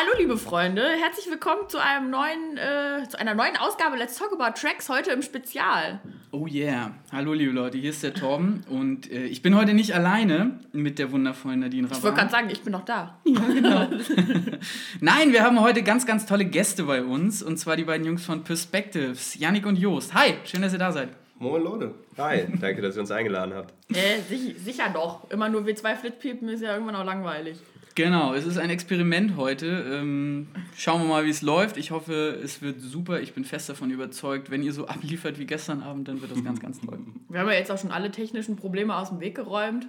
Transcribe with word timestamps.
Hallo 0.00 0.12
liebe 0.16 0.38
Freunde, 0.38 0.82
herzlich 0.82 1.28
willkommen 1.30 1.68
zu 1.68 1.76
einem 1.76 2.08
neuen, 2.08 2.56
äh, 2.56 3.06
zu 3.06 3.18
einer 3.18 3.34
neuen 3.34 3.54
Ausgabe 3.58 3.98
Let's 3.98 4.16
Talk 4.16 4.32
About 4.32 4.58
Tracks 4.58 4.88
heute 4.88 5.10
im 5.10 5.20
Spezial. 5.20 6.00
Oh 6.30 6.46
yeah, 6.46 6.92
hallo 7.12 7.34
liebe 7.34 7.52
Leute, 7.52 7.76
hier 7.76 7.90
ist 7.90 8.02
der 8.02 8.14
Torben 8.14 8.64
und 8.70 9.12
äh, 9.12 9.26
ich 9.26 9.42
bin 9.42 9.54
heute 9.54 9.74
nicht 9.74 9.94
alleine 9.94 10.58
mit 10.72 10.98
der 10.98 11.12
wundervollen 11.12 11.60
Nadine 11.60 11.86
Raban. 11.86 11.98
Ich 11.98 12.04
wollte 12.04 12.16
gerade 12.16 12.30
sagen, 12.30 12.48
ich 12.48 12.62
bin 12.62 12.72
noch 12.72 12.86
da. 12.86 13.18
Ja, 13.24 13.40
genau. 13.40 13.88
Nein, 15.00 15.32
wir 15.32 15.42
haben 15.42 15.60
heute 15.60 15.82
ganz, 15.82 16.06
ganz 16.06 16.24
tolle 16.24 16.46
Gäste 16.46 16.84
bei 16.84 17.02
uns 17.02 17.42
und 17.42 17.58
zwar 17.58 17.76
die 17.76 17.84
beiden 17.84 18.06
Jungs 18.06 18.24
von 18.24 18.42
Perspectives, 18.42 19.38
Yannick 19.38 19.66
und 19.66 19.76
Joost. 19.76 20.14
Hi, 20.14 20.36
schön, 20.44 20.62
dass 20.62 20.72
ihr 20.72 20.78
da 20.78 20.92
seid. 20.92 21.10
Moin 21.38 21.62
Leute. 21.62 21.94
Hi, 22.16 22.46
danke, 22.58 22.80
dass 22.80 22.96
ihr 22.96 23.02
uns 23.02 23.10
eingeladen 23.10 23.52
habt. 23.52 23.74
Äh, 23.94 24.22
sicher, 24.26 24.58
sicher 24.58 24.90
doch. 24.94 25.30
Immer 25.30 25.50
nur 25.50 25.66
wir 25.66 25.76
zwei 25.76 25.94
Flitzpiepen 25.94 26.48
ist 26.48 26.62
ja 26.62 26.72
irgendwann 26.72 26.96
auch 26.96 27.04
langweilig. 27.04 27.58
Genau, 28.02 28.32
es 28.32 28.46
ist 28.46 28.56
ein 28.56 28.70
Experiment 28.70 29.36
heute. 29.36 29.66
Ähm, 29.92 30.48
schauen 30.74 31.02
wir 31.02 31.08
mal, 31.08 31.26
wie 31.26 31.28
es 31.28 31.42
läuft. 31.42 31.76
Ich 31.76 31.90
hoffe, 31.90 32.40
es 32.42 32.62
wird 32.62 32.80
super. 32.80 33.20
Ich 33.20 33.34
bin 33.34 33.44
fest 33.44 33.68
davon 33.68 33.90
überzeugt, 33.90 34.50
wenn 34.50 34.62
ihr 34.62 34.72
so 34.72 34.86
abliefert 34.88 35.38
wie 35.38 35.44
gestern 35.44 35.82
Abend, 35.82 36.08
dann 36.08 36.22
wird 36.22 36.32
das 36.32 36.42
ganz, 36.42 36.60
ganz 36.60 36.80
toll. 36.80 36.98
Wir 37.28 37.40
haben 37.40 37.48
ja 37.48 37.56
jetzt 37.56 37.70
auch 37.70 37.76
schon 37.76 37.90
alle 37.90 38.10
technischen 38.10 38.56
Probleme 38.56 38.96
aus 38.96 39.10
dem 39.10 39.20
Weg 39.20 39.34
geräumt. 39.34 39.86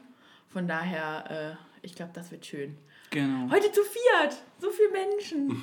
Von 0.49 0.67
daher, 0.67 1.57
äh, 1.61 1.85
ich 1.85 1.95
glaube, 1.95 2.11
das 2.13 2.31
wird 2.31 2.45
schön. 2.45 2.75
Genau. 3.11 3.49
Heute 3.49 3.71
zu 3.71 3.79
viert. 3.81 4.35
So 4.59 4.67
viele 4.71 4.89
Menschen. 4.91 5.61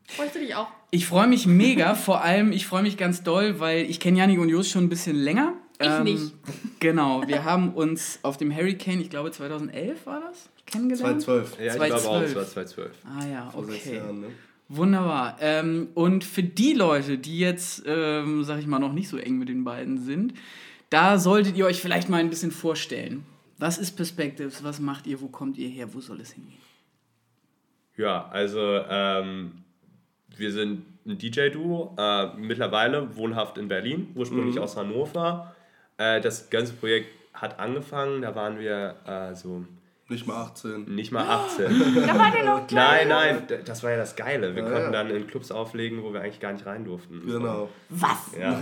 Freust 0.06 0.36
du 0.36 0.38
dich 0.38 0.54
auch? 0.54 0.68
Ich 0.92 1.06
freue 1.06 1.26
mich 1.26 1.48
mega. 1.48 1.96
Vor 1.96 2.22
allem, 2.22 2.52
ich 2.52 2.68
freue 2.68 2.82
mich 2.82 2.98
ganz 2.98 3.24
doll, 3.24 3.58
weil 3.58 3.90
ich 3.90 3.98
kenne 3.98 4.18
Janik 4.18 4.38
und 4.38 4.48
Jos 4.48 4.70
schon 4.70 4.84
ein 4.84 4.88
bisschen 4.88 5.16
länger. 5.16 5.54
Ich 5.80 5.88
ähm, 5.88 6.04
nicht. 6.04 6.34
Genau, 6.78 7.26
wir 7.26 7.44
haben 7.44 7.72
uns 7.74 8.18
auf 8.22 8.36
dem 8.36 8.54
Hurricane, 8.54 9.00
ich 9.00 9.08
glaube 9.08 9.30
2011 9.30 10.04
war 10.06 10.20
das, 10.20 10.49
kennengelernt. 10.70 11.22
2012. 11.22 11.60
Ja, 11.60 11.72
2012. 11.74 11.80
ich 11.80 12.02
glaube 12.02 12.16
auch, 12.16 12.22
es 12.22 12.34
war 12.34 12.46
2012. 12.46 12.90
Ah 13.04 13.26
ja, 13.26 13.52
okay. 13.54 13.96
Jahren, 13.96 14.20
ne? 14.20 14.26
Wunderbar. 14.68 15.36
Ähm, 15.40 15.88
und 15.94 16.22
für 16.22 16.44
die 16.44 16.74
Leute, 16.74 17.18
die 17.18 17.40
jetzt, 17.40 17.82
ähm, 17.86 18.44
sag 18.44 18.60
ich 18.60 18.66
mal, 18.66 18.78
noch 18.78 18.92
nicht 18.92 19.08
so 19.08 19.16
eng 19.16 19.36
mit 19.36 19.48
den 19.48 19.64
beiden 19.64 19.98
sind, 19.98 20.34
da 20.90 21.18
solltet 21.18 21.56
ihr 21.56 21.66
euch 21.66 21.80
vielleicht 21.80 22.08
mal 22.08 22.18
ein 22.18 22.30
bisschen 22.30 22.52
vorstellen. 22.52 23.26
Was 23.58 23.78
ist 23.78 23.96
Perspectives? 23.96 24.62
Was 24.62 24.78
macht 24.78 25.06
ihr? 25.06 25.20
Wo 25.20 25.26
kommt 25.26 25.58
ihr 25.58 25.68
her? 25.68 25.92
Wo 25.92 26.00
soll 26.00 26.20
es 26.20 26.32
hingehen? 26.32 26.60
Ja, 27.96 28.28
also 28.28 28.60
ähm, 28.88 29.64
wir 30.36 30.52
sind 30.52 30.86
ein 31.04 31.18
DJ-Duo, 31.18 31.96
äh, 31.98 32.28
mittlerweile 32.36 33.16
wohnhaft 33.16 33.58
in 33.58 33.68
Berlin, 33.68 34.08
ursprünglich 34.14 34.54
mhm. 34.54 34.62
aus 34.62 34.76
Hannover. 34.76 35.54
Äh, 35.98 36.20
das 36.20 36.48
ganze 36.48 36.74
Projekt 36.74 37.08
hat 37.34 37.58
angefangen, 37.58 38.22
da 38.22 38.34
waren 38.34 38.58
wir 38.58 38.96
äh, 39.04 39.34
so 39.34 39.64
nicht 40.10 40.26
mal 40.26 40.42
18. 40.42 40.94
Nicht 40.94 41.12
mal 41.12 41.26
18. 41.26 41.66
da 42.06 42.18
war 42.18 42.30
der 42.30 42.44
noch 42.44 42.66
klein. 42.66 43.08
Nein, 43.08 43.36
nein, 43.48 43.60
das 43.64 43.82
war 43.82 43.92
ja 43.92 43.96
das 43.96 44.16
Geile. 44.16 44.54
Wir 44.54 44.62
ja, 44.62 44.68
konnten 44.68 44.92
ja. 44.92 45.04
dann 45.04 45.10
in 45.10 45.26
Clubs 45.26 45.50
auflegen, 45.50 46.02
wo 46.02 46.12
wir 46.12 46.20
eigentlich 46.20 46.40
gar 46.40 46.52
nicht 46.52 46.66
rein 46.66 46.84
durften. 46.84 47.22
Genau. 47.26 47.68
Was? 47.88 48.32
Ja. 48.38 48.60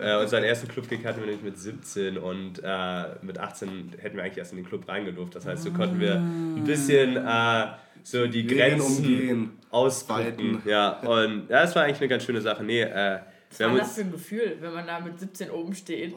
äh, 0.00 0.20
unseren 0.20 0.44
ersten 0.44 0.68
Clubkick 0.68 1.04
hatten 1.04 1.20
wir 1.20 1.26
nämlich 1.26 1.42
mit 1.42 1.58
17 1.58 2.18
und 2.18 2.60
äh, 2.62 3.04
mit 3.22 3.38
18 3.38 3.94
hätten 3.98 4.16
wir 4.16 4.24
eigentlich 4.24 4.38
erst 4.38 4.52
in 4.52 4.58
den 4.58 4.66
Club 4.66 4.88
reingedurft. 4.88 5.34
Das 5.34 5.46
heißt, 5.46 5.62
so 5.62 5.72
konnten 5.72 5.98
wir 5.98 6.16
ein 6.16 6.64
bisschen 6.64 7.16
äh, 7.16 7.66
so 8.02 8.26
die 8.26 8.46
Grenzen 8.46 9.04
umgehen. 9.04 9.50
ausweiten. 9.70 10.62
Ja, 10.64 11.00
und 11.00 11.48
ja, 11.48 11.62
das 11.62 11.74
war 11.74 11.84
eigentlich 11.84 12.00
eine 12.00 12.08
ganz 12.08 12.24
schöne 12.24 12.40
Sache. 12.40 12.62
Nee, 12.64 12.82
äh, 12.82 13.20
Was 13.50 13.60
war 13.60 13.76
das 13.76 13.94
für 13.94 14.00
ein 14.02 14.12
Gefühl, 14.12 14.56
wenn 14.60 14.72
man 14.72 14.86
da 14.86 15.00
mit 15.00 15.18
17 15.18 15.50
oben 15.50 15.74
steht? 15.74 16.14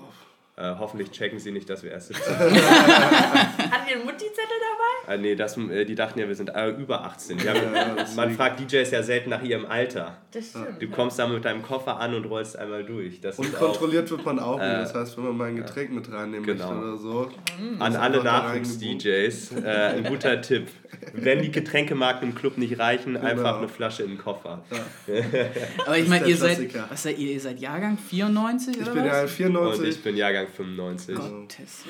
Äh, 0.58 0.74
hoffentlich 0.80 1.12
checken 1.12 1.38
sie 1.38 1.52
nicht, 1.52 1.70
dass 1.70 1.84
wir 1.84 1.92
erst 1.92 2.08
17 2.08 2.26
sind. 2.38 2.40
Hattet 2.40 3.90
ihr 3.90 3.96
einen 3.96 4.06
Mutti-Zettel 4.06 4.58
dabei? 4.62 5.14
Äh, 5.14 5.18
nee, 5.18 5.36
das, 5.36 5.58
äh, 5.58 5.84
die 5.84 5.96
dachten 5.96 6.18
ja, 6.18 6.30
wir 6.30 6.36
sind 6.36 6.50
äh, 6.56 6.70
über 6.70 7.04
18. 7.04 7.40
Haben, 7.48 8.16
man 8.16 8.32
fragt 8.32 8.60
DJs 8.60 8.90
ja 8.90 9.04
selten 9.04 9.32
nach 9.32 9.44
ihrem 9.44 9.66
Alter. 9.66 10.18
Das 10.32 10.52
stimmt. 10.52 10.82
Du 10.82 10.90
kommst 10.90 11.20
da 11.20 11.28
mit 11.28 11.44
deinem 11.44 11.62
Koffer 11.62 12.00
an 12.00 12.14
und 12.16 12.26
rollst 12.26 12.58
einmal 12.58 12.86
durch. 12.86 13.20
Das 13.20 13.38
und 13.38 13.54
kontrolliert 13.54 14.08
auch, 14.08 14.12
wird 14.12 14.26
man 14.26 14.40
auch. 14.40 14.60
Äh, 14.60 14.78
das 14.78 14.94
heißt, 14.94 15.18
wenn 15.18 15.26
man 15.26 15.38
mal 15.38 15.50
ein 15.50 15.58
Getränk 15.58 15.92
mit 15.92 16.10
reinnehmen 16.10 16.46
genau. 16.46 16.72
möchte 16.72 16.88
oder 16.88 16.98
so. 16.98 17.32
Mhm. 17.60 17.82
An 17.82 17.96
alle 17.98 18.24
Nachwuchs-DJs 18.24 19.52
äh, 19.62 19.68
ein 19.68 20.04
guter 20.06 20.42
Tipp. 20.42 20.68
Wenn 21.14 21.42
die 21.42 21.52
Getränkemarken 21.52 22.30
im 22.30 22.36
Club 22.36 22.58
nicht 22.58 22.80
reichen, 22.80 23.16
genau. 23.16 23.26
einfach 23.26 23.58
eine 23.58 23.68
Flasche 23.68 24.04
in 24.04 24.12
den 24.12 24.18
Koffer. 24.18 24.64
Ja. 24.72 25.16
Aber 25.86 25.98
ich 25.98 26.08
meine, 26.08 26.28
ihr 26.28 26.38
seid, 26.38 26.74
was 26.90 27.04
seid 27.04 27.20
ihr? 27.20 27.34
Ihr 27.34 27.40
seid 27.42 27.60
Jahrgang 27.60 27.98
94 27.98 28.76
ich 28.76 28.82
oder 28.82 28.94
bin 28.94 29.06
ja 29.06 29.28
94. 29.28 29.80
Und 29.80 29.88
ich 29.90 30.04
bin 30.04 30.16
Jahrgang 30.16 30.45
95. 30.46 31.16
Gottes 31.16 31.84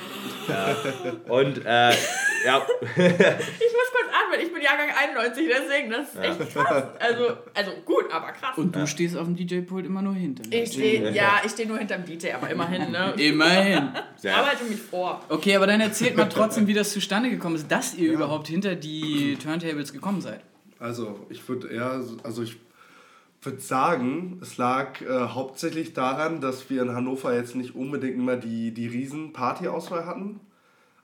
ja. 0.48 0.76
Und 1.32 1.66
äh, 1.66 1.92
ja. 2.46 2.66
ich 2.82 2.98
muss 2.98 3.92
kurz 3.92 4.10
atmen, 4.12 4.40
ich 4.42 4.54
bin 4.54 4.62
Jahrgang 4.62 4.90
91, 4.90 5.48
deswegen, 5.48 5.90
das 5.90 6.14
ist 6.14 6.20
echt 6.20 6.54
krass. 6.54 6.84
Also, 7.00 7.38
also 7.54 7.72
gut, 7.86 8.06
aber 8.12 8.32
krass. 8.32 8.58
Und 8.58 8.76
du 8.76 8.80
ja. 8.80 8.88
stehst 8.88 9.18
auf 9.18 9.26
dem 9.26 9.36
DJ-Pult 9.36 9.86
immer 9.86 10.02
nur 10.02 10.14
hinter. 10.14 10.44
Ich 10.50 10.74
stehe, 10.74 11.12
ja, 11.12 11.42
ich 11.44 11.52
stehe 11.52 11.68
nur 11.68 11.78
hinterm 11.78 12.06
DJ, 12.06 12.32
aber 12.32 12.50
immerhin, 12.50 12.92
ne? 12.92 13.14
immerhin. 13.18 13.90
Ich 14.22 14.32
arbeite 14.32 14.64
mich 14.64 14.82
vor. 14.82 15.24
Okay, 15.30 15.56
aber 15.56 15.68
dann 15.68 15.82
erzählt 15.82 16.18
mal 16.18 16.26
trotzdem, 16.26 16.66
wie 16.66 16.74
das 16.74 16.92
zustande 16.92 17.30
gekommen 17.30 17.56
ist, 17.56 17.70
dass 17.70 17.94
ihr 17.94 18.08
ja. 18.08 18.14
überhaupt 18.14 18.48
hinter 18.48 18.76
die 18.76 19.38
Turntables 19.42 19.94
gekommen 19.94 20.20
seid. 20.20 20.42
Also, 20.80 21.28
ich 21.30 21.48
würde 21.48 21.68
eher, 21.68 22.02
also 22.24 22.42
ich 22.42 22.58
würde 23.46 23.60
sagen, 23.60 24.40
es 24.42 24.58
lag 24.58 25.02
äh, 25.02 25.28
hauptsächlich 25.28 25.94
daran, 25.94 26.42
dass 26.42 26.70
wir 26.70 26.82
in 26.82 26.94
Hannover 26.94 27.34
jetzt 27.36 27.56
nicht 27.56 27.76
unbedingt 27.76 28.16
immer 28.16 28.36
die, 28.38 28.72
die 28.72 28.88
riesen 28.88 29.34
Party-Auswahl 29.34 30.06
hatten. 30.06 30.40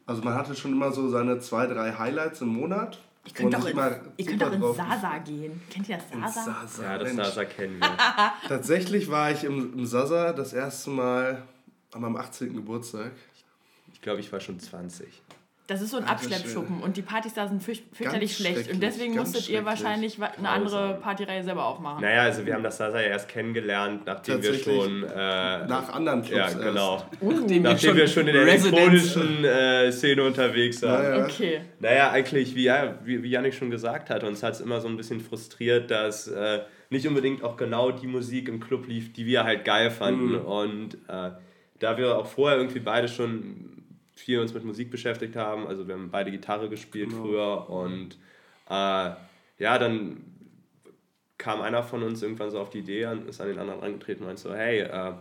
Also 0.06 0.22
man 0.24 0.34
hatte 0.34 0.56
schon 0.56 0.72
immer 0.72 0.92
so 0.92 1.10
seine 1.10 1.40
zwei, 1.40 1.68
drei 1.68 1.94
Highlights 1.94 2.42
im 2.42 2.50
Monat. 2.50 3.00
Ich 3.24 3.34
könnte 3.36 3.58
auch, 3.58 3.66
in, 3.66 3.78
ihr 4.18 4.26
könnt 4.26 4.44
auch 4.44 4.52
in 4.52 4.62
Sasa 4.62 5.18
gehen. 5.20 5.62
Kennt 5.70 5.88
ihr 5.90 5.98
das 5.98 6.34
Sasa? 6.34 6.66
Sasa 6.66 6.84
ja, 6.84 6.98
das 6.98 7.14
Mensch. 7.14 7.28
Sasa 7.28 7.46
kennen 7.46 7.80
wir. 7.80 7.98
Tatsächlich 8.48 9.12
war 9.12 9.32
ich 9.32 9.44
im, 9.44 9.74
im 9.78 9.86
Sasa 9.86 10.34
das 10.34 10.54
erste 10.54 10.90
Mal 10.90 11.44
an 11.94 12.02
meinem 12.02 12.16
18. 12.16 12.54
Geburtstag. 12.54 13.12
Ich 13.94 14.02
glaube, 14.02 14.22
ich 14.22 14.32
war 14.32 14.40
schon 14.40 14.60
20. 14.60 15.08
Das 15.72 15.82
ist 15.82 15.92
so 15.92 15.98
ein 15.98 16.04
Abschleppschuppen 16.04 16.82
und 16.82 16.98
die 16.98 17.02
Partys 17.02 17.34
da 17.34 17.48
sind 17.48 17.64
fürch 17.64 17.82
fürchterlich 17.94 18.36
schlecht 18.36 18.70
und 18.74 18.84
deswegen 18.84 19.16
musstet 19.16 19.48
ihr 19.48 19.64
wahrscheinlich 19.64 20.18
eine 20.22 20.50
andere 20.50 20.96
Partyreihe 21.02 21.46
selber 21.46 21.64
aufmachen. 21.64 22.02
Naja, 22.02 22.24
also 22.24 22.46
wir 22.46 22.56
haben 22.56 22.64
das 22.64 22.76
Sasa 22.76 23.00
ja 23.00 23.08
erst 23.08 23.30
kennengelernt, 23.30 24.06
nachdem 24.06 24.44
wir 24.44 24.54
schon... 24.54 25.04
Äh, 25.04 25.08
Nach 25.68 25.94
anderen 25.94 26.24
Clubs 26.24 26.56
Ja, 26.56 26.60
genau. 26.60 27.06
Uh, 27.22 27.32
nachdem 27.62 27.96
wir 27.96 28.08
schon 28.08 28.28
in 28.28 28.34
der 28.34 28.42
elektronischen 28.42 29.46
äh, 29.46 29.94
Szene 29.94 30.26
unterwegs 30.26 30.82
waren. 30.82 31.04
Naja. 31.04 31.24
Okay. 31.24 31.62
Naja, 31.80 32.12
eigentlich, 32.12 32.54
wie, 32.54 32.64
ja, 32.64 32.96
wie, 33.06 33.24
wie 33.24 33.30
Janik 33.30 33.54
schon 33.54 33.72
gesagt 33.72 34.10
hat, 34.10 34.26
uns 34.26 34.44
hat 34.44 34.56
es 34.56 34.60
immer 34.60 34.82
so 34.82 34.90
ein 34.90 34.98
bisschen 34.98 35.22
frustriert, 35.22 35.90
dass... 35.90 36.28
Äh, 36.28 36.60
nicht 36.90 37.08
unbedingt 37.08 37.42
auch 37.46 37.56
genau 37.56 37.92
die 37.92 38.08
Musik 38.08 38.50
im 38.50 38.60
Club 38.60 38.86
lief, 38.90 39.14
die 39.14 39.26
wir 39.26 39.46
halt 39.46 39.64
geil 39.64 39.90
fanden. 39.90 40.34
Mhm. 40.34 40.46
Und 40.46 40.96
äh, 41.08 41.32
da 41.80 41.98
wir 41.98 42.18
auch 42.18 42.26
vorher 42.26 42.58
irgendwie 42.58 42.82
beide 42.82 43.08
schon 43.08 43.81
viel 44.16 44.40
uns 44.40 44.54
mit 44.54 44.64
Musik 44.64 44.92
beschäftigt 44.92 45.36
haben. 45.36 45.68
Also 45.68 45.88
wir 45.88 45.96
haben 45.96 46.12
beide 46.12 46.32
Gitarre 46.32 46.70
gespielt 46.70 47.10
genau. 47.10 47.22
früher 47.24 47.70
und 47.70 48.18
äh, 48.70 49.12
ja, 49.60 49.78
dann 49.78 50.24
kam 51.38 51.62
einer 51.62 51.84
von 51.84 52.04
uns 52.04 52.22
irgendwann 52.22 52.52
so 52.52 52.60
auf 52.60 52.70
die 52.70 52.80
Idee 52.80 53.08
und 53.08 53.28
ist 53.28 53.42
an 53.42 53.48
den 53.48 53.60
anderen 53.60 53.82
angetreten 53.82 54.22
und 54.22 54.28
meinte 54.28 54.42
so, 54.42 54.54
hey, 54.54 54.82
äh, 54.82 55.14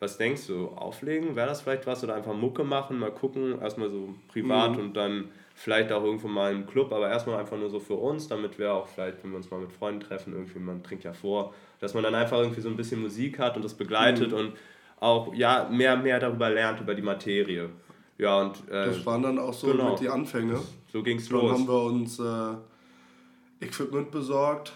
was 0.00 0.16
denkst 0.16 0.46
du, 0.46 0.68
auflegen, 0.68 1.34
wäre 1.34 1.48
das 1.48 1.60
vielleicht 1.60 1.86
was 1.86 2.04
oder 2.04 2.14
einfach 2.14 2.34
Mucke 2.34 2.64
machen, 2.64 2.98
mal 2.98 3.10
gucken, 3.10 3.60
erstmal 3.60 3.90
so 3.90 4.14
privat 4.28 4.72
mhm. 4.72 4.78
und 4.78 4.96
dann 4.96 5.28
vielleicht 5.54 5.90
auch 5.90 6.04
irgendwo 6.04 6.28
mal 6.28 6.52
im 6.52 6.66
Club, 6.66 6.92
aber 6.92 7.10
erstmal 7.10 7.40
einfach 7.40 7.58
nur 7.58 7.68
so 7.68 7.80
für 7.80 7.94
uns, 7.94 8.28
damit 8.28 8.58
wir 8.58 8.72
auch 8.72 8.86
vielleicht, 8.86 9.22
wenn 9.24 9.30
wir 9.30 9.38
uns 9.38 9.50
mal 9.50 9.60
mit 9.60 9.72
Freunden 9.72 10.00
treffen, 10.00 10.32
irgendwie, 10.32 10.60
man 10.60 10.84
trinkt 10.84 11.02
ja 11.02 11.12
vor, 11.12 11.52
dass 11.80 11.94
man 11.94 12.04
dann 12.04 12.14
einfach 12.14 12.38
irgendwie 12.38 12.60
so 12.60 12.68
ein 12.68 12.76
bisschen 12.76 13.02
Musik 13.02 13.40
hat 13.40 13.56
und 13.56 13.64
das 13.64 13.74
begleitet 13.74 14.30
mhm. 14.30 14.38
und 14.38 14.52
auch 15.00 15.34
ja, 15.34 15.68
mehr, 15.70 15.96
mehr 15.96 16.20
darüber 16.20 16.48
lernt, 16.48 16.80
über 16.80 16.94
die 16.94 17.02
Materie. 17.02 17.70
Ja, 18.18 18.40
und, 18.40 18.68
äh, 18.68 18.86
das 18.86 19.06
waren 19.06 19.22
dann 19.22 19.38
auch 19.38 19.54
so 19.54 19.68
genau. 19.68 19.92
mit 19.92 20.00
die 20.00 20.08
Anfänge. 20.08 20.60
So 20.92 21.02
ging 21.02 21.18
es 21.18 21.30
los. 21.30 21.52
Dann 21.52 21.60
haben 21.60 21.68
wir 21.68 21.82
uns 21.84 22.18
äh, 22.18 23.64
Equipment 23.64 24.10
besorgt 24.10 24.72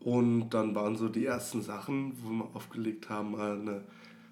und 0.00 0.50
dann 0.50 0.74
waren 0.74 0.94
so 0.94 1.08
die 1.08 1.24
ersten 1.24 1.62
Sachen, 1.62 2.12
wo 2.22 2.30
wir 2.30 2.48
aufgelegt 2.54 3.08
haben, 3.08 3.34
eine 3.40 3.84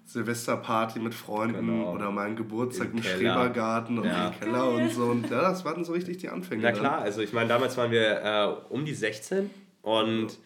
Silvesterparty 0.05 0.99
mit 0.99 1.15
Freunden 1.15 1.65
genau. 1.65 1.93
oder 1.93 2.11
mal 2.11 2.27
einen 2.27 2.35
Geburtstag 2.35 2.91
im, 2.91 2.97
im 2.97 3.03
Schrebergarten 3.03 3.97
und 3.97 4.05
ja. 4.05 4.27
im 4.27 4.39
Keller 4.39 4.69
und 4.69 4.91
so. 4.91 5.05
Und 5.05 5.29
ja, 5.29 5.41
das 5.41 5.65
waren 5.65 5.83
so 5.83 5.93
richtig 5.93 6.17
die 6.17 6.29
Anfänge. 6.29 6.61
Na 6.61 6.71
klar, 6.71 6.99
also 6.99 7.21
ich 7.21 7.33
meine, 7.33 7.47
damals 7.49 7.75
waren 7.77 7.89
wir 7.89 8.21
äh, 8.21 8.73
um 8.73 8.85
die 8.85 8.93
16 8.93 9.49
und 9.81 10.27
ja. 10.27 10.37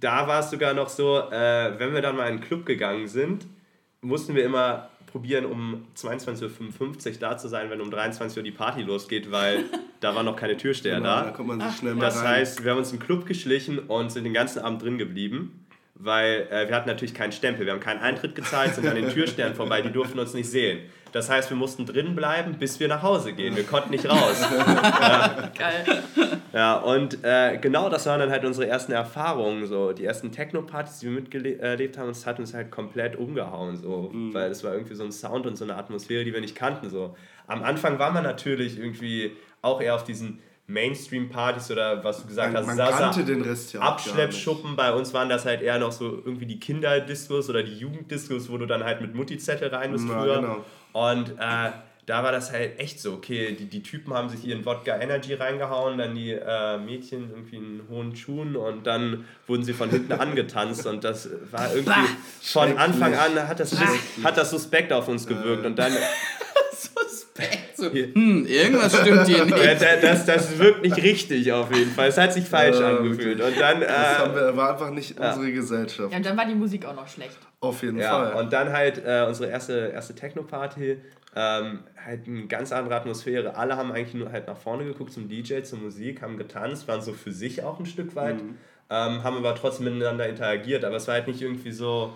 da 0.00 0.28
war 0.28 0.40
es 0.40 0.50
sogar 0.50 0.72
noch 0.72 0.88
so, 0.88 1.18
äh, 1.30 1.78
wenn 1.78 1.92
wir 1.92 2.00
dann 2.00 2.16
mal 2.16 2.28
in 2.28 2.34
einen 2.34 2.40
Club 2.40 2.64
gegangen 2.64 3.08
sind, 3.08 3.46
mussten 4.00 4.34
wir 4.34 4.44
immer 4.44 4.88
probieren, 5.16 5.46
um 5.46 5.86
22.55 5.96 7.06
Uhr 7.06 7.18
da 7.20 7.38
zu 7.38 7.48
sein, 7.48 7.70
wenn 7.70 7.80
um 7.80 7.90
23 7.90 8.36
Uhr 8.36 8.44
die 8.44 8.50
Party 8.50 8.82
losgeht, 8.82 9.30
weil 9.30 9.64
da 10.00 10.14
war 10.14 10.22
noch 10.22 10.36
keine 10.36 10.58
Türsteher 10.58 10.96
genau, 10.96 11.08
da. 11.08 11.24
da 11.24 11.30
kommt 11.30 11.48
man 11.48 11.60
sich 11.60 11.78
schnell 11.78 11.94
mal 11.94 12.04
das 12.04 12.18
rein. 12.18 12.26
heißt, 12.26 12.64
wir 12.64 12.72
haben 12.72 12.78
uns 12.78 12.92
im 12.92 12.98
Club 12.98 13.24
geschlichen 13.24 13.78
und 13.78 14.12
sind 14.12 14.24
den 14.24 14.34
ganzen 14.34 14.58
Abend 14.58 14.82
drin 14.82 14.98
geblieben. 14.98 15.64
weil 15.94 16.46
äh, 16.50 16.68
wir 16.68 16.76
hatten 16.76 16.88
natürlich 16.88 17.14
keinen 17.14 17.32
Stempel, 17.32 17.64
wir 17.64 17.72
haben 17.72 17.80
keinen 17.80 18.00
Eintritt 18.00 18.34
gezahlt, 18.34 18.74
sind 18.74 18.86
an 18.86 18.96
den 18.96 19.08
Türsternen 19.08 19.54
vorbei, 19.54 19.80
die 19.80 19.90
durften 19.90 20.18
uns 20.18 20.34
nicht 20.34 20.50
sehen. 20.50 20.80
Das 21.16 21.30
heißt, 21.30 21.48
wir 21.48 21.56
mussten 21.56 21.86
drin 21.86 22.14
bleiben, 22.14 22.58
bis 22.58 22.78
wir 22.78 22.88
nach 22.88 23.02
Hause 23.02 23.32
gehen. 23.32 23.56
Wir 23.56 23.64
konnten 23.64 23.88
nicht 23.88 24.06
raus. 24.06 24.46
ja. 25.00 25.50
Geil. 25.56 26.02
Ja, 26.52 26.74
und 26.76 27.24
äh, 27.24 27.56
genau 27.56 27.88
das 27.88 28.04
waren 28.04 28.20
dann 28.20 28.30
halt 28.30 28.44
unsere 28.44 28.66
ersten 28.68 28.92
Erfahrungen. 28.92 29.66
So. 29.66 29.94
Die 29.94 30.04
ersten 30.04 30.30
Techno-Partys, 30.30 30.98
die 30.98 31.06
wir 31.06 31.12
miterlebt 31.22 31.96
haben, 31.96 32.08
das 32.08 32.26
hat 32.26 32.38
uns 32.38 32.52
halt 32.52 32.70
komplett 32.70 33.16
umgehauen. 33.16 33.78
So. 33.78 34.10
Mhm. 34.12 34.34
Weil 34.34 34.50
es 34.50 34.62
war 34.62 34.74
irgendwie 34.74 34.94
so 34.94 35.04
ein 35.04 35.10
Sound 35.10 35.46
und 35.46 35.56
so 35.56 35.64
eine 35.64 35.76
Atmosphäre, 35.76 36.22
die 36.22 36.34
wir 36.34 36.42
nicht 36.42 36.54
kannten. 36.54 36.90
So. 36.90 37.16
Am 37.46 37.62
Anfang 37.62 37.98
war 37.98 38.10
man 38.10 38.22
natürlich 38.22 38.78
irgendwie 38.78 39.34
auch 39.62 39.80
eher 39.80 39.94
auf 39.94 40.04
diesen 40.04 40.40
Mainstream-Partys 40.68 41.70
oder 41.70 42.02
was 42.02 42.22
du 42.22 42.28
gesagt 42.28 42.52
man, 42.52 42.66
hast, 42.66 42.76
man 42.76 42.90
kannte 42.90 43.24
den 43.24 43.42
Rest 43.42 43.72
ja 43.72 43.80
Abschleppschuppen. 43.80 44.74
Bei 44.74 44.92
uns 44.92 45.14
waren 45.14 45.28
das 45.28 45.44
halt 45.44 45.62
eher 45.62 45.78
noch 45.78 45.92
so 45.92 46.22
irgendwie 46.24 46.46
die 46.46 46.58
Kinderdiscos 46.58 47.48
oder 47.48 47.62
die 47.62 47.76
Jugenddiscos, 47.76 48.50
wo 48.50 48.58
du 48.58 48.66
dann 48.66 48.82
halt 48.82 49.00
mit 49.00 49.14
Mutti-Zettel 49.14 49.68
rein 49.68 49.92
bist 49.92 50.08
ja, 50.08 50.20
früher. 50.20 50.40
Genau. 50.40 50.64
Und 50.92 51.30
äh, 51.38 51.70
da 52.06 52.22
war 52.22 52.30
das 52.30 52.52
halt 52.52 52.78
echt 52.78 53.00
so, 53.00 53.14
okay, 53.14 53.54
die, 53.58 53.66
die 53.66 53.82
Typen 53.82 54.14
haben 54.14 54.28
sich 54.28 54.44
ihren 54.44 54.64
Wodka 54.64 54.96
Energy 54.96 55.34
reingehauen, 55.34 55.98
dann 55.98 56.14
die 56.14 56.30
äh, 56.30 56.78
Mädchen 56.78 57.30
irgendwie 57.30 57.56
in 57.56 57.82
hohen 57.90 58.14
Schuhen 58.14 58.54
und 58.54 58.86
dann 58.86 59.24
wurden 59.46 59.64
sie 59.64 59.72
von 59.72 59.90
hinten 59.90 60.12
angetanzt 60.18 60.86
und 60.86 61.02
das 61.02 61.28
war 61.50 61.74
irgendwie 61.74 62.08
von 62.42 62.78
Anfang 62.78 63.14
an 63.14 63.48
hat 63.48 63.58
das, 63.58 63.76
hat 64.22 64.36
das 64.36 64.50
suspekt 64.50 64.92
auf 64.92 65.08
uns 65.08 65.26
gewirkt 65.26 65.66
und 65.66 65.76
dann 65.76 65.92
suspekt. 66.72 67.65
So, 67.76 67.92
hm, 67.92 68.46
irgendwas 68.46 68.98
stimmt 68.98 69.26
hier 69.26 69.44
nicht. 69.44 69.82
Das, 69.82 70.00
das, 70.00 70.26
das 70.26 70.58
wirkt 70.58 70.82
nicht 70.82 70.96
richtig 70.96 71.52
auf 71.52 71.74
jeden 71.74 71.90
Fall. 71.90 72.08
Es 72.08 72.16
hat 72.16 72.32
sich 72.32 72.44
falsch 72.44 72.80
ja, 72.80 72.96
angefühlt. 72.96 73.40
Und 73.40 73.60
dann, 73.60 73.82
äh, 73.82 73.86
das 73.86 74.18
haben 74.18 74.34
wir, 74.34 74.56
war 74.56 74.72
einfach 74.72 74.90
nicht 74.90 75.18
ja. 75.18 75.28
unsere 75.28 75.52
Gesellschaft. 75.52 76.10
Ja, 76.10 76.16
und 76.16 76.24
dann 76.24 76.36
war 76.36 76.46
die 76.46 76.54
Musik 76.54 76.86
auch 76.86 76.94
noch 76.94 77.06
schlecht. 77.06 77.38
Auf 77.60 77.82
jeden 77.82 77.98
ja, 77.98 78.10
Fall. 78.10 78.42
Und 78.42 78.52
dann 78.52 78.72
halt 78.72 79.02
äh, 79.04 79.26
unsere 79.28 79.50
erste, 79.50 79.90
erste 79.92 80.14
Techno-Party. 80.14 80.98
Ähm, 81.38 81.80
halt 82.02 82.26
eine 82.26 82.46
ganz 82.46 82.72
andere 82.72 82.94
Atmosphäre. 82.94 83.56
Alle 83.56 83.76
haben 83.76 83.92
eigentlich 83.92 84.14
nur 84.14 84.32
halt 84.32 84.46
nach 84.46 84.56
vorne 84.56 84.84
geguckt 84.84 85.12
zum 85.12 85.28
DJ, 85.28 85.60
zur 85.62 85.78
Musik, 85.80 86.22
haben 86.22 86.38
getanzt, 86.38 86.88
waren 86.88 87.02
so 87.02 87.12
für 87.12 87.32
sich 87.32 87.62
auch 87.62 87.78
ein 87.78 87.84
Stück 87.84 88.16
weit, 88.16 88.42
mhm. 88.42 88.56
ähm, 88.88 89.22
haben 89.22 89.36
aber 89.36 89.54
trotzdem 89.54 89.84
miteinander 89.84 90.26
interagiert. 90.26 90.82
Aber 90.86 90.96
es 90.96 91.06
war 91.08 91.14
halt 91.16 91.26
nicht 91.26 91.42
irgendwie 91.42 91.72
so, 91.72 92.14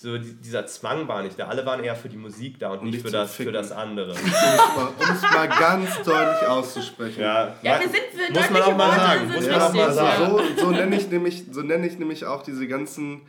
so 0.00 0.16
dieser 0.16 0.66
Zwang 0.66 1.08
war 1.08 1.22
nicht 1.22 1.38
da. 1.38 1.48
Alle 1.48 1.66
waren 1.66 1.84
eher 1.84 1.94
für 1.94 2.08
die 2.08 2.16
Musik 2.16 2.58
da 2.58 2.70
und, 2.70 2.78
und 2.78 2.90
nicht, 2.90 3.02
für, 3.02 3.10
das, 3.10 3.34
für 3.34 3.52
das 3.52 3.70
andere. 3.70 4.12
Um 4.12 4.18
es 4.18 5.20
mal 5.20 5.46
ganz 5.46 5.94
deutlich 5.96 6.48
auszusprechen. 6.48 7.20
Ja, 7.20 7.54
ja 7.60 7.78
wir 7.78 7.86
sind 7.86 8.04
für 8.10 8.32
muss 8.32 8.48
man 8.48 8.62
auch 8.62 8.76
mal 8.78 8.96
sagen. 8.96 9.30
Muss 9.30 9.46
man 9.46 9.60
auch 9.60 9.74
mal 9.74 9.92
sagen. 9.92 10.30
So, 10.56 10.62
so 10.62 10.70
nenne 10.70 10.96
ich, 10.96 11.10
nämlich, 11.10 11.44
so 11.50 11.60
nenn 11.60 11.84
ich 11.84 11.98
nämlich 11.98 12.24
auch 12.24 12.42
diese 12.42 12.66
ganzen 12.66 13.20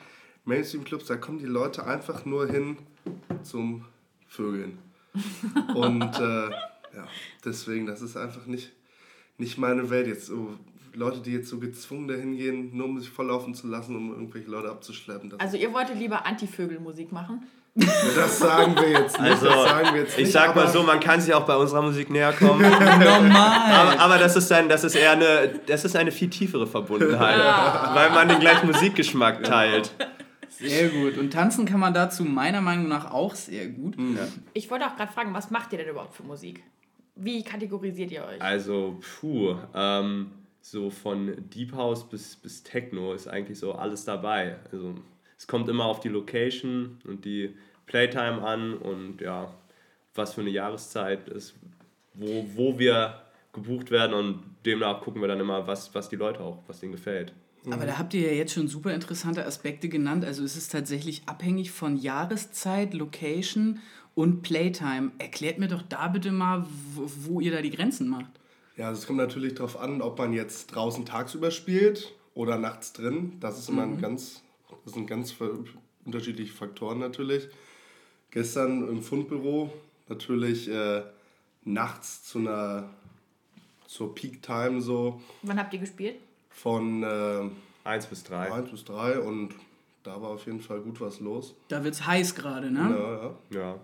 Mainstream-Clubs. 0.45 1.07
Da 1.07 1.18
kommen 1.18 1.39
die 1.39 1.45
Leute 1.45 1.85
einfach 1.85 2.23
nur 2.23 2.47
hin 2.47 2.77
zum 3.44 3.83
Vögeln. 4.29 4.79
Und 5.75 6.03
äh, 6.03 6.51
ja, 6.51 7.06
deswegen, 7.44 7.85
das 7.85 8.01
ist 8.01 8.15
einfach 8.15 8.45
nicht, 8.45 8.71
nicht 9.38 9.57
meine 9.57 9.89
Welt. 9.89 10.07
Jetzt 10.07 10.27
so 10.27 10.57
Leute, 10.94 11.20
die 11.22 11.32
jetzt 11.32 11.50
so 11.50 11.60
gezwungen 11.60 12.08
dahin 12.08 12.36
gehen, 12.36 12.76
nur 12.76 12.88
um 12.88 13.00
sich 13.00 13.10
volllaufen 13.10 13.54
zu 13.54 13.68
lassen, 13.68 13.96
um 13.96 14.12
irgendwelche 14.12 14.50
Leute 14.50 14.70
abzuschleppen. 14.70 15.34
also 15.40 15.58
ihr 15.58 15.74
wolltet 15.74 15.98
lieber 15.98 16.26
Anti-Vögel-Musik 16.26 17.12
machen? 17.12 17.48
Das 17.74 18.40
sagen 18.40 18.76
wir 18.76 18.90
jetzt 18.90 19.20
nicht. 19.20 19.32
Also, 19.32 19.46
wir 19.46 20.02
jetzt 20.02 20.18
ich 20.18 20.26
nicht, 20.26 20.34
sag 20.34 20.54
mal 20.56 20.68
so, 20.68 20.84
man 20.84 21.00
kann 21.00 21.22
sich 21.22 21.34
auch 21.34 21.46
bei 21.46 21.56
unserer 21.56 21.82
Musik 21.82 22.10
näher 22.10 22.34
kommen. 22.34 22.62
Normal. 22.70 23.72
Aber, 23.72 24.00
aber, 24.00 24.18
das, 24.18 24.36
ist 24.36 24.52
ein, 24.52 24.68
das 24.68 24.84
ist 24.84 24.96
eher 24.96 25.12
eine, 25.12 25.62
das 25.68 25.86
ist 25.86 25.96
eine 25.96 26.12
viel 26.12 26.30
tiefere 26.30 26.68
Verbundenheit, 26.68 27.38
ja. 27.38 27.92
weil 27.94 28.10
man 28.10 28.28
den 28.28 28.40
gleichen 28.40 28.68
Musikgeschmack 28.68 29.46
teilt. 29.46 29.94
Sehr 30.50 30.90
gut. 30.90 31.18
Und 31.18 31.32
tanzen 31.32 31.66
kann 31.66 31.80
man 31.80 31.94
dazu 31.94 32.26
meiner 32.26 32.60
Meinung 32.60 32.90
nach 32.90 33.10
auch 33.10 33.36
sehr 33.36 33.68
gut. 33.68 33.96
Ja. 33.98 34.28
Ich 34.54 34.70
wollte 34.70 34.86
auch 34.86 34.98
gerade 34.98 35.12
fragen, 35.12 35.34
was 35.34 35.50
macht 35.50 35.72
ihr 35.72 35.80
denn 35.80 35.88
überhaupt 35.88 36.14
für 36.14 36.24
Musik? 36.24 36.62
Wie 37.16 37.42
kategorisiert 37.42 38.12
ihr 38.12 38.26
euch? 38.26 38.42
Also, 38.42 39.00
puh, 39.20 39.56
ähm, 39.74 40.32
so 40.62 40.90
von 40.90 41.50
Deep 41.50 41.74
House 41.74 42.08
bis, 42.08 42.36
bis 42.36 42.63
Techno 42.63 43.13
ist 43.13 43.28
eigentlich 43.28 43.60
so 43.60 43.74
alles 43.74 44.06
dabei. 44.06 44.58
Also 44.72 44.96
es 45.38 45.48
kommt 45.48 45.68
immer 45.69 45.86
auf 45.86 46.00
die 46.00 46.10
Location 46.10 47.00
und 47.06 47.25
die 47.25 47.56
Playtime 47.88 48.42
an 48.44 48.75
und 48.75 49.22
ja, 49.22 49.54
was 50.13 50.36
für 50.36 50.42
eine 50.42 50.52
Jahreszeit 50.52 51.28
ist, 51.30 51.56
wo, 52.13 52.46
wo 52.56 52.80
wir 52.80 53.22
gebucht 53.54 53.92
werden 53.92 54.13
und 54.13 54.44
demnach 54.66 55.02
gucken 55.02 55.22
wir 55.22 55.28
dann 55.28 55.40
immer, 55.40 55.68
was, 55.68 55.94
was 55.94 56.10
die 56.10 56.16
Leute 56.16 56.42
auch, 56.42 56.60
was 56.68 56.80
denen 56.80 56.92
gefällt. 56.92 57.34
Aber 57.69 57.86
da 57.86 58.00
habt 58.00 58.14
ihr 58.14 58.22
ja 58.22 58.34
jetzt 58.34 58.54
schon 58.54 58.68
super 58.68 58.94
interessante 58.94 59.46
Aspekte 59.46 59.88
genannt. 59.88 60.25
Also 60.25 60.44
es 60.44 60.56
ist 60.56 60.72
tatsächlich 60.72 61.24
abhängig 61.28 61.72
von 61.72 61.96
Jahreszeit, 61.96 62.94
Location 62.94 63.80
und 64.16 64.42
Playtime. 64.42 65.12
Erklärt 65.19 65.60
mir 65.60 65.68
doch 65.68 65.84
da 65.84 66.07
bitte 66.07 66.31
mal, 66.31 66.66
wo, 66.96 67.12
wo 67.25 67.40
ihr 67.40 67.52
da 67.52 67.62
die 67.62 67.69
Grenzen 67.69 68.10
macht. 68.10 68.41
Ja, 68.81 68.88
also 68.88 69.00
es 69.00 69.06
kommt 69.06 69.19
natürlich 69.19 69.54
darauf 69.54 69.80
an, 69.80 70.01
ob 70.01 70.18
man 70.18 70.33
jetzt 70.33 70.74
draußen 70.74 71.06
tagsüber 71.06 71.51
spielt 71.51 72.16
oder 72.33 72.57
nachts 72.57 72.94
drin. 72.94 73.38
Das 73.39 73.60
ist 73.60 73.69
immer 73.69 73.86
mhm. 73.86 73.94
ein 73.94 74.01
ganz, 74.01 74.42
das 74.83 74.95
sind 74.95 75.06
ganz 75.06 75.36
unterschiedliche 76.04 76.51
Faktoren 76.51 76.98
natürlich. 76.98 77.48
Gestern 78.31 78.89
im 78.89 79.04
Fundbüro 79.04 79.72
natürlich 80.10 80.68
äh, 80.68 81.04
nachts 81.63 82.24
zu 82.24 82.39
einer 82.39 82.89
zur 83.86 84.16
Peak 84.16 84.42
Time 84.42 84.81
so. 84.81 85.22
Wann 85.44 85.60
habt 85.60 85.72
ihr 85.74 85.80
gespielt? 85.80 86.16
Von 86.50 87.04
äh, 87.04 87.50
1 87.83 88.07
bis 88.07 88.24
3. 88.24 88.51
1 88.51 88.72
bis 88.72 88.83
3 88.86 89.19
und 89.19 89.54
da 90.01 90.19
war 90.19 90.31
auf 90.31 90.48
jeden 90.48 90.60
Fall 90.60 90.80
gut 90.80 91.00
was 91.00 91.19
los. 91.19 91.54
Da 91.68 91.83
wird 91.83 91.94
es 91.94 92.07
heiß 92.07 92.33
gerade, 92.33 92.72
ne? 92.72 93.36
Ja, 93.51 93.60
ja. 93.60 93.62
ja. 93.62 93.80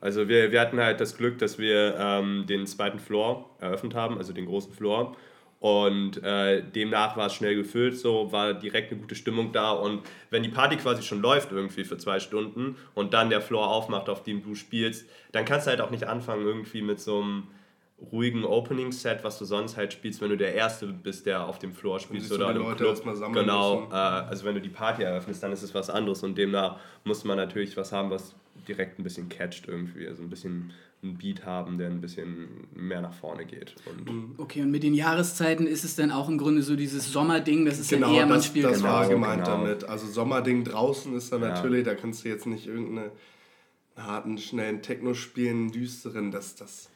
Also 0.00 0.28
wir, 0.28 0.50
wir 0.50 0.60
hatten 0.60 0.80
halt 0.80 1.00
das 1.00 1.16
Glück, 1.16 1.38
dass 1.38 1.58
wir 1.58 1.96
ähm, 1.98 2.44
den 2.48 2.66
zweiten 2.66 2.98
Floor 2.98 3.50
eröffnet 3.60 3.94
haben, 3.94 4.18
also 4.18 4.32
den 4.32 4.46
großen 4.46 4.72
Floor. 4.72 5.16
Und 5.60 6.20
äh, 6.24 6.60
demnach 6.60 7.16
war 7.16 7.26
es 7.26 7.34
schnell 7.34 7.54
gefüllt, 7.54 7.96
so 7.96 8.32
war 8.32 8.52
direkt 8.52 8.90
eine 8.90 9.00
gute 9.00 9.14
Stimmung 9.14 9.52
da. 9.52 9.70
Und 9.70 10.02
wenn 10.30 10.42
die 10.42 10.48
Party 10.48 10.76
quasi 10.76 11.04
schon 11.04 11.22
läuft 11.22 11.52
irgendwie 11.52 11.84
für 11.84 11.96
zwei 11.98 12.18
Stunden 12.18 12.76
und 12.94 13.14
dann 13.14 13.30
der 13.30 13.40
Floor 13.40 13.68
aufmacht, 13.70 14.08
auf 14.08 14.24
dem 14.24 14.42
du 14.42 14.56
spielst, 14.56 15.08
dann 15.30 15.44
kannst 15.44 15.66
du 15.66 15.70
halt 15.70 15.80
auch 15.80 15.90
nicht 15.90 16.04
anfangen 16.08 16.44
irgendwie 16.44 16.82
mit 16.82 16.98
so 16.98 17.20
einem 17.22 17.44
ruhigen 18.10 18.44
Opening-Set, 18.44 19.22
was 19.22 19.38
du 19.38 19.44
sonst 19.44 19.76
halt 19.76 19.92
spielst, 19.92 20.20
wenn 20.20 20.30
du 20.30 20.36
der 20.36 20.54
Erste 20.54 20.86
bist, 20.88 21.26
der 21.26 21.46
auf 21.46 21.60
dem 21.60 21.72
Floor 21.72 22.00
spielst 22.00 22.32
oder 22.32 22.50
im 22.50 22.76
Club. 22.76 23.32
Genau, 23.32 23.88
äh, 23.92 23.94
also 23.94 24.44
wenn 24.44 24.54
du 24.56 24.60
die 24.60 24.68
Party 24.68 25.04
eröffnest, 25.04 25.40
dann 25.44 25.52
ist 25.52 25.62
es 25.62 25.72
was 25.72 25.88
anderes 25.88 26.24
und 26.24 26.36
demnach 26.36 26.80
muss 27.04 27.22
man 27.22 27.36
natürlich 27.36 27.76
was 27.76 27.92
haben, 27.92 28.10
was 28.10 28.34
direkt 28.68 28.98
ein 28.98 29.02
bisschen 29.02 29.28
catcht 29.28 29.66
irgendwie, 29.68 30.06
also 30.06 30.22
ein 30.22 30.30
bisschen 30.30 30.72
einen 31.02 31.18
Beat 31.18 31.44
haben, 31.44 31.78
der 31.78 31.88
ein 31.88 32.00
bisschen 32.00 32.68
mehr 32.74 33.00
nach 33.00 33.12
vorne 33.12 33.44
geht. 33.44 33.74
Und 33.86 34.10
mhm. 34.10 34.34
okay, 34.38 34.62
und 34.62 34.70
mit 34.70 34.84
den 34.84 34.94
Jahreszeiten 34.94 35.66
ist 35.66 35.84
es 35.84 35.96
dann 35.96 36.12
auch 36.12 36.28
im 36.28 36.38
Grunde 36.38 36.62
so 36.62 36.76
dieses 36.76 37.12
Sommerding, 37.12 37.64
das 37.64 37.80
ist 37.80 37.90
genau, 37.90 38.08
dann 38.08 38.16
eher, 38.16 38.26
man 38.26 38.42
spielt 38.42 38.66
das 38.66 38.78
genau, 38.78 38.88
war 38.88 39.08
gemeint 39.08 39.44
genau. 39.44 39.58
damit. 39.58 39.84
Also 39.84 40.06
Sommerding 40.06 40.64
draußen 40.64 41.14
ist 41.16 41.32
dann 41.32 41.42
ja. 41.42 41.48
natürlich, 41.48 41.84
da 41.84 41.94
kannst 41.94 42.24
du 42.24 42.28
jetzt 42.28 42.46
nicht 42.46 42.66
irgendeinen 42.66 43.10
harten, 43.96 44.38
schnellen 44.38 44.80
Techno 44.80 45.14
spielen, 45.14 45.72
düsteren, 45.72 46.30
das, 46.30 46.54
das 46.54 46.88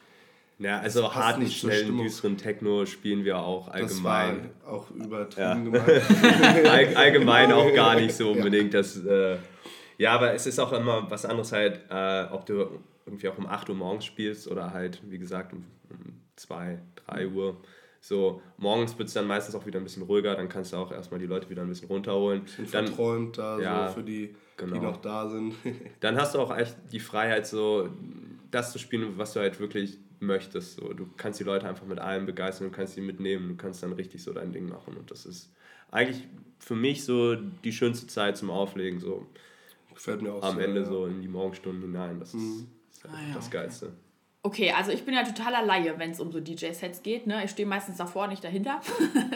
ja, 0.59 0.79
also 0.79 1.13
harten, 1.13 1.45
schnellen, 1.47 1.97
düsteren 1.97 2.37
Techno 2.37 2.85
spielen 2.87 3.23
wir 3.23 3.37
auch 3.37 3.67
allgemein. 3.67 4.49
Das 4.63 4.65
war 4.65 4.73
auch 4.73 4.89
übertrieben 4.89 5.71
ja. 5.71 5.83
All, 6.71 6.95
allgemein 6.95 7.51
auch 7.51 7.71
gar 7.75 7.95
nicht 7.99 8.15
so 8.15 8.31
unbedingt. 8.31 8.73
Ja. 8.73 8.79
Das, 8.79 8.97
äh, 8.97 9.37
ja, 9.97 10.13
aber 10.13 10.33
es 10.33 10.45
ist 10.45 10.59
auch 10.59 10.73
immer 10.73 11.09
was 11.09 11.25
anderes 11.25 11.51
halt, 11.51 11.81
äh, 11.89 12.25
ob 12.31 12.45
du 12.45 12.79
irgendwie 13.05 13.29
auch 13.29 13.37
um 13.37 13.47
8 13.47 13.69
Uhr 13.69 13.75
morgens 13.75 14.05
spielst 14.05 14.47
oder 14.47 14.73
halt, 14.73 15.01
wie 15.09 15.17
gesagt, 15.17 15.53
um, 15.53 15.65
um 15.89 16.21
2, 16.35 16.79
3 17.07 17.27
Uhr. 17.27 17.57
So, 17.99 18.41
morgens 18.57 18.97
wird 18.97 19.07
es 19.07 19.13
dann 19.13 19.27
meistens 19.27 19.55
auch 19.55 19.65
wieder 19.65 19.79
ein 19.79 19.83
bisschen 19.83 20.03
ruhiger, 20.03 20.35
dann 20.35 20.49
kannst 20.49 20.71
du 20.71 20.77
auch 20.77 20.91
erstmal 20.91 21.19
die 21.19 21.25
Leute 21.25 21.49
wieder 21.49 21.63
ein 21.63 21.67
bisschen 21.67 21.87
runterholen. 21.87 22.43
Bisschen 22.43 22.71
dann, 22.71 22.87
verträumt 22.87 23.37
da, 23.37 23.59
ja, 23.59 23.87
so 23.87 23.95
für 23.95 24.03
die, 24.03 24.35
genau. 24.55 24.73
die 24.73 24.79
noch 24.79 24.97
da 24.97 25.27
sind. 25.29 25.55
dann 25.99 26.17
hast 26.17 26.35
du 26.35 26.39
auch 26.39 26.55
echt 26.55 26.75
die 26.91 26.99
Freiheit, 26.99 27.47
so 27.47 27.89
das 28.51 28.71
zu 28.71 28.79
spielen, 28.79 29.17
was 29.17 29.33
du 29.33 29.39
halt 29.39 29.59
wirklich 29.59 29.97
möchtest. 30.19 30.75
So. 30.75 30.93
Du 30.93 31.07
kannst 31.17 31.39
die 31.39 31.43
Leute 31.43 31.67
einfach 31.67 31.85
mit 31.85 31.99
allem 31.99 32.25
begeistern, 32.25 32.69
du 32.69 32.75
kannst 32.75 32.93
sie 32.93 33.01
mitnehmen, 33.01 33.49
du 33.49 33.55
kannst 33.55 33.83
dann 33.83 33.93
richtig 33.93 34.23
so 34.23 34.33
dein 34.33 34.51
Ding 34.51 34.69
machen. 34.69 34.95
Und 34.95 35.11
das 35.11 35.25
ist 35.25 35.51
eigentlich 35.91 36.27
für 36.59 36.75
mich 36.75 37.03
so 37.03 37.35
die 37.35 37.71
schönste 37.71 38.07
Zeit 38.07 38.37
zum 38.37 38.49
Auflegen. 38.49 38.99
So. 38.99 39.25
Gefällt 39.97 40.21
mir 40.21 40.31
auch 40.31 40.43
Am 40.43 40.57
sehr, 40.57 40.65
Ende 40.65 40.81
ja. 40.81 40.85
so 40.85 41.07
in 41.07 41.23
die 41.23 41.27
Morgenstunden 41.27 41.81
hinein. 41.81 42.19
Das 42.19 42.31
mhm. 42.33 42.67
ist, 42.91 43.03
ah, 43.07 43.09
ja, 43.29 43.33
das 43.33 43.49
Geilste. 43.49 43.93
Okay, 44.43 44.71
also 44.71 44.91
ich 44.91 45.03
bin 45.03 45.15
ja 45.15 45.23
totaler 45.23 45.65
Laie, 45.65 45.97
wenn 45.97 46.11
es 46.11 46.19
um 46.19 46.31
so 46.31 46.39
DJ-Sets 46.39 47.01
geht. 47.01 47.25
Ne? 47.25 47.43
Ich 47.43 47.49
stehe 47.49 47.67
meistens 47.67 47.97
davor, 47.97 48.27
nicht 48.27 48.43
dahinter. 48.43 48.79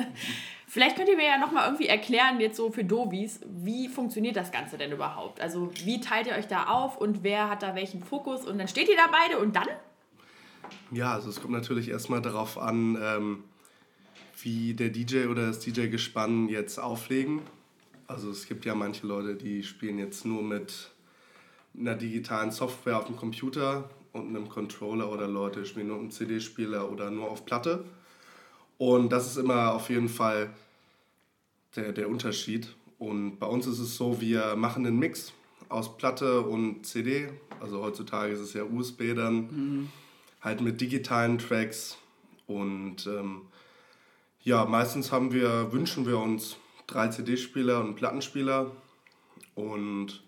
Vielleicht 0.67 0.97
könnt 0.97 1.09
ihr 1.09 1.17
mir 1.17 1.25
ja 1.25 1.39
nochmal 1.39 1.65
irgendwie 1.65 1.87
erklären, 1.87 2.39
jetzt 2.39 2.57
so 2.57 2.71
für 2.71 2.83
Dovis, 2.83 3.39
wie 3.47 3.87
funktioniert 3.87 4.35
das 4.35 4.51
Ganze 4.51 4.77
denn 4.77 4.91
überhaupt? 4.91 5.41
Also 5.41 5.71
wie 5.83 5.99
teilt 5.99 6.27
ihr 6.27 6.35
euch 6.35 6.45
da 6.45 6.65
auf 6.67 6.95
und 6.97 7.23
wer 7.23 7.49
hat 7.49 7.63
da 7.63 7.73
welchen 7.73 8.03
Fokus? 8.03 8.45
Und 8.45 8.59
dann 8.59 8.67
steht 8.67 8.87
ihr 8.87 8.95
da 8.95 9.09
beide 9.11 9.41
und 9.41 9.55
dann? 9.55 9.67
Ja, 10.91 11.13
also 11.13 11.29
es 11.29 11.41
kommt 11.41 11.53
natürlich 11.53 11.89
erstmal 11.89 12.21
darauf 12.21 12.59
an, 12.59 12.99
ähm, 13.01 13.43
wie 14.43 14.75
der 14.75 14.89
DJ 14.89 15.25
oder 15.25 15.47
das 15.47 15.59
DJ-Gespann 15.59 16.49
jetzt 16.49 16.77
auflegen. 16.77 17.41
Also 18.11 18.29
es 18.29 18.45
gibt 18.45 18.65
ja 18.65 18.75
manche 18.75 19.07
Leute, 19.07 19.35
die 19.35 19.63
spielen 19.63 19.97
jetzt 19.97 20.25
nur 20.25 20.43
mit 20.43 20.91
einer 21.77 21.95
digitalen 21.95 22.51
Software 22.51 22.97
auf 22.97 23.05
dem 23.05 23.15
Computer 23.15 23.89
und 24.11 24.27
einem 24.27 24.49
Controller 24.49 25.09
oder 25.09 25.27
Leute 25.27 25.65
spielen 25.65 25.87
nur 25.87 25.97
einen 25.97 26.11
CD-Spieler 26.11 26.91
oder 26.91 27.09
nur 27.09 27.31
auf 27.31 27.45
Platte. 27.45 27.85
Und 28.77 29.13
das 29.13 29.27
ist 29.27 29.37
immer 29.37 29.73
auf 29.73 29.89
jeden 29.89 30.09
Fall 30.09 30.49
der, 31.77 31.93
der 31.93 32.09
Unterschied. 32.09 32.75
Und 32.99 33.37
bei 33.39 33.47
uns 33.47 33.65
ist 33.65 33.79
es 33.79 33.95
so, 33.95 34.19
wir 34.19 34.57
machen 34.57 34.85
einen 34.85 34.99
Mix 34.99 35.31
aus 35.69 35.97
Platte 35.97 36.41
und 36.41 36.85
CD. 36.85 37.29
Also 37.61 37.81
heutzutage 37.81 38.33
ist 38.33 38.41
es 38.41 38.53
ja 38.53 38.63
USB 38.63 39.15
dann. 39.15 39.35
Mhm. 39.35 39.89
Halt 40.41 40.59
mit 40.59 40.81
digitalen 40.81 41.37
Tracks. 41.37 41.97
Und 42.45 43.07
ähm, 43.07 43.43
ja, 44.43 44.65
meistens 44.65 45.13
haben 45.13 45.31
wir, 45.31 45.71
wünschen 45.71 46.05
wir 46.05 46.17
uns 46.17 46.57
drei 46.91 47.07
CD-Spieler 47.07 47.79
und 47.79 47.95
Plattenspieler. 47.95 48.71
Und 49.55 50.23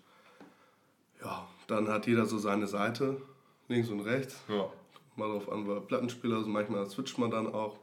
ja, 1.22 1.46
dann 1.66 1.88
hat 1.88 2.06
jeder 2.06 2.26
so 2.26 2.38
seine 2.38 2.66
Seite, 2.66 3.20
links 3.68 3.88
und 3.88 4.00
rechts. 4.00 4.42
Ja. 4.48 4.68
Mal 5.16 5.28
drauf 5.30 5.50
an, 5.50 5.68
weil 5.68 5.80
Plattenspieler, 5.80 6.36
also 6.36 6.48
manchmal 6.48 6.86
switcht 6.86 7.18
man 7.18 7.30
dann 7.30 7.52
auch. 7.52 7.78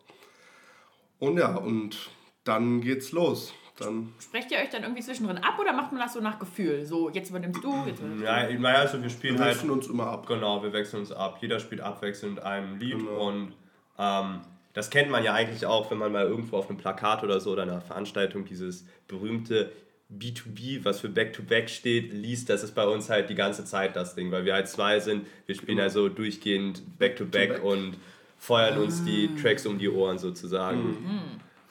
Und 1.20 1.38
ja, 1.38 1.56
und 1.56 2.10
dann 2.44 2.82
geht's 2.82 3.12
los. 3.12 3.54
Dann 3.78 4.14
Sprecht 4.20 4.52
ihr 4.52 4.58
euch 4.58 4.70
dann 4.70 4.84
irgendwie 4.84 5.02
zwischendrin 5.02 5.38
ab 5.38 5.58
oder 5.60 5.74
macht 5.74 5.92
man 5.92 6.02
das 6.02 6.14
so 6.14 6.20
nach 6.20 6.40
Gefühl? 6.40 6.86
So, 6.86 7.10
jetzt 7.10 7.30
übernimmst 7.30 7.64
du, 7.64 7.84
jetzt 7.86 8.00
übernimmst 8.00 8.24
Ja, 8.24 8.52
naja, 8.60 8.80
also 8.80 9.02
wir 9.02 9.10
spielen 9.10 9.36
wir 9.36 9.46
halt. 9.46 9.56
Wir 9.56 9.56
wechseln 9.56 9.72
uns 9.72 9.88
immer 9.88 10.08
ab. 10.08 10.28
Genau, 10.28 10.62
wir 10.62 10.74
wechseln 10.74 11.00
uns 11.02 11.12
ab. 11.12 11.38
Jeder 11.42 11.60
spielt 11.60 11.82
abwechselnd 11.82 12.42
ein 12.42 12.80
Lied 12.80 12.98
genau. 12.98 13.28
und 13.28 13.54
ähm, 13.98 14.42
das 14.74 14.90
kennt 14.90 15.10
man 15.10 15.24
ja 15.24 15.34
eigentlich 15.34 15.66
auch, 15.66 15.92
wenn 15.92 15.98
man 15.98 16.12
mal 16.12 16.26
irgendwo 16.26 16.58
auf 16.58 16.70
einem 16.70 16.78
Plakat 16.78 17.24
oder 17.24 17.40
so 17.40 17.52
oder 17.52 17.64
einer 17.64 17.82
Veranstaltung 17.82 18.46
dieses 18.46 18.86
berühmte 19.08 19.72
B2B, 20.18 20.84
was 20.84 21.00
für 21.00 21.10
Back-to-Back 21.10 21.66
-Back 21.66 21.70
steht, 21.70 22.14
liest, 22.14 22.50
das 22.50 22.64
ist 22.64 22.76
bei 22.76 22.86
uns 22.86 23.10
halt 23.10 23.30
die 23.30 23.36
ganze 23.36 23.64
Zeit 23.66 23.96
das 23.96 24.16
Ding, 24.16 24.32
weil 24.32 24.46
wir 24.46 24.54
halt 24.54 24.68
zwei 24.68 25.00
sind. 25.00 25.26
Wir 25.46 25.56
spielen 25.56 25.78
mhm. 25.78 25.84
also 25.84 26.10
durchgehend 26.10 26.82
Back-to-Back 27.00 27.60
-back 27.60 27.62
und 27.62 27.98
feuern 28.38 28.78
uns 28.80 29.04
die 29.04 29.30
ah. 29.32 29.42
Tracks 29.42 29.66
um 29.66 29.80
die 29.80 29.90
Ohren 29.90 30.18
sozusagen. 30.18 30.84
Mhm. 30.84 31.22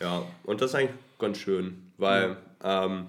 Ja, 0.01 0.23
und 0.45 0.61
das 0.61 0.71
ist 0.71 0.75
eigentlich 0.77 0.97
ganz 1.19 1.39
schön, 1.39 1.83
weil 1.99 2.37
ähm, 2.65 3.07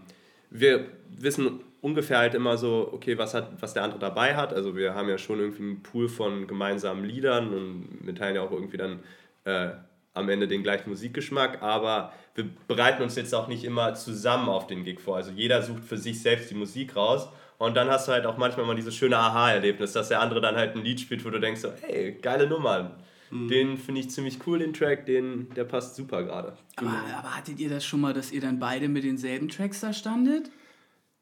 wir 0.50 0.88
wissen 1.10 1.62
ungefähr 1.81 2.19
halt 2.19 2.33
immer 2.36 2.57
so, 2.57 2.89
okay, 2.91 3.17
was, 3.17 3.33
hat, 3.33 3.62
was 3.62 3.74
der 3.74 3.83
andere 3.83 4.00
dabei 4.00 4.36
hat. 4.36 4.53
Also 4.53 4.75
wir 4.75 4.93
haben 4.93 5.10
ja 5.10 5.17
schon 5.17 5.39
irgendwie 5.39 5.63
einen 5.63 5.83
Pool 5.83 6.10
von 6.10 6.48
gemeinsamen 6.48 7.05
Liedern 7.05 7.53
und 7.53 7.88
wir 8.01 8.13
teilen 8.13 8.36
ja 8.36 8.41
auch 8.41 8.51
irgendwie 8.51 8.77
dann 8.77 9.00
äh, 9.45 9.69
am 10.13 10.29
Ende 10.29 10.48
den 10.48 10.63
gleichen 10.63 10.89
Musikgeschmack, 10.89 11.62
aber 11.62 12.13
wir 12.36 12.45
bereiten 12.67 13.01
uns 13.03 13.15
jetzt 13.15 13.33
auch 13.33 13.48
nicht 13.48 13.63
immer 13.63 13.93
zusammen 13.93 14.50
auf 14.50 14.67
den 14.67 14.83
Gig 14.83 15.00
vor. 15.00 15.15
Also 15.17 15.31
jeder 15.31 15.62
sucht 15.62 15.83
für 15.83 15.98
sich 15.98 16.21
selbst 16.21 16.50
die 16.50 16.55
Musik 16.55 16.95
raus 16.95 17.29
und 17.57 17.75
dann 17.75 17.89
hast 17.89 18.07
du 18.07 18.12
halt 18.12 18.25
auch 18.25 18.38
manchmal 18.38 18.65
mal 18.65 18.75
dieses 18.75 18.95
schöne 18.95 19.17
Aha-Erlebnis, 19.17 19.93
dass 19.93 20.10
der 20.10 20.19
andere 20.19 20.41
dann 20.41 20.55
halt 20.55 20.75
ein 20.75 20.83
Lied 20.83 21.00
spielt, 21.00 21.24
wo 21.24 21.29
du 21.29 21.39
denkst 21.39 21.62
so, 21.62 21.69
hey, 21.81 22.17
geile 22.21 22.48
Nummer. 22.48 22.98
Mhm. 23.29 23.48
Den 23.48 23.77
finde 23.77 24.01
ich 24.01 24.10
ziemlich 24.10 24.39
cool, 24.45 24.60
den 24.60 24.74
Track, 24.74 25.05
den, 25.05 25.50
der 25.55 25.63
passt 25.63 25.95
super 25.95 26.24
gerade. 26.24 26.57
Aber, 26.75 26.89
aber 26.89 27.38
hattet 27.38 27.60
ihr 27.60 27.69
das 27.69 27.86
schon 27.86 28.01
mal, 28.01 28.13
dass 28.13 28.31
ihr 28.31 28.41
dann 28.41 28.60
beide 28.60 28.89
mit 28.89 29.03
denselben 29.03 29.48
Tracks 29.48 29.79
da 29.79 29.93
standet? 29.93 30.50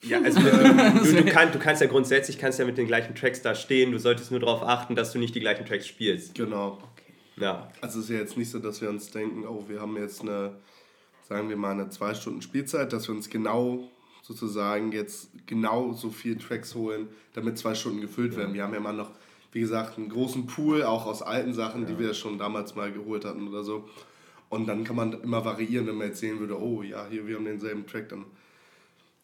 Ja, 0.01 0.21
also 0.21 0.39
du, 0.39 1.13
du, 1.13 1.25
kann, 1.25 1.51
du 1.51 1.59
kannst 1.59 1.81
ja 1.81 1.87
grundsätzlich 1.87 2.37
kannst 2.39 2.57
ja 2.57 2.65
mit 2.65 2.77
den 2.77 2.87
gleichen 2.87 3.15
Tracks 3.15 3.41
da 3.41 3.53
stehen, 3.53 3.91
du 3.91 3.99
solltest 3.99 4.31
nur 4.31 4.39
darauf 4.39 4.63
achten, 4.63 4.95
dass 4.95 5.11
du 5.11 5.19
nicht 5.19 5.35
die 5.35 5.41
gleichen 5.41 5.65
Tracks 5.65 5.87
spielst. 5.87 6.35
Genau. 6.35 6.77
Ja. 7.39 7.69
Also 7.81 7.99
es 7.99 8.05
ist 8.05 8.11
ja 8.11 8.17
jetzt 8.17 8.37
nicht 8.37 8.51
so, 8.51 8.59
dass 8.59 8.81
wir 8.81 8.89
uns 8.89 9.11
denken, 9.11 9.45
oh, 9.47 9.65
wir 9.67 9.81
haben 9.81 9.95
jetzt 9.97 10.21
eine, 10.21 10.57
sagen 11.27 11.49
wir 11.49 11.57
mal, 11.57 11.71
eine 11.71 11.89
zwei 11.89 12.13
Stunden 12.13 12.41
Spielzeit, 12.41 12.91
dass 12.93 13.07
wir 13.07 13.15
uns 13.15 13.29
genau 13.29 13.89
sozusagen 14.21 14.91
jetzt 14.91 15.29
genau 15.47 15.93
so 15.93 16.09
viele 16.09 16.37
Tracks 16.37 16.75
holen, 16.75 17.07
damit 17.33 17.57
zwei 17.57 17.73
Stunden 17.73 18.01
gefüllt 18.01 18.35
werden. 18.35 18.53
Wir 18.53 18.63
haben 18.63 18.73
ja 18.73 18.79
mal 18.79 18.93
noch, 18.93 19.11
wie 19.51 19.61
gesagt, 19.61 19.97
einen 19.97 20.09
großen 20.09 20.45
Pool, 20.45 20.83
auch 20.83 21.05
aus 21.05 21.21
alten 21.21 21.53
Sachen, 21.53 21.83
ja. 21.83 21.87
die 21.87 21.99
wir 21.99 22.13
schon 22.13 22.37
damals 22.37 22.75
mal 22.75 22.91
geholt 22.91 23.25
hatten 23.25 23.47
oder 23.47 23.63
so. 23.63 23.89
Und 24.49 24.67
dann 24.67 24.83
kann 24.83 24.95
man 24.95 25.13
immer 25.21 25.45
variieren, 25.45 25.87
wenn 25.87 25.95
man 25.95 26.07
jetzt 26.07 26.19
sehen 26.19 26.39
würde, 26.39 26.59
oh 26.59 26.83
ja, 26.83 27.07
hier, 27.09 27.25
wir 27.27 27.37
haben 27.37 27.45
denselben 27.45 27.87
Track, 27.87 28.09
dann 28.09 28.25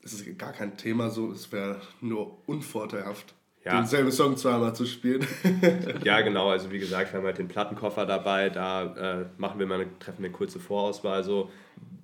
ist 0.02 0.14
es 0.14 0.38
gar 0.38 0.54
kein 0.54 0.78
Thema 0.78 1.10
so, 1.10 1.32
es 1.32 1.52
wäre 1.52 1.82
nur 2.00 2.38
unvorteilhaft 2.48 3.34
ja. 3.66 3.78
denselben 3.78 4.12
Song 4.12 4.38
zweimal 4.38 4.76
zu 4.76 4.86
spielen. 4.86 5.26
ja, 6.04 6.22
genau. 6.22 6.50
Also 6.50 6.72
wie 6.72 6.80
gesagt, 6.80 7.12
wir 7.12 7.20
haben 7.20 7.26
halt 7.26 7.40
den 7.40 7.48
Plattenkoffer 7.48 8.06
dabei. 8.06 8.50
Da 8.50 9.22
äh, 9.22 9.26
machen 9.38 9.60
wir 9.60 9.66
mal 9.66 9.82
eine, 9.82 10.00
treffen 10.00 10.24
eine 10.24 10.32
kurze 10.32 10.60
Vorauswahl, 10.60 11.24
so 11.24 11.50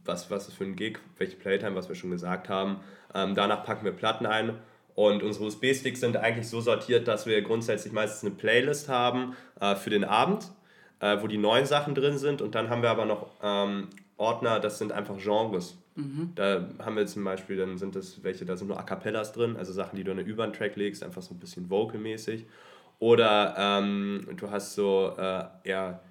was, 0.04 0.32
was 0.32 0.48
ist 0.48 0.58
für 0.58 0.64
ein 0.64 0.76
Gig, 0.76 0.98
welche 1.18 1.36
Playtime, 1.38 1.76
was 1.76 1.88
wir 1.88 1.96
schon 1.96 2.10
gesagt 2.10 2.50
haben. 2.50 2.78
Ähm, 3.14 3.36
danach 3.36 3.64
packen 3.64 3.86
wir 3.86 3.92
Platten 3.92 4.26
ein. 4.26 4.58
Und 4.96 5.24
unsere 5.24 5.46
USB-Sticks 5.46 6.00
sind 6.00 6.18
eigentlich 6.18 6.50
so 6.50 6.62
sortiert, 6.62 7.08
dass 7.08 7.26
wir 7.26 7.42
grundsätzlich 7.42 7.94
meistens 7.94 8.28
eine 8.28 8.36
Playlist 8.36 8.90
haben 8.90 9.36
äh, 9.60 9.76
für 9.76 9.90
den 9.90 10.04
Abend, 10.04 10.52
äh, 11.00 11.22
wo 11.22 11.28
die 11.28 11.38
neuen 11.38 11.66
Sachen 11.66 11.96
drin 11.96 12.18
sind. 12.18 12.42
Und 12.42 12.56
dann 12.56 12.70
haben 12.70 12.82
wir 12.82 12.90
aber 12.90 13.06
noch 13.06 13.28
ähm, 13.42 13.88
Ordner, 14.18 14.60
das 14.60 14.80
sind 14.80 14.92
einfach 14.92 15.18
Genres. 15.18 15.78
Mhm. 16.02 16.32
Da 16.36 16.68
haben 16.80 16.96
wir 16.96 17.06
zum 17.06 17.24
Beispiel, 17.24 17.58
dann 17.58 17.78
sind 17.78 17.96
das 17.96 18.24
welche, 18.24 18.46
da 18.46 18.58
sind 18.58 18.68
nur 18.68 18.80
A 18.80 18.84
Cappellas 18.84 19.32
drin, 19.34 19.56
also 19.56 19.72
Sachen, 19.72 19.96
die 19.96 20.04
du 20.04 20.12
in 20.12 20.20
eine 20.20 20.28
über 20.28 20.52
Track 20.52 20.76
legst, 20.76 21.04
einfach 21.04 21.22
so 21.22 21.34
ein 21.34 21.40
bisschen 21.40 21.70
Vocal-mäßig. 21.70 22.46
Oder 23.00 23.56
ähm, 23.58 24.28
du 24.38 24.50
hast 24.50 24.76
so 24.76 25.14
äh, 25.18 25.44
eher 25.64 26.02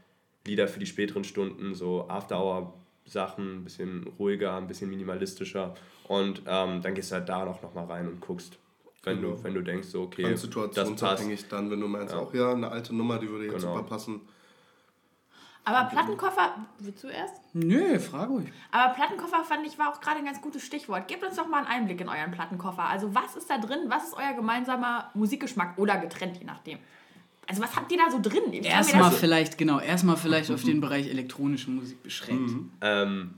Lieder 0.46 0.68
für 0.68 0.80
die 0.80 0.86
späteren 0.86 1.24
Stunden, 1.24 1.74
so 1.74 2.08
After-Hour-Sachen, 2.08 3.60
ein 3.60 3.64
bisschen 3.64 4.06
ruhiger, 4.18 4.56
ein 4.56 4.66
bisschen 4.66 4.90
minimalistischer. 4.90 5.74
Und 6.08 6.42
ähm, 6.46 6.80
dann 6.82 6.94
gehst 6.94 7.10
du 7.10 7.16
halt 7.16 7.28
da 7.28 7.44
noch, 7.44 7.62
noch 7.62 7.74
mal 7.74 7.84
rein 7.84 8.08
und 8.08 8.20
guckst, 8.20 8.58
wenn, 9.04 9.20
genau. 9.20 9.36
du, 9.36 9.44
wenn 9.44 9.54
du 9.54 9.62
denkst, 9.62 9.88
so, 9.88 10.02
okay, 10.02 10.22
das 10.22 10.48
passt. 10.96 11.52
dann, 11.52 11.70
wenn 11.70 11.80
du 11.80 11.88
meinst, 11.88 12.14
ja. 12.14 12.20
auch 12.20 12.34
ja, 12.34 12.52
eine 12.52 12.70
alte 12.70 12.94
Nummer, 12.94 13.18
die 13.18 13.28
würde 13.28 13.44
jetzt 13.44 13.60
genau. 13.60 13.76
super 13.76 13.86
passen 13.86 14.22
aber 15.64 15.88
Plattenkoffer, 15.90 16.54
willst 16.78 17.04
du 17.04 17.08
erst? 17.08 17.34
Nö, 17.52 17.98
frag 17.98 18.28
ruhig. 18.28 18.48
Aber 18.72 18.94
Plattenkoffer 18.94 19.44
fand 19.44 19.66
ich 19.66 19.78
war 19.78 19.92
auch 19.92 20.00
gerade 20.00 20.18
ein 20.18 20.24
ganz 20.24 20.40
gutes 20.40 20.64
Stichwort. 20.64 21.06
Gebt 21.08 21.22
uns 21.22 21.36
doch 21.36 21.48
mal 21.48 21.58
einen 21.58 21.66
Einblick 21.66 22.00
in 22.00 22.08
euren 22.08 22.30
Plattenkoffer. 22.30 22.84
Also 22.84 23.14
was 23.14 23.36
ist 23.36 23.50
da 23.50 23.58
drin? 23.58 23.78
Was 23.88 24.04
ist 24.04 24.14
euer 24.14 24.34
gemeinsamer 24.34 25.10
Musikgeschmack 25.14 25.78
oder 25.78 25.98
getrennt, 25.98 26.38
je 26.38 26.44
nachdem? 26.44 26.78
Also 27.46 27.62
was 27.62 27.76
habt 27.76 27.90
ihr 27.92 27.98
da 27.98 28.10
so 28.10 28.20
drin? 28.20 28.52
Erstmal 28.52 29.10
vielleicht, 29.10 29.58
genau, 29.58 29.80
erstmal 29.80 30.16
vielleicht 30.16 30.50
auf 30.50 30.62
den 30.62 30.80
Bereich 30.80 31.08
elektronische 31.08 31.70
Musik 31.70 32.02
beschränkt. 32.02 32.52
Mhm. 32.52 32.72
Ähm, 32.80 33.34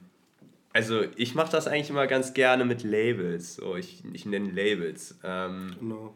also 0.73 1.02
ich 1.17 1.35
mache 1.35 1.50
das 1.50 1.67
eigentlich 1.67 1.91
immer 1.91 2.07
ganz 2.07 2.35
gerne 2.35 2.64
mit 2.64 2.83
Labels. 2.83 3.57
So, 3.57 3.76
ich, 3.76 4.05
ich 4.12 4.26
nenne 4.26 4.50
Labels. 4.50 5.19
Ähm, 5.25 5.76
genau. 5.81 6.14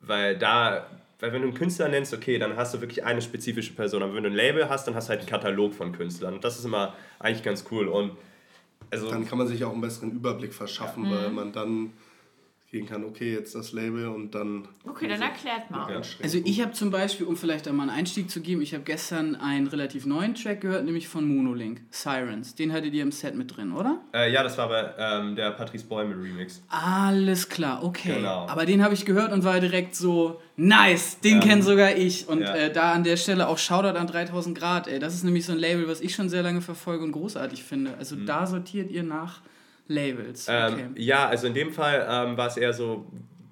Weil 0.00 0.38
da 0.38 0.86
weil 1.20 1.32
wenn 1.32 1.42
du 1.42 1.48
einen 1.48 1.56
Künstler 1.56 1.88
nennst, 1.88 2.14
okay, 2.14 2.38
dann 2.38 2.56
hast 2.56 2.74
du 2.74 2.80
wirklich 2.80 3.04
eine 3.04 3.20
spezifische 3.20 3.72
Person. 3.72 4.02
Aber 4.02 4.14
wenn 4.14 4.22
du 4.22 4.30
ein 4.30 4.36
Label 4.36 4.68
hast, 4.68 4.86
dann 4.86 4.94
hast 4.94 5.08
du 5.08 5.10
halt 5.10 5.20
einen 5.20 5.28
Katalog 5.28 5.74
von 5.74 5.92
Künstlern. 5.92 6.34
Und 6.34 6.44
das 6.44 6.58
ist 6.58 6.64
immer 6.64 6.94
eigentlich 7.18 7.42
ganz 7.42 7.64
cool. 7.70 7.88
Und 7.88 8.12
also, 8.90 9.10
dann 9.10 9.26
kann 9.26 9.38
man 9.38 9.48
sich 9.48 9.64
auch 9.64 9.72
einen 9.72 9.80
besseren 9.80 10.12
Überblick 10.12 10.54
verschaffen, 10.54 11.04
ja. 11.04 11.10
weil 11.10 11.28
mhm. 11.28 11.34
man 11.34 11.52
dann 11.52 11.92
gehen 12.70 12.86
kann, 12.86 13.02
okay, 13.04 13.32
jetzt 13.32 13.54
das 13.54 13.72
Label 13.72 14.08
und 14.08 14.34
dann. 14.34 14.68
Okay, 14.84 15.08
dann 15.08 15.22
erklärt 15.22 15.70
mal. 15.70 16.02
Also 16.22 16.38
ich 16.44 16.60
habe 16.60 16.72
zum 16.72 16.90
Beispiel, 16.90 17.26
um 17.26 17.34
vielleicht 17.34 17.66
einmal 17.66 17.88
einen 17.88 17.98
Einstieg 17.98 18.30
zu 18.30 18.42
geben, 18.42 18.60
ich 18.60 18.74
habe 18.74 18.84
gestern 18.84 19.36
einen 19.36 19.68
relativ 19.68 20.04
neuen 20.04 20.34
Track 20.34 20.60
gehört, 20.60 20.84
nämlich 20.84 21.08
von 21.08 21.26
Monolink, 21.26 21.80
Sirens. 21.90 22.54
Den 22.54 22.72
hattet 22.72 22.92
ihr 22.92 23.02
im 23.02 23.12
Set 23.12 23.36
mit 23.36 23.56
drin, 23.56 23.72
oder? 23.72 24.00
Äh, 24.12 24.32
ja, 24.32 24.42
das 24.42 24.58
war 24.58 24.68
bei 24.68 24.92
ähm, 24.98 25.34
der 25.34 25.52
Patrice 25.52 25.86
Bäume 25.86 26.14
Remix. 26.14 26.62
Alles 26.68 27.48
klar, 27.48 27.82
okay. 27.82 28.16
Genau. 28.16 28.46
Aber 28.48 28.66
den 28.66 28.82
habe 28.82 28.92
ich 28.92 29.06
gehört 29.06 29.32
und 29.32 29.44
war 29.44 29.60
direkt 29.60 29.94
so, 29.94 30.38
nice, 30.56 31.20
den 31.20 31.36
ähm, 31.36 31.40
kenne 31.40 31.62
sogar 31.62 31.96
ich. 31.96 32.28
Und 32.28 32.40
ja. 32.42 32.54
äh, 32.54 32.70
da 32.70 32.92
an 32.92 33.02
der 33.02 33.16
Stelle 33.16 33.48
auch 33.48 33.56
Shoutout 33.56 33.96
an 33.98 34.06
3000 34.06 34.58
Grad, 34.58 34.88
ey. 34.88 34.98
Das 34.98 35.14
ist 35.14 35.24
nämlich 35.24 35.46
so 35.46 35.52
ein 35.52 35.58
Label, 35.58 35.88
was 35.88 36.02
ich 36.02 36.14
schon 36.14 36.28
sehr 36.28 36.42
lange 36.42 36.60
verfolge 36.60 37.02
und 37.02 37.12
großartig 37.12 37.62
finde. 37.62 37.94
Also 37.98 38.14
mhm. 38.14 38.26
da 38.26 38.46
sortiert 38.46 38.90
ihr 38.90 39.04
nach 39.04 39.40
Labels. 39.88 40.46
Ähm, 40.48 40.72
okay. 40.72 40.86
ja, 40.96 41.26
also 41.26 41.46
in 41.46 41.54
dem 41.54 41.72
Fall 41.72 42.06
ähm, 42.08 42.36
war 42.36 42.46
es 42.46 42.56
eher 42.56 42.72
so, 42.72 43.06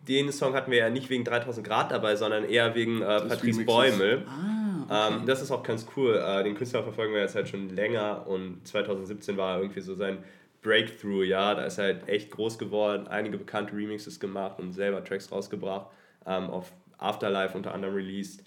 den 0.07 0.31
Song 0.31 0.55
hatten 0.55 0.71
wir 0.71 0.78
ja 0.78 0.90
nicht 0.90 1.11
wegen 1.11 1.25
3000 1.25 1.66
Grad 1.66 1.90
dabei, 1.90 2.14
sondern 2.14 2.45
eher 2.45 2.75
wegen 2.75 3.02
äh, 3.02 3.21
Patrice 3.23 3.64
Bäumel. 3.64 4.25
Ah, 4.28 5.09
okay. 5.09 5.14
ähm, 5.14 5.26
das 5.26 5.43
ist 5.43 5.50
auch 5.50 5.62
ganz 5.62 5.87
cool. 5.97 6.14
Äh, 6.16 6.45
den 6.45 6.55
Künstler 6.55 6.83
verfolgen 6.83 7.14
wir 7.14 7.21
jetzt 7.21 7.35
halt 7.35 7.49
schon 7.49 7.71
länger 7.71 8.26
und 8.26 8.66
2017 8.69 9.37
war 9.37 9.59
irgendwie 9.59 9.81
so 9.81 9.95
sein 9.95 10.19
Breakthrough, 10.62 11.25
ja. 11.25 11.55
Da 11.55 11.62
ist 11.62 11.78
er 11.78 11.85
halt 11.85 12.09
echt 12.09 12.31
groß 12.31 12.59
geworden, 12.59 13.09
einige 13.09 13.38
bekannte 13.38 13.75
Remixes 13.75 14.21
gemacht 14.21 14.59
und 14.59 14.73
selber 14.73 15.02
Tracks 15.02 15.33
rausgebracht, 15.33 15.87
ähm, 16.26 16.50
auf 16.50 16.73
Afterlife 16.99 17.57
unter 17.57 17.73
anderem 17.73 17.95
released. 17.95 18.45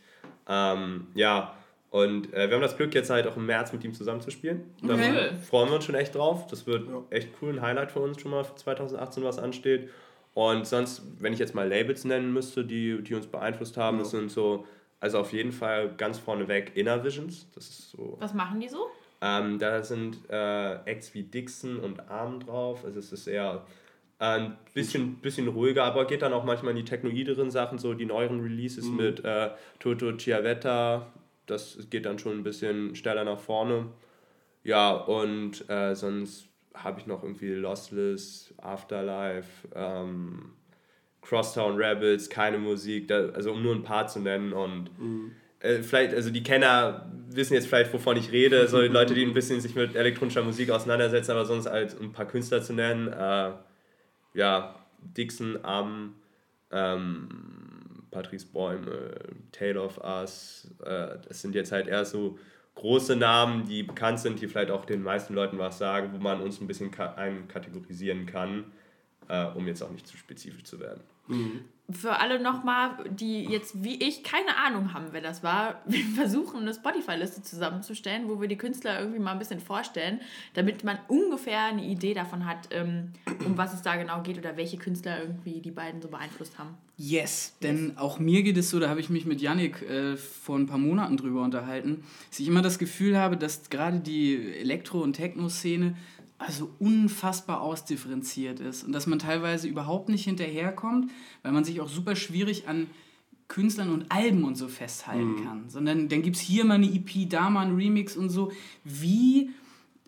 Ähm, 0.48 1.08
ja, 1.16 1.56
und 1.92 2.34
äh, 2.34 2.48
wir 2.48 2.56
haben 2.56 2.62
das 2.62 2.78
Glück, 2.78 2.94
jetzt 2.94 3.10
halt 3.10 3.26
auch 3.26 3.36
im 3.36 3.48
März 3.48 3.74
mit 3.74 3.84
ihm 3.84 3.94
zusammen 3.94 4.22
zu 4.22 4.30
spielen. 4.30 4.74
Da 4.84 4.94
okay. 4.94 5.32
freuen 5.50 5.70
wir 5.70 5.76
uns 5.76 5.86
schon 5.86 5.96
echt 5.96 6.14
drauf. 6.14 6.46
Das 6.48 6.68
wird 6.68 6.88
ja. 6.88 7.04
echt 7.10 7.30
cool, 7.42 7.52
ein 7.52 7.62
Highlight 7.62 7.92
für 7.92 8.00
uns 8.00 8.22
schon 8.22 8.32
mal 8.32 8.44
für 8.44 8.56
2018, 8.56 9.24
was 9.24 9.40
ansteht. 9.40 9.90
Und 10.36 10.68
sonst, 10.68 11.02
wenn 11.20 11.34
ich 11.34 11.40
jetzt 11.40 11.56
mal 11.56 11.68
Labels 11.68 12.06
nennen 12.06 12.32
müsste, 12.32 12.64
die, 12.64 13.02
die 13.02 13.16
uns 13.16 13.26
beeinflusst 13.26 13.76
haben, 13.78 13.98
ja. 13.98 14.04
das 14.04 14.12
sind 14.12 14.30
so, 14.30 14.68
also 15.00 15.18
auf 15.18 15.34
jeden 15.34 15.52
Fall 15.52 15.94
ganz 15.98 16.20
vorneweg 16.20 16.76
Inner 16.76 17.04
Visions. 17.04 17.48
Das 17.56 17.68
ist 17.68 17.92
so. 17.92 18.18
Was 18.20 18.36
machen 18.36 18.60
die 18.60 18.70
so? 18.70 18.88
Ähm, 19.22 19.58
da 19.58 19.82
sind 19.84 20.20
äh, 20.30 20.76
Acts 20.86 21.16
wie 21.16 21.24
Dixon 21.24 21.80
und 21.80 22.08
Arm 22.10 22.40
drauf. 22.40 22.86
Also 22.86 23.00
es 23.00 23.12
ist 23.12 23.26
eher 23.26 23.66
Ein 24.20 24.58
bisschen, 24.74 25.16
bisschen 25.16 25.48
ruhiger, 25.48 25.86
aber 25.86 26.06
geht 26.06 26.22
dann 26.22 26.34
auch 26.34 26.44
manchmal 26.44 26.72
in 26.72 26.78
die 26.78 26.86
technoideren 26.86 27.50
Sachen, 27.50 27.80
so 27.80 27.94
die 27.96 28.06
neueren 28.06 28.42
Releases 28.42 28.86
mhm. 28.86 28.98
mit 28.98 29.26
äh, 29.26 29.50
Toto 29.80 30.16
Chiavetta. 30.16 31.08
Das 31.50 31.78
geht 31.90 32.06
dann 32.06 32.20
schon 32.20 32.40
ein 32.40 32.44
bisschen 32.44 32.96
schneller 32.96 33.24
nach 33.24 33.40
vorne. 33.40 33.88
Ja, 34.64 34.92
und 34.92 35.70
äh, 35.70 35.96
sonst 35.96 36.48
habe 36.74 37.00
ich 37.00 37.08
noch 37.08 37.24
irgendwie 37.24 37.54
Lossless, 37.54 38.54
Afterlife, 38.58 39.68
ähm, 39.74 40.54
Crosstown 41.22 41.76
Rebels, 41.76 42.30
keine 42.30 42.58
Musik, 42.58 43.08
da, 43.08 43.30
also 43.30 43.52
um 43.52 43.62
nur 43.62 43.76
ein 43.76 43.84
paar 43.84 44.08
zu 44.08 44.20
nennen. 44.20 44.54
Und 44.54 44.90
mhm. 45.00 45.32
äh, 45.60 45.82
vielleicht, 45.82 46.14
also 46.14 46.30
die 46.30 46.44
Kenner 46.44 47.12
wissen 47.30 47.54
jetzt 47.54 47.68
vielleicht, 47.68 47.94
wovon 47.94 48.18
ich 48.18 48.32
rede, 48.32 48.68
so 48.68 48.82
die 48.82 48.88
Leute, 48.90 49.14
die 49.14 49.24
ein 49.24 49.34
bisschen 49.34 49.62
sich 49.62 49.76
mit 49.76 49.96
elektronischer 49.96 50.44
Musik 50.44 50.72
auseinandersetzen, 50.72 51.32
aber 51.32 51.46
sonst 51.46 51.68
als 51.68 52.00
ein 52.00 52.12
paar 52.12 52.26
Künstler 52.26 52.62
zu 52.62 52.74
nennen. 52.74 53.08
Äh, 53.08 53.52
ja, 54.34 54.76
Dixon, 55.02 55.64
Am, 55.64 56.16
ähm, 56.72 57.59
Patrice 58.12 58.46
Bäume, 58.46 59.14
Tale 59.52 59.82
of 59.82 60.00
Us, 60.04 60.70
äh, 60.84 61.18
das 61.28 61.42
sind 61.42 61.56
jetzt 61.56 61.72
halt 61.72 61.88
eher 61.88 62.06
so 62.06 62.38
große 62.76 63.16
Namen, 63.16 63.66
die 63.66 63.84
bekannt 63.84 64.20
sind, 64.20 64.42
die 64.42 64.48
vielleicht 64.48 64.72
auch 64.72 64.86
den 64.86 65.04
meisten 65.04 65.34
Leuten 65.34 65.58
was 65.58 65.78
sagen, 65.78 66.12
wo 66.14 66.18
man 66.18 66.42
uns 66.42 66.62
ein 66.62 66.68
bisschen 66.68 66.98
einkategorisieren 66.98 68.26
kann, 68.26 68.72
äh, 69.30 69.46
um 69.46 69.66
jetzt 69.68 69.82
auch 69.82 69.92
nicht 69.92 70.08
zu 70.08 70.18
spezifisch 70.18 70.64
zu 70.64 70.80
werden. 70.80 71.02
Mhm. 71.28 71.62
Für 71.92 72.20
alle 72.20 72.40
nochmal, 72.40 72.92
die 73.10 73.46
jetzt 73.46 73.84
wie 73.84 73.96
ich 73.96 74.24
keine 74.24 74.58
Ahnung 74.58 74.94
haben, 74.94 75.08
wer 75.12 75.22
das 75.22 75.42
war, 75.42 75.82
wir 75.88 76.04
versuchen 76.16 76.62
eine 76.62 76.74
Spotify-Liste 76.74 77.42
zusammenzustellen, 77.42 78.28
wo 78.28 78.42
wir 78.42 78.48
die 78.48 78.58
Künstler 78.58 79.00
irgendwie 79.00 79.20
mal 79.20 79.32
ein 79.32 79.40
bisschen 79.40 79.60
vorstellen, 79.60 80.20
damit 80.54 80.84
man 80.84 81.00
ungefähr 81.08 81.64
eine 81.66 81.84
Idee 81.84 82.14
davon 82.14 82.46
hat, 82.46 82.70
ähm, 82.72 83.14
um 83.46 83.58
was 83.58 83.74
es 83.74 83.82
da 83.82 83.96
genau 83.96 84.22
geht 84.22 84.38
oder 84.38 84.58
welche 84.58 84.78
Künstler 84.78 85.22
irgendwie 85.22 85.62
die 85.62 85.72
beiden 85.72 86.02
so 86.02 86.10
beeinflusst 86.10 86.58
haben. 86.60 86.76
Yes, 86.98 87.56
denn 87.64 87.98
auch 87.98 88.20
mir 88.20 88.44
geht 88.44 88.58
es 88.58 88.70
so, 88.70 88.80
da 88.80 88.90
habe 88.90 89.00
ich 89.00 89.10
mich 89.10 89.26
mit 89.26 89.42
Yannick 89.42 89.82
äh, 89.84 90.18
vor 90.18 90.58
ein 90.58 90.68
paar 90.68 90.78
Monaten 90.78 91.18
drüber 91.18 91.44
unterhalten, 91.44 92.04
dass 92.30 92.40
ich 92.40 92.48
immer 92.48 92.62
das 92.62 92.78
Gefühl 92.78 93.18
habe, 93.18 93.38
dass 93.38 93.70
gerade 93.70 94.00
die 94.00 94.54
Elektro- 94.60 95.02
und 95.02 95.14
Techno-Szene 95.14 95.96
also 96.40 96.70
unfassbar 96.80 97.62
ausdifferenziert 97.62 98.62
ist 98.62 98.84
und 98.84 98.94
dass 98.94 99.08
man 99.08 99.20
teilweise 99.20 99.68
überhaupt 99.68 100.10
nicht 100.10 100.24
hinterherkommt, 100.24 101.12
weil 101.44 101.52
man 101.52 101.66
sich 101.66 101.82
auch 101.82 101.90
super 101.90 102.16
schwierig 102.16 102.68
an 102.68 102.88
Künstlern 103.50 103.92
und 103.92 104.06
Alben 104.10 104.46
und 104.46 104.56
so 104.56 104.68
festhalten 104.68 105.34
mhm. 105.34 105.44
kann. 105.44 105.70
Sondern 105.70 106.08
dann 106.08 106.22
gibt 106.22 106.38
es 106.38 106.42
hier 106.42 106.64
mal 106.64 106.76
eine 106.76 106.88
EP, 106.88 107.30
da 107.30 107.50
mal 107.50 107.66
ein 107.66 107.76
Remix 107.76 108.16
und 108.16 108.30
so. 108.30 108.52
Wie 108.86 109.50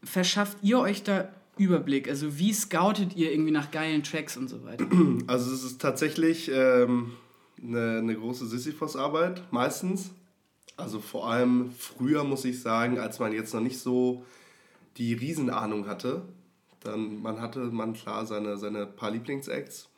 verschafft 0.04 0.58
ihr 0.62 0.80
euch 0.80 1.04
da 1.04 1.28
Überblick? 1.58 2.08
Also 2.08 2.38
wie 2.38 2.54
scoutet 2.54 3.16
ihr 3.18 3.32
irgendwie 3.32 3.52
nach 3.52 3.70
geilen 3.72 4.04
Tracks 4.04 4.38
und 4.38 4.48
so 4.48 4.64
weiter? 4.64 4.86
Also 5.28 5.54
es 5.54 5.64
ist 5.64 5.82
tatsächlich 5.82 6.50
ähm, 6.54 7.12
eine, 7.62 7.98
eine 8.00 8.16
große 8.16 8.48
Sisyphos-Arbeit, 8.48 9.44
meistens. 9.52 10.12
Also 10.78 11.00
vor 11.00 11.30
allem 11.30 11.72
früher 11.78 12.24
muss 12.24 12.46
ich 12.46 12.62
sagen, 12.62 13.00
als 13.00 13.20
man 13.20 13.34
jetzt 13.34 13.54
noch 13.54 13.62
nicht 13.62 13.80
so 13.80 14.24
die 14.98 15.14
Riesenahnung 15.14 15.88
hatte. 15.88 16.24
Dann 16.82 17.22
man 17.22 17.42
hatte 17.42 17.60
man 17.60 17.94
klar 17.94 18.26
seine, 18.26 18.58
seine 18.58 18.86
paar 18.86 19.12
Lieblingsacts 19.12 19.90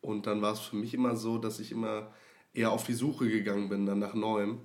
und 0.00 0.26
dann 0.26 0.42
war 0.42 0.52
es 0.52 0.60
für 0.60 0.76
mich 0.76 0.94
immer 0.94 1.16
so, 1.16 1.38
dass 1.38 1.58
ich 1.58 1.72
immer 1.72 2.12
eher 2.54 2.70
auf 2.70 2.84
die 2.86 2.94
Suche 2.94 3.28
gegangen 3.28 3.68
bin, 3.68 3.86
dann 3.86 3.98
nach 3.98 4.14
Neuem. 4.14 4.60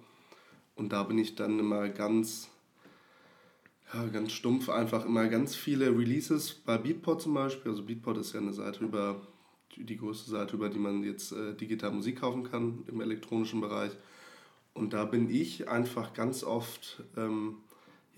Und 0.76 0.94
da 0.94 1.04
bin 1.04 1.18
ich 1.18 1.36
dann 1.36 1.60
immer 1.60 1.90
ganz, 1.90 2.50
ja, 3.94 4.06
ganz 4.08 4.32
stumpf 4.32 4.70
einfach 4.70 5.06
immer 5.06 5.28
ganz 5.28 5.56
viele 5.56 5.98
Releases 5.98 6.54
bei 6.54 6.78
Beatport 6.78 7.22
zum 7.22 7.34
Beispiel. 7.34 7.72
Also 7.72 7.84
Beatport 7.84 8.18
ist 8.18 8.34
ja 8.34 8.40
eine 8.40 8.54
Seite 8.54 8.84
über, 8.84 9.22
die 9.76 9.98
größte 9.98 10.30
Seite, 10.30 10.56
über 10.56 10.70
die 10.70 10.80
man 10.80 11.04
jetzt 11.04 11.32
äh, 11.32 11.56
digital 11.56 11.92
Musik 11.92 12.20
kaufen 12.20 12.44
kann 12.44 12.84
im 12.88 13.02
elektronischen 13.02 13.62
Bereich. 13.62 13.92
Und 14.74 14.94
da 14.94 15.06
bin 15.06 15.30
ich 15.30 15.68
einfach 15.68 16.14
ganz 16.14 16.44
oft 16.44 17.04
ähm, 17.18 17.58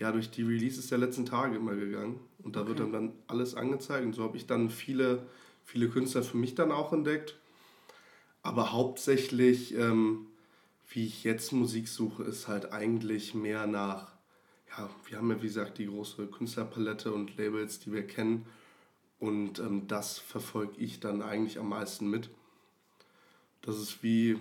ja, 0.04 0.12
durch 0.12 0.30
die 0.30 0.44
Releases 0.44 0.88
der 0.88 0.98
letzten 0.98 1.26
Tage 1.26 1.56
immer 1.56 1.76
gegangen. 1.76 2.20
Und 2.40 2.58
da 2.58 2.60
okay. 2.60 2.70
wird 2.70 2.80
dann, 2.82 2.92
dann 2.92 3.14
alles 3.28 3.56
angezeigt. 3.56 4.06
Und 4.06 4.12
so 4.12 4.24
habe 4.24 4.36
ich 4.36 4.46
dann 4.46 4.70
viele, 4.70 5.26
viele 5.64 5.88
Künstler 5.88 6.24
für 6.24 6.36
mich 6.36 6.56
dann 6.56 6.74
auch 6.74 6.92
entdeckt. 6.92 7.40
Aber 8.42 8.74
hauptsächlich, 8.74 9.74
ähm, 9.76 10.28
wie 10.90 11.06
ich 11.06 11.24
jetzt 11.24 11.54
Musik 11.54 11.88
suche, 11.88 12.24
ist 12.24 12.50
halt 12.50 12.74
eigentlich 12.74 13.34
mehr 13.34 13.66
nach, 13.66 14.12
ja, 14.78 14.90
wir 15.08 15.20
haben 15.20 15.30
ja 15.30 15.42
wie 15.42 15.48
gesagt 15.48 15.78
die 15.78 15.88
große 15.88 16.28
Künstlerpalette 16.28 17.14
und 17.14 17.38
Labels, 17.38 17.80
die 17.80 17.94
wir 17.94 18.06
kennen. 18.06 18.46
Und 19.20 19.60
ähm, 19.60 19.88
das 19.88 20.20
verfolge 20.20 20.74
ich 20.80 21.00
dann 21.00 21.22
eigentlich 21.22 21.60
am 21.60 21.70
meisten 21.70 22.10
mit. 22.10 22.30
Das 23.62 23.80
ist 23.80 24.04
wie, 24.04 24.38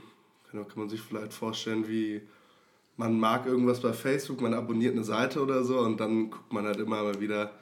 kann 0.50 0.66
man 0.74 0.88
sich 0.88 1.00
vielleicht 1.00 1.32
vorstellen, 1.32 1.86
wie 1.86 2.22
man 2.96 3.18
mag 3.18 3.46
irgendwas 3.46 3.80
bei 3.80 3.92
Facebook, 3.92 4.40
man 4.40 4.54
abonniert 4.54 4.94
eine 4.94 5.04
Seite 5.04 5.42
oder 5.42 5.64
so 5.64 5.78
und 5.78 6.00
dann 6.00 6.30
guckt 6.30 6.52
man 6.52 6.66
halt 6.66 6.78
immer 6.78 7.02
mal 7.02 7.20
wieder 7.20 7.52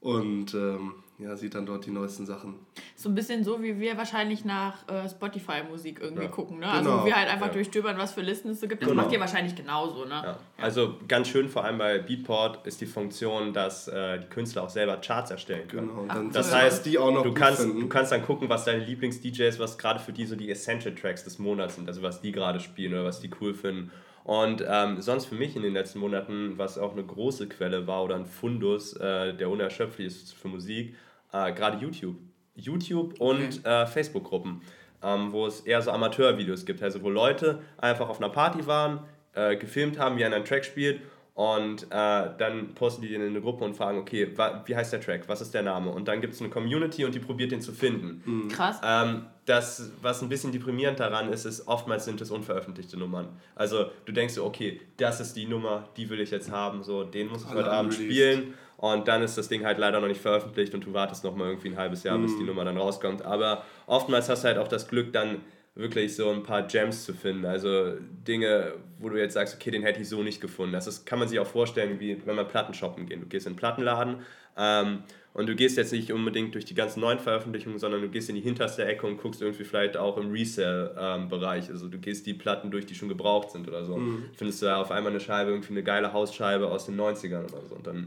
und 0.00 0.54
ähm, 0.54 0.94
ja, 1.22 1.36
sieht 1.36 1.54
dann 1.54 1.66
dort 1.66 1.84
die 1.84 1.90
neuesten 1.90 2.24
Sachen. 2.24 2.54
So 2.96 3.10
ein 3.10 3.14
bisschen 3.14 3.44
so, 3.44 3.62
wie 3.62 3.78
wir 3.78 3.96
wahrscheinlich 3.98 4.44
nach 4.44 4.88
äh, 4.88 5.08
Spotify-Musik 5.08 6.00
irgendwie 6.00 6.24
ja. 6.24 6.28
gucken. 6.30 6.60
Ne? 6.60 6.66
Also 6.66 6.90
genau. 6.90 7.04
wir 7.04 7.14
halt 7.14 7.28
einfach 7.28 7.48
ja. 7.48 7.52
durchstöbern, 7.52 7.98
was 7.98 8.12
für 8.14 8.22
Listen 8.22 8.50
es 8.50 8.60
so 8.60 8.68
gibt. 8.68 8.82
Das 8.82 8.88
genau. 8.88 9.02
macht 9.02 9.12
ihr 9.12 9.20
wahrscheinlich 9.20 9.54
genauso. 9.54 10.06
Ne? 10.06 10.22
Ja. 10.24 10.38
Also 10.56 10.96
ganz 11.08 11.28
schön, 11.28 11.48
vor 11.48 11.64
allem 11.64 11.78
bei 11.78 11.98
Beatport, 11.98 12.66
ist 12.66 12.80
die 12.80 12.86
Funktion, 12.86 13.52
dass 13.52 13.88
äh, 13.88 14.20
die 14.20 14.26
Künstler 14.28 14.62
auch 14.62 14.70
selber 14.70 14.96
Charts 14.96 15.30
erstellen 15.30 15.68
können. 15.68 15.88
Genau. 15.88 16.02
Und 16.02 16.08
dann 16.08 16.32
das 16.32 16.54
heißt, 16.54 16.86
die 16.86 16.98
auch 16.98 17.12
noch 17.12 17.22
du, 17.22 17.34
kannst, 17.34 17.62
du 17.62 17.88
kannst 17.88 18.12
dann 18.12 18.22
gucken, 18.22 18.48
was 18.48 18.64
deine 18.64 18.84
Lieblings-DJs, 18.84 19.58
was 19.58 19.76
gerade 19.76 20.00
für 20.00 20.12
die 20.12 20.24
so 20.24 20.36
die 20.36 20.50
Essential-Tracks 20.50 21.24
des 21.24 21.38
Monats 21.38 21.74
sind, 21.74 21.86
also 21.86 22.02
was 22.02 22.22
die 22.22 22.32
gerade 22.32 22.60
spielen 22.60 22.94
oder 22.94 23.04
was 23.04 23.20
die 23.20 23.30
cool 23.40 23.52
finden. 23.52 23.90
Und 24.24 24.64
ähm, 24.66 25.00
sonst 25.00 25.26
für 25.26 25.34
mich 25.34 25.56
in 25.56 25.62
den 25.62 25.72
letzten 25.72 25.98
Monaten, 25.98 26.58
was 26.58 26.78
auch 26.78 26.92
eine 26.92 27.04
große 27.04 27.48
Quelle 27.48 27.86
war 27.86 28.04
oder 28.04 28.16
ein 28.16 28.26
Fundus, 28.26 28.94
äh, 28.94 29.34
der 29.34 29.48
unerschöpflich 29.48 30.06
ist 30.06 30.34
für 30.34 30.48
Musik, 30.48 30.94
äh, 31.32 31.52
gerade 31.52 31.78
YouTube. 31.78 32.16
YouTube 32.54 33.20
und 33.20 33.60
okay. 33.60 33.82
äh, 33.82 33.86
Facebook-Gruppen, 33.86 34.60
ähm, 35.02 35.32
wo 35.32 35.46
es 35.46 35.60
eher 35.60 35.80
so 35.80 35.90
Amateurvideos 35.90 36.66
gibt, 36.66 36.82
also 36.82 37.02
wo 37.02 37.08
Leute 37.08 37.62
einfach 37.78 38.08
auf 38.08 38.18
einer 38.18 38.28
Party 38.28 38.66
waren, 38.66 39.00
äh, 39.34 39.56
gefilmt 39.56 39.98
haben, 39.98 40.18
wie 40.18 40.24
einer 40.24 40.36
einen 40.36 40.44
Track 40.44 40.64
spielt 40.64 41.00
und 41.40 41.84
äh, 41.84 42.28
dann 42.36 42.74
posten 42.74 43.00
die 43.00 43.08
den 43.08 43.22
in 43.22 43.28
eine 43.28 43.40
Gruppe 43.40 43.64
und 43.64 43.74
fragen, 43.74 43.96
okay, 43.96 44.28
wie 44.66 44.76
heißt 44.76 44.92
der 44.92 45.00
Track, 45.00 45.22
was 45.26 45.40
ist 45.40 45.54
der 45.54 45.62
Name? 45.62 45.90
Und 45.90 46.06
dann 46.06 46.20
gibt 46.20 46.34
es 46.34 46.40
eine 46.40 46.50
Community 46.50 47.02
und 47.06 47.14
die 47.14 47.18
probiert 47.18 47.50
den 47.50 47.62
zu 47.62 47.72
finden. 47.72 48.22
Mhm. 48.26 48.48
Krass. 48.48 48.78
Ähm, 48.84 49.24
das, 49.46 49.90
was 50.02 50.20
ein 50.20 50.28
bisschen 50.28 50.52
deprimierend 50.52 51.00
daran 51.00 51.32
ist, 51.32 51.46
ist, 51.46 51.66
oftmals 51.66 52.04
sind 52.04 52.20
es 52.20 52.30
unveröffentlichte 52.30 52.98
Nummern. 52.98 53.28
Also 53.54 53.86
du 54.04 54.12
denkst 54.12 54.34
so, 54.34 54.44
okay, 54.44 54.82
das 54.98 55.18
ist 55.20 55.34
die 55.34 55.46
Nummer, 55.46 55.88
die 55.96 56.10
will 56.10 56.20
ich 56.20 56.30
jetzt 56.30 56.50
haben, 56.50 56.82
so, 56.82 57.04
den 57.04 57.28
muss 57.28 57.44
ich 57.44 57.54
heute 57.54 57.72
Abend 57.72 57.94
spielen. 57.94 58.52
Und 58.76 59.08
dann 59.08 59.22
ist 59.22 59.38
das 59.38 59.48
Ding 59.48 59.64
halt 59.64 59.78
leider 59.78 59.98
noch 59.98 60.08
nicht 60.08 60.20
veröffentlicht 60.20 60.74
und 60.74 60.84
du 60.84 60.92
wartest 60.92 61.24
noch 61.24 61.34
mal 61.34 61.48
irgendwie 61.48 61.68
ein 61.68 61.78
halbes 61.78 62.02
Jahr, 62.02 62.18
mhm. 62.18 62.24
bis 62.24 62.36
die 62.36 62.44
Nummer 62.44 62.66
dann 62.66 62.76
rauskommt. 62.76 63.22
Aber 63.22 63.64
oftmals 63.86 64.28
hast 64.28 64.44
du 64.44 64.48
halt 64.48 64.58
auch 64.58 64.68
das 64.68 64.88
Glück, 64.88 65.10
dann 65.14 65.40
wirklich 65.80 66.14
so 66.14 66.30
ein 66.30 66.42
paar 66.42 66.62
Gems 66.62 67.04
zu 67.04 67.14
finden. 67.14 67.44
Also 67.44 67.94
Dinge, 68.26 68.74
wo 68.98 69.08
du 69.08 69.18
jetzt 69.18 69.34
sagst, 69.34 69.54
okay, 69.54 69.70
den 69.70 69.82
hätte 69.82 70.00
ich 70.00 70.08
so 70.08 70.22
nicht 70.22 70.40
gefunden. 70.40 70.72
Das 70.72 70.86
ist, 70.86 71.06
kann 71.06 71.18
man 71.18 71.28
sich 71.28 71.38
auch 71.38 71.46
vorstellen, 71.46 71.98
wie 72.00 72.20
wenn 72.24 72.36
man 72.36 72.46
Platten 72.46 72.74
shoppen 72.74 73.06
geht. 73.06 73.20
Du 73.20 73.26
gehst 73.26 73.46
in 73.46 73.52
einen 73.52 73.56
Plattenladen 73.56 74.16
ähm, 74.56 75.02
und 75.32 75.48
du 75.48 75.54
gehst 75.54 75.76
jetzt 75.76 75.92
nicht 75.92 76.12
unbedingt 76.12 76.54
durch 76.54 76.64
die 76.64 76.74
ganzen 76.74 77.00
neuen 77.00 77.18
Veröffentlichungen, 77.18 77.78
sondern 77.78 78.02
du 78.02 78.08
gehst 78.08 78.28
in 78.28 78.34
die 78.34 78.40
hinterste 78.40 78.84
Ecke 78.84 79.06
und 79.06 79.16
guckst 79.16 79.40
irgendwie 79.40 79.64
vielleicht 79.64 79.96
auch 79.96 80.16
im 80.16 80.30
Resell-Bereich. 80.32 81.66
Ähm, 81.66 81.72
also 81.72 81.88
du 81.88 81.98
gehst 81.98 82.26
die 82.26 82.34
Platten 82.34 82.70
durch, 82.70 82.86
die 82.86 82.94
schon 82.94 83.08
gebraucht 83.08 83.50
sind 83.50 83.66
oder 83.68 83.84
so. 83.84 83.96
Mhm. 83.96 84.24
Findest 84.34 84.62
du 84.62 84.66
da 84.66 84.80
auf 84.80 84.90
einmal 84.90 85.12
eine 85.12 85.20
Scheibe, 85.20 85.50
irgendwie 85.50 85.72
eine 85.72 85.82
geile 85.82 86.12
Hausscheibe 86.12 86.68
aus 86.68 86.86
den 86.86 87.00
90ern 87.00 87.44
oder 87.44 87.66
so. 87.68 87.76
Und 87.76 87.86
dann 87.86 88.04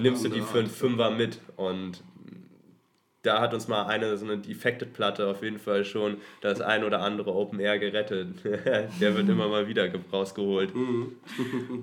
nimmst 0.00 0.24
du 0.24 0.28
die 0.28 0.40
für 0.40 0.60
einen 0.60 0.68
Fünfer 0.68 1.10
mit 1.10 1.40
und 1.56 2.02
da 3.26 3.40
hat 3.40 3.52
uns 3.52 3.66
mal 3.66 3.86
eine 3.86 4.16
so 4.16 4.24
eine 4.24 4.38
Defected-Platte 4.38 5.26
auf 5.26 5.42
jeden 5.42 5.58
Fall 5.58 5.84
schon 5.84 6.18
das 6.40 6.60
ein 6.60 6.84
oder 6.84 7.00
andere 7.00 7.34
Open 7.34 7.58
Air 7.58 7.78
gerettet. 7.78 8.28
Der 8.44 9.16
wird 9.16 9.28
immer 9.28 9.48
mal 9.48 9.66
wieder 9.68 9.88
rausgeholt. 10.12 10.74
Mhm. 10.74 11.12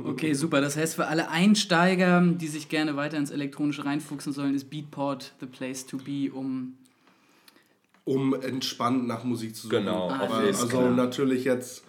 okay, 0.06 0.34
super. 0.34 0.62
Das 0.62 0.78
heißt, 0.78 0.96
für 0.96 1.08
alle 1.08 1.30
Einsteiger, 1.30 2.22
die 2.22 2.48
sich 2.48 2.70
gerne 2.70 2.96
weiter 2.96 3.18
ins 3.18 3.32
Elektronische 3.32 3.86
reinfuchsen 3.86 4.32
sollen, 4.32 4.56
ist 4.56 4.70
Beatport 4.70 5.34
the 5.40 5.46
place 5.46 5.86
to 5.86 5.98
be, 5.98 6.32
um 6.34 6.78
um 8.06 8.34
entspannt 8.34 9.08
nach 9.08 9.24
Musik 9.24 9.56
zu 9.56 9.68
suchen. 9.68 9.86
Genau, 9.86 10.10
ah, 10.10 10.20
also 10.20 10.68
klar. 10.68 10.90
natürlich 10.92 11.46
jetzt 11.46 11.86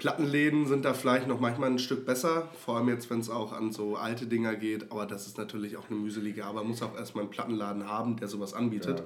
Plattenläden 0.00 0.66
sind 0.66 0.86
da 0.86 0.94
vielleicht 0.94 1.28
noch 1.28 1.40
manchmal 1.40 1.70
ein 1.70 1.78
Stück 1.78 2.06
besser, 2.06 2.48
vor 2.64 2.78
allem 2.78 2.88
jetzt, 2.88 3.10
wenn 3.10 3.20
es 3.20 3.28
auch 3.28 3.52
an 3.52 3.70
so 3.70 3.96
alte 3.96 4.26
Dinger 4.26 4.56
geht, 4.56 4.90
aber 4.90 5.04
das 5.04 5.26
ist 5.26 5.36
natürlich 5.36 5.76
auch 5.76 5.90
eine 5.90 6.00
mühselige 6.00 6.46
Aber 6.46 6.60
Man 6.60 6.68
muss 6.68 6.80
auch 6.82 6.96
erstmal 6.96 7.24
einen 7.24 7.30
Plattenladen 7.30 7.86
haben, 7.86 8.16
der 8.16 8.26
sowas 8.26 8.54
anbietet. 8.54 9.00
Ja. 9.00 9.04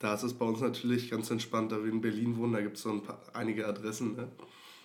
Da 0.00 0.14
ist 0.14 0.24
es 0.24 0.34
bei 0.34 0.44
uns 0.44 0.60
natürlich 0.60 1.12
ganz 1.12 1.30
entspannt, 1.30 1.70
da 1.70 1.82
wir 1.82 1.92
in 1.92 2.00
Berlin 2.00 2.36
wohnen, 2.36 2.54
da 2.54 2.60
gibt 2.60 2.76
es 2.76 2.82
so 2.82 2.90
ein 2.90 3.04
paar, 3.04 3.20
einige 3.34 3.68
Adressen. 3.68 4.16
Ne? 4.16 4.26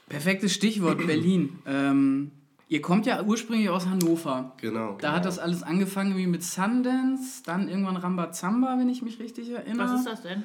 Perfektes 0.08 0.54
Stichwort 0.54 1.06
Berlin. 1.06 1.58
Ähm, 1.66 2.32
Ihr 2.68 2.84
kommt 2.84 3.08
ja 3.08 3.24
ursprünglich 3.24 3.68
aus 3.68 3.88
Hannover. 3.88 4.54
Genau. 4.58 4.92
Da 4.92 4.98
genau. 4.98 5.14
hat 5.14 5.26
das 5.26 5.40
alles 5.40 5.64
angefangen 5.64 6.16
wie 6.18 6.28
mit 6.28 6.44
Sundance, 6.44 7.42
dann 7.44 7.68
irgendwann 7.68 7.98
Rambazamba, 7.98 8.78
wenn 8.78 8.90
ich 8.90 9.02
mich 9.02 9.20
richtig 9.20 9.50
erinnere. 9.50 9.88
Was 9.90 10.00
ist 10.02 10.08
das 10.08 10.22
denn? 10.22 10.44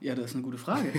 Ja, 0.00 0.14
das 0.14 0.26
ist 0.26 0.34
eine 0.34 0.44
gute 0.44 0.58
Frage. 0.58 0.88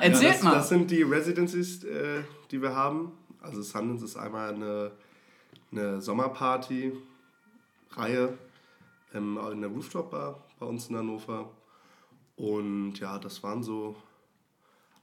Erzählt 0.00 0.22
ja, 0.22 0.32
das, 0.32 0.42
mal. 0.42 0.54
Das 0.54 0.68
sind 0.68 0.90
die 0.90 1.02
Residencies, 1.02 1.84
äh, 1.84 2.22
die 2.50 2.60
wir 2.60 2.74
haben. 2.74 3.12
Also 3.40 3.62
Sundance 3.62 4.04
ist 4.04 4.16
einmal 4.16 4.52
eine, 4.54 4.90
eine 5.70 6.00
Sommerparty-Reihe 6.00 8.36
ähm, 9.14 9.38
in 9.52 9.60
der 9.60 9.70
Rooftop-Bar 9.70 10.42
bei 10.58 10.66
uns 10.66 10.88
in 10.88 10.96
Hannover. 10.96 11.50
Und 12.36 12.98
ja, 12.98 13.18
das 13.18 13.42
waren 13.42 13.62
so 13.62 13.96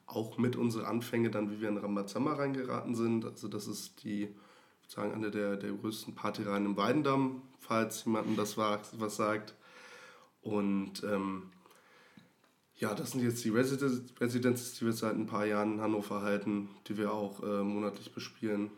auch 0.06 0.38
mit 0.38 0.56
unseren 0.56 0.86
Anfänge 0.86 1.30
dann, 1.30 1.52
wie 1.52 1.62
wir 1.62 1.70
in 1.70 1.78
Rambazamba 1.78 2.34
reingeraten 2.34 2.96
sind. 2.96 3.26
Also 3.26 3.48
das 3.48 3.68
ist 3.68 4.04
die, 4.04 4.24
ich 4.84 4.94
sagen, 4.94 5.14
eine 5.14 5.32
der, 5.32 5.56
der 5.56 5.72
größten 5.72 6.16
Partyreihen 6.16 6.66
im 6.66 6.78
Weidendamm, 6.78 7.42
falls 7.60 8.06
jemandem 8.06 8.36
das 8.36 8.58
was 8.58 9.16
sagt. 9.16 9.56
Und 10.42 11.04
ähm, 11.04 11.52
ja, 12.82 12.96
das 12.96 13.12
sind 13.12 13.24
jetzt 13.24 13.46
die 13.46 13.50
Residences, 13.50 14.74
die 14.74 14.86
wir 14.86 14.92
seit 14.92 15.14
ein 15.14 15.28
paar 15.28 15.46
Jahren 15.46 15.76
in 15.76 15.82
Hannover 15.82 16.24
halten, 16.24 16.70
die 16.88 16.98
wir 16.98 17.14
auch 17.14 17.42
äh, 17.44 17.64
monatlich 17.64 18.12
bespielen. 18.12 18.72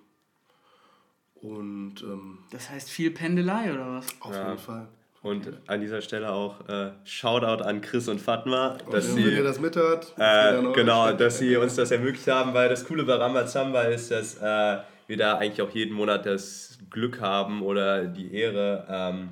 Und 1.36 2.02
ähm, 2.04 2.40
das 2.52 2.70
heißt 2.70 2.90
viel 2.90 3.12
Pendelei 3.12 3.74
oder 3.74 3.96
was? 3.96 4.08
Auf 4.20 4.36
ja. 4.36 4.50
jeden 4.50 4.60
Fall. 4.60 4.88
Und 5.22 5.54
an 5.68 5.80
dieser 5.80 6.02
Stelle 6.02 6.32
auch 6.32 6.68
äh, 6.68 6.92
Shoutout 7.06 7.64
an 7.64 7.80
Chris 7.80 8.10
und 8.10 8.20
Fatma, 8.20 8.78
dass 8.92 9.08
und, 9.08 9.16
sie, 9.16 9.26
wenn 9.26 9.38
ihr 9.38 9.44
das 9.44 9.62
mithört, 9.62 10.14
äh, 10.18 10.62
genau, 10.74 11.12
dass 11.18 11.40
sie 11.40 11.56
uns 11.56 11.76
das 11.76 11.92
ermöglicht 11.92 12.28
haben, 12.28 12.54
weil 12.54 12.68
das 12.68 12.84
Coole 12.84 13.06
bei 13.06 13.16
Rambazamba 13.16 13.84
ist, 13.84 14.12
dass 14.12 14.36
äh, 14.36 14.80
wir 15.08 15.18
da 15.18 15.38
eigentlich 15.38 15.62
auch 15.62 15.74
jeden 15.74 15.96
Monat 15.96 16.26
das 16.26 16.78
Glück 16.90 17.22
haben 17.22 17.62
oder 17.62 18.04
die 18.04 18.34
Ehre, 18.34 18.86
ähm, 18.90 19.30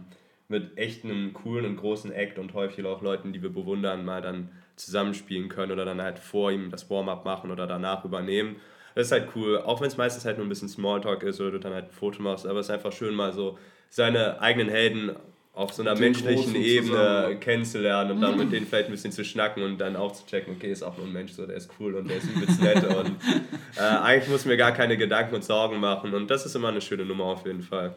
mit 0.52 0.78
echt 0.78 1.04
einem 1.04 1.34
coolen 1.34 1.66
und 1.66 1.78
großen 1.78 2.12
Act 2.12 2.38
und 2.38 2.54
häufig 2.54 2.86
auch 2.86 3.02
Leuten, 3.02 3.34
die 3.34 3.42
wir 3.42 3.50
bewundern, 3.50 4.06
mal 4.06 4.22
dann 4.22 4.50
zusammenspielen 4.76 5.50
können 5.50 5.72
oder 5.72 5.86
dann 5.86 6.02
halt 6.02 6.20
vor 6.20 6.52
ihm 6.52 6.70
das 6.70 6.90
Warm-up 6.90 7.26
machen 7.26 7.52
oder 7.52 7.66
danach 7.66 8.06
übernehmen. 8.06 8.58
Das 8.94 9.08
ist 9.08 9.12
halt 9.12 9.30
cool, 9.36 9.58
auch 9.60 9.82
wenn 9.82 9.88
es 9.88 9.98
meistens 9.98 10.26
halt 10.26 10.38
nur 10.38 10.46
ein 10.46 10.50
bisschen 10.50 10.70
Smalltalk 10.70 11.24
ist 11.24 11.40
oder 11.40 11.52
du 11.52 11.60
dann 11.60 11.74
halt 11.74 11.86
ein 11.86 11.92
Foto 11.92 12.22
machst, 12.22 12.46
aber 12.46 12.60
es 12.60 12.68
ist 12.68 12.72
einfach 12.72 12.92
schön 12.92 13.16
mal 13.16 13.34
so 13.34 13.58
seine 13.90 14.42
eigenen 14.42 14.70
Helden 14.70 15.16
auf 15.54 15.74
so 15.74 15.82
einer 15.82 15.96
menschlichen 15.96 16.56
Ebene 16.56 16.92
zusammen. 16.92 17.40
kennenzulernen 17.42 18.12
und 18.12 18.22
dann 18.22 18.38
mit 18.38 18.52
denen 18.52 18.66
vielleicht 18.66 18.88
ein 18.88 18.92
bisschen 18.92 19.12
zu 19.12 19.26
schnacken 19.26 19.64
und 19.64 19.78
dann 19.80 19.98
auch 19.98 20.14
zu 20.14 20.26
checken, 20.26 20.56
okay, 20.56 20.72
ist 20.72 20.82
auch 20.82 20.98
nur 20.98 21.06
ein 21.06 21.12
Mensch, 21.12 21.34
so 21.34 21.46
der 21.46 21.58
ist 21.58 21.70
cool 21.80 21.96
und 21.96 22.10
der 22.10 22.18
ist 22.18 22.30
übelst 22.30 22.62
nett 22.62 22.84
und 22.86 23.18
äh, 23.76 23.82
eigentlich 23.82 24.30
muss 24.30 24.46
mir 24.46 24.56
gar 24.56 24.72
keine 24.72 24.98
Gedanken 24.98 25.36
und 25.36 25.44
Sorgen 25.44 25.80
machen 25.80 26.14
und 26.14 26.30
das 26.30 26.46
ist 26.46 26.56
immer 26.56 26.70
eine 26.70 26.82
schöne 26.82 27.06
Nummer 27.06 27.26
auf 27.26 27.46
jeden 27.46 27.62
Fall. 27.62 27.96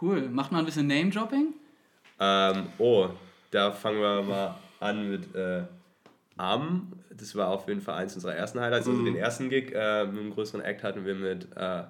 Cool. 0.00 0.28
Macht 0.30 0.52
mal 0.52 0.60
ein 0.60 0.64
bisschen 0.66 0.86
Name-Dropping? 0.86 1.54
Ähm, 2.20 2.66
oh, 2.78 3.08
da 3.50 3.72
fangen 3.72 4.00
wir 4.00 4.22
mal 4.22 4.54
an 4.78 5.10
mit 5.10 5.34
äh, 5.34 5.62
Am. 6.36 6.92
Das 7.10 7.34
war 7.34 7.48
auf 7.48 7.66
jeden 7.68 7.80
Fall 7.80 7.96
eins 7.96 8.14
unserer 8.14 8.34
ersten 8.34 8.60
Highlights. 8.60 8.86
Also 8.86 8.98
mhm. 8.98 9.06
den 9.06 9.16
ersten 9.16 9.48
Gig 9.48 9.72
äh, 9.74 10.06
mit 10.06 10.20
einem 10.20 10.30
größeren 10.30 10.62
Act 10.62 10.82
hatten 10.82 11.04
wir 11.04 11.14
mit 11.14 11.48
äh, 11.56 11.82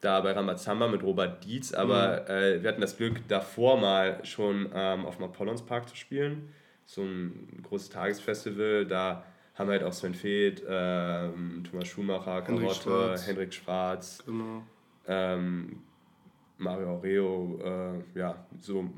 da 0.00 0.20
bei 0.20 0.32
Ramazamba 0.32 0.88
mit 0.88 1.02
Robert 1.02 1.44
Dietz, 1.44 1.72
aber 1.72 2.22
mhm. 2.22 2.34
äh, 2.34 2.62
wir 2.62 2.68
hatten 2.68 2.80
das 2.80 2.96
Glück, 2.96 3.26
davor 3.28 3.78
mal 3.78 4.24
schon 4.24 4.70
ähm, 4.74 5.04
auf 5.04 5.16
dem 5.16 5.26
Apollons 5.26 5.62
Park 5.62 5.88
zu 5.88 5.96
spielen. 5.96 6.48
So 6.86 7.02
ein 7.02 7.62
großes 7.68 7.90
Tagesfestival. 7.90 8.86
Da 8.86 9.24
haben 9.54 9.68
wir 9.68 9.74
halt 9.74 9.84
auch 9.84 9.92
Sven 9.92 10.14
Feth, 10.14 10.62
ähm, 10.66 11.62
Thomas 11.70 11.86
Schumacher, 11.88 12.42
Karotte, 12.42 13.16
Hendrik 13.26 13.52
Schwarz, 13.52 14.22
genau. 14.24 14.62
ähm, 15.06 15.82
Mario 16.60 16.90
Aureo, 16.90 17.58
äh, 17.64 18.18
ja, 18.18 18.46
so 18.60 18.88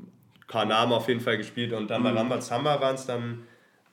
paar 0.53 0.65
Namen 0.65 0.93
auf 0.93 1.07
jeden 1.07 1.19
Fall 1.19 1.37
gespielt. 1.37 1.73
Und 1.73 1.89
dann 1.89 2.01
mhm. 2.01 2.05
bei 2.05 2.11
Rambazamba 2.11 2.79
waren 2.79 2.95
es 2.95 3.05
dann 3.05 3.43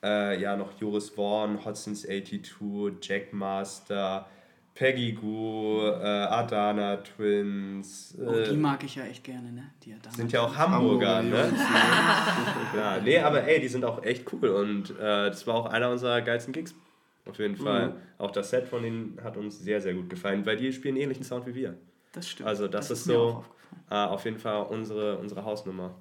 äh, 0.03 0.39
ja 0.39 0.55
noch 0.55 0.79
Joris 0.79 1.09
Vorn, 1.09 1.63
Hotzins 1.65 2.03
82, 2.03 2.93
Jack 3.01 3.33
Master, 3.33 4.27
Peggy 4.75 5.13
Goo, 5.13 5.87
äh, 5.87 6.05
Adana 6.05 6.97
Twins. 6.97 8.15
Äh, 8.19 8.23
oh, 8.23 8.51
die 8.51 8.57
mag 8.57 8.83
ich 8.83 8.95
ja 8.95 9.03
echt 9.05 9.23
gerne, 9.23 9.51
ne? 9.51 9.71
Die 9.83 9.93
Adana 9.93 10.15
sind 10.15 10.31
ja 10.31 10.41
auch 10.41 10.55
Hamburger, 10.55 11.17
Hamburger 11.17 11.51
ne? 11.51 11.57
ja, 12.75 12.99
nee, 13.03 13.19
aber 13.19 13.43
ey, 13.43 13.59
die 13.59 13.67
sind 13.67 13.83
auch 13.83 14.03
echt 14.03 14.31
cool 14.31 14.49
und 14.49 14.91
äh, 14.91 15.29
das 15.29 15.45
war 15.47 15.55
auch 15.55 15.65
einer 15.65 15.89
unserer 15.89 16.21
geilsten 16.21 16.53
Gigs. 16.53 16.75
Auf 17.25 17.37
jeden 17.37 17.55
Fall. 17.55 17.89
Mhm. 17.89 17.95
Auch 18.17 18.31
das 18.31 18.49
Set 18.49 18.67
von 18.67 18.81
denen 18.81 19.19
hat 19.23 19.37
uns 19.37 19.59
sehr, 19.59 19.79
sehr 19.79 19.93
gut 19.93 20.09
gefallen, 20.09 20.45
weil 20.45 20.57
die 20.57 20.73
spielen 20.73 20.95
ähnlichen 20.95 21.23
Sound 21.23 21.45
wie 21.45 21.53
wir. 21.53 21.77
Das 22.13 22.27
stimmt. 22.27 22.49
Also 22.49 22.67
das, 22.67 22.87
das 22.87 22.99
ist, 22.99 23.07
ist 23.07 23.13
so 23.13 23.45
äh, 23.89 23.95
auf 23.95 24.25
jeden 24.25 24.39
Fall 24.39 24.63
unsere, 24.69 25.17
unsere 25.17 25.43
Hausnummer. 25.43 25.95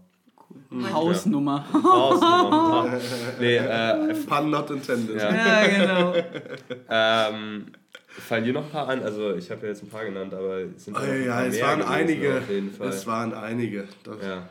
Cool. 0.71 0.93
Hausnummer. 0.93 1.65
Hausnummer. 1.73 3.01
nee, 3.41 3.57
äh, 3.57 4.15
Pun 4.27 4.51
not 4.51 4.71
intended. 4.71 5.17
Ja, 5.17 5.35
ja 5.35 5.67
genau. 5.67 6.15
ähm, 6.91 7.67
Fallen 8.09 8.45
dir 8.45 8.53
noch 8.53 8.65
ein 8.65 8.71
paar 8.71 8.89
an? 8.89 9.03
Also 9.03 9.35
ich 9.37 9.51
habe 9.51 9.63
ja 9.63 9.69
jetzt 9.69 9.83
ein 9.85 9.89
paar 9.89 10.05
genannt, 10.05 10.35
aber 10.35 10.59
es 10.59 10.85
sind 10.85 10.97
oh, 10.97 11.01
ja, 11.01 11.45
es 11.45 11.61
waren 11.63 11.83
einige. 11.83 12.43
Es 12.81 13.07
waren 13.07 13.33
einige. 13.33 13.87
ja. 14.21 14.49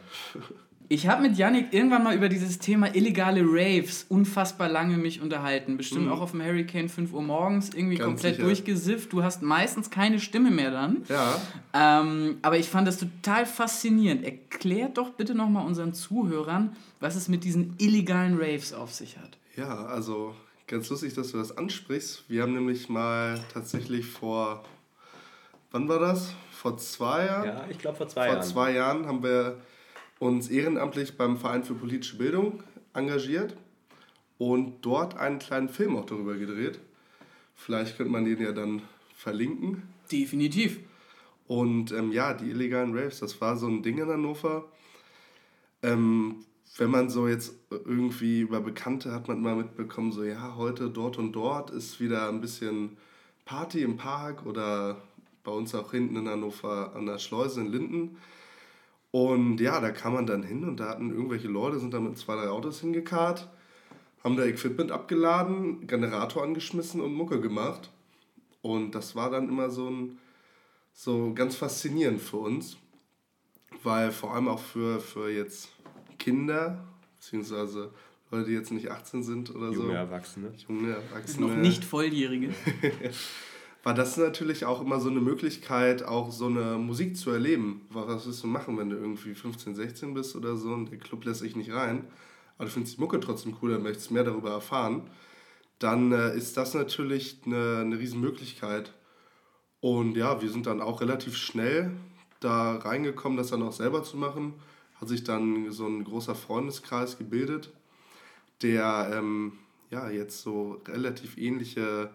Ich 0.92 1.08
habe 1.08 1.22
mit 1.22 1.38
Yannick 1.38 1.72
irgendwann 1.72 2.04
mal 2.04 2.16
über 2.16 2.30
dieses 2.30 2.60
Thema 2.60 2.94
illegale 2.96 3.42
Raves 3.44 4.06
unfassbar 4.10 4.68
lange 4.68 4.98
mich 4.98 5.22
unterhalten. 5.22 5.78
Bestimmt 5.78 6.08
mhm. 6.08 6.12
auch 6.12 6.22
auf 6.22 6.32
dem 6.32 6.42
Hurricane 6.42 6.90
5 6.90 7.14
Uhr 7.14 7.22
morgens, 7.22 7.70
irgendwie 7.70 7.96
Ganz 7.96 8.08
komplett 8.08 8.36
sicher. 8.36 8.46
durchgesifft. 8.46 9.14
Du 9.14 9.24
hast 9.24 9.42
meistens 9.42 9.92
keine 9.92 10.20
Stimme 10.20 10.50
mehr 10.50 10.72
dann. 10.72 11.04
Ja. 11.08 11.40
Ähm, 11.74 12.40
aber 12.42 12.58
ich 12.58 12.68
fand 12.68 12.88
das 12.88 12.98
total 12.98 13.46
faszinierend. 13.46 14.26
Erklärt 14.26 14.98
doch 14.98 15.12
bitte 15.12 15.36
nochmal 15.36 15.66
unseren 15.66 15.94
Zuhörern, 15.94 16.76
was 17.00 17.16
es 17.16 17.28
mit 17.28 17.44
diesen 17.44 17.76
illegalen 17.78 18.38
Raves 18.38 18.74
auf 18.74 18.94
sich 18.94 19.18
hat. 19.18 19.38
Ja, 19.56 19.86
also 19.86 20.34
Ganz 20.70 20.88
lustig, 20.92 21.16
dass 21.16 21.32
du 21.32 21.40
das 21.40 21.58
ansprichst. 21.58 22.26
Wir 22.28 22.44
haben 22.44 22.54
nämlich 22.54 22.90
mal 22.90 23.44
tatsächlich 23.52 24.06
vor, 24.06 24.64
wann 25.72 25.90
war 25.90 25.98
das? 25.98 26.36
Vor 26.52 26.78
zwei 26.78 27.26
Jahren? 27.26 27.48
Ja, 27.48 27.66
ich 27.72 27.80
glaube 27.80 27.98
vor 27.98 28.08
zwei 28.08 28.26
vor 28.26 28.34
Jahren. 28.34 28.44
Vor 28.44 28.54
zwei 28.54 28.72
Jahren 28.74 29.08
haben 29.08 29.24
wir 29.24 29.58
uns 30.20 30.50
ehrenamtlich 30.50 31.18
beim 31.18 31.38
Verein 31.38 31.64
für 31.64 31.74
politische 31.74 32.18
Bildung 32.18 32.64
engagiert 32.94 33.56
und 34.38 34.82
dort 34.82 35.18
einen 35.18 35.40
kleinen 35.40 35.70
Film 35.70 35.96
auch 35.96 36.06
darüber 36.06 36.36
gedreht. 36.36 36.80
Vielleicht 37.56 37.98
könnte 37.98 38.12
man 38.12 38.26
den 38.26 38.42
ja 38.42 38.52
dann 38.52 38.82
verlinken. 39.16 39.84
Definitiv. 40.12 40.80
Und 41.48 41.92
ähm, 41.92 42.12
ja, 42.12 42.34
die 42.34 42.50
illegalen 42.50 42.96
Raves, 42.96 43.20
das 43.20 43.42
war 43.42 43.58
so 43.58 43.68
ein 43.68 43.82
Ding 43.82 43.98
in 43.98 44.10
Hannover, 44.10 44.66
ähm, 45.82 46.46
wenn 46.78 46.92
man 46.92 47.10
so 47.10 47.28
jetzt 47.28 47.56
irgendwie 47.70 48.42
über 48.42 48.62
Bekannte 48.62 49.12
hat 49.12 49.28
man 49.28 49.42
mal 49.42 49.56
mitbekommen, 49.56 50.12
so 50.12 50.24
ja, 50.24 50.56
heute 50.56 50.90
dort 50.90 51.18
und 51.18 51.34
dort 51.34 51.72
ist 51.72 52.00
wieder 52.00 52.30
ein 52.30 52.42
bisschen 52.42 52.98
Party 53.46 53.82
im 53.82 53.98
Park 53.98 54.46
oder 54.46 55.02
bei 55.44 55.52
uns 55.52 55.74
auch 55.74 55.92
hinten 55.92 56.16
in 56.18 56.30
Hannover 56.30 56.96
an 56.96 57.08
der 57.08 57.18
Schleuse 57.18 57.62
in 57.62 57.72
Linden. 57.72 58.18
Und 59.12 59.60
ja, 59.60 59.80
da 59.80 59.92
kam 59.92 60.14
man 60.14 60.28
dann 60.28 60.44
hin 60.44 60.64
und 60.64 60.80
da 60.80 60.90
hatten 60.90 61.10
irgendwelche 61.10 61.48
Leute, 61.48 61.80
sind 61.80 61.94
da 61.94 62.00
mit 62.00 62.18
zwei, 62.18 62.36
drei 62.36 62.50
Autos 62.50 62.82
hingekarrt, 62.82 63.50
haben 64.24 64.38
da 64.38 64.46
Equipment 64.46 64.92
abgeladen, 64.92 65.88
Generator 65.88 66.44
angeschmissen 66.44 67.02
und 67.02 67.14
Mucke 67.14 67.42
gemacht. 67.42 67.90
Und 68.62 68.94
das 68.94 69.16
war 69.16 69.32
dann 69.32 69.50
immer 69.50 69.70
so 69.70 69.90
ein 69.90 70.20
so 70.94 71.34
ganz 71.34 71.56
faszinierend 71.56 72.22
für 72.22 72.38
uns, 72.38 72.78
weil 73.84 74.12
vor 74.12 74.36
allem 74.36 74.50
auch 74.50 74.60
für, 74.60 75.00
für 75.00 75.30
jetzt 75.30 75.70
Kinder, 76.18 76.84
beziehungsweise 77.18 77.92
Leute, 78.32 78.50
die 78.50 78.54
jetzt 78.54 78.72
nicht 78.72 78.92
18 78.92 79.24
sind 79.24 79.50
oder 79.56 79.68
Junge 79.68 79.76
so. 79.76 79.84
Junge 79.84 79.96
Erwachsene. 79.96 80.52
Junge 80.68 80.92
Erwachsene. 80.96 81.48
Noch 81.48 81.56
nicht 81.56 81.86
Volljährige. 81.86 82.54
war 83.84 83.94
das 83.94 84.18
natürlich 84.18 84.66
auch 84.66 84.82
immer 84.82 85.00
so 85.00 85.10
eine 85.10 85.22
Möglichkeit, 85.22 86.04
auch 86.04 86.32
so 86.32 86.48
eine 86.48 86.78
Musik 86.78 87.18
zu 87.18 87.32
erleben. 87.32 87.88
Was 87.90 88.26
willst 88.26 88.44
du 88.44 88.48
machen, 88.48 88.78
wenn 88.78 88.90
du 88.90 88.98
irgendwie 88.98 89.34
15, 89.34 89.76
16 89.76 90.14
bist 90.14 90.36
oder 90.36 90.58
so 90.58 90.74
und 90.74 90.92
der 90.92 91.00
Club 91.00 91.26
lässt 91.26 91.40
sich 91.40 91.56
nicht 91.56 91.72
rein, 91.72 92.06
aber 92.58 92.66
du 92.66 92.72
findest 92.72 92.98
die 92.98 93.02
Mucke 93.02 93.20
trotzdem 93.20 93.56
cool, 93.62 93.72
dann 93.72 93.84
möchtest 93.84 94.12
mehr 94.12 94.24
darüber 94.24 94.52
erfahren, 94.52 95.10
dann 95.80 96.12
äh, 96.12 96.36
ist 96.36 96.58
das 96.58 96.74
natürlich 96.74 97.40
eine, 97.46 97.78
eine 97.80 98.00
Riesenmöglichkeit. 98.00 98.94
Und 99.80 100.18
ja, 100.18 100.42
wir 100.42 100.50
sind 100.50 100.66
dann 100.66 100.82
auch 100.82 101.00
relativ 101.00 101.38
schnell 101.38 101.92
da 102.42 102.76
reingekommen, 102.76 103.38
das 103.38 103.50
dann 103.50 103.64
auch 103.64 103.72
selber 103.72 104.04
zu 104.04 104.18
machen 104.18 104.56
hat 105.00 105.08
sich 105.08 105.24
dann 105.24 105.72
so 105.72 105.88
ein 105.88 106.04
großer 106.04 106.36
Freundeskreis 106.36 107.18
gebildet, 107.18 107.72
der 108.62 109.12
ähm, 109.14 109.54
ja 109.90 110.10
jetzt 110.10 110.42
so 110.42 110.82
relativ 110.88 111.38
ähnliche 111.38 112.10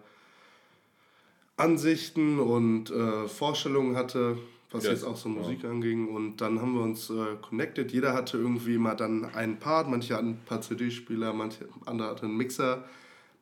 Ansichten 1.57 2.39
und 2.39 2.89
äh, 2.89 3.27
Vorstellungen 3.27 3.95
hatte, 3.95 4.37
was 4.71 4.83
yes. 4.83 4.93
jetzt 4.93 5.03
auch 5.05 5.15
so 5.15 5.29
Musik 5.29 5.63
ja. 5.63 5.69
anging. 5.69 6.09
Und 6.09 6.37
dann 6.37 6.61
haben 6.61 6.73
wir 6.73 6.81
uns 6.81 7.09
äh, 7.09 7.35
connected. 7.41 7.91
Jeder 7.91 8.13
hatte 8.13 8.37
irgendwie 8.37 8.77
mal 8.77 8.95
dann 8.95 9.25
einen 9.33 9.57
Part. 9.57 9.87
Manche 9.87 10.15
hatten 10.15 10.31
ein 10.31 10.41
paar 10.45 10.61
CD-Spieler, 10.61 11.33
manche 11.33 11.67
andere 11.85 12.09
hatten 12.09 12.25
einen 12.25 12.37
Mixer. 12.37 12.83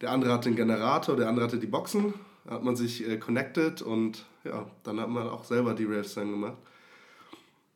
Der 0.02 0.12
andere 0.12 0.34
hatte 0.34 0.48
einen 0.48 0.56
Generator, 0.56 1.16
der 1.16 1.28
andere 1.28 1.46
hatte 1.46 1.58
die 1.58 1.68
Boxen. 1.68 2.14
hat 2.48 2.64
man 2.64 2.76
sich 2.76 3.08
äh, 3.08 3.18
connected 3.18 3.82
und 3.82 4.26
ja, 4.44 4.66
dann 4.84 5.00
hat 5.00 5.10
man 5.10 5.28
auch 5.30 5.44
selber 5.44 5.74
die 5.74 5.86
Raves 5.86 6.14
dann 6.14 6.30
gemacht. 6.30 6.58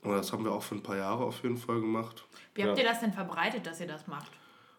Und 0.04 0.12
das 0.12 0.32
haben 0.32 0.44
wir 0.44 0.52
auch 0.52 0.64
für 0.64 0.76
ein 0.76 0.84
paar 0.84 0.98
Jahre 0.98 1.24
auf 1.24 1.42
jeden 1.44 1.58
Fall 1.58 1.82
gemacht. 1.82 2.26
Wie 2.54 2.64
habt 2.64 2.78
ihr 2.78 2.84
das 2.84 3.00
denn 3.00 3.14
verbreitet, 3.14 3.66
dass 3.66 3.80
ihr 3.80 3.88
das 3.88 4.08
macht? 4.08 4.32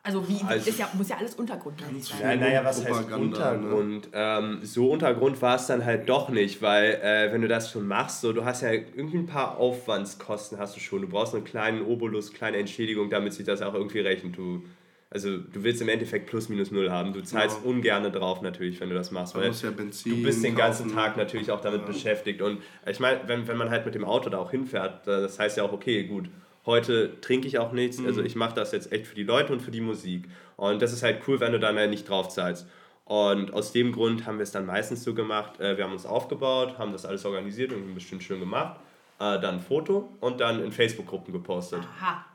Also 0.09 0.27
wie 0.27 0.40
also, 0.42 0.71
ist 0.71 0.79
ja, 0.79 0.88
muss 0.94 1.11
ja 1.11 1.18
alles 1.18 1.35
Untergrund 1.35 1.79
sein. 1.79 2.18
Ja, 2.23 2.35
naja, 2.35 2.64
was 2.64 2.83
heißt 2.83 3.11
ne? 3.11 3.16
Untergrund? 3.18 4.11
Ne? 4.11 4.11
Ähm, 4.14 4.61
so 4.62 4.90
Untergrund 4.90 5.42
war 5.42 5.57
es 5.57 5.66
dann 5.66 5.85
halt 5.85 6.09
doch 6.09 6.31
nicht, 6.31 6.62
weil 6.62 6.92
äh, 6.94 7.31
wenn 7.31 7.42
du 7.42 7.49
das 7.49 7.71
schon 7.71 7.87
machst, 7.87 8.23
so 8.23 8.33
du 8.33 8.42
hast 8.42 8.62
ja 8.62 8.73
irgendwie 8.73 9.18
ein 9.18 9.27
paar 9.27 9.59
Aufwandskosten 9.59 10.59
hast 10.59 10.77
du 10.77 10.81
schon. 10.81 11.03
Du 11.03 11.09
brauchst 11.09 11.35
einen 11.35 11.44
kleinen 11.44 11.83
Obolus, 11.83 12.33
kleine 12.33 12.57
Entschädigung, 12.57 13.11
damit 13.11 13.35
sich 13.35 13.44
das 13.44 13.61
auch 13.61 13.75
irgendwie 13.75 14.01
rechnet. 14.01 14.38
Du 14.38 14.62
also 15.11 15.37
du 15.37 15.62
willst 15.62 15.83
im 15.83 15.90
Endeffekt 15.90 16.27
plus 16.27 16.49
minus 16.49 16.71
null 16.71 16.90
haben. 16.90 17.12
Du 17.12 17.23
zahlst 17.23 17.61
ja. 17.62 17.71
ungern 17.71 18.11
drauf 18.11 18.40
natürlich, 18.40 18.81
wenn 18.81 18.88
du 18.88 18.94
das 18.94 19.11
machst, 19.11 19.35
weil 19.35 19.53
ja 19.53 19.71
du 19.71 20.23
bist 20.23 20.42
den 20.42 20.55
ganzen 20.55 20.94
Tag 20.94 21.18
natürlich 21.18 21.51
auch 21.51 21.61
damit 21.61 21.83
ja. 21.83 21.87
beschäftigt. 21.87 22.40
Und 22.40 22.62
ich 22.87 22.99
meine, 22.99 23.21
wenn, 23.27 23.47
wenn 23.47 23.59
man 23.59 23.68
halt 23.68 23.85
mit 23.85 23.94
dem 23.94 24.07
Auto 24.07 24.31
da 24.31 24.38
auch 24.38 24.51
hinfährt, 24.51 25.07
das 25.07 25.38
heißt 25.38 25.59
ja 25.59 25.64
auch, 25.64 25.73
okay, 25.73 26.05
gut, 26.05 26.31
heute 26.69 27.19
trinke 27.23 27.49
ich 27.49 27.59
auch 27.59 27.73
nichts, 27.73 27.99
also 28.05 28.21
mhm. 28.21 28.27
ich 28.27 28.37
mache 28.37 28.55
das 28.55 28.73
jetzt 28.73 28.93
echt 28.93 29.07
für 29.07 29.15
die 29.15 29.25
Leute 29.25 29.53
und 29.55 29.61
für 29.61 29.71
die 29.71 29.81
Musik. 29.81 30.29
Und 30.57 30.83
das 30.83 30.93
ist 30.93 31.03
halt 31.03 31.23
cool, 31.27 31.41
wenn 31.41 31.53
du 31.53 31.59
dann 31.59 31.77
halt 31.77 31.91
nicht 31.91 32.09
drauf 32.09 32.29
zahlst. 32.29 32.69
Und 33.07 33.55
aus 33.55 33.73
dem 33.73 33.91
Grund 33.91 34.27
haben 34.27 34.37
wir 34.37 34.43
es 34.43 34.53
dann 34.53 34.67
meistens 34.67 35.03
so 35.03 35.15
gemacht, 35.15 35.59
äh, 35.61 35.79
wir 35.79 35.85
haben 35.85 35.93
uns 35.93 36.05
aufgebaut, 36.05 36.79
haben 36.79 36.93
das 36.93 37.07
alles 37.07 37.25
organisiert 37.25 37.73
und 37.73 37.95
bestimmt 37.95 38.23
schön 38.23 38.39
gemacht, 38.39 38.79
äh, 39.19 39.41
dann 39.41 39.55
ein 39.55 39.61
Foto 39.61 40.11
und 40.21 40.41
dann 40.41 40.63
in 40.63 40.71
Facebook-Gruppen 40.71 41.33
gepostet. 41.33 41.81
Aha. 41.99 42.27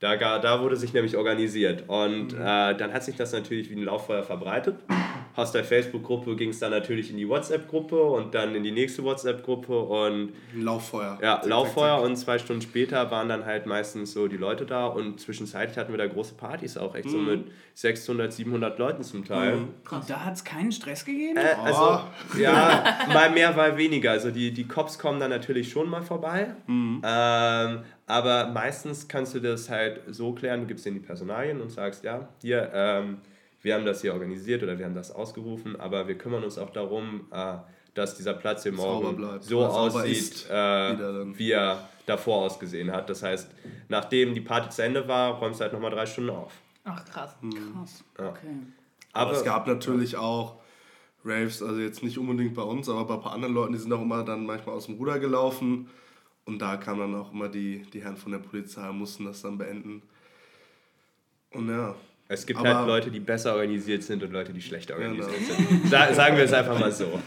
Da, 0.00 0.16
da 0.16 0.60
wurde 0.60 0.76
sich 0.76 0.92
nämlich 0.92 1.16
organisiert. 1.16 1.84
Und 1.86 2.32
mhm. 2.32 2.40
äh, 2.40 2.74
dann 2.74 2.92
hat 2.92 3.04
sich 3.04 3.14
das 3.14 3.32
natürlich 3.32 3.70
wie 3.70 3.76
ein 3.76 3.84
Lauffeuer 3.84 4.24
verbreitet. 4.24 4.80
Aus 5.36 5.52
der 5.52 5.64
Facebook-Gruppe 5.64 6.34
ging 6.34 6.48
es 6.48 6.58
dann 6.60 6.70
natürlich 6.70 7.10
in 7.10 7.18
die 7.18 7.28
WhatsApp-Gruppe 7.28 8.02
und 8.02 8.34
dann 8.34 8.54
in 8.54 8.62
die 8.62 8.72
nächste 8.72 9.04
WhatsApp-Gruppe 9.04 9.78
und. 9.78 10.32
Lauffeuer. 10.54 11.18
Ja, 11.22 11.40
zack, 11.40 11.46
Lauffeuer 11.46 11.88
zack, 11.88 11.98
zack. 11.98 12.04
und 12.08 12.16
zwei 12.16 12.38
Stunden 12.38 12.62
später 12.62 13.10
waren 13.10 13.28
dann 13.28 13.44
halt 13.44 13.66
meistens 13.66 14.12
so 14.12 14.28
die 14.28 14.38
Leute 14.38 14.64
da 14.64 14.86
und 14.86 15.20
zwischenzeitlich 15.20 15.76
hatten 15.76 15.92
wir 15.92 15.98
da 15.98 16.06
große 16.06 16.34
Partys 16.34 16.78
auch, 16.78 16.94
echt 16.94 17.06
mhm. 17.06 17.10
so 17.10 17.18
mit 17.18 17.44
600, 17.74 18.32
700 18.32 18.78
Leuten 18.78 19.02
zum 19.02 19.26
Teil. 19.26 19.56
Mhm. 19.56 19.68
Und 19.90 20.08
da 20.10 20.24
hat 20.24 20.34
es 20.34 20.44
keinen 20.44 20.72
Stress 20.72 21.04
gegeben? 21.04 21.36
Äh, 21.36 21.54
also, 21.62 22.00
oh. 22.00 22.38
ja, 22.38 22.96
mal 23.12 23.30
mehr, 23.30 23.52
mal 23.52 23.76
weniger. 23.76 24.12
Also 24.12 24.30
die, 24.30 24.52
die 24.52 24.66
Cops 24.66 24.98
kommen 24.98 25.20
dann 25.20 25.30
natürlich 25.30 25.70
schon 25.70 25.90
mal 25.90 26.02
vorbei. 26.02 26.54
Mhm. 26.66 27.02
Ähm, 27.04 27.80
aber 28.06 28.46
meistens 28.48 29.06
kannst 29.08 29.34
du 29.34 29.40
das 29.40 29.68
halt 29.68 30.00
so 30.08 30.32
klären, 30.32 30.60
du 30.60 30.66
gibst 30.66 30.86
denen 30.86 31.00
die 31.00 31.06
Personalien 31.06 31.60
und 31.60 31.70
sagst, 31.70 32.04
ja, 32.04 32.28
hier, 32.40 32.70
ähm, 32.72 33.18
wir 33.66 33.74
haben 33.74 33.84
das 33.84 34.00
hier 34.00 34.12
organisiert 34.12 34.62
oder 34.62 34.78
wir 34.78 34.84
haben 34.84 34.94
das 34.94 35.10
ausgerufen, 35.10 35.74
aber 35.74 36.06
wir 36.06 36.16
kümmern 36.16 36.44
uns 36.44 36.56
auch 36.56 36.70
darum, 36.70 37.26
äh, 37.32 37.56
dass 37.94 38.16
dieser 38.16 38.34
Platz 38.34 38.62
hier 38.62 38.70
morgen 38.70 39.40
so 39.40 39.66
aussieht, 39.66 40.48
äh, 40.48 41.36
wie 41.36 41.50
er 41.50 41.88
davor 42.06 42.44
ausgesehen 42.44 42.92
hat. 42.92 43.10
Das 43.10 43.24
heißt, 43.24 43.50
nachdem 43.88 44.34
die 44.34 44.40
Party 44.40 44.68
zu 44.68 44.84
Ende 44.84 45.08
war, 45.08 45.40
räumst 45.40 45.58
du 45.58 45.64
halt 45.64 45.72
nochmal 45.72 45.90
drei 45.90 46.06
Stunden 46.06 46.30
auf. 46.30 46.52
Ach 46.84 47.04
krass. 47.06 47.34
Mhm. 47.40 47.72
Krass. 47.72 48.04
Ja. 48.16 48.28
Okay. 48.28 48.46
Aber, 49.12 49.30
aber, 49.30 49.36
es 49.36 49.44
gab 49.44 49.66
natürlich 49.66 50.16
auch 50.16 50.60
Raves, 51.24 51.60
also 51.60 51.80
jetzt 51.80 52.04
nicht 52.04 52.18
unbedingt 52.18 52.54
bei 52.54 52.62
uns, 52.62 52.88
aber 52.88 53.04
bei 53.04 53.14
ein 53.14 53.20
paar 53.20 53.32
anderen 53.32 53.52
Leuten, 53.52 53.72
die 53.72 53.80
sind 53.80 53.92
auch 53.92 54.02
immer 54.02 54.22
dann 54.22 54.46
manchmal 54.46 54.76
aus 54.76 54.86
dem 54.86 54.94
Ruder 54.94 55.18
gelaufen 55.18 55.90
und 56.44 56.62
da 56.62 56.76
kamen 56.76 57.00
dann 57.00 57.20
auch 57.20 57.32
immer 57.32 57.48
die, 57.48 57.82
die 57.92 58.00
Herren 58.00 58.16
von 58.16 58.30
der 58.30 58.38
Polizei 58.38 58.88
und 58.88 58.98
mussten 58.98 59.24
das 59.24 59.42
dann 59.42 59.58
beenden. 59.58 60.02
Und 61.50 61.68
ja. 61.68 61.96
Es 62.28 62.46
gibt 62.46 62.60
halt 62.60 62.86
Leute, 62.86 63.10
die 63.10 63.20
besser 63.20 63.54
organisiert 63.54 64.02
sind 64.02 64.22
und 64.22 64.32
Leute, 64.32 64.52
die 64.52 64.60
schlechter 64.60 64.94
organisiert 64.94 65.30
genau. 65.46 65.68
sind. 65.68 65.88
Sa 65.88 66.12
sagen 66.12 66.36
wir 66.36 66.44
es 66.44 66.52
einfach 66.52 66.78
mal 66.78 66.90
so. 66.90 67.20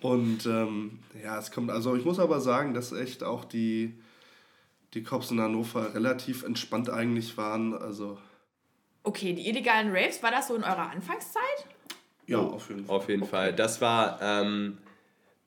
Und 0.00 0.46
ähm, 0.46 1.00
ja, 1.22 1.38
es 1.38 1.50
kommt, 1.50 1.70
also 1.70 1.96
ich 1.96 2.04
muss 2.04 2.20
aber 2.20 2.40
sagen, 2.40 2.72
dass 2.72 2.92
echt 2.92 3.24
auch 3.24 3.44
die, 3.44 3.98
die 4.94 5.02
Cops 5.02 5.32
in 5.32 5.40
Hannover 5.40 5.94
relativ 5.94 6.44
entspannt 6.44 6.88
eigentlich 6.88 7.36
waren. 7.36 7.74
Also 7.74 8.18
okay, 9.02 9.32
die 9.32 9.48
illegalen 9.48 9.90
Raves, 9.90 10.22
war 10.22 10.30
das 10.30 10.48
so 10.48 10.54
in 10.54 10.62
eurer 10.62 10.90
Anfangszeit? 10.90 11.42
Ja, 12.26 12.38
auf 12.38 12.68
jeden 12.68 12.84
Fall. 12.84 12.96
Auf 12.96 13.08
jeden 13.08 13.24
Fall. 13.24 13.52
Das 13.54 13.80
war 13.80 14.20
ähm, 14.22 14.78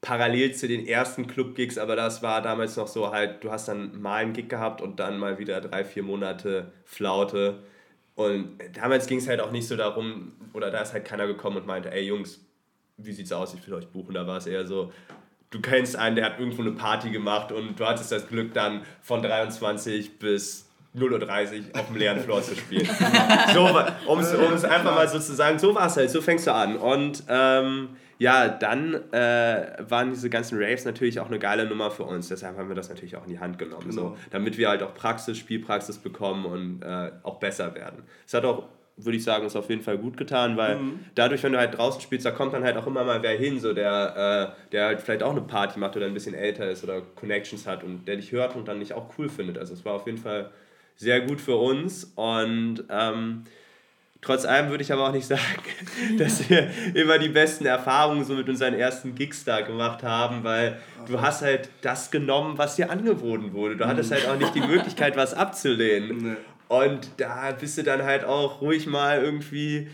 parallel 0.02 0.54
zu 0.56 0.68
den 0.68 0.86
ersten 0.88 1.28
Club-Gigs, 1.28 1.78
aber 1.78 1.96
das 1.96 2.24
war 2.24 2.42
damals 2.42 2.76
noch 2.76 2.88
so 2.88 3.12
halt, 3.12 3.44
du 3.44 3.52
hast 3.52 3.68
dann 3.68 4.02
mal 4.02 4.16
einen 4.16 4.34
Gig 4.34 4.50
gehabt 4.50 4.82
und 4.82 5.00
dann 5.00 5.20
mal 5.20 5.38
wieder 5.38 5.62
drei, 5.62 5.86
vier 5.86 6.04
Monate 6.04 6.72
Flaute. 6.86 7.64
Und 8.16 8.58
damals 8.74 9.08
ging 9.08 9.20
es 9.20 9.28
halt 9.28 9.40
auch 9.40 9.52
nicht 9.52 9.68
so 9.68 9.76
darum, 9.76 10.34
oder 10.54 10.70
da 10.70 10.82
ist 10.82 10.94
halt 10.94 11.06
keiner 11.06 11.28
gekommen 11.28 11.58
und 11.58 11.68
meinte, 11.68 11.92
ey 11.92 12.04
Jungs, 12.04 12.40
wie 12.98 13.12
sieht's 13.12 13.32
aus, 13.32 13.54
ich 13.54 13.66
will 13.66 13.74
euch 13.74 13.88
buchen. 13.88 14.14
Da 14.14 14.28
war 14.28 14.38
es 14.38 14.48
eher 14.48 14.66
so, 14.66 14.92
du 15.50 15.62
kennst 15.62 15.96
einen, 15.96 16.16
der 16.16 16.26
hat 16.26 16.40
irgendwo 16.40 16.62
eine 16.62 16.72
Party 16.72 17.10
gemacht 17.10 17.52
und 17.52 17.80
du 17.80 17.86
hattest 17.86 18.12
das 18.12 18.28
Glück 18.28 18.54
dann 18.54 18.82
von 19.02 19.22
23 19.22 20.20
bis 20.20 20.68
0.30 20.96 21.74
Uhr 21.74 21.80
auf 21.80 21.88
dem 21.88 21.96
leeren 21.96 22.20
Floor 22.20 22.42
zu 22.42 22.56
spielen. 22.56 22.88
so, 23.54 23.70
um 24.08 24.20
es 24.20 24.66
einfach 24.66 24.96
mal 24.96 25.08
so 25.08 25.20
zu 25.20 25.34
sagen, 25.34 25.58
so 25.58 25.74
war 25.74 25.88
es 25.88 25.96
halt, 25.96 26.10
so 26.10 26.22
fängst 26.22 26.48
du 26.48 26.54
an. 26.54 26.76
Und 26.78 27.24
ähm, 27.30 27.90
ja, 28.22 28.50
dann 28.50 28.94
äh, 29.14 29.78
waren 29.80 30.12
diese 30.12 30.30
ganzen 30.30 30.62
Raves 30.62 30.86
natürlich 30.86 31.20
auch 31.20 31.26
eine 31.26 31.40
geile 31.40 31.66
Nummer 31.66 31.90
für 31.90 32.04
uns. 32.04 32.28
Deshalb 32.28 32.56
haben 32.56 32.68
wir 32.68 32.76
das 32.76 32.88
natürlich 32.88 33.16
auch 33.18 33.24
in 33.24 33.32
die 33.32 33.40
Hand 33.40 33.58
genommen. 33.58 33.90
Genau. 33.90 34.10
So, 34.10 34.18
damit 34.30 34.60
wir 34.60 34.70
halt 34.70 34.84
auch 34.84 34.94
Praxis, 34.94 35.40
Spielpraxis 35.40 35.98
bekommen 35.98 36.46
und 36.46 36.84
äh, 36.84 37.10
auch 37.24 37.40
besser 37.40 37.74
werden. 37.74 38.04
Es 38.28 38.36
hat 38.36 38.46
auch, 38.46 38.70
würde 38.96 39.18
ich 39.18 39.24
sagen, 39.24 39.44
uns 39.44 39.56
auf 39.56 39.72
jeden 39.72 39.82
Fall 39.82 39.98
gut 39.98 40.18
getan, 40.18 40.56
weil 40.56 40.76
mhm. 40.76 41.00
dadurch, 41.16 41.42
wenn 41.42 41.54
du 41.54 41.58
halt 41.58 41.76
draußen 41.76 42.00
spielst, 42.00 42.24
da 42.24 42.30
kommt 42.30 42.54
dann 42.54 42.64
halt 42.64 42.78
auch 42.78 42.86
immer 42.86 43.04
mal 43.04 43.24
wer 43.24 43.36
hin, 43.36 43.60
so 43.60 43.74
der, 43.74 44.54
äh, 44.62 44.70
der 44.72 44.86
halt 44.86 45.02
vielleicht 45.02 45.24
auch 45.24 45.32
eine 45.32 45.42
Party 45.42 45.80
macht 45.80 45.98
oder 45.98 46.06
ein 46.06 46.14
bisschen 46.14 46.36
älter 46.36 46.70
ist 46.70 46.84
oder 46.84 47.02
Connections 47.16 47.66
hat 47.66 47.84
und 47.84 48.08
der 48.08 48.18
dich 48.18 48.32
hört 48.32 48.56
und 48.56 48.68
dann 48.68 48.82
dich 48.82 48.94
auch 48.94 49.18
cool 49.18 49.30
findet. 49.30 49.58
Also 49.58 49.74
es 49.74 49.84
war 49.84 49.94
auf 49.94 50.06
jeden 50.06 50.20
Fall 50.20 50.52
sehr 50.96 51.22
gut 51.22 51.42
für 51.42 51.56
uns 51.56 52.04
und 52.16 52.84
ähm, 52.88 53.46
Trotz 54.22 54.46
allem 54.46 54.70
würde 54.70 54.84
ich 54.84 54.94
aber 54.94 55.08
auch 55.08 55.12
nicht 55.12 55.26
sagen, 55.26 55.42
dass 56.20 56.48
wir 56.48 56.70
immer 56.94 57.18
die 57.18 57.30
besten 57.30 57.66
Erfahrungen 57.66 58.24
so 58.24 58.34
mit 58.34 58.48
unseren 58.48 58.76
ersten 58.76 59.16
Gigs 59.16 59.44
da 59.44 59.62
gemacht 59.62 60.04
haben, 60.04 60.44
weil 60.44 60.78
du 61.08 61.20
hast 61.20 61.42
halt 61.42 61.70
das 61.82 62.12
genommen, 62.12 62.58
was 62.58 62.76
dir 62.76 62.92
angeboten 62.92 63.54
wurde. 63.54 63.78
Du 63.78 63.86
hattest 63.88 64.12
halt 64.12 64.28
auch 64.28 64.38
nicht 64.38 64.54
die 64.54 64.62
Möglichkeit, 64.62 65.18
was 65.18 65.34
abzulehnen. 65.34 66.38
Und 66.68 67.10
da 67.18 67.52
bist 67.52 67.78
du 67.78 67.84
dann 67.84 68.04
halt 68.04 68.24
auch 68.24 68.62
ruhig 68.62 68.88
mal 68.88 69.22
irgendwie 69.22 69.90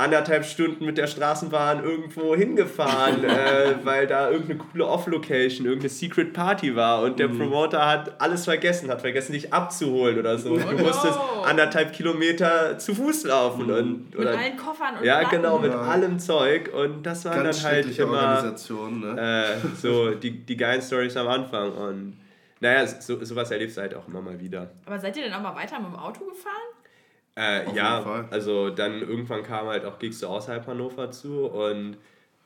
anderthalb 0.00 0.44
Stunden 0.44 0.84
mit 0.84 0.98
der 0.98 1.06
Straßenbahn 1.06 1.84
irgendwo 1.84 2.34
hingefahren, 2.34 3.24
äh, 3.24 3.74
weil 3.84 4.06
da 4.06 4.30
irgendeine 4.30 4.58
coole 4.58 4.86
Off-Location, 4.86 5.66
irgendeine 5.66 5.90
Secret 5.90 6.32
Party 6.32 6.74
war 6.74 7.02
und 7.02 7.18
der 7.18 7.28
mhm. 7.28 7.38
Promoter 7.38 7.86
hat 7.86 8.20
alles 8.20 8.44
vergessen, 8.44 8.90
hat 8.90 9.00
vergessen, 9.00 9.32
dich 9.32 9.52
abzuholen 9.52 10.18
oder 10.18 10.38
so. 10.38 10.56
Du 10.56 10.78
musstest 10.78 11.18
anderthalb 11.44 11.92
Kilometer 11.92 12.78
zu 12.78 12.94
Fuß 12.94 13.24
laufen. 13.24 13.66
Mhm. 13.66 13.74
Und, 13.74 14.16
oder, 14.16 14.30
mit 14.30 14.40
allen 14.40 14.56
Koffern 14.56 14.96
und 14.98 15.04
Ja, 15.04 15.18
Platten. 15.18 15.36
genau, 15.36 15.58
mit 15.58 15.72
ja. 15.72 15.80
allem 15.80 16.18
Zeug. 16.18 16.72
Und 16.74 17.04
das 17.04 17.24
waren 17.24 17.44
Ganz 17.44 17.62
dann 17.62 17.72
halt 17.72 17.98
immer 17.98 18.42
ne? 18.42 19.54
äh, 19.54 19.76
so 19.76 20.10
die, 20.10 20.44
die 20.44 20.56
geilen 20.56 20.82
Stories 20.82 21.16
am 21.16 21.28
Anfang. 21.28 21.72
Und 21.72 22.16
naja, 22.60 22.86
so, 22.86 23.22
sowas 23.24 23.50
erlebst 23.50 23.76
du 23.76 23.80
halt 23.80 23.94
auch 23.94 24.06
immer 24.08 24.20
mal 24.20 24.38
wieder. 24.38 24.70
Aber 24.86 24.98
seid 24.98 25.16
ihr 25.16 25.24
denn 25.24 25.32
auch 25.32 25.40
mal 25.40 25.54
weiter 25.54 25.78
mit 25.78 25.88
dem 25.88 25.96
Auto 25.96 26.24
gefahren? 26.24 26.79
Äh, 27.40 27.74
ja, 27.74 28.26
also 28.30 28.68
dann 28.68 29.00
irgendwann 29.00 29.42
kam 29.42 29.66
halt 29.66 29.86
auch 29.86 29.98
Gigs 29.98 30.18
so 30.18 30.28
außerhalb 30.28 30.66
Hannover 30.66 31.10
zu 31.10 31.46
und 31.46 31.96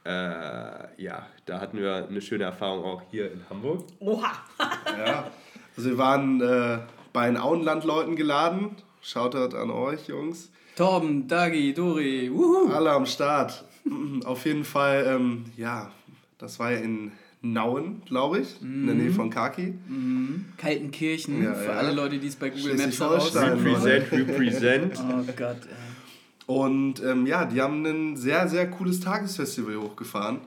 äh, 0.04 1.02
ja, 1.02 1.26
da 1.46 1.61
hatten 1.61 1.78
wir 1.78 2.07
eine 2.09 2.20
schöne 2.20 2.44
Erfahrung 2.44 2.85
auch 2.85 3.02
hier 3.11 3.33
in 3.33 3.44
Hamburg. 3.50 3.87
Oha! 3.98 4.33
ja, 4.96 5.33
also 5.76 5.90
wir 5.90 5.98
waren 5.98 6.40
äh, 6.40 6.78
bei 7.12 7.26
den 7.26 7.37
Auenlandleuten 7.38 8.14
geladen. 8.14 8.76
Shoutout 9.00 9.57
an 9.57 9.72
euch, 9.72 10.07
Jungs. 10.07 10.52
Torben, 10.76 11.26
Dagi, 11.26 11.74
Dori, 11.74 12.30
wuhu. 12.33 12.72
Alle 12.72 12.92
am 12.92 13.07
Start. 13.07 13.64
Auf 14.24 14.46
jeden 14.46 14.64
Fall, 14.64 15.07
ähm, 15.09 15.46
ja, 15.57 15.90
das 16.38 16.61
war 16.61 16.70
ja 16.70 16.78
in 16.78 17.11
Nauen, 17.44 18.02
glaube 18.07 18.40
ich, 18.40 18.61
mhm. 18.61 18.80
in 18.80 18.87
der 18.87 18.94
Nähe 18.96 19.11
mhm. 19.11 19.14
von 19.14 19.30
Kaki. 19.30 19.74
Mhm. 19.87 20.46
Kaltenkirchen, 20.57 21.42
ja, 21.42 21.54
für 21.54 21.72
ja. 21.72 21.78
alle 21.78 21.92
Leute, 21.92 22.18
die 22.18 22.26
es 22.26 22.37
bei 22.37 22.50
Google 22.50 22.76
Maps 22.76 22.98
herausfinden. 22.98 23.66
Represent, 23.66 24.12
represent. 24.12 25.00
oh 25.11 25.33
Gott. 25.37 25.59
Ey. 25.62 25.94
Und 26.46 27.02
ähm, 27.02 27.26
ja, 27.26 27.44
die 27.44 27.61
haben 27.61 27.85
ein 27.85 28.16
sehr, 28.16 28.48
sehr 28.48 28.70
cooles 28.70 29.00
Tagesfestival 29.00 29.76
hochgefahren. 29.76 30.38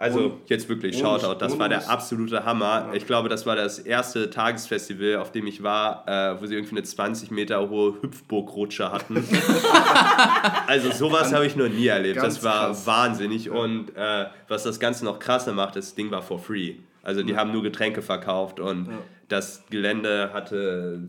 Also 0.00 0.20
und, 0.20 0.48
jetzt 0.48 0.68
wirklich, 0.68 0.96
Shoutout, 0.96 1.40
das 1.40 1.58
war 1.58 1.68
der 1.68 1.90
absolute 1.90 2.44
Hammer. 2.44 2.86
Ja. 2.86 2.94
Ich 2.94 3.04
glaube, 3.04 3.28
das 3.28 3.46
war 3.46 3.56
das 3.56 3.80
erste 3.80 4.30
Tagesfestival, 4.30 5.16
auf 5.16 5.32
dem 5.32 5.48
ich 5.48 5.64
war, 5.64 6.06
äh, 6.06 6.40
wo 6.40 6.46
sie 6.46 6.54
irgendwie 6.54 6.76
eine 6.76 6.84
20 6.84 7.32
Meter 7.32 7.68
hohe 7.68 8.00
Hüpfburgrutsche 8.00 8.92
hatten. 8.92 9.16
also 10.68 10.92
sowas 10.92 11.32
habe 11.32 11.46
ich 11.46 11.56
noch 11.56 11.68
nie 11.68 11.88
erlebt. 11.88 12.18
Das 12.18 12.44
war 12.44 12.68
krass. 12.68 12.86
wahnsinnig. 12.86 13.46
Ja. 13.46 13.52
Und 13.54 13.90
äh, 13.96 14.26
was 14.46 14.62
das 14.62 14.78
Ganze 14.78 15.04
noch 15.04 15.18
krasser 15.18 15.52
macht, 15.52 15.74
das 15.74 15.96
Ding 15.96 16.12
war 16.12 16.22
for 16.22 16.38
free. 16.38 16.74
Also 17.02 17.24
die 17.24 17.32
ja. 17.32 17.38
haben 17.38 17.50
nur 17.50 17.64
Getränke 17.64 18.00
verkauft 18.00 18.60
und 18.60 18.88
das 19.28 19.64
Gelände 19.68 20.30
hatte 20.32 21.00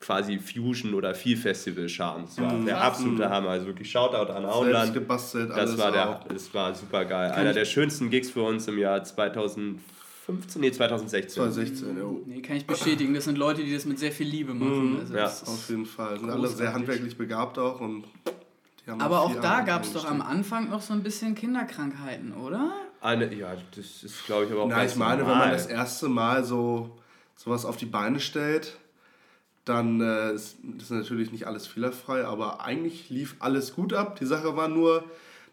quasi 0.00 0.38
Fusion 0.38 0.94
oder 0.94 1.14
Viel 1.14 1.36
Festival 1.36 1.88
Charme. 1.88 2.24
Das 2.26 2.40
war 2.40 2.52
mhm. 2.52 2.66
der 2.66 2.80
absolute 2.80 3.28
Hammer. 3.28 3.50
Also 3.50 3.66
wirklich 3.66 3.90
Shoutout 3.90 4.32
an 4.32 4.44
Auenland. 4.44 4.94
gebastelt, 4.94 5.50
das 5.50 5.76
war 5.78 5.90
der, 5.90 6.20
das 6.28 6.52
war 6.54 6.74
super 6.74 7.04
geil. 7.04 7.32
Einer 7.32 7.52
der 7.52 7.64
schönsten 7.64 8.10
Gigs 8.10 8.30
für 8.30 8.42
uns 8.42 8.68
im 8.68 8.78
Jahr 8.78 9.02
2015, 9.02 10.60
nee 10.60 10.70
2016. 10.70 11.34
2016, 11.34 11.96
ja. 11.96 12.04
Nee, 12.26 12.42
kann 12.42 12.56
ich 12.56 12.66
bestätigen. 12.66 13.14
Das 13.14 13.24
sind 13.24 13.38
Leute, 13.38 13.64
die 13.64 13.72
das 13.72 13.84
mit 13.84 13.98
sehr 13.98 14.12
viel 14.12 14.28
Liebe 14.28 14.54
machen. 14.54 14.94
Mhm. 14.94 15.00
Also 15.00 15.16
ja, 15.16 15.26
auf 15.26 15.68
jeden 15.68 15.86
Fall. 15.86 16.18
Sind 16.18 16.30
alle 16.30 16.48
sehr 16.48 16.72
handwerklich 16.72 17.16
begabt 17.16 17.58
auch 17.58 17.80
und 17.80 18.04
aber 18.98 19.20
auch 19.20 19.34
da 19.40 19.62
gab 19.62 19.82
es 19.82 19.92
doch 19.92 20.04
am 20.04 20.22
Anfang 20.22 20.70
noch 20.70 20.80
so 20.80 20.92
ein 20.92 21.02
bisschen 21.02 21.34
Kinderkrankheiten, 21.34 22.34
oder? 22.34 22.72
Eine, 23.00 23.34
ja, 23.34 23.56
das 23.74 24.04
ist, 24.04 24.24
glaube 24.26 24.44
ich, 24.44 24.52
aber 24.52 24.62
auch 24.62 24.68
Na, 24.68 24.84
ich 24.84 24.94
meine, 24.96 25.22
normal. 25.22 25.34
wenn 25.34 25.48
man 25.48 25.50
das 25.50 25.66
erste 25.66 26.08
Mal 26.08 26.44
so 26.44 26.96
sowas 27.34 27.64
auf 27.64 27.76
die 27.76 27.86
Beine 27.86 28.20
stellt, 28.20 28.78
dann 29.66 30.00
äh, 30.00 30.32
ist 30.32 30.56
das 30.62 30.90
natürlich 30.90 31.32
nicht 31.32 31.46
alles 31.46 31.66
fehlerfrei, 31.66 32.24
aber 32.24 32.64
eigentlich 32.64 33.10
lief 33.10 33.36
alles 33.40 33.74
gut 33.74 33.92
ab. 33.92 34.16
Die 34.18 34.24
Sache 34.24 34.56
war 34.56 34.68
nur, 34.68 35.04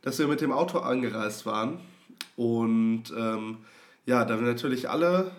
dass 0.02 0.20
wir 0.20 0.28
mit 0.28 0.40
dem 0.40 0.52
Auto 0.52 0.80
angereist 0.80 1.46
waren 1.46 1.80
und 2.38 3.06
ähm, 3.18 3.58
ja, 4.06 4.24
da 4.24 4.40
wir 4.40 4.48
natürlich 4.48 4.90
alle 4.90 5.32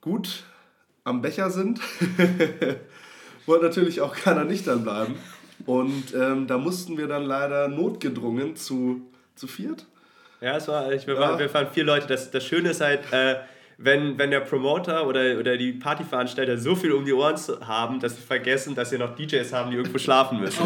gut 0.00 0.44
am 1.04 1.22
Becher 1.22 1.50
sind, 1.50 1.80
wollte 3.46 3.64
natürlich 3.64 4.02
auch 4.02 4.14
keiner 4.14 4.44
nüchtern 4.44 4.82
bleiben. 4.82 5.16
Und 5.66 6.14
ähm, 6.14 6.46
da 6.46 6.58
mussten 6.58 6.98
wir 6.98 7.08
dann 7.08 7.24
leider 7.24 7.68
notgedrungen 7.68 8.56
zu, 8.56 9.10
zu 9.34 9.46
viert. 9.46 9.86
Ja, 10.40 10.56
es 10.56 10.68
war, 10.68 10.92
ich, 10.92 11.06
wir, 11.06 11.14
ja. 11.14 11.20
Waren, 11.20 11.38
wir 11.38 11.52
waren 11.52 11.68
vier 11.72 11.84
Leute. 11.84 12.06
Das, 12.06 12.30
das 12.30 12.44
Schöne 12.44 12.70
ist 12.70 12.80
halt, 12.80 13.00
äh, 13.12 13.36
wenn, 13.80 14.18
wenn 14.18 14.32
der 14.32 14.40
Promoter 14.40 15.06
oder, 15.06 15.38
oder 15.38 15.56
die 15.56 15.72
Partyveranstalter 15.72 16.58
so 16.58 16.74
viel 16.74 16.90
um 16.92 17.04
die 17.04 17.12
Ohren 17.12 17.36
haben, 17.64 18.00
dass 18.00 18.16
sie 18.16 18.22
vergessen, 18.22 18.74
dass 18.74 18.90
sie 18.90 18.98
noch 18.98 19.14
DJs 19.14 19.52
haben, 19.52 19.70
die 19.70 19.76
irgendwo 19.76 19.98
schlafen 19.98 20.40
müssen. 20.40 20.64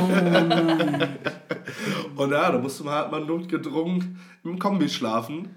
Oh 2.17 2.23
und 2.23 2.31
ja, 2.31 2.51
da 2.51 2.59
musste 2.59 2.85
man 2.85 2.95
halt 2.95 3.11
mal 3.11 3.21
notgedrungen 3.21 4.19
im 4.45 4.59
Kombi 4.59 4.89
schlafen. 4.89 5.55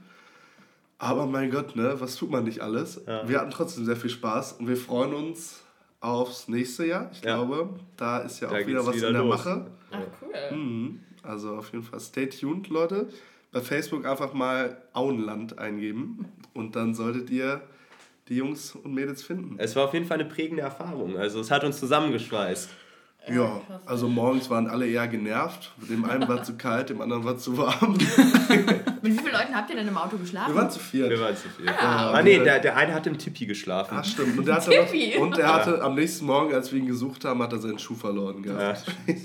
Aber 0.98 1.26
mein 1.28 1.50
Gott, 1.50 1.78
ne, 1.78 1.96
was 1.98 2.18
tut 2.18 2.30
man 2.30 2.44
nicht 2.44 2.60
alles? 2.60 3.02
Ja. 3.08 3.28
Wir 3.28 3.40
hatten 3.40 3.52
trotzdem 3.52 3.86
sehr 3.86 3.96
viel 3.96 4.10
Spaß 4.10 4.54
und 4.54 4.68
wir 4.68 4.78
freuen 4.78 5.14
uns 5.14 5.64
aufs 6.02 6.50
nächste 6.50 6.86
Jahr. 6.86 7.10
Ich 7.14 7.22
ja. 7.22 7.36
glaube, 7.36 7.80
da 7.96 8.20
ist 8.20 8.42
ja 8.42 8.50
da 8.50 8.56
auch 8.56 8.68
wieder 8.68 8.86
was 8.86 8.98
wieder 8.98 9.08
in 9.08 9.14
der 9.14 9.24
los. 9.24 9.46
Mache. 9.46 9.72
Ach, 9.92 10.00
cool. 10.22 10.58
Mhm. 10.58 11.00
Also 11.24 11.56
auf 11.56 11.72
jeden 11.72 11.86
Fall 11.86 12.02
stay 12.02 12.28
tuned, 12.28 12.68
Leute. 12.68 13.08
Bei 13.54 13.62
Facebook 13.62 14.06
einfach 14.06 14.34
mal 14.34 14.78
Auenland 14.94 15.58
eingeben 15.58 16.26
und 16.56 16.76
dann 16.76 16.96
solltet 16.96 17.30
ihr 17.30 17.62
die 18.28 18.38
Jungs 18.38 18.76
und 18.76 18.94
Mädels 18.94 19.22
finden. 19.22 19.56
Es 19.60 19.76
war 19.76 19.86
auf 19.86 19.94
jeden 19.94 20.06
Fall 20.06 20.20
eine 20.20 20.28
prägende 20.28 20.64
Erfahrung. 20.64 21.18
Also 21.18 21.40
es 21.40 21.52
hat 21.52 21.64
uns 21.64 21.80
zusammengeschweißt. 21.80 22.70
Ja, 23.28 23.60
also 23.88 24.08
morgens 24.08 24.52
waren 24.52 24.68
alle 24.68 24.88
eher 24.88 25.08
genervt. 25.08 25.72
Dem 25.90 26.06
einen 26.06 26.28
war 26.28 26.44
zu 26.44 26.58
kalt, 26.58 26.90
dem 26.90 27.02
anderen 27.02 27.24
war 27.24 27.38
zu 27.38 27.58
warm. 27.58 27.94
Mit 29.02 29.04
wie 29.04 29.12
vielen 29.12 29.34
Leuten 29.34 29.56
habt 29.56 29.70
ihr 29.72 29.76
denn 29.76 29.88
im 29.88 29.98
Auto 29.98 30.18
geschlafen? 30.18 30.54
Wir 30.54 30.62
waren 30.62 30.70
zu 30.70 30.80
viert. 30.80 31.10
Wir 31.10 31.20
waren 31.20 31.36
zu 31.36 31.50
viert. 31.50 31.74
Ah, 31.80 32.12
ah 32.12 32.22
nee, 32.22 32.38
der, 32.38 32.60
der 32.60 32.78
eine 32.78 32.94
hat 32.94 33.08
im 33.08 33.18
Tippi 33.18 33.48
geschlafen. 33.48 33.96
Ach 34.00 34.06
stimmt. 34.06 34.38
Und 34.38 34.48
der 34.48 34.56
hatte, 34.56 34.70
noch, 34.70 35.22
und 35.22 35.38
der 35.38 35.54
hatte 35.54 35.82
am 35.82 35.96
nächsten 35.96 36.26
Morgen, 36.26 36.54
als 36.54 36.72
wir 36.72 36.80
ihn 36.80 36.88
gesucht 36.88 37.26
haben, 37.26 37.42
hat 37.42 37.52
er 37.52 37.60
seinen 37.60 37.80
Schuh 37.80 37.96
verloren 37.96 38.44
gehabt. 38.44 38.86
Ja. 39.08 39.16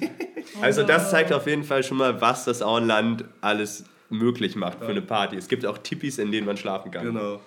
Also 0.62 0.82
das 0.82 1.10
zeigt 1.10 1.32
auf 1.32 1.46
jeden 1.46 1.64
Fall 1.64 1.82
schon 1.82 1.98
mal, 1.98 2.20
was 2.20 2.44
das 2.44 2.62
Auenland 2.62 3.24
alles 3.42 3.84
möglich 4.10 4.56
macht 4.56 4.78
für 4.80 4.88
eine 4.88 5.02
Party. 5.02 5.36
Es 5.36 5.48
gibt 5.48 5.64
auch 5.64 5.78
Tippis, 5.78 6.18
in 6.18 6.30
denen 6.32 6.46
man 6.46 6.56
schlafen 6.56 6.90
kann. 6.90 7.06
Genau. 7.06 7.40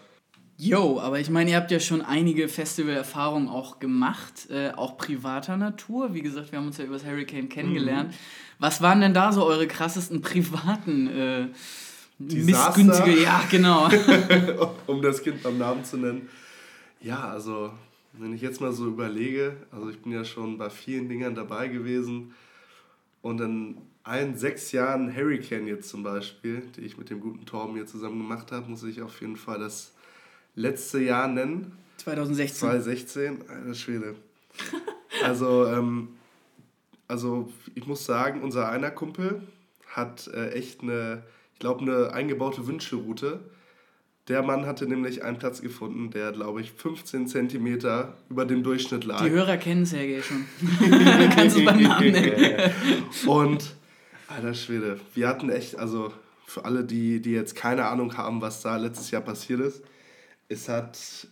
Yo, 0.57 0.99
aber 0.99 1.19
ich 1.19 1.29
meine, 1.29 1.51
ihr 1.51 1.57
habt 1.57 1.71
ja 1.71 1.79
schon 1.79 2.01
einige 2.01 2.47
Festivalerfahrungen 2.47 3.49
auch 3.49 3.79
gemacht, 3.79 4.49
äh, 4.51 4.69
auch 4.71 4.97
privater 4.97 5.57
Natur. 5.57 6.13
Wie 6.13 6.21
gesagt, 6.21 6.51
wir 6.51 6.59
haben 6.59 6.67
uns 6.67 6.77
ja 6.77 6.85
über 6.85 6.93
das 6.93 7.05
Hurricane 7.05 7.49
kennengelernt. 7.49 8.09
Mhm. 8.09 8.15
Was 8.59 8.81
waren 8.81 9.01
denn 9.01 9.13
da 9.13 9.31
so 9.31 9.45
eure 9.45 9.67
krassesten 9.67 10.21
privaten 10.21 11.07
äh, 11.07 11.47
missgünstige, 12.19 13.23
ja, 13.23 13.43
genau. 13.49 13.89
um 14.87 15.01
das 15.01 15.23
Kind 15.23 15.41
beim 15.43 15.57
Namen 15.57 15.83
zu 15.83 15.97
nennen. 15.97 16.29
Ja, 17.01 17.29
also, 17.29 17.71
wenn 18.13 18.33
ich 18.33 18.41
jetzt 18.41 18.61
mal 18.61 18.71
so 18.71 18.87
überlege, 18.87 19.57
also 19.71 19.89
ich 19.89 20.01
bin 20.01 20.11
ja 20.11 20.23
schon 20.23 20.57
bei 20.57 20.69
vielen 20.69 21.09
Dingern 21.09 21.35
dabei 21.35 21.67
gewesen 21.67 22.33
und 23.21 23.41
in 23.41 23.77
allen 24.03 24.37
sechs 24.37 24.71
Jahren 24.71 25.15
Hurricane 25.15 25.67
jetzt 25.67 25.89
zum 25.89 26.03
Beispiel, 26.03 26.63
die 26.75 26.81
ich 26.81 26.97
mit 26.97 27.09
dem 27.09 27.21
guten 27.21 27.45
Torben 27.45 27.75
hier 27.75 27.85
zusammen 27.85 28.19
gemacht 28.19 28.51
habe, 28.51 28.69
muss 28.69 28.83
ich 28.83 29.01
auf 29.01 29.21
jeden 29.21 29.37
Fall 29.37 29.59
das 29.59 29.93
letzte 30.55 30.99
Jahr 30.99 31.27
nennen. 31.27 31.77
2016. 31.97 32.59
2016, 32.59 33.49
alter 33.49 33.73
Schwede. 33.73 34.15
Also, 35.23 35.67
ähm, 35.67 36.09
also 37.07 37.47
ich 37.75 37.85
muss 37.85 38.03
sagen, 38.03 38.41
unser 38.41 38.69
einer 38.69 38.89
Kumpel 38.89 39.43
hat 39.87 40.27
äh, 40.33 40.49
echt 40.49 40.81
eine, 40.81 41.23
ich 41.53 41.59
glaube, 41.59 41.81
eine 41.81 42.11
eingebaute 42.11 42.65
Wünschelroute. 42.65 43.39
Der 44.27 44.41
Mann 44.41 44.65
hatte 44.65 44.87
nämlich 44.87 45.23
einen 45.23 45.37
Platz 45.37 45.61
gefunden, 45.61 46.09
der, 46.09 46.31
glaube 46.31 46.61
ich, 46.61 46.71
15 46.71 47.27
Zentimeter 47.27 48.17
über 48.29 48.45
dem 48.45 48.63
Durchschnitt 48.63 49.03
lag. 49.03 49.23
Die 49.23 49.29
Hörer 49.29 49.57
kennen 49.57 49.85
Sergej 49.85 50.23
schon. 50.23 50.45
Kannst 51.35 51.57
du 51.57 51.63
beim 51.63 51.81
Namen 51.81 52.11
nennen. 52.11 52.71
Und, 53.27 53.75
alter 54.27 54.53
Schwede, 54.53 54.99
wir 55.13 55.27
hatten 55.27 55.49
echt, 55.49 55.77
also 55.77 56.13
für 56.45 56.65
alle, 56.65 56.83
die, 56.83 57.21
die 57.21 57.31
jetzt 57.31 57.55
keine 57.55 57.85
Ahnung 57.85 58.17
haben, 58.17 58.41
was 58.41 58.61
da 58.61 58.77
letztes 58.77 59.11
Jahr 59.11 59.21
passiert 59.21 59.59
ist, 59.59 59.83
es 60.49 60.69
hat 60.69 61.27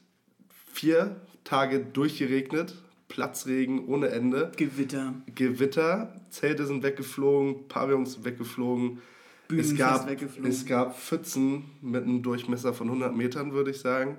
vier 0.73 1.15
Tage 1.43 1.79
durchgeregnet, 1.79 2.75
Platzregen 3.07 3.85
ohne 3.87 4.07
Ende. 4.07 4.51
Gewitter. 4.55 5.13
Gewitter, 5.35 6.21
Zelte 6.29 6.65
sind 6.65 6.81
weggeflogen, 6.81 7.67
Pavillons 7.67 8.13
sind 8.13 8.25
weggeflogen. 8.25 9.01
Bühnen 9.49 9.61
es 9.61 9.75
gab, 9.75 10.09
es 10.45 10.65
gab 10.65 10.97
Pfützen 10.97 11.65
mit 11.81 12.03
einem 12.03 12.23
Durchmesser 12.23 12.73
von 12.73 12.87
100 12.87 13.15
Metern, 13.15 13.51
würde 13.51 13.71
ich 13.71 13.79
sagen. 13.79 14.17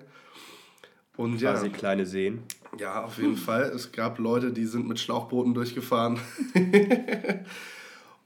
Und 1.16 1.38
Quasi 1.38 1.66
ja, 1.66 1.72
kleine 1.72 2.06
Seen. 2.06 2.42
Ja, 2.78 3.04
auf 3.04 3.18
jeden 3.18 3.36
Fall. 3.36 3.64
Es 3.74 3.92
gab 3.92 4.18
Leute, 4.18 4.52
die 4.52 4.66
sind 4.66 4.88
mit 4.88 4.98
Schlauchbooten 5.00 5.54
durchgefahren. 5.54 6.18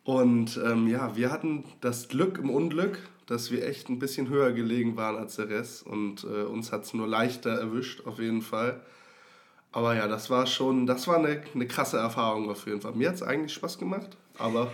Und 0.06 0.60
ähm, 0.64 0.86
ja, 0.86 1.16
wir 1.16 1.32
hatten 1.32 1.64
das 1.80 2.06
Glück 2.06 2.38
im 2.38 2.48
Unglück, 2.48 3.00
dass 3.26 3.50
wir 3.50 3.66
echt 3.66 3.88
ein 3.88 3.98
bisschen 3.98 4.28
höher 4.28 4.52
gelegen 4.52 4.96
waren 4.96 5.16
als 5.16 5.34
der 5.34 5.48
Rest 5.48 5.84
und 5.84 6.22
äh, 6.22 6.44
uns 6.44 6.70
hat 6.70 6.84
es 6.84 6.94
nur 6.94 7.08
leichter 7.08 7.50
erwischt, 7.50 8.06
auf 8.06 8.20
jeden 8.20 8.40
Fall. 8.40 8.80
Aber 9.72 9.96
ja, 9.96 10.06
das 10.06 10.30
war 10.30 10.46
schon, 10.46 10.86
das 10.86 11.08
war 11.08 11.16
eine, 11.16 11.42
eine 11.52 11.66
krasse 11.66 11.98
Erfahrung 11.98 12.48
auf 12.48 12.66
jeden 12.66 12.80
Fall. 12.80 12.92
Mir 12.92 13.08
hat 13.08 13.16
es 13.16 13.22
eigentlich 13.24 13.52
Spaß 13.52 13.78
gemacht, 13.78 14.16
aber... 14.38 14.70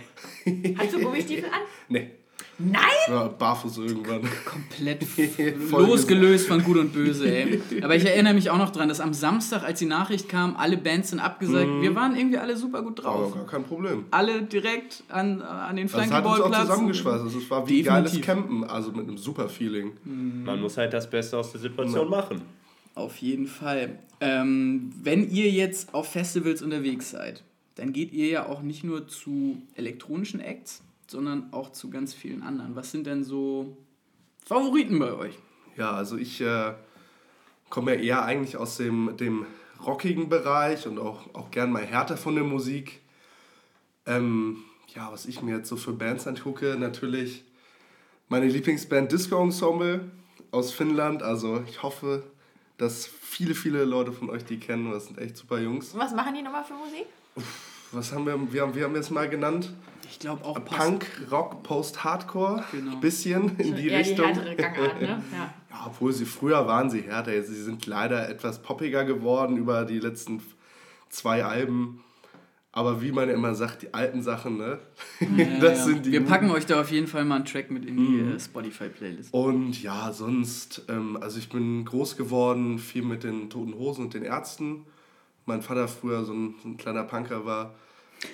Hast 0.77 0.93
du 0.93 1.01
Gummistiefel 1.01 1.45
an? 1.45 1.61
Nee. 1.89 2.11
Nein! 2.59 2.81
Ja, 3.07 3.27
barfuß 3.27 3.79
irgendwann. 3.79 4.21
Komplett 4.45 5.05
losgelöst 5.71 6.47
von 6.47 6.63
Gut 6.63 6.77
und 6.77 6.93
Böse, 6.93 7.25
ey. 7.25 7.61
Aber 7.81 7.95
ich 7.95 8.05
erinnere 8.05 8.33
mich 8.35 8.49
auch 8.49 8.57
noch 8.57 8.69
dran, 8.69 8.89
dass 8.89 8.99
am 8.99 9.13
Samstag, 9.13 9.63
als 9.63 9.79
die 9.79 9.85
Nachricht 9.85 10.29
kam, 10.29 10.55
alle 10.55 10.77
Bands 10.77 11.09
sind 11.09 11.19
abgesagt. 11.19 11.67
Mm. 11.67 11.81
Wir 11.81 11.95
waren 11.95 12.15
irgendwie 12.15 12.37
alle 12.37 12.55
super 12.55 12.83
gut 12.83 13.03
drauf. 13.03 13.33
Aber 13.33 13.35
gar 13.35 13.47
kein 13.47 13.63
Problem. 13.63 14.05
Alle 14.11 14.43
direkt 14.43 15.03
an, 15.09 15.41
an 15.41 15.75
den 15.75 15.89
Flankeballplatz. 15.89 16.37
Das 16.37 16.43
hat 16.43 16.45
uns 16.45 16.55
auch 16.55 16.61
zusammengeschweißt. 16.61 17.23
Also 17.23 17.39
es 17.39 17.49
war 17.49 17.67
wie 17.67 17.83
Definitiv. 17.83 18.11
geiles 18.11 18.21
Campen, 18.21 18.63
also 18.63 18.91
mit 18.91 19.07
einem 19.07 19.17
super 19.17 19.49
Feeling. 19.49 19.93
Mm. 20.03 20.43
Man 20.43 20.61
muss 20.61 20.77
halt 20.77 20.93
das 20.93 21.09
Beste 21.09 21.37
aus 21.37 21.51
der 21.51 21.61
Situation 21.61 22.11
ja. 22.11 22.17
machen. 22.17 22.41
Auf 22.95 23.17
jeden 23.17 23.47
Fall. 23.47 23.97
Ähm, 24.19 24.93
wenn 25.01 25.29
ihr 25.29 25.49
jetzt 25.49 25.93
auf 25.93 26.11
Festivals 26.11 26.61
unterwegs 26.61 27.09
seid, 27.09 27.43
dann 27.75 27.91
geht 27.91 28.13
ihr 28.13 28.27
ja 28.27 28.45
auch 28.45 28.61
nicht 28.61 28.83
nur 28.83 29.07
zu 29.07 29.57
elektronischen 29.75 30.39
Acts, 30.39 30.83
sondern 31.07 31.51
auch 31.53 31.71
zu 31.71 31.89
ganz 31.89 32.13
vielen 32.13 32.43
anderen. 32.43 32.75
Was 32.75 32.91
sind 32.91 33.07
denn 33.07 33.23
so 33.23 33.77
Favoriten 34.45 34.99
bei 34.99 35.13
euch? 35.13 35.37
Ja, 35.75 35.91
also 35.91 36.17
ich 36.17 36.41
äh, 36.41 36.73
komme 37.69 37.95
ja 37.95 38.01
eher 38.01 38.25
eigentlich 38.25 38.57
aus 38.57 38.77
dem, 38.77 39.15
dem 39.17 39.45
rockigen 39.85 40.29
Bereich 40.29 40.87
und 40.87 40.99
auch, 40.99 41.33
auch 41.33 41.51
gern 41.51 41.71
mal 41.71 41.85
härter 41.85 42.17
von 42.17 42.35
der 42.35 42.43
Musik. 42.43 43.01
Ähm, 44.05 44.63
ja, 44.93 45.11
was 45.11 45.25
ich 45.25 45.41
mir 45.41 45.57
jetzt 45.57 45.69
so 45.69 45.75
für 45.75 45.93
Bands 45.93 46.27
angucke, 46.27 46.75
natürlich 46.77 47.43
meine 48.29 48.47
Lieblingsband 48.47 49.11
Disco 49.11 49.41
Ensemble 49.41 50.11
aus 50.51 50.71
Finnland. 50.71 51.23
Also 51.23 51.63
ich 51.67 51.83
hoffe, 51.83 52.23
dass 52.77 53.05
viele, 53.05 53.55
viele 53.55 53.85
Leute 53.85 54.11
von 54.11 54.29
euch 54.29 54.45
die 54.45 54.59
kennen. 54.59 54.91
Das 54.91 55.07
sind 55.07 55.17
echt 55.17 55.37
super 55.37 55.59
Jungs. 55.59 55.97
Was 55.97 56.13
machen 56.13 56.35
die 56.35 56.41
nochmal 56.41 56.63
für 56.63 56.73
Musik? 56.73 57.05
Was 57.93 58.11
haben 58.11 58.25
wir, 58.25 58.37
wir 58.51 58.61
haben, 58.63 58.75
wir 58.75 58.85
haben 58.85 58.95
jetzt 58.95 59.11
mal 59.11 59.29
genannt? 59.29 59.71
Ich 60.09 60.19
glaube 60.19 60.43
auch 60.45 60.63
Punk, 60.65 61.05
Rock, 61.31 61.63
Post-Hardcore. 61.63 62.63
Genau. 62.71 62.97
Bisschen 62.97 63.57
in 63.57 63.75
die 63.75 63.89
Richtung. 63.89 64.33
Die 64.33 64.39
härtere 64.39 64.55
Gangart, 64.55 65.01
ne? 65.01 65.07
Ja. 65.31 65.53
ja, 65.69 65.83
obwohl 65.85 66.11
sie 66.11 66.25
früher 66.25 66.67
waren 66.67 66.89
sie 66.89 67.01
härter. 67.01 67.41
Sie 67.43 67.61
sind 67.61 67.85
leider 67.85 68.27
etwas 68.29 68.61
poppiger 68.61 69.05
geworden 69.05 69.57
über 69.57 69.85
die 69.85 69.99
letzten 69.99 70.41
zwei 71.09 71.43
Alben. 71.43 72.03
Aber 72.71 73.03
wie 73.03 73.11
man 73.11 73.29
immer 73.29 73.53
sagt, 73.53 73.83
die 73.83 73.93
alten 73.93 74.23
Sachen, 74.23 74.57
ne? 74.57 74.79
Ja, 75.19 75.45
das 75.61 75.79
ja. 75.79 75.85
sind 75.85 76.07
die. 76.07 76.11
Wir 76.11 76.25
packen 76.25 76.49
euch 76.49 76.65
da 76.65 76.81
auf 76.81 76.89
jeden 76.89 77.05
Fall 77.05 77.23
mal 77.23 77.35
einen 77.35 77.45
Track 77.45 77.69
mit 77.69 77.85
in 77.85 77.97
die 77.97 78.01
mhm. 78.01 78.35
Äh, 78.35 78.39
Spotify-Playlist. 78.39 79.31
Und 79.31 79.81
ja, 79.83 80.11
sonst, 80.11 80.83
ähm, 80.89 81.17
also 81.21 81.37
ich 81.37 81.49
bin 81.49 81.85
groß 81.85 82.17
geworden, 82.17 82.79
viel 82.79 83.03
mit 83.03 83.23
den 83.23 83.51
Toten 83.51 83.75
Hosen 83.75 84.05
und 84.05 84.15
den 84.15 84.23
Ärzten. 84.23 84.87
Mein 85.45 85.61
Vater 85.61 85.87
früher 85.87 86.23
so 86.23 86.33
ein, 86.33 86.55
so 86.61 86.69
ein 86.69 86.77
kleiner 86.77 87.03
Punker 87.03 87.45
war. 87.45 87.73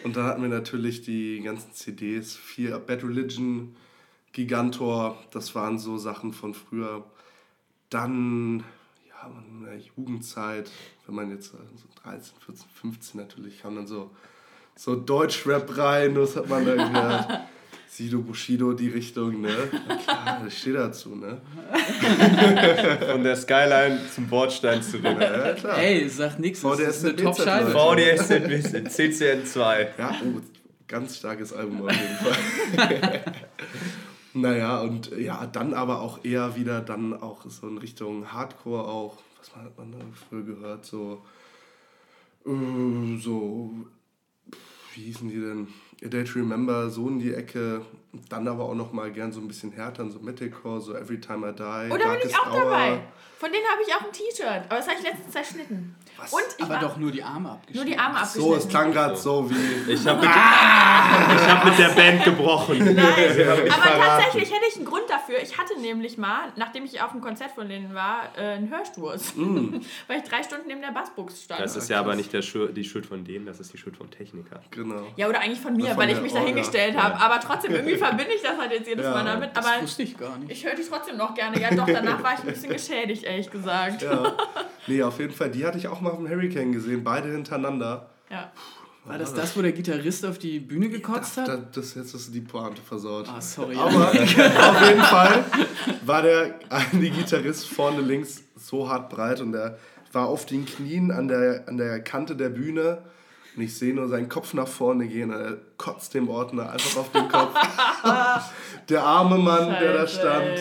Und 0.03 0.15
da 0.15 0.25
hatten 0.25 0.41
wir 0.41 0.49
natürlich 0.49 1.01
die 1.01 1.41
ganzen 1.41 1.73
CDs, 1.73 2.35
viel 2.35 2.77
Bad 2.79 3.03
Religion, 3.03 3.75
Gigantor, 4.31 5.17
das 5.31 5.55
waren 5.55 5.79
so 5.79 5.97
Sachen 5.97 6.33
von 6.33 6.53
früher. 6.53 7.03
Dann, 7.89 8.63
ja, 9.07 9.31
in 9.47 9.65
der 9.65 9.77
Jugendzeit, 9.77 10.69
wenn 11.05 11.15
man 11.15 11.31
jetzt 11.31 11.51
so 11.51 11.57
13, 12.03 12.33
14, 12.45 12.65
15 12.81 13.21
natürlich, 13.21 13.61
kam 13.61 13.75
dann 13.75 13.87
so, 13.87 14.11
so 14.75 14.95
Deutschrap 14.95 15.75
rein, 15.77 16.13
das 16.13 16.35
hat 16.35 16.47
man 16.47 16.65
da 16.65 16.75
gehört. 16.87 17.41
Sido 17.89 18.21
Bushido, 18.21 18.73
die 18.73 18.89
Richtung, 18.89 19.41
ne? 19.41 19.49
klar, 20.05 20.45
ich 20.47 20.59
stehe 20.59 20.75
dazu, 20.75 21.15
ne? 21.15 21.41
Von 23.11 23.23
der 23.23 23.35
Skyline 23.35 23.99
zum 24.13 24.27
Bordstein 24.27 24.83
zurück. 24.83 25.17
Ja, 25.19 25.53
klar. 25.53 25.79
Ey, 25.79 26.07
sag 26.07 26.37
nix, 26.37 26.61
das 26.61 26.79
ist 26.79 27.03
eine 27.03 27.15
Top-Scheibe. 27.15 27.71
VDS 27.71 28.29
CCN2. 28.29 29.87
Ja, 29.97 30.15
oh, 30.23 30.39
ganz 30.87 31.17
starkes 31.17 31.51
Album 31.51 31.81
auf 31.81 31.91
jeden 31.91 32.15
Fall. 32.15 33.23
naja, 34.35 34.81
und 34.81 35.09
ja, 35.17 35.47
dann 35.47 35.73
aber 35.73 36.01
auch 36.01 36.23
eher 36.23 36.55
wieder 36.55 36.81
dann 36.81 37.19
auch 37.19 37.43
so 37.49 37.67
in 37.67 37.79
Richtung 37.79 38.31
Hardcore 38.31 38.87
auch. 38.87 39.17
Was 39.39 39.55
hat 39.55 39.75
man 39.79 39.91
da 39.93 39.97
früher 40.29 40.43
gehört? 40.43 40.85
So, 40.85 41.25
äh, 42.45 43.17
so, 43.19 43.73
wie 44.93 45.01
hießen 45.01 45.27
die 45.27 45.39
denn? 45.39 45.67
A 46.03 46.07
Day 46.07 46.23
to 46.23 46.39
Remember, 46.39 46.89
so 46.89 47.07
in 47.07 47.19
die 47.19 47.33
Ecke. 47.33 47.81
Dann 48.29 48.47
aber 48.47 48.63
auch 48.63 48.73
noch 48.73 48.91
mal 48.91 49.11
gern 49.11 49.31
so 49.31 49.39
ein 49.39 49.47
bisschen 49.47 49.71
härter, 49.71 50.09
so 50.09 50.19
Metalcore, 50.19 50.81
so 50.81 50.95
Every 50.95 51.19
Time 51.19 51.49
I 51.49 51.53
Die. 51.53 51.91
Oh, 51.91 51.97
da 51.97 52.11
bin 52.13 52.27
ich 52.27 52.35
auch 52.35 52.51
Hour. 52.51 52.59
dabei. 52.61 53.01
Von 53.37 53.51
denen 53.53 53.65
habe 53.71 53.81
ich 53.87 53.93
auch 53.93 54.01
ein 54.01 54.11
T-Shirt, 54.11 54.65
aber 54.67 54.77
das 54.77 54.87
habe 54.87 54.97
ich 54.97 55.03
letztens 55.03 55.31
zerschnitten. 55.31 55.95
Was? 56.17 56.33
Und 56.33 56.41
ich 56.57 56.63
aber 56.63 56.73
war, 56.73 56.81
doch 56.81 56.97
nur 56.97 57.11
die 57.11 57.23
Arme 57.23 57.51
abgeschnitten. 57.51 57.77
Nur 57.77 57.85
die 57.85 57.97
Arme 57.97 58.17
abgeschnitten. 58.17 58.49
So, 58.49 58.55
es 58.55 58.67
klang 58.67 58.91
gerade 58.91 59.15
so 59.15 59.49
wie. 59.49 59.91
Ich 59.93 60.05
habe 60.05 60.19
mit, 60.19 60.29
ah! 60.29 61.47
hab 61.47 61.65
mit 61.65 61.79
der 61.79 61.89
Band 61.89 62.23
gebrochen. 62.25 62.79
Nein, 62.79 62.95
aber 62.97 63.97
tatsächlich 63.97 64.51
hätte 64.51 64.65
ich 64.67 64.75
einen 64.75 64.85
Grund 64.85 65.08
dafür. 65.29 65.43
Ich 65.43 65.57
hatte 65.57 65.79
nämlich 65.79 66.17
mal, 66.17 66.51
nachdem 66.55 66.85
ich 66.85 67.01
auf 67.01 67.11
dem 67.11 67.21
Konzert 67.21 67.51
von 67.51 67.67
denen 67.69 67.93
war, 67.93 68.29
äh, 68.37 68.41
einen 68.41 68.69
Hörsturz. 68.69 69.35
Mm. 69.35 69.75
Weil 70.07 70.17
ich 70.17 70.23
drei 70.23 70.43
Stunden 70.43 70.67
neben 70.67 70.81
der 70.81 70.91
Bassbox 70.91 71.43
stand. 71.43 71.61
Das 71.61 71.75
ist 71.75 71.89
ja 71.89 71.99
aber 71.99 72.15
nicht 72.15 72.33
der 72.33 72.41
Schuld, 72.41 72.75
die 72.75 72.83
Schuld 72.83 73.05
von 73.05 73.23
denen, 73.23 73.45
das 73.45 73.59
ist 73.59 73.73
die 73.73 73.77
Schuld 73.77 73.97
vom 73.97 74.09
Techniker. 74.09 74.61
Genau. 74.71 75.07
Ja, 75.15 75.27
oder 75.27 75.41
eigentlich 75.41 75.59
von 75.59 75.75
mir, 75.75 75.95
weil 75.95 76.09
ich 76.09 76.21
mich 76.21 76.33
da 76.33 76.39
hingestellt 76.39 76.97
habe. 76.97 77.15
Ja. 77.15 77.25
Aber 77.25 77.39
trotzdem, 77.39 77.73
irgendwie 77.73 77.97
verbinde 77.97 78.33
ich 78.33 78.41
das 78.41 78.57
halt 78.57 78.71
jetzt 78.71 78.87
jedes 78.87 79.05
ja, 79.05 79.11
Mal 79.11 79.25
damit. 79.25 79.55
Aber 79.55 79.67
das 79.73 79.83
wusste 79.83 80.03
ich 80.03 80.17
gar 80.17 80.37
nicht. 80.37 80.51
Ich 80.51 80.65
höre 80.65 80.75
die 80.75 80.83
trotzdem 80.83 81.17
noch 81.17 81.33
gerne. 81.33 81.59
Ja, 81.59 81.73
doch, 81.73 81.85
danach 81.85 82.23
war 82.23 82.33
ich 82.33 82.39
ein 82.39 82.47
bisschen 82.47 82.71
geschädigt, 82.71 83.23
ehrlich 83.23 83.49
gesagt. 83.49 84.01
Ja. 84.01 84.33
Nee, 84.87 85.03
auf 85.03 85.19
jeden 85.19 85.33
Fall. 85.33 85.51
Die 85.51 85.65
hatte 85.65 85.77
ich 85.77 85.87
auch 85.87 86.01
mal 86.01 86.11
auf 86.11 86.17
dem 86.17 86.29
Hurricane 86.29 86.71
gesehen, 86.71 87.03
beide 87.03 87.31
hintereinander. 87.31 88.09
Ja. 88.29 88.51
War 89.05 89.17
das 89.17 89.33
das, 89.33 89.55
wo 89.57 89.61
der 89.61 89.71
Gitarrist 89.71 90.25
auf 90.25 90.37
die 90.37 90.59
Bühne 90.59 90.89
gekotzt 90.89 91.37
hat? 91.37 91.47
Das, 91.47 91.59
das, 91.73 91.95
jetzt 91.95 92.13
ist 92.13 92.33
die 92.33 92.41
Pointe 92.41 92.81
versaut. 92.81 93.27
Ah, 93.27 93.41
sorry. 93.41 93.75
Aber 93.75 94.07
auf 94.09 94.13
jeden 94.13 95.01
Fall 95.01 95.45
war 96.05 96.21
der 96.21 96.59
eine 96.69 97.09
Gitarrist 97.09 97.67
vorne 97.67 98.01
links 98.01 98.43
so 98.55 98.89
hart 98.89 99.09
breit 99.09 99.41
und 99.41 99.53
der 99.53 99.77
war 100.11 100.27
auf 100.27 100.45
den 100.45 100.65
Knien 100.65 101.11
an 101.11 101.27
der, 101.27 101.63
an 101.67 101.77
der 101.77 102.01
Kante 102.01 102.35
der 102.35 102.49
Bühne 102.49 102.99
und 103.55 103.63
ich 103.63 103.77
sehe 103.77 103.93
nur 103.93 104.07
seinen 104.07 104.29
Kopf 104.29 104.53
nach 104.53 104.67
vorne 104.67 105.07
gehen 105.07 105.33
und 105.33 105.39
er 105.39 105.57
kotzt 105.77 106.13
dem 106.13 106.29
Ordner 106.29 106.71
einfach 106.71 106.97
auf 106.97 107.11
den 107.11 107.27
Kopf. 107.29 107.53
der 108.89 109.03
arme 109.03 109.37
Mann, 109.37 109.69
Scheiße, 109.69 109.79
der 109.79 109.93
da 109.93 110.07
stand. 110.07 110.59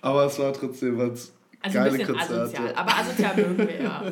Aber 0.00 0.24
es 0.26 0.38
war 0.38 0.52
trotzdem 0.52 0.98
was 0.98 1.32
also 1.64 1.78
Geile 1.78 1.90
ein 1.92 1.96
bisschen 1.96 2.14
Konzerte. 2.14 2.42
asozial, 2.42 2.74
aber 2.74 2.98
asozial 2.98 3.36
mögen 3.36 3.56
wir 3.56 3.82
ja. 3.82 4.02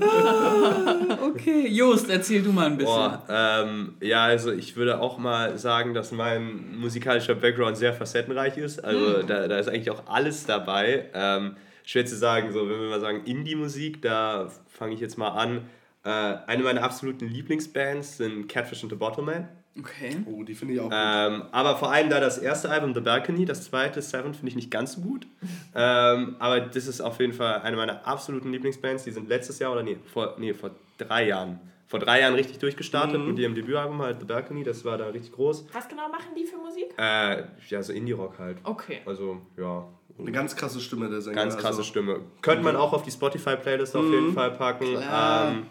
okay, 1.23 1.69
Jost, 1.69 2.09
erzähl 2.09 2.43
du 2.43 2.51
mal 2.51 2.65
ein 2.65 2.79
bisschen. 2.79 2.95
Boah, 2.95 3.27
ähm, 3.29 3.95
ja, 4.01 4.25
also 4.25 4.53
ich 4.53 4.75
würde 4.75 4.99
auch 4.99 5.19
mal 5.19 5.59
sagen, 5.59 5.93
dass 5.93 6.13
mein 6.13 6.79
musikalischer 6.79 7.35
Background 7.35 7.77
sehr 7.77 7.93
facettenreich 7.93 8.57
ist. 8.57 8.83
Also 8.83 9.19
hm. 9.19 9.27
da, 9.27 9.49
da 9.49 9.59
ist 9.59 9.69
eigentlich 9.69 9.91
auch 9.91 10.05
alles 10.07 10.47
dabei. 10.47 11.11
Ähm, 11.13 11.57
schwer 11.85 12.07
zu 12.07 12.17
sagen, 12.17 12.53
so 12.53 12.71
wenn 12.71 12.81
wir 12.81 12.89
mal 12.89 13.01
sagen 13.01 13.27
Indie-Musik, 13.27 14.01
da 14.01 14.49
fange 14.69 14.95
ich 14.95 15.01
jetzt 15.01 15.19
mal 15.19 15.29
an. 15.29 15.67
Äh, 16.05 16.09
eine 16.09 16.63
meiner 16.63 16.83
absoluten 16.83 17.29
Lieblingsbands 17.29 18.17
sind 18.17 18.49
Catfish 18.49 18.83
and 18.83 18.91
the 18.91 18.97
Bottleman. 18.97 19.47
Okay. 19.79 20.19
Oh, 20.27 20.43
die 20.43 20.55
finde 20.55 20.75
ich 20.75 20.81
auch 20.81 20.85
gut. 20.85 20.93
Ähm, 20.95 21.45
aber 21.51 21.77
vor 21.77 21.91
allem 21.91 22.11
da 22.11 22.21
das 22.21 22.39
erste 22.39 22.69
Album, 22.71 22.95
The 22.95 23.01
Balcony, 23.01 23.47
das 23.47 23.65
zweite, 23.65 24.03
Seven, 24.03 24.35
finde 24.35 24.49
ich 24.49 24.57
nicht 24.57 24.71
ganz 24.71 24.93
so 24.93 25.01
gut. 25.01 25.27
ähm, 25.75 26.37
aber 26.39 26.61
das 26.61 26.87
ist 26.87 27.01
auf 27.01 27.19
jeden 27.21 27.33
Fall 27.33 27.63
eine 27.63 27.77
meiner 27.77 28.07
absoluten 28.07 28.53
Lieblingsbands. 28.53 29.05
Die 29.05 29.11
sind 29.11 29.29
letztes 29.29 29.59
Jahr 29.59 29.73
oder 29.73 29.83
nee, 29.83 29.97
vor, 30.13 30.37
nee, 30.39 30.53
vor 30.53 30.73
drei 30.99 31.27
Jahren. 31.27 31.59
Vor 31.87 32.01
drei 32.01 32.21
Jahren 32.21 32.35
richtig 32.35 32.59
durchgestartet 32.59 33.21
mhm. 33.21 33.29
mit 33.29 33.39
ihrem 33.39 33.55
Debütalbum 33.55 34.01
halt 34.01 34.21
The 34.21 34.27
Balcony, 34.27 34.63
das 34.63 34.85
war 34.85 34.97
da 34.99 35.09
richtig 35.09 35.33
groß. 35.33 35.67
Was 35.73 35.89
genau 35.89 36.09
machen 36.09 36.35
die 36.37 36.45
für 36.45 36.57
Musik? 36.57 36.87
Äh, 36.99 37.45
ja, 37.69 37.83
so 37.83 37.93
Indie-Rock 37.93 38.39
halt. 38.39 38.59
Okay. 38.65 39.01
Also, 39.07 39.43
ja. 39.59 39.87
Eine 40.19 40.33
ganz 40.33 40.55
krasse 40.55 40.81
Stimme 40.81 41.09
der 41.09 41.21
Sänger. 41.21 41.37
Ganz 41.37 41.55
krasse 41.55 41.79
also. 41.79 41.83
Stimme. 41.83 42.21
Könnte 42.43 42.63
man 42.63 42.77
auch 42.77 42.93
auf 42.93 43.03
die 43.03 43.11
Spotify-Playlist 43.11 43.97
auf 43.97 44.05
jeden 44.05 44.29
mhm. 44.29 44.35
Fall 44.35 44.53
packen. 44.53 44.87
Ähm, 44.87 45.67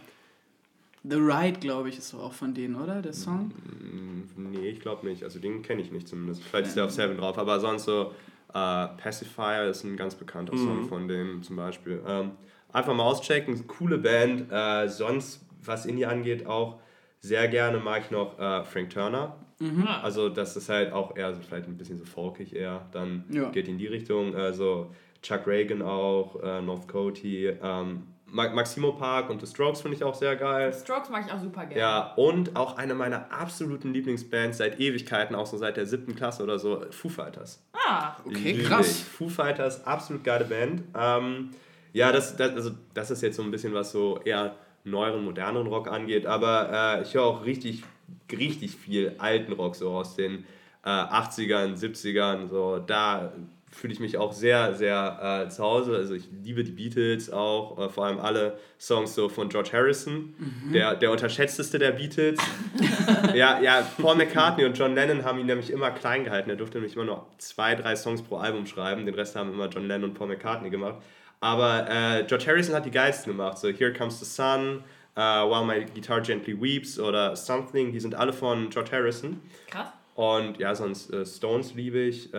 The 1.04 1.16
Ride, 1.16 1.60
glaube 1.60 1.90
ich, 1.90 1.98
ist 1.98 2.10
so 2.10 2.20
auch 2.20 2.34
von 2.34 2.54
denen, 2.54 2.76
oder? 2.76 3.02
Der 3.02 3.14
Song? 3.14 3.48
Mm, 3.48 4.52
nee, 4.52 4.70
ich 4.70 4.80
glaube 4.82 5.08
nicht. 5.08 5.24
Also 5.24 5.40
den 5.40 5.64
kenne 5.64 5.82
ich 5.82 5.92
nicht 5.92 6.08
zumindest. 6.08 6.44
Vielleicht 6.44 6.68
ist 6.68 6.78
der 6.78 6.86
auf 6.86 6.92
Seven 6.92 7.18
drauf. 7.18 7.38
Aber 7.38 7.60
sonst 7.60 7.86
so 7.86 8.14
äh, 8.54 8.88
Pacifier 8.98 9.66
ist 9.70 9.84
ein 9.84 9.98
ganz 9.98 10.16
bekannter 10.16 10.54
mhm. 10.54 10.66
Song 10.66 10.88
von 10.88 11.08
denen 11.08 11.42
zum 11.42 11.56
Beispiel. 11.56 12.02
Ähm, 12.08 12.32
einfach 12.72 12.94
mal 12.94 13.04
auschecken. 13.04 13.68
Coole 13.68 13.98
Band. 13.98 14.52
Äh, 14.52 14.90
sonst, 14.90 15.44
was 15.64 15.86
Indie 15.88 16.06
angeht, 16.06 16.46
auch 16.46 16.80
sehr 17.20 17.48
gerne 17.48 17.80
mag 17.80 18.04
ich 18.06 18.12
noch 18.12 18.38
äh, 18.38 18.64
Frank 18.64 18.92
Turner. 18.92 19.38
Mhm. 19.60 19.88
Also 19.88 20.30
das 20.30 20.56
ist 20.56 20.70
halt 20.70 20.92
auch 20.92 21.16
eher 21.16 21.34
so 21.34 21.42
vielleicht 21.42 21.68
ein 21.68 21.78
bisschen 21.78 21.98
so 21.98 22.06
folkig 22.06 22.56
eher. 22.56 22.88
Dann 22.92 23.26
ja. 23.30 23.50
geht 23.50 23.68
in 23.68 23.78
die 23.78 23.88
Richtung. 23.88 24.36
Also 24.36 24.92
Chuck 25.22 25.48
Reagan 25.48 25.82
auch, 25.82 26.42
äh, 26.44 26.62
North 26.62 26.88
Coty. 26.88 27.48
Ähm, 27.48 28.04
Maximo 28.32 28.94
Park 28.94 29.30
und 29.30 29.42
The 29.42 29.48
Strokes 29.48 29.82
finde 29.82 29.98
ich 29.98 30.04
auch 30.04 30.16
sehr 30.16 30.36
geil. 30.36 30.72
The 30.72 30.80
Strokes 30.80 31.10
mag 31.10 31.26
ich 31.26 31.34
auch 31.34 31.40
super 31.40 31.66
gerne. 31.66 31.80
Ja, 31.80 32.14
und 32.16 32.56
auch 32.56 32.78
eine 32.78 32.94
meiner 32.94 33.32
absoluten 33.32 33.94
Lieblingsbands 33.94 34.58
seit 34.58 34.80
Ewigkeiten, 34.80 35.36
auch 35.36 35.46
so 35.46 35.58
seit 35.58 35.78
der 35.78 35.86
siebten 35.86 36.16
Klasse 36.16 36.44
oder 36.44 36.58
so, 36.58 36.86
Foo 36.92 37.10
Fighters. 37.10 37.62
Ah, 37.74 38.16
okay, 38.26 38.52
Lieblich. 38.52 38.68
krass. 38.68 39.02
Foo 39.02 39.28
Fighters, 39.28 39.86
absolut 39.86 40.24
geile 40.24 40.46
Band. 40.46 40.84
Ähm, 40.98 41.52
ja, 41.94 42.12
das, 42.12 42.36
das, 42.38 42.52
also, 42.52 42.72
das 42.94 43.12
ist 43.12 43.22
jetzt 43.22 43.36
so 43.36 43.44
ein 43.44 43.52
bisschen 43.52 43.74
was 43.74 43.92
so 43.92 44.20
eher 44.24 44.56
neueren, 44.84 45.24
moderneren 45.26 45.68
Rock 45.68 45.90
angeht, 45.92 46.26
aber 46.26 47.00
äh, 47.00 47.02
ich 47.04 47.14
höre 47.14 47.24
auch 47.26 47.46
richtig, 47.46 47.84
richtig 48.32 48.76
viel 48.76 49.16
alten 49.18 49.52
Rock, 49.54 49.76
so 49.76 49.90
aus 49.92 50.16
den 50.16 50.46
äh, 50.86 50.90
80ern, 50.90 51.76
70ern, 51.78 52.48
so 52.48 52.80
da 52.80 53.34
fühle 53.72 53.94
ich 53.94 54.00
mich 54.00 54.18
auch 54.18 54.34
sehr, 54.34 54.74
sehr 54.74 55.46
äh, 55.46 55.50
zu 55.50 55.64
Hause. 55.64 55.96
Also 55.96 56.14
ich 56.14 56.30
liebe 56.44 56.64
die 56.64 56.72
Beatles 56.72 57.32
auch, 57.32 57.80
äh, 57.80 57.90
vor 57.90 58.06
allem 58.06 58.20
alle 58.20 58.58
Songs 58.80 59.16
so 59.16 59.30
von 59.30 59.50
George 59.50 59.70
Harrison, 59.74 60.34
mhm. 60.38 60.74
der, 60.74 60.96
der 60.96 61.12
unterschätzteste 61.12 61.80
der 61.80 61.92
Beatles. 61.92 62.40
ja, 63.34 63.60
ja, 63.62 63.88
Paul 63.98 64.16
McCartney 64.16 64.66
und 64.66 64.78
John 64.78 64.94
Lennon 64.94 65.24
haben 65.24 65.40
ihn 65.40 65.46
nämlich 65.46 65.72
immer 65.72 65.92
klein 65.92 66.26
gehalten. 66.26 66.50
Er 66.50 66.58
durfte 66.58 66.78
nämlich 66.78 66.96
immer 66.96 67.06
nur 67.06 67.28
zwei, 67.38 67.76
drei 67.76 67.96
Songs 67.96 68.22
pro 68.22 68.38
Album 68.38 68.66
schreiben. 68.66 69.06
Den 69.06 69.16
Rest 69.16 69.36
haben 69.36 69.54
immer 69.54 69.68
John 69.70 69.88
Lennon 69.88 70.10
und 70.10 70.16
Paul 70.16 70.28
McCartney 70.28 70.70
gemacht. 70.70 71.02
Aber 71.40 71.90
äh, 71.90 72.24
George 72.26 72.46
Harrison 72.48 72.76
hat 72.76 72.86
die 72.86 72.92
geilsten 72.92 73.32
gemacht. 73.32 73.58
So 73.58 73.70
Here 73.70 73.94
Comes 73.94 74.20
the 74.20 74.26
Sun, 74.26 74.84
uh, 75.16 75.50
While 75.50 75.66
My 75.66 75.86
Guitar 75.86 76.22
Gently 76.22 76.62
Weeps 76.62 77.00
oder 77.00 77.36
Something. 77.36 77.94
Die 77.94 78.00
sind 78.00 78.16
alle 78.16 78.34
von 78.34 78.70
George 78.70 78.92
Harrison. 78.92 79.42
Krass. 79.70 79.88
Und 80.14 80.60
ja, 80.60 80.76
sonst 80.76 81.12
äh, 81.12 81.26
Stones 81.26 81.74
liebe 81.74 82.00
ich. 82.00 82.32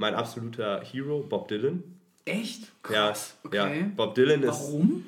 Mein 0.00 0.14
absoluter 0.14 0.80
Hero, 0.82 1.20
Bob 1.20 1.48
Dylan. 1.48 1.84
Echt? 2.24 2.72
Krass. 2.82 3.36
Ja, 3.52 3.66
okay. 3.66 3.80
ja. 3.80 3.86
Bob 3.94 4.14
Dylan 4.14 4.42
ist. 4.42 4.48
Warum? 4.48 5.04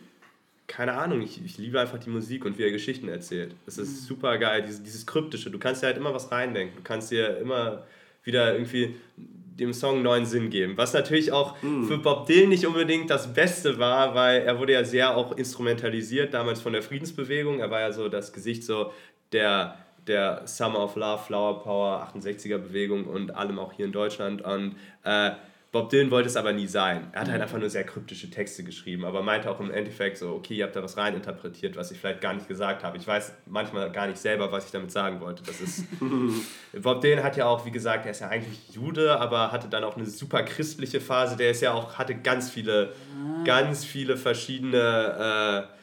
Keine 0.67 0.93
Ahnung, 0.93 1.23
ich, 1.23 1.43
ich 1.43 1.57
liebe 1.57 1.81
einfach 1.81 1.97
die 1.97 2.11
Musik 2.11 2.45
und 2.45 2.59
wie 2.59 2.63
er 2.63 2.71
Geschichten 2.71 3.09
erzählt. 3.09 3.55
Es 3.67 3.79
ist 3.79 3.89
mhm. 3.89 4.07
super 4.07 4.37
geil, 4.37 4.61
dieses, 4.61 4.83
dieses 4.83 5.07
Kryptische. 5.07 5.51
Du 5.51 5.59
kannst 5.59 5.83
dir 5.83 5.87
halt 5.87 5.97
immer 5.97 6.13
was 6.13 6.31
reindenken. 6.31 6.77
Du 6.77 6.83
kannst 6.83 7.11
dir 7.11 7.39
immer 7.39 7.85
wieder 8.23 8.53
irgendwie 8.53 8.95
dem 9.17 9.73
Song 9.73 10.03
neuen 10.03 10.27
Sinn 10.27 10.51
geben. 10.51 10.77
Was 10.77 10.93
natürlich 10.93 11.33
auch 11.33 11.57
mhm. 11.63 11.87
für 11.87 11.97
Bob 11.97 12.27
Dylan 12.27 12.51
nicht 12.51 12.67
unbedingt 12.67 13.09
das 13.09 13.33
Beste 13.33 13.79
war, 13.79 14.15
weil 14.15 14.43
er 14.43 14.59
wurde 14.59 14.75
ja 14.75 14.85
sehr 14.85 15.17
auch 15.17 15.39
instrumentalisiert, 15.39 16.35
damals 16.35 16.61
von 16.61 16.75
der 16.75 16.83
Friedensbewegung. 16.83 17.61
Er 17.61 17.71
war 17.71 17.81
ja 17.81 17.93
so 17.93 18.11
das 18.11 18.35
Gesicht 18.35 18.63
so 18.63 18.93
der 19.33 19.82
der 20.07 20.43
Summer 20.47 20.81
of 20.85 20.97
Love, 20.97 21.23
Flower 21.25 21.63
Power, 21.63 22.09
68er 22.15 22.59
Bewegung 22.59 23.07
und 23.07 23.35
allem 23.35 23.59
auch 23.59 23.73
hier 23.73 23.87
in 23.87 23.93
Deutschland. 23.93 24.43
Und 24.43 24.77
äh, 25.05 25.33
Bob 25.73 25.89
Dylan 25.89 26.11
wollte 26.11 26.29
es 26.29 26.37
aber 26.37 26.53
nie 26.53 26.67
sein. 26.67 27.09
Er 27.13 27.23
hat 27.23 27.29
halt 27.29 27.39
mhm. 27.39 27.45
einfach 27.45 27.59
nur 27.59 27.71
sehr 27.71 27.85
kryptische 27.85 28.29
Texte 28.29 28.63
geschrieben, 28.63 29.07
aber 29.07 29.23
meinte 29.23 29.51
auch 29.51 29.59
im 29.59 29.71
Endeffekt 29.71 30.19
so, 30.19 30.35
okay, 30.35 30.55
ihr 30.55 30.65
habt 30.65 30.77
da 30.77 30.83
was 30.83 30.99
reininterpretiert, 30.99 31.77
was 31.77 31.91
ich 31.91 31.99
vielleicht 31.99 32.21
gar 32.21 32.35
nicht 32.35 32.47
gesagt 32.47 32.85
habe. 32.85 32.99
Ich 32.99 33.07
weiß 33.07 33.33
manchmal 33.47 33.91
gar 33.91 34.07
nicht 34.07 34.19
selber, 34.19 34.53
was 34.53 34.67
ich 34.67 34.71
damit 34.71 34.91
sagen 34.91 35.23
wollte. 35.23 35.43
Das 35.45 35.63
ist 35.63 35.87
Bob 36.83 37.01
Dylan 37.01 37.25
hat 37.25 37.39
ja 37.39 37.47
auch, 37.47 37.65
wie 37.65 37.71
gesagt, 37.71 38.05
er 38.05 38.11
ist 38.11 38.21
ja 38.21 38.29
eigentlich 38.29 38.75
Jude, 38.75 39.19
aber 39.19 39.51
hatte 39.51 39.69
dann 39.69 39.83
auch 39.83 39.97
eine 39.97 40.05
super 40.05 40.43
christliche 40.43 41.01
Phase. 41.01 41.39
Der 41.39 41.51
ist 41.51 41.63
ja 41.63 41.73
auch, 41.73 41.95
hatte 41.95 42.17
ganz 42.17 42.51
viele, 42.51 42.93
ah. 43.17 43.43
ganz 43.45 43.83
viele 43.83 44.19
verschiedene 44.19 45.69
äh, 45.71 45.82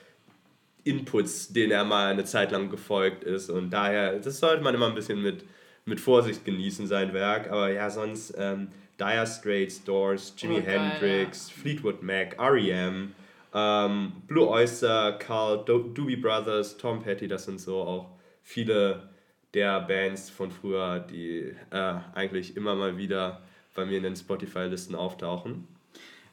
Inputs, 0.90 1.54
denen 1.54 1.72
er 1.72 1.84
mal 1.84 2.12
eine 2.12 2.26
Zeit 2.26 2.52
lang 2.52 2.70
gefolgt 2.70 3.24
ist. 3.24 3.50
Und 3.50 3.70
daher, 3.70 4.20
das 4.20 4.40
sollte 4.40 4.64
man 4.64 4.76
immer 4.76 4.88
ein 4.88 4.96
bisschen 4.96 5.22
mit, 5.22 5.46
mit 5.86 6.00
Vorsicht 6.00 6.46
genießen, 6.46 6.88
sein 6.88 7.14
Werk. 7.14 7.52
Aber 7.52 7.72
ja, 7.72 7.90
sonst 7.90 8.34
ähm, 8.38 8.70
Dire 9.00 9.26
Straits, 9.26 9.84
Doors, 9.84 10.34
Jimi 10.38 10.60
oh, 10.60 10.66
Hendrix, 10.66 11.50
ja. 11.50 11.62
Fleetwood 11.62 12.04
Mac, 12.04 12.38
R.E.M., 12.38 13.14
ähm, 13.54 14.12
Blue 14.28 14.48
Oyster, 14.48 15.14
Carl, 15.14 15.64
Do 15.66 15.80
Doobie 15.80 16.18
Brothers, 16.18 16.78
Tom 16.78 17.02
Petty, 17.02 17.28
das 17.28 17.46
sind 17.46 17.60
so 17.60 17.78
auch 17.82 18.12
viele 18.44 19.10
der 19.54 19.80
Bands 19.82 20.30
von 20.30 20.52
früher, 20.52 21.00
die 21.00 21.56
äh, 21.72 21.96
eigentlich 22.14 22.56
immer 22.56 22.76
mal 22.76 22.98
wieder 22.98 23.42
bei 23.74 23.86
mir 23.86 23.98
in 23.98 24.04
den 24.04 24.16
Spotify-Listen 24.16 24.96
auftauchen. 24.96 25.68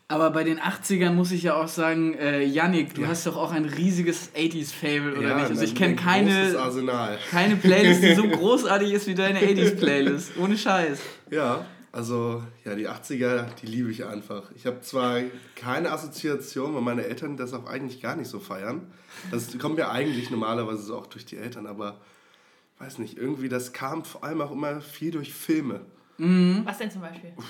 Aber 0.08 0.30
bei 0.30 0.44
den 0.44 0.60
80ern 0.60 1.10
muss 1.10 1.32
ich 1.32 1.42
ja 1.42 1.56
auch 1.56 1.66
sagen, 1.66 2.14
äh, 2.14 2.44
Yannick, 2.44 2.94
du 2.94 3.02
ja. 3.02 3.08
hast 3.08 3.26
doch 3.26 3.36
auch 3.36 3.50
ein 3.50 3.64
riesiges 3.64 4.32
80s-Fable, 4.34 5.18
oder 5.18 5.30
ja, 5.30 5.36
nicht? 5.36 5.50
Also 5.50 5.62
ich 5.62 5.74
kenne 5.74 5.96
keine, 5.96 6.54
keine 7.30 7.56
Playlist, 7.56 8.04
die 8.04 8.14
so 8.14 8.28
großartig 8.28 8.92
ist 8.92 9.08
wie 9.08 9.16
deine 9.16 9.40
80s-Playlist. 9.40 10.38
Ohne 10.38 10.56
Scheiß. 10.56 11.00
Ja, 11.30 11.66
also 11.90 12.44
ja, 12.64 12.76
die 12.76 12.88
80er, 12.88 13.46
die 13.60 13.66
liebe 13.66 13.90
ich 13.90 14.04
einfach. 14.04 14.44
Ich 14.54 14.64
habe 14.64 14.80
zwar 14.80 15.22
keine 15.56 15.90
Assoziation, 15.90 16.72
weil 16.76 16.82
meine 16.82 17.04
Eltern 17.04 17.36
das 17.36 17.52
auch 17.52 17.66
eigentlich 17.66 18.00
gar 18.00 18.14
nicht 18.14 18.28
so 18.28 18.38
feiern. 18.38 18.86
Das 19.32 19.58
kommt 19.58 19.76
ja 19.76 19.90
eigentlich 19.90 20.30
normalerweise 20.30 20.82
so 20.82 20.96
auch 20.98 21.06
durch 21.06 21.24
die 21.24 21.36
Eltern, 21.36 21.66
aber 21.66 22.00
weiß 22.78 22.98
nicht, 22.98 23.18
irgendwie 23.18 23.48
das 23.48 23.72
kam 23.72 24.04
vor 24.04 24.22
allem 24.22 24.40
auch 24.40 24.52
immer 24.52 24.80
viel 24.80 25.10
durch 25.10 25.34
Filme. 25.34 25.80
Mhm. 26.18 26.60
Was 26.64 26.78
denn 26.78 26.92
zum 26.92 27.00
Beispiel? 27.00 27.32
Uff 27.36 27.44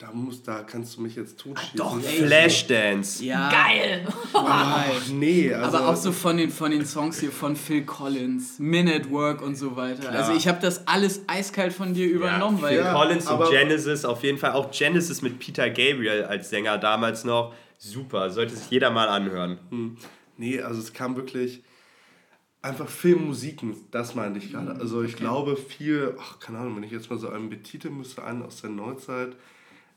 da, 0.00 0.12
muss, 0.12 0.42
da 0.42 0.62
kannst 0.62 0.96
du 0.96 1.02
mich 1.02 1.14
jetzt 1.14 1.38
totschießen. 1.38 1.78
Ach, 1.82 1.98
doch, 1.98 2.00
Flashdance. 2.00 3.22
Ja. 3.22 3.50
Geil. 3.50 4.08
Ach, 4.32 4.86
nee. 5.12 5.52
Also 5.52 5.76
Aber 5.76 5.88
auch 5.88 5.96
so 5.96 6.10
von 6.10 6.38
den, 6.38 6.50
von 6.50 6.70
den 6.70 6.86
Songs 6.86 7.20
hier 7.20 7.30
von 7.30 7.54
Phil 7.54 7.84
Collins, 7.84 8.58
Minute 8.58 9.10
Work 9.10 9.42
und 9.42 9.56
so 9.56 9.76
weiter. 9.76 10.08
Klar. 10.08 10.14
Also 10.14 10.32
ich 10.32 10.48
habe 10.48 10.58
das 10.58 10.88
alles 10.88 11.20
eiskalt 11.26 11.74
von 11.74 11.92
dir 11.92 12.08
übernommen. 12.08 12.58
Ja, 12.62 12.68
Phil 12.68 12.84
weil 12.84 12.92
Collins 12.94 13.30
und 13.30 13.50
Genesis 13.50 14.06
auf 14.06 14.22
jeden 14.22 14.38
Fall. 14.38 14.52
Auch 14.52 14.70
Genesis 14.70 15.20
mit 15.20 15.38
Peter 15.38 15.68
Gabriel 15.68 16.24
als 16.24 16.48
Sänger 16.48 16.78
damals 16.78 17.24
noch. 17.24 17.52
Super, 17.76 18.30
sollte 18.30 18.56
sich 18.56 18.70
jeder 18.70 18.90
mal 18.90 19.08
anhören. 19.08 19.58
Hm. 19.68 19.98
Nee, 20.38 20.62
also 20.62 20.80
es 20.80 20.94
kam 20.94 21.16
wirklich 21.16 21.62
einfach 22.62 22.88
Filmmusiken, 22.88 23.76
das 23.90 24.14
meinte 24.14 24.38
ich 24.38 24.50
gerade. 24.50 24.72
Also 24.80 25.02
ich 25.02 25.14
okay. 25.14 25.24
glaube 25.24 25.56
viel, 25.56 26.14
ach 26.18 26.38
keine 26.38 26.58
Ahnung, 26.58 26.76
wenn 26.76 26.84
ich 26.84 26.90
jetzt 26.90 27.10
mal 27.10 27.18
so 27.18 27.28
einen 27.28 27.50
betiteln 27.50 27.98
müsste, 27.98 28.24
einen 28.24 28.42
aus 28.42 28.62
der 28.62 28.70
Neuzeit, 28.70 29.36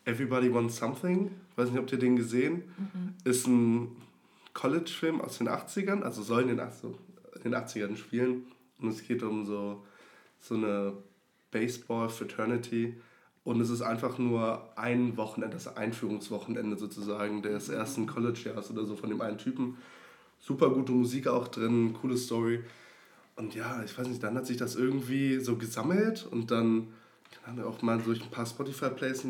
Everybody 0.06 0.54
Wants 0.54 0.78
Something, 0.78 1.32
weiß 1.56 1.70
nicht, 1.70 1.80
ob 1.80 1.91
ihr 1.91 1.99
den 1.99 2.16
gesehen, 2.16 2.64
mhm. 2.78 3.14
ist 3.24 3.47
ein 3.47 3.95
College-Film 4.54 5.22
aus 5.22 5.38
den 5.38 5.49
80ern, 5.49 6.01
also 6.01 6.22
soll 6.22 6.43
in 6.43 6.49
den, 6.49 6.60
also 6.60 6.95
in 7.36 7.51
den 7.51 7.56
80ern 7.56 7.95
spielen. 7.95 8.45
Und 8.80 8.89
es 8.89 9.08
geht 9.08 9.24
um 9.24 9.45
so, 9.45 9.84
so 10.39 10.56
eine 10.56 10.93
Baseball-Fraternity. 11.51 12.95
Und 13.43 13.60
es 13.60 13.70
ist 13.70 13.82
einfach 13.82 14.18
nur 14.18 14.70
ein 14.78 15.18
Wochenende, 15.18 15.56
das 15.56 15.76
Einführungswochenende 15.76 16.78
sozusagen 16.78 17.41
des 17.41 17.70
ersten 17.70 18.06
College-Jahres 18.06 18.72
oder 18.72 18.86
so 18.86 18.95
von 18.95 19.10
dem 19.10 19.22
einen 19.22 19.38
Typen. 19.38 19.78
Super 20.39 20.70
gute 20.70 20.91
Musik 20.91 21.28
auch 21.28 21.47
drin, 21.47 21.93
coole 21.99 22.18
Story. 22.18 22.64
Und 23.36 23.56
ja, 23.56 23.84
ich 23.84 23.97
weiß 23.97 24.08
nicht, 24.08 24.22
dann 24.22 24.36
hat 24.36 24.45
sich 24.45 24.58
das 24.58 24.76
irgendwie 24.76 25.39
so 25.39 25.58
gesammelt 25.58 26.28
und 26.30 26.51
dann 26.51 26.89
dann 27.46 27.62
auch 27.64 27.82
mal 27.82 28.00
durch 28.00 28.22
ein 28.22 28.30
paar 28.30 28.46
Spotify-Plays 28.46 29.26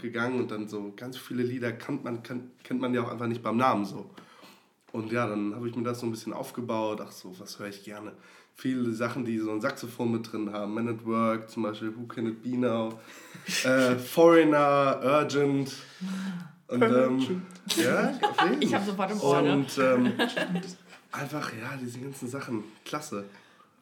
gegangen 0.00 0.40
und 0.40 0.50
dann 0.50 0.68
so 0.68 0.92
ganz 0.96 1.16
viele 1.16 1.42
Lieder 1.42 1.72
kennt 1.72 2.04
man, 2.04 2.22
kennt, 2.22 2.62
kennt 2.62 2.80
man 2.80 2.94
ja 2.94 3.02
auch 3.02 3.10
einfach 3.10 3.26
nicht 3.26 3.42
beim 3.42 3.56
Namen 3.56 3.84
so. 3.84 4.10
Und 4.92 5.12
ja, 5.12 5.26
dann 5.26 5.54
habe 5.54 5.68
ich 5.68 5.76
mir 5.76 5.82
das 5.82 6.00
so 6.00 6.06
ein 6.06 6.10
bisschen 6.10 6.32
aufgebaut. 6.32 7.00
Ach 7.02 7.12
so, 7.12 7.34
was 7.38 7.58
höre 7.58 7.68
ich 7.68 7.84
gerne? 7.84 8.12
Viele 8.54 8.92
Sachen, 8.92 9.24
die 9.24 9.38
so 9.38 9.52
ein 9.52 9.60
Saxophon 9.60 10.10
mit 10.12 10.32
drin 10.32 10.52
haben. 10.52 10.74
Man 10.74 10.88
at 10.88 11.04
Work, 11.04 11.50
zum 11.50 11.64
Beispiel 11.64 11.94
Who 11.96 12.06
Can 12.06 12.26
It 12.26 12.42
Be 12.42 12.56
Now? 12.56 12.98
äh, 13.64 13.96
Foreigner, 13.96 15.00
Urgent. 15.04 15.72
Und, 16.68 16.82
ähm, 16.82 17.42
ja, 17.76 18.18
ich 18.60 18.74
habe 18.74 18.84
sofort 18.84 19.10
im 19.12 19.20
Ohr. 19.20 19.42
Und 19.42 19.78
ähm, 19.78 20.12
einfach, 21.12 21.52
ja, 21.52 21.76
diese 21.80 21.98
ganzen 22.00 22.28
Sachen. 22.28 22.64
Klasse. 22.84 23.24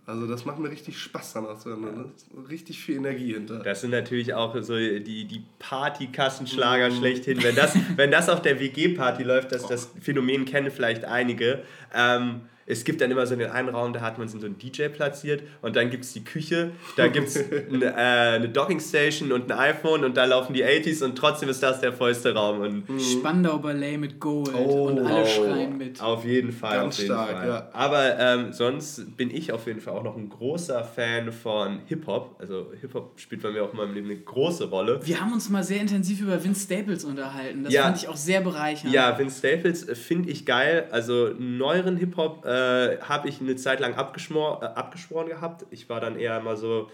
Also 0.07 0.29
das 0.29 0.45
macht 0.45 0.61
mir 0.61 0.71
richtig 0.71 0.99
Spaß 0.99 1.33
dann 1.33 1.47
auch 1.47 1.59
so. 1.59 1.71
Ne? 1.71 2.05
Richtig 2.49 2.81
viel 2.81 2.97
Energie 2.97 3.35
hinter. 3.35 3.59
Das 3.59 3.81
sind 3.81 3.91
natürlich 3.91 4.35
auch 4.35 4.55
so 4.63 4.77
die, 4.77 5.25
die 5.25 5.43
Partykassenschlager 5.59 6.91
mm. 6.91 6.97
schlechthin. 6.99 7.43
Wenn 7.43 7.57
das, 7.57 7.77
wenn 7.97 8.13
das 8.13 8.29
auf 8.29 8.41
der 8.41 8.61
WG-Party 8.61 9.25
läuft, 9.25 9.51
das, 9.51 9.67
das 9.67 9.91
Phänomen 10.01 10.45
kennen 10.45 10.71
vielleicht 10.71 11.05
einige. 11.05 11.63
Ähm, 11.93 12.43
es 12.67 12.85
gibt 12.85 13.01
dann 13.01 13.11
immer 13.11 13.27
so 13.27 13.37
den 13.37 13.51
einen 13.51 13.69
Raum, 13.69 13.93
da 13.93 14.01
hat 14.01 14.19
man 14.19 14.29
so 14.29 14.39
einen 14.39 14.59
DJ 14.59 14.89
platziert 14.89 15.43
und 15.63 15.77
dann 15.77 15.89
gibt 15.89 16.05
es 16.05 16.13
die 16.13 16.25
Küche, 16.25 16.73
da 16.97 17.07
gibt 17.07 17.29
es 17.29 17.37
eine, 17.37 17.87
äh, 17.97 18.37
eine 18.37 18.49
Dockingstation 18.49 19.31
und 19.31 19.51
ein 19.51 19.59
iPhone 19.59 20.05
und 20.05 20.17
da 20.17 20.25
laufen 20.25 20.53
die 20.53 20.65
80s 20.65 21.05
und 21.05 21.17
trotzdem 21.17 21.49
ist 21.49 21.63
das 21.63 21.81
der 21.81 21.93
vollste 21.93 22.35
Raum. 22.35 22.61
Und 22.61 22.89
mhm. 22.89 23.01
Spandau 23.01 23.59
Ballet 23.59 23.99
mit 23.99 24.19
Gold 24.19 24.55
oh, 24.55 24.89
und 24.89 24.99
alle 24.99 25.23
oh, 25.23 25.27
schreien 25.27 25.79
mit. 25.79 26.01
Auf 26.01 26.25
jeden 26.25 26.53
Fall. 26.53 26.79
Ganz 26.79 26.99
jeden 26.99 27.13
stark, 27.13 27.31
Fall. 27.31 27.49
ja. 27.49 27.69
Aber 27.73 28.19
ähm, 28.19 28.53
sonst 28.53 29.17
bin 29.17 29.31
ich 29.31 29.53
auf 29.53 29.67
jeden 29.67 29.81
Fall 29.81 29.95
auch 29.95 30.03
noch 30.03 30.17
ein 30.17 30.29
großer 30.29 30.83
Fan 30.83 31.33
von 31.33 31.81
Hip-Hop. 31.87 32.37
Also 32.41 32.73
Hip-Hop 32.81 33.13
spielt 33.17 33.43
bei 33.43 33.51
mir 33.51 33.63
auch 33.63 33.73
in 33.73 33.77
meinem 33.77 33.95
Leben 33.95 34.11
eine 34.11 34.19
große 34.19 34.69
Rolle. 34.71 35.01
Wir 35.05 35.21
haben 35.21 35.33
uns 35.33 35.49
mal 35.49 35.63
sehr 35.63 35.81
intensiv 35.81 36.21
über 36.21 36.43
Vince 36.43 36.65
Staples 36.65 37.05
unterhalten. 37.05 37.63
Das 37.63 37.73
ja. 37.73 37.83
fand 37.85 37.99
ich 37.99 38.09
auch 38.09 38.17
sehr 38.17 38.41
bereichernd. 38.41 38.93
Ja, 38.93 39.17
Vince 39.17 39.39
Staples 39.39 39.89
äh, 39.89 39.95
finde 39.95 40.31
ich 40.31 40.45
geil. 40.45 40.89
Also 40.91 41.31
neueren 41.39 41.97
Hip-Hop 41.97 42.45
äh, 42.45 42.56
äh, 42.57 42.99
habe 43.01 43.29
ich 43.29 43.41
eine 43.41 43.57
Zeit 43.57 43.81
lang 43.81 43.95
abgeschmor, 43.95 44.63
äh, 44.63 44.67
abgeschworen 44.67 45.29
gehabt. 45.29 45.67
Ich 45.71 45.89
war 45.89 46.01
dann 46.01 46.19
eher 46.19 46.41
mal 46.41 46.57
so 46.57 46.89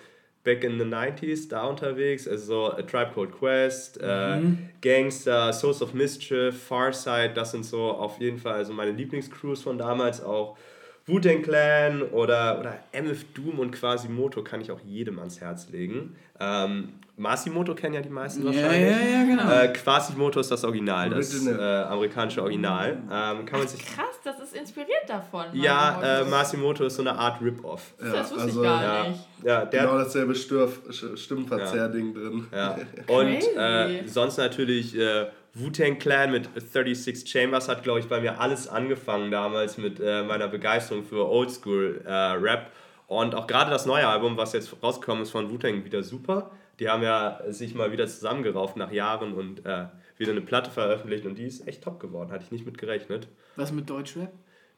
back 0.44 0.64
in 0.64 0.78
the 0.78 0.84
90s 0.84 1.48
da 1.48 1.64
unterwegs, 1.64 2.26
also 2.26 2.44
so 2.44 2.72
A 2.72 2.82
Tribe 2.82 3.12
Called 3.14 3.32
Quest, 3.32 4.00
äh, 4.02 4.36
mhm. 4.36 4.58
äh, 4.58 4.80
Gangster, 4.80 5.52
Source 5.52 5.82
of 5.82 5.94
Mischief, 5.94 6.60
Farsight, 6.64 7.36
das 7.36 7.52
sind 7.52 7.64
so 7.64 7.90
auf 7.92 8.20
jeden 8.20 8.38
Fall 8.38 8.54
also 8.54 8.72
meine 8.72 8.90
Lieblingscrews 8.92 9.62
von 9.62 9.78
damals 9.78 10.22
auch. 10.22 10.56
Wu-Tang 11.04 11.42
Clan 11.42 12.02
oder, 12.02 12.60
oder 12.60 12.78
MF 12.92 13.24
Doom 13.34 13.58
und 13.58 13.72
Quasimoto 13.72 14.44
kann 14.44 14.60
ich 14.60 14.70
auch 14.70 14.78
jedem 14.86 15.18
ans 15.18 15.40
Herz 15.40 15.68
legen. 15.70 16.14
Ähm, 16.38 16.90
Masimoto 17.22 17.74
kennen 17.76 17.94
ja 17.94 18.00
die 18.00 18.08
meisten 18.08 18.44
wahrscheinlich. 18.44 18.80
Ja, 18.80 18.98
ja, 18.98 19.18
ja, 19.18 19.24
genau. 19.24 19.48
Äh, 19.48 19.68
Quasimoto 19.68 20.40
ist 20.40 20.50
das 20.50 20.64
Original, 20.64 21.10
das 21.10 21.46
äh, 21.46 21.52
amerikanische 21.52 22.42
Original. 22.42 22.98
Ähm, 23.10 23.46
kann 23.46 23.60
man 23.60 23.68
sich 23.68 23.86
krass, 23.86 24.18
das 24.24 24.40
ist 24.40 24.56
inspiriert 24.56 25.04
davon. 25.06 25.44
Ja, 25.52 26.20
äh, 26.20 26.24
Masimoto 26.24 26.84
ist 26.84 26.96
so 26.96 27.02
eine 27.02 27.14
Art 27.16 27.40
Rip-Off. 27.40 27.94
Ja, 28.00 28.12
das 28.12 28.30
wusste 28.32 28.42
also, 28.42 28.62
ich 28.62 28.68
gar 28.68 28.82
ja, 28.82 29.08
nicht. 29.08 29.20
Ja, 29.44 29.64
der, 29.64 29.82
genau 29.82 29.98
dasselbe 29.98 30.34
Stimmverzehr-Ding 30.34 32.12
drin. 32.12 32.48
Ja. 32.52 32.76
Und 33.06 33.56
äh, 33.56 34.08
sonst 34.08 34.38
natürlich 34.38 34.98
äh, 34.98 35.26
Wu-Tang 35.54 36.00
Clan 36.00 36.32
mit 36.32 36.48
36 36.56 37.30
Chambers 37.30 37.68
hat, 37.68 37.84
glaube 37.84 38.00
ich, 38.00 38.08
bei 38.08 38.20
mir 38.20 38.40
alles 38.40 38.66
angefangen 38.66 39.30
damals 39.30 39.78
mit 39.78 40.00
äh, 40.00 40.24
meiner 40.24 40.48
Begeisterung 40.48 41.04
für 41.04 41.28
Oldschool-Rap. 41.28 42.72
Und 43.06 43.36
auch 43.36 43.46
gerade 43.46 43.70
das 43.70 43.86
neue 43.86 44.08
Album, 44.08 44.36
was 44.36 44.54
jetzt 44.54 44.74
rausgekommen 44.82 45.22
ist 45.22 45.30
von 45.30 45.48
Wu-Tang, 45.48 45.84
wieder 45.84 46.02
super 46.02 46.50
die 46.82 46.88
haben 46.88 47.04
ja 47.04 47.40
sich 47.46 47.76
mal 47.76 47.92
wieder 47.92 48.08
zusammengerauft 48.08 48.76
nach 48.76 48.90
Jahren 48.90 49.34
und 49.34 49.64
äh, 49.64 49.86
wieder 50.18 50.32
eine 50.32 50.40
Platte 50.40 50.68
veröffentlicht 50.68 51.24
und 51.26 51.38
die 51.38 51.44
ist 51.44 51.68
echt 51.68 51.84
top 51.84 52.00
geworden. 52.00 52.32
Hatte 52.32 52.42
ich 52.44 52.50
nicht 52.50 52.66
mit 52.66 52.76
gerechnet. 52.76 53.28
Was 53.54 53.70
mit 53.70 53.88
Deutschrap? 53.88 54.32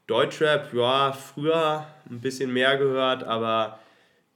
Deutschrap, 0.05 0.71
ja, 0.71 1.13
früher 1.13 1.87
ein 2.07 2.21
bisschen 2.21 2.53
mehr 2.53 2.77
gehört, 2.77 3.23
aber 3.23 3.79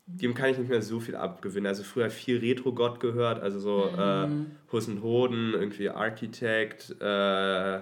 dem 0.08 0.34
kann 0.34 0.50
ich 0.50 0.58
nicht 0.58 0.72
mehr 0.72 0.82
so 0.82 1.00
viel 1.00 1.16
abgewinnen. 1.16 1.68
Also 1.68 1.84
früher 1.84 2.10
viel 2.10 2.40
Retro-Gott 2.40 3.00
gehört, 3.00 3.40
also 3.40 3.60
so 3.60 3.92
äh, 3.96 4.26
mhm. 4.26 4.48
äh, 4.48 4.72
Hussen 4.72 5.04
Hoden, 5.04 5.54
irgendwie 5.54 5.92
Architect, 5.92 6.96
äh, 7.00 7.82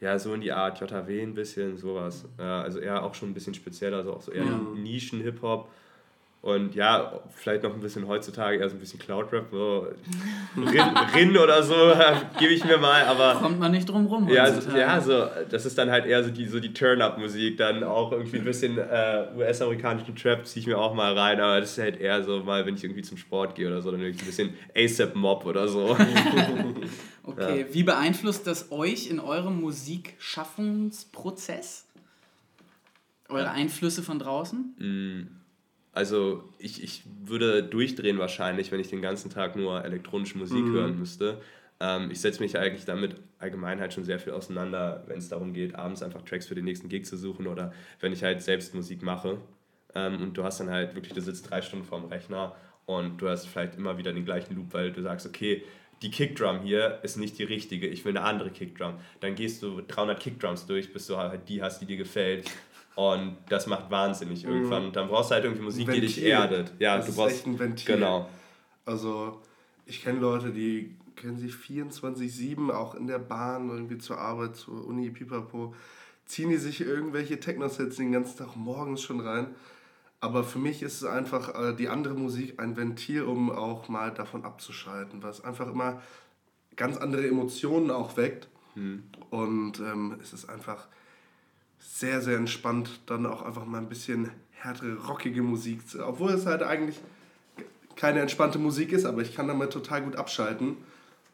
ja, 0.00 0.18
so 0.18 0.32
in 0.32 0.40
die 0.40 0.52
Art, 0.52 0.80
JW 0.80 1.22
ein 1.22 1.34
bisschen, 1.34 1.76
sowas. 1.76 2.26
Äh, 2.38 2.42
also 2.42 2.78
eher 2.78 3.02
auch 3.02 3.14
schon 3.14 3.28
ein 3.28 3.34
bisschen 3.34 3.52
spezieller, 3.52 3.98
also 3.98 4.14
auch 4.14 4.22
so 4.22 4.32
eher 4.32 4.46
ja. 4.46 4.60
Nischen-Hip-Hop. 4.76 5.68
Und 6.42 6.74
ja, 6.74 7.20
vielleicht 7.34 7.64
noch 7.64 7.74
ein 7.74 7.80
bisschen 7.80 8.08
heutzutage 8.08 8.56
eher 8.56 8.70
so 8.70 8.74
ein 8.74 8.80
bisschen 8.80 8.98
Cloud-Rap, 8.98 9.48
so 9.50 9.88
Rin, 10.56 10.80
Rin 11.14 11.36
oder 11.36 11.62
so, 11.62 11.74
gebe 12.38 12.54
ich 12.54 12.64
mir 12.64 12.78
mal, 12.78 13.02
aber... 13.02 13.34
Kommt 13.34 13.60
man 13.60 13.72
nicht 13.72 13.86
drum 13.86 14.06
rum 14.06 14.26
ja, 14.26 14.44
also, 14.44 14.74
ja, 14.74 14.98
so, 15.02 15.26
das 15.50 15.66
ist 15.66 15.76
dann 15.76 15.90
halt 15.90 16.06
eher 16.06 16.24
so 16.24 16.30
die, 16.30 16.46
so 16.46 16.58
die 16.58 16.72
Turn-Up-Musik, 16.72 17.58
dann 17.58 17.84
auch 17.84 18.12
irgendwie 18.12 18.38
ein 18.38 18.44
bisschen 18.44 18.78
äh, 18.78 19.26
US-amerikanischen 19.36 20.16
Trap 20.16 20.46
ziehe 20.46 20.62
ich 20.62 20.66
mir 20.66 20.78
auch 20.78 20.94
mal 20.94 21.12
rein, 21.12 21.42
aber 21.42 21.60
das 21.60 21.72
ist 21.72 21.78
halt 21.78 22.00
eher 22.00 22.24
so 22.24 22.42
mal, 22.42 22.64
wenn 22.64 22.74
ich 22.74 22.84
irgendwie 22.84 23.02
zum 23.02 23.18
Sport 23.18 23.54
gehe 23.54 23.66
oder 23.66 23.82
so, 23.82 23.90
dann 23.90 24.00
irgendwie 24.00 24.24
ein 24.24 24.26
bisschen 24.26 24.54
ASAP-Mob 24.74 25.44
oder 25.44 25.68
so. 25.68 25.90
okay, 27.24 27.60
ja. 27.60 27.66
wie 27.74 27.82
beeinflusst 27.82 28.46
das 28.46 28.72
euch 28.72 29.10
in 29.10 29.20
eurem 29.20 29.60
Musikschaffensprozess? 29.60 31.84
Eure 33.28 33.50
Einflüsse 33.50 34.02
von 34.02 34.18
draußen? 34.18 34.74
Mm 34.78 35.39
also 35.92 36.44
ich, 36.58 36.82
ich 36.82 37.02
würde 37.24 37.62
durchdrehen 37.62 38.18
wahrscheinlich, 38.18 38.70
wenn 38.70 38.80
ich 38.80 38.88
den 38.88 39.02
ganzen 39.02 39.30
Tag 39.30 39.56
nur 39.56 39.84
elektronische 39.84 40.38
Musik 40.38 40.64
mhm. 40.64 40.72
hören 40.72 40.98
müsste. 40.98 41.40
Ähm, 41.80 42.10
ich 42.10 42.20
setze 42.20 42.40
mich 42.40 42.56
eigentlich 42.56 42.84
damit 42.84 43.16
allgemein 43.38 43.80
halt 43.80 43.92
schon 43.92 44.04
sehr 44.04 44.18
viel 44.18 44.32
auseinander, 44.32 45.04
wenn 45.06 45.18
es 45.18 45.28
darum 45.28 45.52
geht, 45.52 45.74
abends 45.74 46.02
einfach 46.02 46.22
Tracks 46.22 46.46
für 46.46 46.54
den 46.54 46.64
nächsten 46.64 46.88
Gig 46.88 47.06
zu 47.06 47.16
suchen 47.16 47.46
oder 47.46 47.72
wenn 48.00 48.12
ich 48.12 48.22
halt 48.22 48.42
selbst 48.42 48.74
Musik 48.74 49.02
mache. 49.02 49.38
Ähm, 49.94 50.22
und 50.22 50.34
du 50.34 50.44
hast 50.44 50.60
dann 50.60 50.70
halt 50.70 50.94
wirklich, 50.94 51.14
du 51.14 51.20
sitzt 51.20 51.50
drei 51.50 51.62
Stunden 51.62 51.84
vorm 51.84 52.04
Rechner 52.04 52.54
und 52.86 53.18
du 53.18 53.28
hast 53.28 53.46
vielleicht 53.46 53.76
immer 53.76 53.98
wieder 53.98 54.12
den 54.12 54.24
gleichen 54.24 54.54
Loop, 54.54 54.72
weil 54.72 54.92
du 54.92 55.02
sagst, 55.02 55.26
okay, 55.26 55.64
die 56.02 56.10
Kickdrum 56.10 56.62
hier 56.62 56.98
ist 57.02 57.16
nicht 57.16 57.38
die 57.38 57.44
richtige, 57.44 57.86
ich 57.86 58.04
will 58.04 58.16
eine 58.16 58.26
andere 58.26 58.50
Kickdrum. 58.50 58.94
Dann 59.20 59.34
gehst 59.34 59.62
du 59.62 59.82
300 59.82 60.18
Kickdrums 60.18 60.66
durch, 60.66 60.92
bis 60.92 61.06
du 61.06 61.16
halt 61.16 61.48
die 61.48 61.62
hast, 61.62 61.80
die 61.80 61.86
dir 61.86 61.98
gefällt. 61.98 62.50
Und 62.96 63.36
das 63.48 63.66
macht 63.66 63.90
wahnsinnig 63.90 64.44
mhm. 64.44 64.50
irgendwann. 64.50 64.86
Und 64.86 64.96
dann 64.96 65.08
brauchst 65.08 65.30
du 65.30 65.34
halt 65.34 65.44
irgendwie 65.44 65.62
Musik, 65.62 65.90
die 65.90 66.00
dich 66.00 66.22
erdet. 66.22 66.72
Ja, 66.78 66.96
das 66.96 67.06
du 67.06 67.14
brauchst 67.14 67.36
echt 67.36 67.46
ein 67.46 67.58
Ventil. 67.58 67.94
Genau. 67.94 68.28
Also 68.84 69.40
ich 69.86 70.02
kenne 70.02 70.20
Leute, 70.20 70.50
die 70.50 70.96
kennen 71.16 71.38
sich 71.38 71.52
24-7 71.54 72.70
auch 72.70 72.94
in 72.94 73.06
der 73.06 73.18
Bahn, 73.18 73.68
irgendwie 73.68 73.98
zur 73.98 74.18
Arbeit, 74.18 74.56
zur 74.56 74.86
Uni, 74.86 75.10
pipapo, 75.10 75.74
ziehen 76.24 76.50
die 76.50 76.56
sich 76.56 76.80
irgendwelche 76.80 77.38
Techno-Sets 77.38 77.96
den 77.96 78.12
ganzen 78.12 78.38
Tag 78.38 78.56
morgens 78.56 79.02
schon 79.02 79.20
rein. 79.20 79.48
Aber 80.20 80.44
für 80.44 80.58
mich 80.58 80.82
ist 80.82 81.02
es 81.02 81.04
einfach 81.04 81.54
äh, 81.54 81.74
die 81.74 81.88
andere 81.88 82.14
Musik 82.14 82.60
ein 82.60 82.76
Ventil, 82.76 83.22
um 83.22 83.50
auch 83.50 83.88
mal 83.88 84.12
davon 84.12 84.44
abzuschalten, 84.44 85.22
es 85.24 85.42
einfach 85.42 85.68
immer 85.68 86.02
ganz 86.76 86.98
andere 86.98 87.26
Emotionen 87.26 87.90
auch 87.90 88.16
weckt. 88.16 88.48
Hm. 88.74 89.04
Und 89.30 89.80
ähm, 89.80 90.18
es 90.22 90.32
ist 90.32 90.48
einfach 90.48 90.88
sehr, 91.80 92.20
sehr 92.20 92.36
entspannt, 92.36 93.00
dann 93.06 93.26
auch 93.26 93.42
einfach 93.42 93.64
mal 93.64 93.78
ein 93.78 93.88
bisschen 93.88 94.30
härtere, 94.52 94.96
rockige 95.06 95.42
Musik, 95.42 95.80
obwohl 96.00 96.30
es 96.30 96.46
halt 96.46 96.62
eigentlich 96.62 97.00
keine 97.96 98.20
entspannte 98.20 98.58
Musik 98.58 98.92
ist, 98.92 99.04
aber 99.04 99.22
ich 99.22 99.34
kann 99.34 99.48
damit 99.48 99.72
total 99.72 100.02
gut 100.02 100.16
abschalten. 100.16 100.76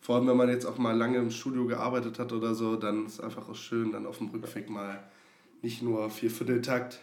Vor 0.01 0.17
allem, 0.17 0.29
wenn 0.29 0.37
man 0.37 0.49
jetzt 0.49 0.67
auch 0.67 0.79
mal 0.79 0.97
lange 0.97 1.19
im 1.19 1.31
Studio 1.31 1.67
gearbeitet 1.67 2.19
hat 2.19 2.33
oder 2.33 2.55
so, 2.55 2.77
dann 2.77 3.07
ist 3.07 3.15
es 3.15 3.21
einfach 3.21 3.49
auch 3.49 3.57
schön, 3.57 3.93
dann 3.93 4.07
auf 4.07 4.19
dem 4.19 4.29
Rückweg 4.29 4.71
mal 4.71 5.03
nicht 5.63 5.83
nur 5.83 6.11
Viervierteltakt. 6.11 7.01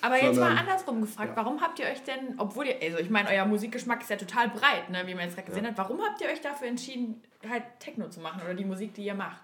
Aber 0.00 0.20
jetzt 0.20 0.38
mal 0.38 0.56
andersrum 0.56 1.00
gefragt, 1.00 1.30
ja. 1.30 1.36
warum 1.36 1.60
habt 1.60 1.78
ihr 1.78 1.86
euch 1.86 2.02
denn, 2.02 2.34
obwohl 2.38 2.66
ihr, 2.66 2.76
also 2.82 2.98
ich 2.98 3.10
meine, 3.10 3.28
euer 3.28 3.44
Musikgeschmack 3.44 4.02
ist 4.02 4.10
ja 4.10 4.16
total 4.16 4.48
breit, 4.48 4.90
ne, 4.90 5.04
wie 5.06 5.14
man 5.14 5.24
jetzt 5.24 5.36
gerade 5.36 5.46
gesehen 5.46 5.64
ja. 5.64 5.70
hat, 5.70 5.78
warum 5.78 6.00
habt 6.00 6.20
ihr 6.20 6.28
euch 6.28 6.40
dafür 6.40 6.66
entschieden, 6.66 7.22
halt 7.48 7.62
Techno 7.78 8.08
zu 8.08 8.20
machen 8.20 8.42
oder 8.42 8.54
die 8.54 8.64
Musik, 8.64 8.94
die 8.94 9.04
ihr 9.04 9.14
macht? 9.14 9.42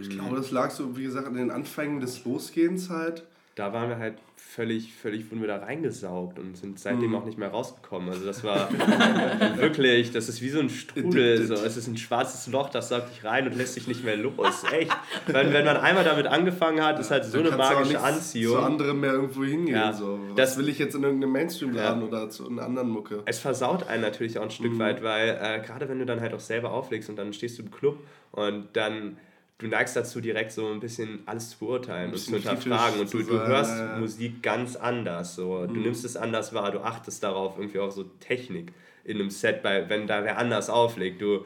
Ich 0.00 0.10
glaube, 0.10 0.36
das 0.36 0.50
lag 0.50 0.70
so, 0.70 0.96
wie 0.96 1.04
gesagt, 1.04 1.26
an 1.26 1.34
den 1.34 1.50
Anfängen 1.50 2.00
des 2.00 2.24
Losgehens 2.24 2.90
halt 2.90 3.24
da 3.58 3.72
waren 3.72 3.88
wir 3.88 3.98
halt 3.98 4.14
völlig, 4.36 4.94
völlig, 4.94 5.30
wurden 5.30 5.40
wir 5.40 5.48
da 5.48 5.56
reingesaugt 5.56 6.38
und 6.38 6.56
sind 6.56 6.78
seitdem 6.78 7.10
mhm. 7.10 7.16
auch 7.16 7.24
nicht 7.24 7.38
mehr 7.38 7.48
rausgekommen. 7.48 8.08
Also 8.08 8.24
das 8.24 8.44
war 8.44 8.70
wirklich, 9.56 10.12
das 10.12 10.28
ist 10.28 10.40
wie 10.40 10.48
so 10.48 10.60
ein 10.60 10.70
Strudel, 10.70 11.44
so. 11.44 11.54
es 11.54 11.76
ist 11.76 11.88
ein 11.88 11.96
schwarzes 11.96 12.46
Loch, 12.46 12.70
das 12.70 12.88
saugt 12.88 13.10
dich 13.10 13.24
rein 13.24 13.48
und 13.48 13.56
lässt 13.56 13.74
sich 13.74 13.88
nicht 13.88 14.04
mehr 14.04 14.16
los, 14.16 14.62
echt. 14.70 14.96
wenn, 15.26 15.52
wenn 15.52 15.64
man 15.64 15.76
einmal 15.76 16.04
damit 16.04 16.28
angefangen 16.28 16.84
hat, 16.84 17.00
ist 17.00 17.10
halt 17.10 17.24
so 17.24 17.38
eine 17.38 17.50
magische 17.50 18.00
Anziehung. 18.00 18.58
Zu 18.58 18.62
anderen 18.62 19.00
mehr 19.00 19.12
irgendwo 19.12 19.42
hingehen, 19.42 19.74
ja. 19.74 19.92
so. 19.92 20.20
Das 20.36 20.56
will 20.56 20.68
ich 20.68 20.78
jetzt 20.78 20.94
in 20.94 21.02
irgendeinem 21.02 21.32
Mainstream 21.32 21.72
laden 21.72 22.02
ja. 22.02 22.06
oder 22.06 22.30
zu 22.30 22.48
einer 22.48 22.62
anderen 22.62 22.90
Mucke. 22.90 23.22
Es 23.26 23.40
versaut 23.40 23.88
einen 23.88 24.02
natürlich 24.02 24.38
auch 24.38 24.44
ein 24.44 24.52
Stück 24.52 24.74
mhm. 24.74 24.78
weit, 24.78 25.02
weil 25.02 25.30
äh, 25.30 25.66
gerade 25.66 25.88
wenn 25.88 25.98
du 25.98 26.06
dann 26.06 26.20
halt 26.20 26.32
auch 26.32 26.40
selber 26.40 26.70
auflegst 26.70 27.10
und 27.10 27.16
dann 27.16 27.32
stehst 27.32 27.58
du 27.58 27.64
im 27.64 27.72
Club 27.72 27.98
und 28.30 28.68
dann 28.74 29.16
du 29.58 29.66
neigst 29.66 29.96
dazu, 29.96 30.20
direkt 30.20 30.52
so 30.52 30.68
ein 30.68 30.80
bisschen 30.80 31.20
alles 31.26 31.50
zu 31.50 31.58
beurteilen 31.58 32.12
und 32.12 32.18
zu 32.18 32.32
hinterfragen. 32.32 33.00
Und 33.00 33.12
du, 33.12 33.22
du 33.22 33.46
hörst. 33.46 33.98
Musik 33.98 34.42
ganz 34.42 34.76
anders. 34.76 35.34
So. 35.34 35.66
Du 35.66 35.74
mhm. 35.74 35.82
nimmst 35.82 36.04
es 36.04 36.16
anders 36.16 36.54
wahr, 36.54 36.70
du 36.70 36.80
achtest 36.80 37.22
darauf, 37.22 37.58
irgendwie 37.58 37.80
auch 37.80 37.90
so 37.90 38.04
Technik 38.20 38.72
in 39.04 39.18
einem 39.18 39.30
Set, 39.30 39.62
bei, 39.62 39.88
wenn 39.88 40.06
da 40.06 40.24
wer 40.24 40.38
anders 40.38 40.70
auflegt. 40.70 41.20
Du 41.20 41.44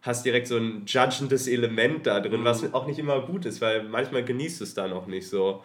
hast 0.00 0.24
direkt 0.24 0.48
so 0.48 0.56
ein 0.56 0.84
judgendes 0.86 1.46
Element 1.46 2.06
da 2.06 2.20
drin, 2.20 2.40
mhm. 2.40 2.44
was 2.44 2.74
auch 2.74 2.86
nicht 2.86 2.98
immer 2.98 3.20
gut 3.26 3.44
ist, 3.44 3.60
weil 3.60 3.84
manchmal 3.84 4.24
genießt 4.24 4.60
du 4.60 4.64
es 4.64 4.74
dann 4.74 4.92
auch 4.92 5.06
nicht 5.06 5.28
so. 5.28 5.62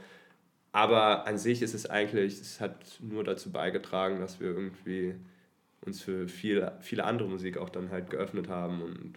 Aber 0.74 1.26
an 1.26 1.38
sich 1.38 1.62
ist 1.62 1.74
es 1.74 1.90
eigentlich, 1.90 2.34
es 2.34 2.60
hat 2.60 2.76
nur 3.00 3.24
dazu 3.24 3.52
beigetragen, 3.52 4.20
dass 4.20 4.40
wir 4.40 4.48
irgendwie 4.48 5.16
uns 5.82 6.02
für 6.02 6.28
viel, 6.28 6.70
viele 6.82 7.06
andere 7.06 7.30
Musik 7.30 7.58
auch 7.58 7.70
dann 7.70 7.90
halt 7.90 8.10
geöffnet 8.10 8.50
haben 8.50 8.82
und 8.82 9.14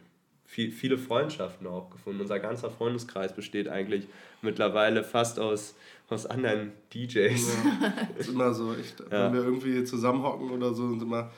viel, 0.51 0.72
viele 0.72 0.98
Freundschaften 0.98 1.68
auch 1.68 1.90
gefunden. 1.90 2.20
Unser 2.22 2.40
ganzer 2.40 2.70
Freundeskreis 2.72 3.32
besteht 3.32 3.68
eigentlich 3.68 4.09
mittlerweile 4.42 5.05
fast 5.05 5.38
aus, 5.38 5.76
aus 6.09 6.26
anderen 6.26 6.72
DJs. 6.92 7.57
Ja, 7.80 8.09
ist 8.18 8.30
immer 8.30 8.53
so. 8.53 8.74
Echt, 8.74 8.98
ja. 9.12 9.26
Wenn 9.26 9.34
wir 9.34 9.44
irgendwie 9.44 9.84
zusammenhocken 9.84 10.51
oder 10.51 10.74
so, 10.74 10.90
sind 10.90 11.03
immer 11.03 11.30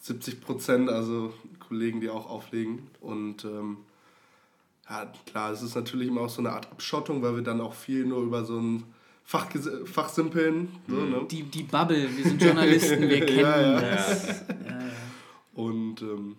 70 0.00 0.40
Prozent, 0.40 0.90
also 0.90 1.32
Kollegen, 1.60 2.00
die 2.00 2.10
auch 2.10 2.28
auflegen. 2.28 2.88
Und 3.00 3.44
ähm, 3.44 3.76
ja, 4.90 5.12
klar, 5.26 5.52
es 5.52 5.62
ist 5.62 5.76
natürlich 5.76 6.08
immer 6.08 6.22
auch 6.22 6.28
so 6.28 6.40
eine 6.40 6.50
Art 6.50 6.66
Abschottung, 6.72 7.22
weil 7.22 7.36
wir 7.36 7.42
dann 7.44 7.60
auch 7.60 7.74
viel 7.74 8.04
nur 8.04 8.22
über 8.24 8.44
so 8.44 8.58
ein 8.58 8.82
Fach, 9.22 9.46
Fachsimpeln. 9.84 10.70
So, 10.88 10.96
mhm. 10.96 11.10
ne? 11.10 11.26
die, 11.30 11.44
die 11.44 11.62
Bubble, 11.62 12.08
wir 12.16 12.24
sind 12.24 12.42
Journalisten, 12.42 13.08
wir 13.08 13.24
kennen 13.24 13.38
ja, 13.42 13.60
ja. 13.60 13.80
das. 13.80 14.44
Und 15.54 16.02
ähm, 16.02 16.36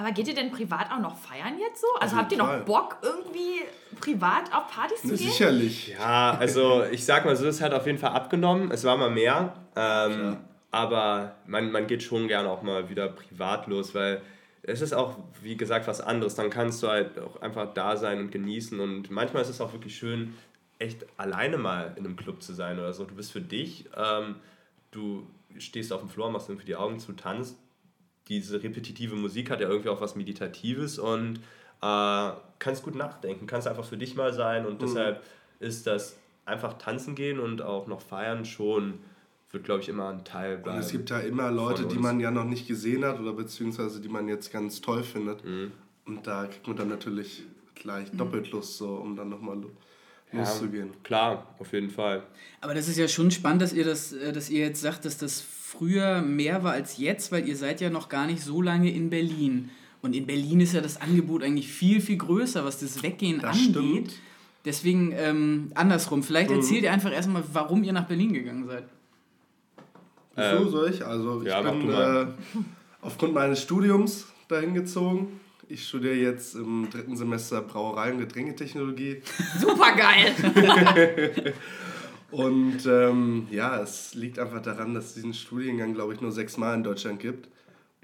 aber 0.00 0.12
geht 0.12 0.28
ihr 0.28 0.34
denn 0.34 0.50
privat 0.50 0.90
auch 0.90 0.98
noch 0.98 1.14
feiern 1.14 1.58
jetzt 1.58 1.82
so? 1.82 1.86
Also 2.00 2.16
habt 2.16 2.32
ihr 2.32 2.38
noch. 2.38 2.64
Bock 2.64 2.96
irgendwie 3.02 3.60
privat 4.00 4.50
auf 4.54 4.68
Partys 4.68 5.02
zu 5.02 5.08
gehen? 5.08 5.18
Sicherlich. 5.18 5.88
Ja, 5.88 6.38
also 6.38 6.84
ich 6.90 7.04
sag 7.04 7.26
mal 7.26 7.36
so, 7.36 7.46
es 7.46 7.60
hat 7.60 7.74
auf 7.74 7.84
jeden 7.84 7.98
Fall 7.98 8.12
abgenommen. 8.12 8.70
Es 8.70 8.84
war 8.84 8.96
mal 8.96 9.10
mehr. 9.10 9.52
Ähm, 9.76 10.38
aber 10.70 11.34
man, 11.46 11.70
man 11.70 11.86
geht 11.86 12.02
schon 12.02 12.28
gerne 12.28 12.48
auch 12.48 12.62
mal 12.62 12.88
wieder 12.88 13.08
privat 13.08 13.66
los, 13.66 13.94
weil 13.94 14.22
es 14.62 14.80
ist 14.80 14.94
auch, 14.94 15.18
wie 15.42 15.58
gesagt, 15.58 15.86
was 15.86 16.00
anderes. 16.00 16.34
Dann 16.34 16.48
kannst 16.48 16.82
du 16.82 16.88
halt 16.88 17.18
auch 17.18 17.42
einfach 17.42 17.74
da 17.74 17.98
sein 17.98 18.20
und 18.20 18.32
genießen. 18.32 18.80
Und 18.80 19.10
manchmal 19.10 19.42
ist 19.42 19.50
es 19.50 19.60
auch 19.60 19.74
wirklich 19.74 19.98
schön, 19.98 20.34
echt 20.78 21.04
alleine 21.18 21.58
mal 21.58 21.92
in 21.96 22.06
einem 22.06 22.16
Club 22.16 22.42
zu 22.42 22.54
sein 22.54 22.78
oder 22.78 22.94
so. 22.94 23.04
Du 23.04 23.14
bist 23.14 23.32
für 23.32 23.42
dich, 23.42 23.84
ähm, 23.94 24.36
du 24.92 25.26
stehst 25.58 25.92
auf 25.92 26.00
dem 26.00 26.08
Floor, 26.08 26.30
machst 26.30 26.48
irgendwie 26.48 26.64
die 26.64 26.76
Augen 26.76 26.98
zu, 26.98 27.12
tanzt 27.12 27.58
diese 28.30 28.62
repetitive 28.62 29.16
Musik 29.16 29.50
hat 29.50 29.60
ja 29.60 29.68
irgendwie 29.68 29.90
auch 29.90 30.00
was 30.00 30.16
Meditatives 30.16 30.98
und 30.98 31.40
äh, 31.82 32.30
kannst 32.58 32.82
gut 32.82 32.94
nachdenken, 32.94 33.46
kannst 33.46 33.68
einfach 33.68 33.84
für 33.84 33.98
dich 33.98 34.14
mal 34.14 34.32
sein 34.32 34.64
und 34.64 34.80
mhm. 34.80 34.86
deshalb 34.86 35.22
ist 35.58 35.86
das 35.86 36.16
einfach 36.46 36.78
tanzen 36.78 37.14
gehen 37.14 37.38
und 37.38 37.60
auch 37.60 37.86
noch 37.86 38.00
feiern 38.00 38.44
schon 38.44 38.94
wird, 39.50 39.64
glaube 39.64 39.82
ich, 39.82 39.88
immer 39.88 40.10
ein 40.10 40.24
Teil 40.24 40.58
bleiben. 40.58 40.78
Und 40.78 40.84
es 40.84 40.92
gibt 40.92 41.10
ja 41.10 41.18
immer 41.18 41.50
Leute, 41.50 41.86
die 41.86 41.98
man 41.98 42.20
ja 42.20 42.30
noch 42.30 42.44
nicht 42.44 42.68
gesehen 42.68 43.04
hat 43.04 43.18
oder 43.18 43.32
beziehungsweise 43.32 44.00
die 44.00 44.08
man 44.08 44.28
jetzt 44.28 44.52
ganz 44.52 44.80
toll 44.80 45.02
findet. 45.02 45.44
Mhm. 45.44 45.72
Und 46.06 46.26
da 46.26 46.46
kriegt 46.46 46.66
man 46.68 46.76
dann 46.76 46.88
natürlich 46.88 47.42
gleich 47.74 48.12
mhm. 48.12 48.18
doppelt 48.18 48.50
Lust, 48.52 48.78
so, 48.78 48.94
um 48.94 49.16
dann 49.16 49.28
nochmal 49.28 49.58
loszugehen. 50.32 50.88
Ja, 50.88 50.94
klar, 51.02 51.54
auf 51.58 51.72
jeden 51.72 51.90
Fall. 51.90 52.22
Aber 52.60 52.74
das 52.74 52.86
ist 52.86 52.96
ja 52.96 53.08
schon 53.08 53.32
spannend, 53.32 53.62
dass 53.62 53.72
ihr, 53.72 53.84
das, 53.84 54.12
äh, 54.12 54.32
dass 54.32 54.50
ihr 54.50 54.60
jetzt 54.60 54.80
sagt, 54.80 55.04
dass 55.04 55.18
das 55.18 55.40
früher 55.70 56.20
mehr 56.20 56.64
war 56.64 56.72
als 56.72 56.98
jetzt, 56.98 57.30
weil 57.30 57.46
ihr 57.48 57.56
seid 57.56 57.80
ja 57.80 57.90
noch 57.90 58.08
gar 58.08 58.26
nicht 58.26 58.42
so 58.42 58.60
lange 58.60 58.90
in 58.90 59.08
Berlin. 59.08 59.70
Und 60.02 60.14
in 60.16 60.26
Berlin 60.26 60.60
ist 60.60 60.72
ja 60.72 60.80
das 60.80 61.00
Angebot 61.00 61.44
eigentlich 61.44 61.68
viel, 61.68 62.00
viel 62.00 62.16
größer, 62.16 62.64
was 62.64 62.80
das 62.80 63.02
Weggehen 63.02 63.40
das 63.40 63.56
angeht. 63.56 63.74
Stimmt. 63.74 64.12
Deswegen 64.64 65.12
ähm, 65.12 65.70
andersrum. 65.74 66.22
Vielleicht 66.22 66.50
mhm. 66.50 66.56
erzählt 66.56 66.82
ihr 66.82 66.92
einfach 66.92 67.12
erstmal, 67.12 67.44
warum 67.52 67.84
ihr 67.84 67.92
nach 67.92 68.06
Berlin 68.06 68.32
gegangen 68.32 68.66
seid. 68.66 68.84
Ähm, 70.36 70.58
so 70.58 70.68
soll 70.70 70.90
ich? 70.90 71.04
Also 71.04 71.42
ich 71.42 71.48
ja, 71.48 71.60
bin 71.60 71.90
äh, 71.90 72.26
aufgrund 73.00 73.34
meines 73.34 73.62
Studiums 73.62 74.26
dahin 74.48 74.74
gezogen. 74.74 75.40
Ich 75.68 75.86
studiere 75.86 76.14
jetzt 76.14 76.56
im 76.56 76.88
dritten 76.90 77.16
Semester 77.16 77.62
Brauerei 77.62 78.12
und 78.12 78.18
Getränketechnologie. 78.18 79.22
Super 79.60 79.94
geil! 79.94 81.54
Und 82.30 82.86
ähm, 82.86 83.48
ja, 83.50 83.80
es 83.80 84.14
liegt 84.14 84.38
einfach 84.38 84.62
daran, 84.62 84.94
dass 84.94 85.06
es 85.06 85.14
diesen 85.14 85.34
Studiengang, 85.34 85.94
glaube 85.94 86.14
ich, 86.14 86.20
nur 86.20 86.32
sechsmal 86.32 86.74
in 86.74 86.82
Deutschland 86.82 87.20
gibt. 87.20 87.48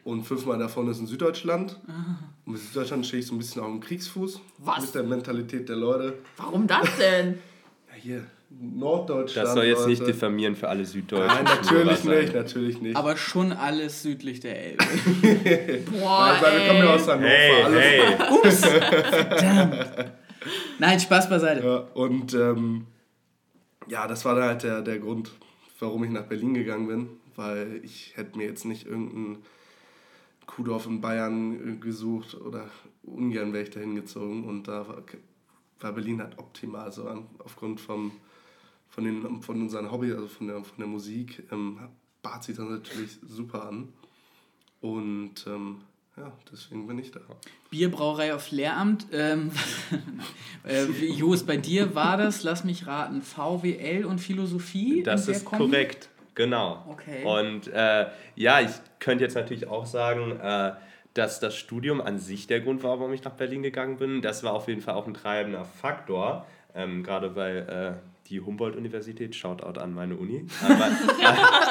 Und 0.05 0.23
fünfmal 0.23 0.59
davon 0.59 0.89
ist 0.89 1.01
in 1.01 1.07
Süddeutschland. 1.07 1.81
Ah. 1.89 2.19
Und 2.45 2.53
mit 2.53 2.63
Süddeutschland 2.63 3.05
stehe 3.07 3.21
ich 3.21 3.27
so 3.27 3.35
ein 3.35 3.39
bisschen 3.39 3.63
auf 3.63 3.69
dem 3.69 3.81
Kriegsfuß. 3.81 4.41
Was? 4.59 4.83
Mit 4.83 4.95
der 4.95 5.03
Mentalität 5.03 5.69
der 5.69 5.77
Leute. 5.77 6.15
Warum 6.37 6.67
das 6.67 6.97
denn? 6.97 7.39
ja, 7.89 7.95
hier, 8.01 8.25
Norddeutschland. 8.51 9.49
Das 9.49 9.55
soll 9.55 9.65
jetzt 9.65 9.79
Leute. 9.79 9.91
nicht 9.91 10.07
diffamieren 10.07 10.55
für 10.55 10.69
alle 10.69 10.85
Süddeutschen. 10.85 11.27
Nein, 11.27 11.45
natürlich 11.45 12.05
nicht, 12.05 12.35
natürlich 12.35 12.81
nicht. 12.81 12.97
Aber 12.97 13.17
schon 13.17 13.53
alles 13.53 14.03
südlich 14.03 14.41
der 14.41 14.65
Elbe. 14.65 14.85
Boah, 15.91 16.39
Nein, 16.41 16.53
wir 16.53 16.69
kommen 16.69 16.79
ja 16.79 16.95
aus 16.95 17.09
Hannover. 17.09 17.29
Hey, 17.29 17.63
alles. 17.65 17.83
hey. 17.83 18.17
Ups, 18.31 18.65
verdammt. 18.65 20.13
Nein, 20.79 21.01
Spaß 21.01 21.29
beiseite. 21.29 21.67
Ja, 21.67 21.77
und 21.95 22.33
ähm, 22.35 22.87
ja, 23.89 24.07
das 24.07 24.25
war 24.25 24.35
dann 24.35 24.45
halt 24.45 24.63
der, 24.63 24.83
der 24.83 24.99
Grund, 24.99 25.33
warum 25.79 26.05
ich 26.05 26.11
nach 26.11 26.27
Berlin 26.27 26.55
gegangen 26.55 26.87
bin, 26.87 27.09
weil 27.37 27.81
ich 27.85 28.17
hätte 28.17 28.37
mir 28.37 28.47
jetzt 28.47 28.65
nicht 28.65 28.87
irgendein 28.87 29.43
Kuhdorf 30.47 30.87
in 30.87 31.01
Bayern 31.01 31.81
gesucht 31.81 32.35
oder 32.35 32.69
ungern 33.03 33.53
wäre 33.53 33.65
ich 33.65 33.71
da 33.71 33.81
hingezogen 33.81 34.45
und 34.45 34.69
da 34.69 34.89
war, 34.89 35.03
war 35.81 35.93
Berlin 35.93 36.23
halt 36.23 36.39
optimal, 36.39 36.93
so 36.93 37.09
an, 37.09 37.27
aufgrund 37.39 37.81
vom, 37.81 38.13
von, 38.89 39.05
den, 39.05 39.43
von 39.43 39.61
unseren 39.61 39.91
Hobby, 39.91 40.13
also 40.13 40.29
von 40.29 40.47
der, 40.47 40.65
von 40.65 40.79
der 40.79 40.87
Musik, 40.87 41.43
ähm, 41.51 41.79
bat 42.23 42.45
sich 42.45 42.57
das 42.57 42.69
natürlich 42.69 43.19
super 43.23 43.69
an. 43.69 43.93
Und 44.81 45.47
ähm, 45.47 45.83
ja, 46.17 46.33
deswegen 46.51 46.87
bin 46.87 46.99
ich 46.99 47.11
da. 47.11 47.21
Bierbrauerei 47.71 48.35
auf 48.35 48.51
Lehramt. 48.51 49.07
Ähm, 49.13 49.51
äh, 50.67 50.85
Jos, 50.85 51.45
bei 51.45 51.57
dir 51.57 51.95
war 51.95 52.17
das, 52.17 52.43
lass 52.43 52.65
mich 52.65 52.87
raten, 52.87 53.23
VWL 53.23 54.05
und 54.05 54.21
Philosophie? 54.21 55.03
Das 55.03 55.29
ist 55.29 55.45
Kombi? 55.45 55.65
korrekt, 55.65 56.09
genau. 56.35 56.85
Okay. 56.89 57.25
Und 57.25 57.69
äh, 57.69 58.07
ja, 58.35 58.61
ich 58.61 58.71
könnte 58.99 59.25
jetzt 59.25 59.35
natürlich 59.35 59.69
auch 59.69 59.87
sagen, 59.87 60.39
äh, 60.41 60.73
dass 61.15 61.41
das 61.41 61.57
Studium 61.57 62.01
an 62.01 62.19
sich 62.19 62.47
der 62.47 62.61
Grund 62.61 62.83
war, 62.83 62.99
warum 62.99 63.13
ich 63.13 63.25
nach 63.25 63.33
Berlin 63.33 63.63
gegangen 63.63 63.97
bin. 63.97 64.23
Das 64.23 64.43
war 64.43 64.53
auf 64.53 64.69
jeden 64.69 64.83
Fall 64.83 64.95
auch 64.95 65.07
ein 65.07 65.15
treibender 65.15 65.65
Faktor, 65.65 66.47
ähm, 66.75 67.03
gerade 67.03 67.35
weil 67.35 67.97
äh, 67.97 68.16
die 68.29 68.41
Humboldt-Universität, 68.41 69.35
Shoutout 69.35 69.81
an 69.81 69.95
meine 69.95 70.17
Uni. 70.17 70.47
An 70.63 70.79
mein, 70.79 70.93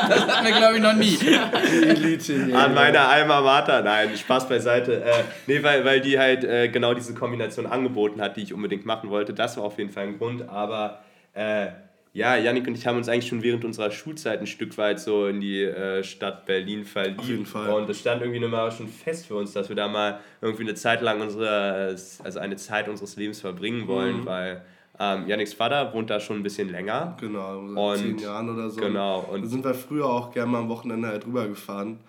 das 0.09 0.27
hatten 0.27 0.45
wir, 0.45 0.55
glaube 0.55 0.75
ich, 0.75 0.81
noch 0.81 0.93
nie. 0.93 1.17
Elite, 1.87 2.49
an 2.53 2.73
meine 2.73 3.01
Alma 3.01 3.41
Mater, 3.41 3.81
nein, 3.81 4.15
Spaß 4.15 4.47
beiseite. 4.47 5.03
Äh, 5.03 5.23
nee, 5.47 5.61
weil, 5.63 5.83
weil 5.85 6.01
die 6.01 6.17
halt 6.17 6.43
äh, 6.43 6.69
genau 6.69 6.93
diese 6.93 7.13
Kombination 7.13 7.65
angeboten 7.65 8.21
hat, 8.21 8.37
die 8.37 8.41
ich 8.41 8.53
unbedingt 8.53 8.85
machen 8.85 9.09
wollte. 9.09 9.33
Das 9.33 9.57
war 9.57 9.63
auf 9.63 9.77
jeden 9.77 9.91
Fall 9.91 10.03
ein 10.03 10.17
Grund, 10.17 10.47
aber 10.47 11.01
äh, 11.33 11.67
ja, 12.15 12.37
Yannick 12.37 12.65
und 12.65 12.77
ich 12.77 12.87
haben 12.87 12.95
uns 12.95 13.09
eigentlich 13.09 13.27
schon 13.27 13.43
während 13.43 13.65
unserer 13.65 13.91
Schulzeit 13.91 14.39
ein 14.39 14.47
Stück 14.47 14.77
weit 14.77 15.01
so 15.01 15.27
in 15.27 15.41
die 15.41 15.63
äh, 15.63 16.01
Stadt 16.01 16.45
Berlin 16.45 16.85
verliebt. 16.85 17.19
Auf 17.19 17.27
jeden 17.27 17.45
Fall. 17.45 17.69
Und 17.71 17.89
es 17.89 17.99
stand 17.99 18.21
irgendwie 18.21 18.41
immer 18.41 18.71
schon 18.71 18.87
fest 18.87 19.27
für 19.27 19.35
uns, 19.35 19.51
dass 19.51 19.67
wir 19.67 19.75
da 19.75 19.89
mal 19.89 20.21
irgendwie 20.41 20.63
eine 20.63 20.75
Zeit 20.75 21.01
lang 21.01 21.19
unsere, 21.19 21.93
also 22.23 22.39
eine 22.39 22.55
Zeit 22.55 22.87
unseres 22.87 23.17
Lebens 23.17 23.41
verbringen 23.41 23.87
wollen, 23.87 24.21
mhm. 24.21 24.25
weil 24.25 24.61
ähm, 24.99 25.27
Yannicks 25.27 25.53
Vater 25.53 25.93
wohnt 25.93 26.09
da 26.09 26.19
schon 26.19 26.37
ein 26.37 26.43
bisschen 26.43 26.69
länger. 26.69 27.17
Genau, 27.19 27.59
und, 27.59 27.97
zehn 27.97 28.17
Jahren 28.17 28.49
oder 28.49 28.69
so. 28.69 28.79
Genau. 28.79 29.21
Und 29.31 29.43
da 29.43 29.47
sind 29.47 29.63
wir 29.63 29.73
früher 29.73 30.05
auch 30.05 30.31
gerne 30.31 30.51
mal 30.51 30.59
am 30.59 30.69
Wochenende 30.69 31.09
halt 31.09 31.25
rübergefahren. 31.25 31.99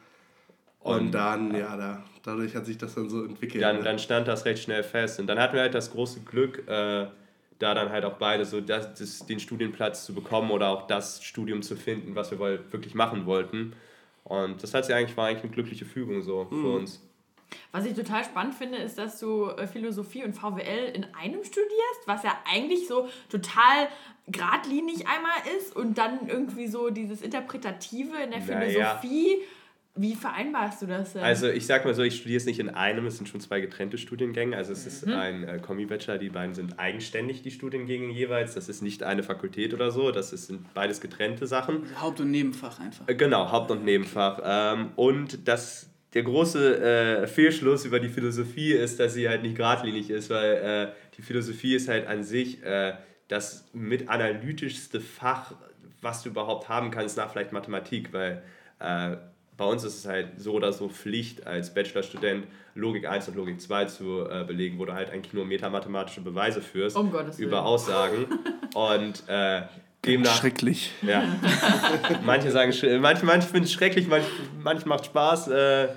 Und, 0.80 1.01
und 1.01 1.12
dann, 1.12 1.55
ja, 1.55 1.76
da, 1.76 2.03
dadurch 2.22 2.55
hat 2.55 2.66
sich 2.66 2.78
das 2.78 2.95
dann 2.95 3.09
so 3.09 3.24
entwickelt. 3.24 3.62
Dann, 3.62 3.78
ne? 3.78 3.82
dann 3.82 3.99
stand 3.99 4.28
das 4.28 4.45
recht 4.45 4.62
schnell 4.62 4.84
fest. 4.84 5.18
Und 5.18 5.26
dann 5.26 5.39
hatten 5.39 5.55
wir 5.55 5.62
halt 5.62 5.74
das 5.74 5.91
große 5.91 6.20
Glück, 6.20 6.68
äh, 6.68 7.07
da 7.59 7.74
dann 7.74 7.91
halt 7.91 8.05
auch 8.05 8.14
beide 8.14 8.45
so 8.45 8.61
das, 8.61 8.95
das, 8.95 9.26
den 9.26 9.41
Studienplatz 9.41 10.05
zu 10.05 10.14
bekommen 10.14 10.51
oder 10.51 10.68
auch 10.68 10.87
das 10.87 11.24
Studium 11.24 11.62
zu 11.62 11.74
finden, 11.74 12.14
was 12.14 12.30
wir 12.30 12.39
wirklich 12.39 12.95
machen 12.95 13.26
wollten. 13.26 13.72
Und 14.22 14.62
das 14.62 14.74
hat 14.74 14.89
eigentlich, 14.91 15.16
war 15.16 15.26
eigentlich 15.26 15.45
eine 15.45 15.53
glückliche 15.53 15.84
Fügung 15.84 16.22
so 16.22 16.47
mhm. 16.51 16.61
für 16.61 16.68
uns. 16.68 17.05
Was 17.72 17.84
ich 17.84 17.94
total 17.94 18.24
spannend 18.24 18.55
finde, 18.55 18.78
ist, 18.78 18.99
dass 18.99 19.18
du 19.20 19.47
äh, 19.47 19.66
Philosophie 19.66 20.24
und 20.24 20.34
VWL 20.34 20.92
in 20.94 21.05
einem 21.14 21.44
studierst, 21.44 22.01
was 22.07 22.22
ja 22.22 22.36
eigentlich 22.51 22.88
so 22.88 23.09
total 23.28 23.88
geradlinig 24.28 25.07
einmal 25.07 25.57
ist 25.59 25.76
und 25.76 25.99
dann 25.99 26.28
irgendwie 26.28 26.66
so 26.66 26.90
dieses 26.90 27.22
Interpretative 27.22 28.16
in 28.22 28.30
der 28.30 28.40
Philosophie. 28.40 29.36
Naja. 29.36 29.47
Wie 29.99 30.14
vereinbarst 30.14 30.82
du 30.82 30.86
das 30.86 31.14
denn? 31.14 31.22
Also 31.22 31.49
ich 31.49 31.64
sag 31.64 31.86
mal 31.86 31.94
so, 31.94 32.03
ich 32.03 32.16
studiere 32.16 32.36
es 32.36 32.44
nicht 32.44 32.59
in 32.59 32.68
einem, 32.68 33.07
es 33.07 33.16
sind 33.16 33.30
schon 33.30 33.40
zwei 33.40 33.61
getrennte 33.61 33.97
Studiengänge. 33.97 34.55
Also 34.55 34.72
es 34.72 34.82
mhm. 34.82 34.88
ist 34.88 35.09
ein 35.09 35.49
äh, 35.49 35.59
Kommi-Bachelor, 35.59 36.18
die 36.18 36.28
beiden 36.28 36.55
sind 36.55 36.78
eigenständig, 36.78 37.40
die 37.40 37.51
Studiengänge 37.51 38.12
jeweils. 38.12 38.55
Das 38.55 38.68
ist 38.68 38.82
nicht 38.82 39.03
eine 39.03 39.22
Fakultät 39.22 39.72
oder 39.72 39.90
so, 39.90 40.11
das 40.11 40.34
ist, 40.34 40.49
sind 40.49 40.74
beides 40.74 41.01
getrennte 41.01 41.47
Sachen. 41.47 41.84
Haupt- 41.99 42.20
und 42.20 42.30
Nebenfach 42.30 42.78
einfach. 42.78 43.09
Äh, 43.09 43.14
genau, 43.14 43.51
Haupt- 43.51 43.70
und 43.70 43.86
Nebenfach. 43.86 44.40
Ähm, 44.44 44.90
und 44.97 45.49
das 45.49 45.88
der 46.17 46.23
große 46.23 46.81
äh, 46.81 47.27
Fehlschluss 47.27 47.85
über 47.85 48.01
die 48.01 48.09
Philosophie 48.09 48.73
ist, 48.73 48.99
dass 48.99 49.12
sie 49.12 49.29
halt 49.29 49.43
nicht 49.43 49.55
geradlinig 49.55 50.09
ist, 50.09 50.31
weil 50.31 50.55
äh, 50.55 50.93
die 51.14 51.21
Philosophie 51.21 51.75
ist 51.75 51.89
halt 51.91 52.07
an 52.07 52.25
sich 52.25 52.62
äh, 52.64 52.95
das 53.29 53.69
mit 53.75 54.09
analytischste 54.09 55.03
Fach, 55.03 55.53
was 56.01 56.23
du 56.23 56.31
überhaupt 56.31 56.71
haben 56.71 56.91
kannst, 56.91 57.19
nach 57.19 57.31
vielleicht 57.31 57.53
Mathematik, 57.53 58.14
weil 58.14 58.43
äh, 58.79 59.17
bei 59.59 59.64
uns 59.67 59.85
ist 59.85 59.99
es 59.99 60.07
halt 60.07 60.41
so 60.41 60.55
oder 60.55 60.73
so 60.73 60.89
Pflicht 60.89 61.47
als 61.47 61.75
Bachelorstudent 61.75 62.47
Logik 62.75 63.07
1 63.07 63.29
und 63.29 63.37
Logik 63.37 63.61
2 63.61 63.85
zu 63.85 64.27
äh, 64.27 64.45
belegen, 64.45 64.79
wo 64.79 64.87
du 64.87 64.95
halt 64.95 65.11
eigentlich 65.11 65.35
nur 65.35 65.45
metamathematische 65.45 66.23
Beweise 66.23 66.62
führst 66.62 66.97
um 66.97 67.12
über 67.37 67.67
Aussagen. 67.67 68.25
und 68.75 69.23
äh, 69.29 69.64
demnach. 70.03 70.39
Schrecklich. 70.39 70.93
Ja. 71.03 71.25
manche 72.25 72.51
sagen, 72.51 72.73
manche, 73.03 73.27
manche 73.27 73.49
finden 73.49 73.64
es 73.64 73.73
schrecklich, 73.73 74.09
manche, 74.09 74.29
manche 74.62 74.89
macht 74.89 75.05
Spaß. 75.05 75.49
Äh, 75.49 75.89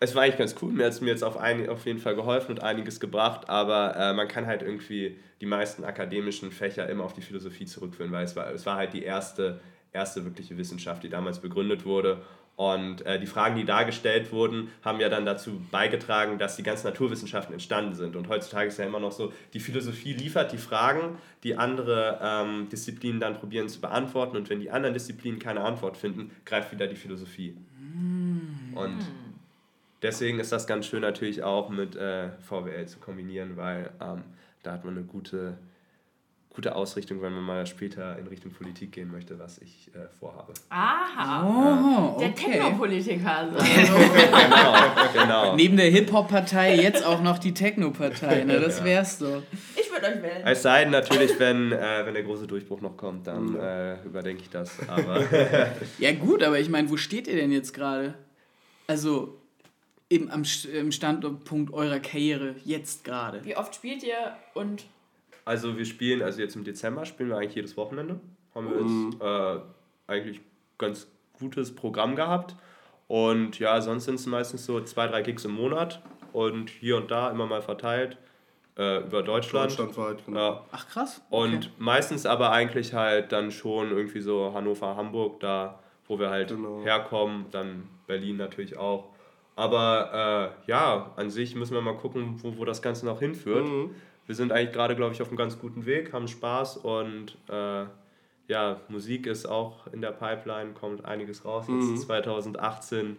es 0.00 0.14
war 0.14 0.22
eigentlich 0.22 0.38
ganz 0.38 0.54
cool, 0.60 0.72
mir 0.72 0.84
hat 0.84 0.92
es 0.92 1.00
mir 1.00 1.10
jetzt 1.10 1.24
auf, 1.24 1.36
ein, 1.36 1.68
auf 1.68 1.86
jeden 1.86 1.98
Fall 1.98 2.14
geholfen 2.14 2.52
und 2.52 2.62
einiges 2.62 3.00
gebracht, 3.00 3.48
aber 3.48 3.96
äh, 3.96 4.12
man 4.12 4.28
kann 4.28 4.46
halt 4.46 4.62
irgendwie 4.62 5.16
die 5.40 5.46
meisten 5.46 5.84
akademischen 5.84 6.52
Fächer 6.52 6.88
immer 6.88 7.04
auf 7.04 7.12
die 7.12 7.22
Philosophie 7.22 7.66
zurückführen, 7.66 8.12
weil 8.12 8.24
es 8.24 8.36
war, 8.36 8.50
es 8.50 8.66
war 8.66 8.76
halt 8.76 8.92
die 8.92 9.02
erste, 9.02 9.60
erste 9.92 10.24
wirkliche 10.24 10.56
Wissenschaft, 10.58 11.02
die 11.02 11.08
damals 11.08 11.40
begründet 11.40 11.84
wurde. 11.84 12.22
Und 12.56 13.04
äh, 13.04 13.20
die 13.20 13.26
Fragen, 13.26 13.54
die 13.54 13.66
dargestellt 13.66 14.32
wurden, 14.32 14.70
haben 14.82 14.98
ja 14.98 15.10
dann 15.10 15.26
dazu 15.26 15.60
beigetragen, 15.70 16.38
dass 16.38 16.56
die 16.56 16.62
ganzen 16.62 16.86
Naturwissenschaften 16.86 17.52
entstanden 17.52 17.94
sind. 17.94 18.16
Und 18.16 18.30
heutzutage 18.30 18.68
ist 18.68 18.78
ja 18.78 18.86
immer 18.86 18.98
noch 18.98 19.12
so, 19.12 19.30
die 19.52 19.60
Philosophie 19.60 20.14
liefert 20.14 20.52
die 20.52 20.58
Fragen, 20.58 21.18
die 21.42 21.56
andere 21.56 22.18
ähm, 22.22 22.68
Disziplinen 22.70 23.20
dann 23.20 23.34
probieren 23.34 23.68
zu 23.68 23.82
beantworten. 23.82 24.38
Und 24.38 24.48
wenn 24.48 24.60
die 24.60 24.70
anderen 24.70 24.94
Disziplinen 24.94 25.38
keine 25.38 25.60
Antwort 25.60 25.98
finden, 25.98 26.30
greift 26.46 26.72
wieder 26.72 26.86
die 26.86 26.96
Philosophie. 26.96 27.54
Mm. 27.78 28.74
Und 28.74 29.06
deswegen 30.02 30.38
ist 30.38 30.52
das 30.52 30.66
ganz 30.66 30.86
schön 30.86 31.02
natürlich 31.02 31.42
auch 31.42 31.68
mit 31.68 31.96
äh, 31.96 32.30
VWL 32.40 32.86
zu 32.86 32.98
kombinieren, 32.98 33.56
weil 33.56 33.90
ähm, 34.00 34.22
da 34.62 34.72
hat 34.72 34.84
man 34.84 34.96
eine 34.96 35.06
gute, 35.06 35.58
gute 36.50 36.74
Ausrichtung, 36.74 37.22
wenn 37.22 37.32
man 37.32 37.44
mal 37.44 37.66
später 37.66 38.18
in 38.18 38.26
Richtung 38.26 38.52
Politik 38.52 38.92
gehen 38.92 39.10
möchte, 39.10 39.38
was 39.38 39.58
ich 39.58 39.90
äh, 39.94 40.08
vorhabe. 40.18 40.54
Aha, 40.70 41.44
oh, 41.46 42.18
der 42.18 42.30
okay. 42.30 42.52
Technopolitiker. 42.52 43.36
Also. 43.36 43.56
genau, 43.58 44.74
genau. 45.12 45.56
Neben 45.56 45.76
der 45.76 45.90
Hip-Hop-Partei 45.90 46.76
jetzt 46.76 47.04
auch 47.04 47.22
noch 47.22 47.38
die 47.38 47.54
Techno-Partei, 47.54 48.44
ne? 48.44 48.58
das 48.58 48.82
wär's 48.82 49.18
so. 49.18 49.42
Ich 49.76 49.90
würde 49.92 50.06
euch 50.06 50.22
wählen. 50.22 50.42
Es 50.44 50.62
sei 50.62 50.82
denn 50.82 50.92
natürlich, 50.92 51.38
wenn, 51.38 51.72
äh, 51.72 52.04
wenn 52.04 52.14
der 52.14 52.22
große 52.22 52.46
Durchbruch 52.46 52.80
noch 52.80 52.96
kommt, 52.96 53.26
dann 53.26 53.54
äh, 53.54 54.02
überdenke 54.02 54.42
ich 54.42 54.50
das. 54.50 54.76
Aber 54.88 55.22
ja 55.98 56.12
gut, 56.12 56.42
aber 56.42 56.58
ich 56.58 56.68
meine, 56.68 56.90
wo 56.90 56.96
steht 56.96 57.28
ihr 57.28 57.36
denn 57.36 57.52
jetzt 57.52 57.72
gerade? 57.72 58.14
Also 58.88 59.38
im, 60.08 60.30
am, 60.30 60.42
im 60.72 60.92
Standpunkt 60.92 61.72
eurer 61.72 62.00
Karriere 62.00 62.54
jetzt 62.64 63.04
gerade? 63.04 63.44
Wie 63.44 63.56
oft 63.56 63.74
spielt 63.74 64.02
ihr 64.02 64.36
und. 64.54 64.86
Also 65.44 65.76
wir 65.78 65.84
spielen, 65.84 66.22
also 66.22 66.40
jetzt 66.40 66.56
im 66.56 66.64
Dezember 66.64 67.04
spielen 67.04 67.28
wir 67.28 67.36
eigentlich 67.36 67.54
jedes 67.54 67.76
Wochenende. 67.76 68.18
Haben 68.54 68.70
wir 68.70 68.82
mhm. 68.82 69.12
jetzt 69.12 69.22
äh, 69.22 70.12
eigentlich 70.12 70.40
ganz 70.78 71.06
gutes 71.38 71.74
Programm 71.74 72.16
gehabt. 72.16 72.56
Und 73.06 73.58
ja, 73.60 73.80
sonst 73.80 74.06
sind 74.06 74.16
es 74.16 74.26
meistens 74.26 74.66
so 74.66 74.80
zwei, 74.80 75.06
drei 75.06 75.22
Gigs 75.22 75.44
im 75.44 75.52
Monat 75.52 76.02
und 76.32 76.70
hier 76.70 76.96
und 76.96 77.10
da 77.10 77.30
immer 77.30 77.46
mal 77.46 77.62
verteilt 77.62 78.16
äh, 78.76 78.98
über 79.04 79.22
Deutschland. 79.22 79.70
Deutschlandweit, 79.70 80.26
genau. 80.26 80.52
Ja. 80.52 80.64
Ach 80.72 80.88
krass. 80.88 81.22
Okay. 81.30 81.54
Und 81.54 81.70
meistens 81.78 82.26
aber 82.26 82.50
eigentlich 82.50 82.94
halt 82.94 83.30
dann 83.30 83.52
schon 83.52 83.90
irgendwie 83.90 84.20
so 84.20 84.52
Hannover, 84.52 84.96
Hamburg, 84.96 85.38
da 85.40 85.78
wo 86.08 86.18
wir 86.18 86.30
halt 86.30 86.48
genau. 86.48 86.82
herkommen, 86.82 87.46
dann 87.50 87.88
Berlin 88.06 88.36
natürlich 88.36 88.76
auch. 88.76 89.10
Aber 89.56 90.54
äh, 90.66 90.70
ja, 90.70 91.12
an 91.16 91.30
sich 91.30 91.56
müssen 91.56 91.74
wir 91.74 91.80
mal 91.80 91.96
gucken, 91.96 92.38
wo, 92.42 92.58
wo 92.58 92.64
das 92.64 92.82
Ganze 92.82 93.06
noch 93.06 93.20
hinführt. 93.20 93.66
Mhm. 93.66 93.90
Wir 94.26 94.34
sind 94.34 94.52
eigentlich 94.52 94.72
gerade, 94.72 94.94
glaube 94.94 95.14
ich, 95.14 95.22
auf 95.22 95.28
einem 95.28 95.36
ganz 95.36 95.58
guten 95.58 95.86
Weg, 95.86 96.12
haben 96.12 96.28
Spaß 96.28 96.76
und 96.78 97.36
äh, 97.48 97.86
ja, 98.48 98.80
Musik 98.88 99.26
ist 99.26 99.46
auch 99.46 99.86
in 99.92 100.00
der 100.00 100.12
Pipeline, 100.12 100.72
kommt 100.72 101.04
einiges 101.04 101.44
raus 101.44 101.68
mhm. 101.68 101.94
jetzt 101.94 102.02
2018. 102.02 103.16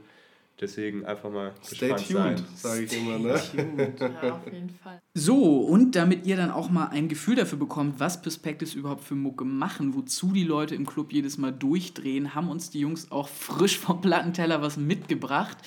Deswegen 0.60 1.06
einfach 1.06 1.30
mal 1.30 1.54
Stay 1.64 1.90
tuned, 1.90 2.44
sage 2.56 2.84
ich 2.86 2.98
immer, 2.98 3.20
ne? 3.20 3.40
ja, 4.00 4.34
auf 4.34 4.52
jeden 4.52 4.72
Fall. 4.72 5.00
So, 5.14 5.60
und 5.60 5.96
damit 5.96 6.26
ihr 6.26 6.36
dann 6.36 6.50
auch 6.50 6.72
mal 6.72 6.88
ein 6.88 7.10
Gefühl 7.10 7.36
dafür 7.36 7.60
bekommt, 7.60 8.00
was 8.00 8.24
Perspectives 8.24 8.74
überhaupt 8.74 9.04
für 9.04 9.14
Mucke 9.14 9.46
machen, 9.46 9.94
wozu 9.94 10.32
die 10.32 10.44
Leute 10.44 10.74
im 10.74 10.88
Club 10.88 11.14
jedes 11.14 11.38
Mal 11.38 11.52
durchdrehen, 11.52 12.34
haben 12.34 12.50
uns 12.50 12.72
die 12.72 12.80
Jungs 12.80 13.12
auch 13.12 13.28
frisch 13.28 13.78
vom 13.78 14.02
Plattenteller 14.02 14.60
was 14.64 14.78
mitgebracht. 14.78 15.58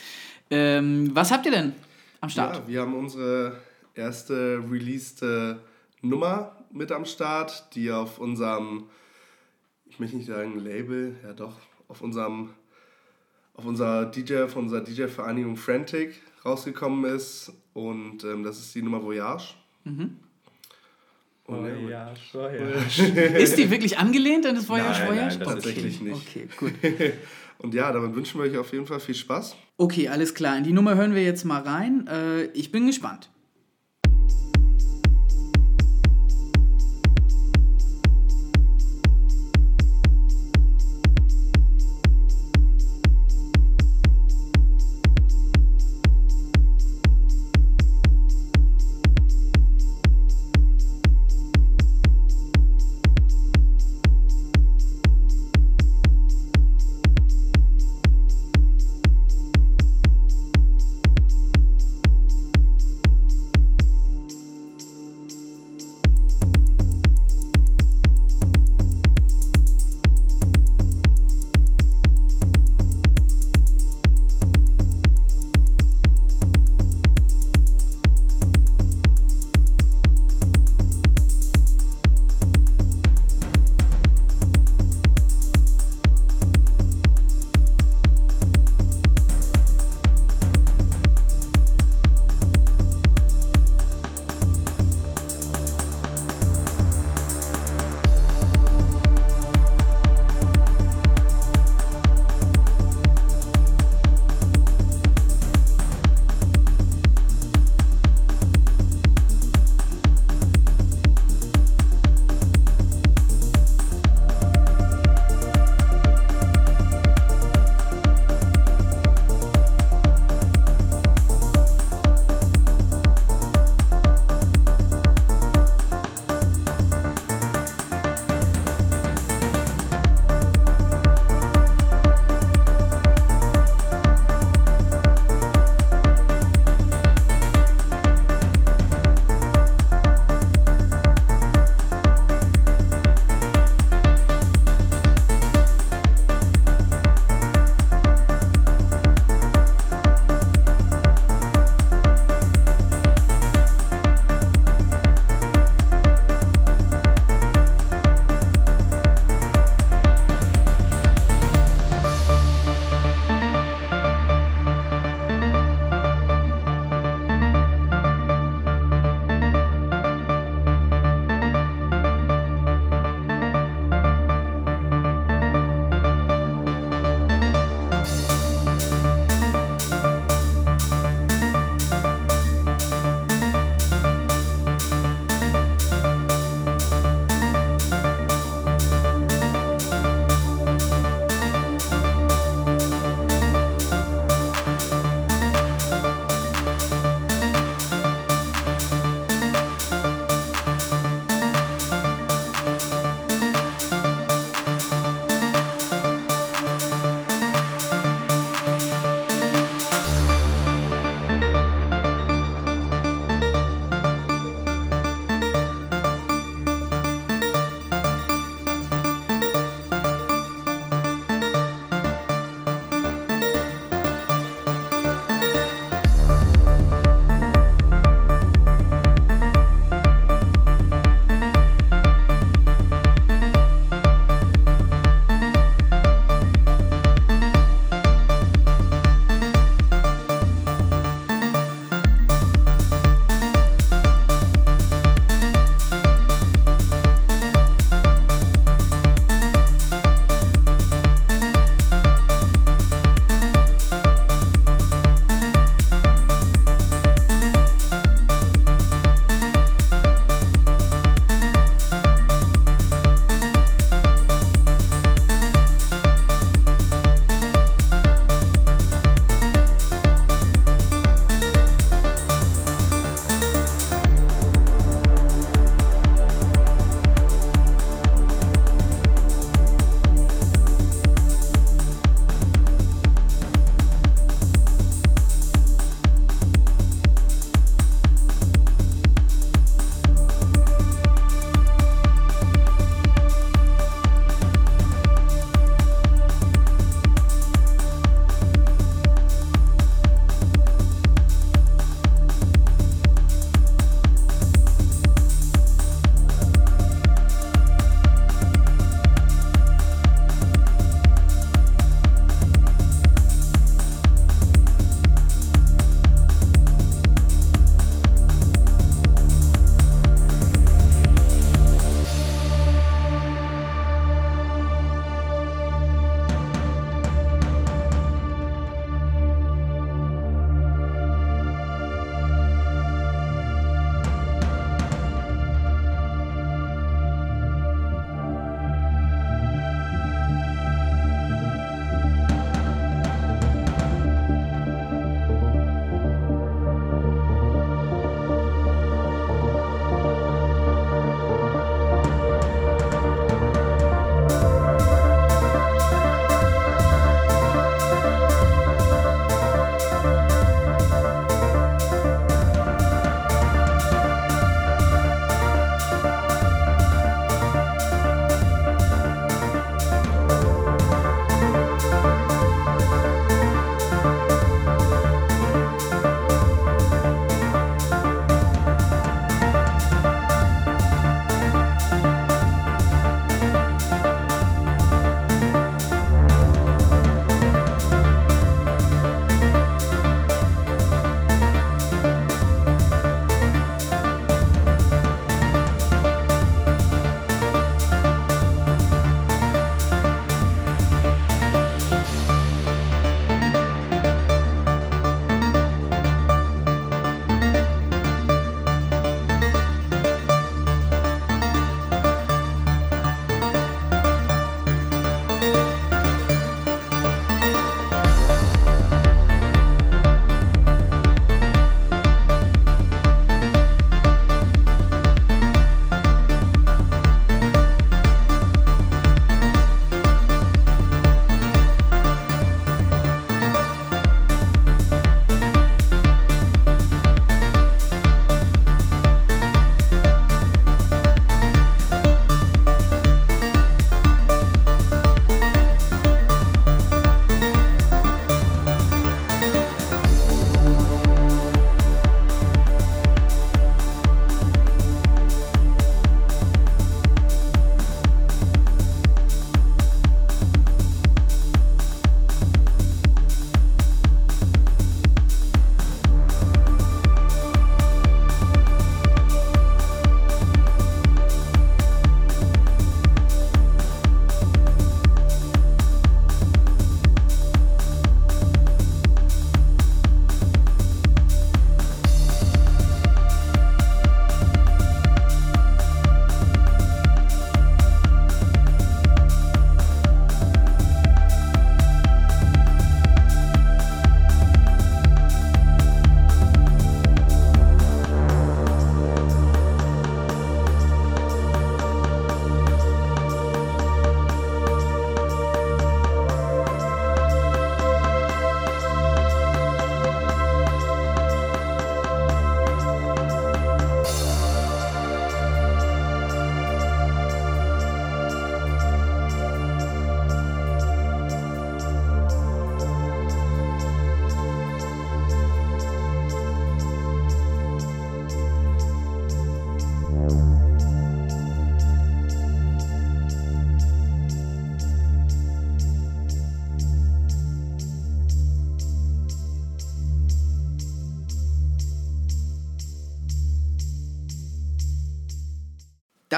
Ähm, 0.50 1.10
was 1.14 1.30
habt 1.30 1.46
ihr 1.46 1.52
denn 1.52 1.72
am 2.20 2.28
Start? 2.28 2.56
Ja, 2.56 2.68
wir 2.68 2.80
haben 2.80 2.94
unsere 2.94 3.56
erste 3.94 4.62
released 4.70 5.24
Nummer 6.02 6.56
mit 6.72 6.92
am 6.92 7.04
Start, 7.04 7.74
die 7.74 7.90
auf 7.90 8.18
unserem, 8.18 8.84
ich 9.86 9.98
möchte 9.98 10.16
nicht 10.16 10.26
sagen 10.26 10.58
Label, 10.58 11.16
ja 11.22 11.32
doch, 11.32 11.56
auf 11.88 12.00
unserem, 12.00 12.50
auf 13.54 13.64
unserer 13.64 14.06
DJ, 14.06 14.46
von 14.46 14.64
unserer 14.64 14.82
DJ-Vereinigung 14.82 15.56
Frantic 15.56 16.20
rausgekommen 16.44 17.04
ist. 17.14 17.52
Und 17.74 18.24
ähm, 18.24 18.42
das 18.42 18.58
ist 18.58 18.74
die 18.74 18.82
Nummer 18.82 19.02
Voyage. 19.02 19.54
Mhm. 19.84 20.16
Voyage, 21.46 22.20
Voyage. 22.32 23.02
Ist 23.38 23.58
die 23.58 23.68
wirklich 23.68 23.98
angelehnt 23.98 24.46
an 24.46 24.54
das 24.54 24.68
Voyage, 24.68 25.00
nein, 25.00 25.08
Voyage? 25.08 25.38
Nein, 25.38 25.48
tatsächlich 25.48 26.00
nicht. 26.00 26.28
Okay, 26.28 26.48
gut. 26.56 26.72
Und 27.62 27.74
ja, 27.74 27.92
damit 27.92 28.14
wünschen 28.14 28.40
wir 28.40 28.50
euch 28.50 28.56
auf 28.56 28.72
jeden 28.72 28.86
Fall 28.86 29.00
viel 29.00 29.14
Spaß. 29.14 29.54
Okay, 29.76 30.08
alles 30.08 30.34
klar. 30.34 30.56
In 30.56 30.64
die 30.64 30.72
Nummer 30.72 30.94
hören 30.94 31.14
wir 31.14 31.22
jetzt 31.22 31.44
mal 31.44 31.60
rein. 31.60 32.06
Äh, 32.06 32.44
ich 32.52 32.72
bin 32.72 32.86
gespannt. 32.86 33.30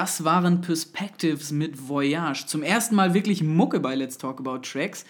Das 0.03 0.25
waren 0.25 0.63
Perspectives 0.63 1.53
mit 1.53 1.89
Voyage. 1.89 2.47
Zum 2.49 2.65
ersten 2.65 2.97
Mal 2.97 3.15
wirklich 3.15 3.41
Mucke 3.45 3.79
bei 3.79 3.95
Let's 3.95 4.19
Talk 4.19 4.41
About 4.41 4.59
Tracks. 4.63 5.05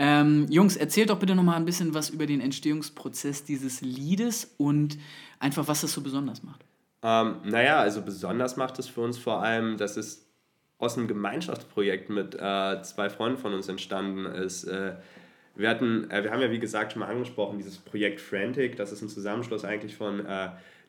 Ähm, 0.00 0.48
Jungs, 0.50 0.74
erzählt 0.74 1.10
doch 1.10 1.20
bitte 1.20 1.36
noch 1.36 1.44
mal 1.44 1.54
ein 1.54 1.64
bisschen 1.64 1.94
was 1.94 2.10
über 2.10 2.26
den 2.26 2.40
Entstehungsprozess 2.40 3.44
dieses 3.44 3.82
Liedes 3.82 4.52
und 4.58 4.98
einfach, 5.38 5.68
was 5.68 5.82
das 5.82 5.92
so 5.92 6.00
besonders 6.00 6.42
macht. 6.42 6.64
Ähm, 7.04 7.36
naja, 7.44 7.78
also 7.78 8.02
besonders 8.02 8.56
macht 8.56 8.80
es 8.80 8.88
für 8.88 9.02
uns 9.02 9.16
vor 9.16 9.44
allem, 9.44 9.76
dass 9.76 9.96
es 9.96 10.26
aus 10.78 10.98
einem 10.98 11.06
Gemeinschaftsprojekt 11.06 12.10
mit 12.10 12.34
äh, 12.34 12.82
zwei 12.82 13.10
Freunden 13.10 13.38
von 13.38 13.54
uns 13.54 13.68
entstanden 13.68 14.26
ist. 14.26 14.64
Äh, 14.64 14.96
wir 15.54 15.68
hatten, 15.68 16.10
äh, 16.10 16.24
wir 16.24 16.32
haben 16.32 16.40
ja 16.40 16.50
wie 16.50 16.58
gesagt 16.58 16.94
schon 16.94 16.98
mal 16.98 17.06
angesprochen, 17.06 17.58
dieses 17.58 17.78
Projekt 17.78 18.20
Frantic, 18.20 18.74
das 18.74 18.90
ist 18.90 19.02
ein 19.02 19.08
Zusammenschluss 19.08 19.64
eigentlich 19.64 19.94
von 19.94 20.26
äh, 20.26 20.48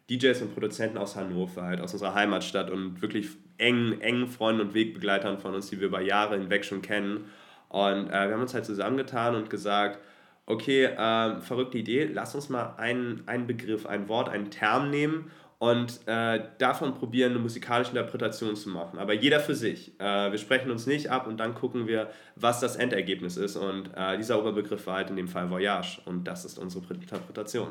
DJs 0.09 0.41
und 0.41 0.53
Produzenten 0.53 0.97
aus 0.97 1.15
Hannover, 1.15 1.63
halt 1.63 1.81
aus 1.81 1.93
unserer 1.93 2.13
Heimatstadt 2.13 2.69
und 2.69 3.01
wirklich 3.01 3.29
engen, 3.57 4.01
engen 4.01 4.27
Freunden 4.27 4.61
und 4.61 4.73
Wegbegleitern 4.73 5.39
von 5.39 5.55
uns, 5.55 5.69
die 5.69 5.79
wir 5.79 5.87
über 5.87 6.01
Jahre 6.01 6.37
hinweg 6.37 6.65
schon 6.65 6.81
kennen. 6.81 7.25
Und 7.69 8.07
äh, 8.07 8.27
wir 8.27 8.33
haben 8.33 8.41
uns 8.41 8.53
halt 8.53 8.65
zusammengetan 8.65 9.35
und 9.35 9.49
gesagt, 9.49 9.99
okay, 10.45 10.85
äh, 10.85 11.41
verrückte 11.41 11.77
Idee, 11.77 12.09
lass 12.11 12.35
uns 12.35 12.49
mal 12.49 12.75
einen, 12.77 13.23
einen 13.27 13.47
Begriff, 13.47 13.85
ein 13.85 14.09
Wort, 14.09 14.29
einen 14.29 14.51
Term 14.51 14.89
nehmen 14.89 15.31
und 15.63 16.01
äh, 16.07 16.41
davon 16.57 16.93
probieren, 16.93 17.31
eine 17.31 17.39
musikalische 17.39 17.91
Interpretation 17.91 18.53
zu 18.57 18.67
machen. 18.69 18.99
Aber 18.99 19.13
jeder 19.13 19.39
für 19.39 19.55
sich. 19.55 19.97
Äh, 19.97 20.29
wir 20.29 20.37
sprechen 20.37 20.69
uns 20.69 20.87
nicht 20.87 21.09
ab 21.09 21.25
und 21.25 21.37
dann 21.37 21.55
gucken 21.55 21.87
wir, 21.87 22.09
was 22.35 22.59
das 22.59 22.75
Endergebnis 22.75 23.37
ist. 23.37 23.55
Und 23.55 23.89
äh, 23.95 24.17
dieser 24.17 24.37
Oberbegriff 24.39 24.85
war 24.87 24.95
halt 24.95 25.09
in 25.09 25.15
dem 25.15 25.29
Fall 25.29 25.49
Voyage. 25.49 26.01
Und 26.03 26.25
das 26.25 26.43
ist 26.43 26.59
unsere 26.59 26.93
Interpretation. 26.93 27.69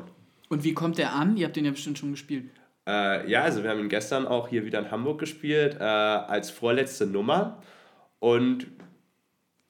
Und 0.53 0.63
wie 0.63 0.75
kommt 0.75 0.99
der 0.99 1.13
an? 1.13 1.35
Ihr 1.35 1.47
habt 1.47 1.55
den 1.55 1.65
ja 1.65 1.71
bestimmt 1.71 1.97
schon 1.97 2.11
gespielt. 2.11 2.51
Äh, 2.85 3.27
ja, 3.29 3.41
also 3.41 3.63
wir 3.63 3.71
haben 3.71 3.79
ihn 3.79 3.89
gestern 3.89 4.27
auch 4.27 4.49
hier 4.49 4.65
wieder 4.65 4.77
in 4.77 4.91
Hamburg 4.91 5.19
gespielt, 5.19 5.77
äh, 5.79 5.83
als 5.83 6.51
vorletzte 6.51 7.07
Nummer. 7.07 7.61
Und 8.19 8.67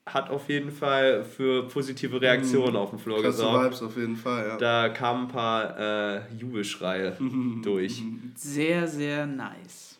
hat 0.05 0.29
auf 0.29 0.49
jeden 0.49 0.71
Fall 0.71 1.23
für 1.23 1.69
positive 1.69 2.19
Reaktionen 2.19 2.71
mhm. 2.71 2.75
auf 2.75 2.89
dem 2.89 2.99
Floor 2.99 3.21
Klasse 3.21 3.37
gesorgt. 3.37 3.65
Vibes 3.65 3.81
auf 3.81 3.95
jeden 3.95 4.17
Fall, 4.17 4.47
ja. 4.47 4.57
Da 4.57 4.89
kamen 4.89 5.23
ein 5.23 5.27
paar 5.29 5.79
äh, 5.79 6.21
Jubelschreie 6.37 7.15
durch. 7.63 8.03
Sehr, 8.35 8.85
sehr 8.85 9.25
nice. 9.25 9.97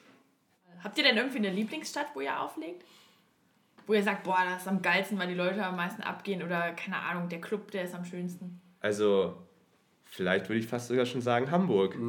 Habt 0.83 0.97
ihr 0.97 1.05
denn 1.05 1.15
irgendwie 1.15 1.37
eine 1.37 1.51
Lieblingsstadt, 1.51 2.07
wo 2.13 2.19
ihr 2.19 2.37
auflegt? 2.37 2.83
Wo 3.87 3.93
ihr 3.93 4.03
sagt, 4.03 4.23
boah, 4.23 4.39
das 4.49 4.63
ist 4.63 4.67
am 4.67 4.81
geilsten, 4.81 5.17
weil 5.17 5.29
die 5.29 5.33
Leute 5.33 5.65
am 5.65 5.77
meisten 5.77 6.01
abgehen 6.01 6.43
oder 6.43 6.73
keine 6.73 6.97
Ahnung, 6.97 7.29
der 7.29 7.39
Club, 7.39 7.71
der 7.71 7.85
ist 7.85 7.95
am 7.95 8.03
schönsten? 8.03 8.59
Also, 8.81 9.37
Vielleicht 10.15 10.47
würde 10.47 10.59
ich 10.59 10.67
fast 10.67 10.89
sogar 10.89 11.07
schon 11.07 11.21
sagen 11.21 11.49
Hamburg. 11.49 11.97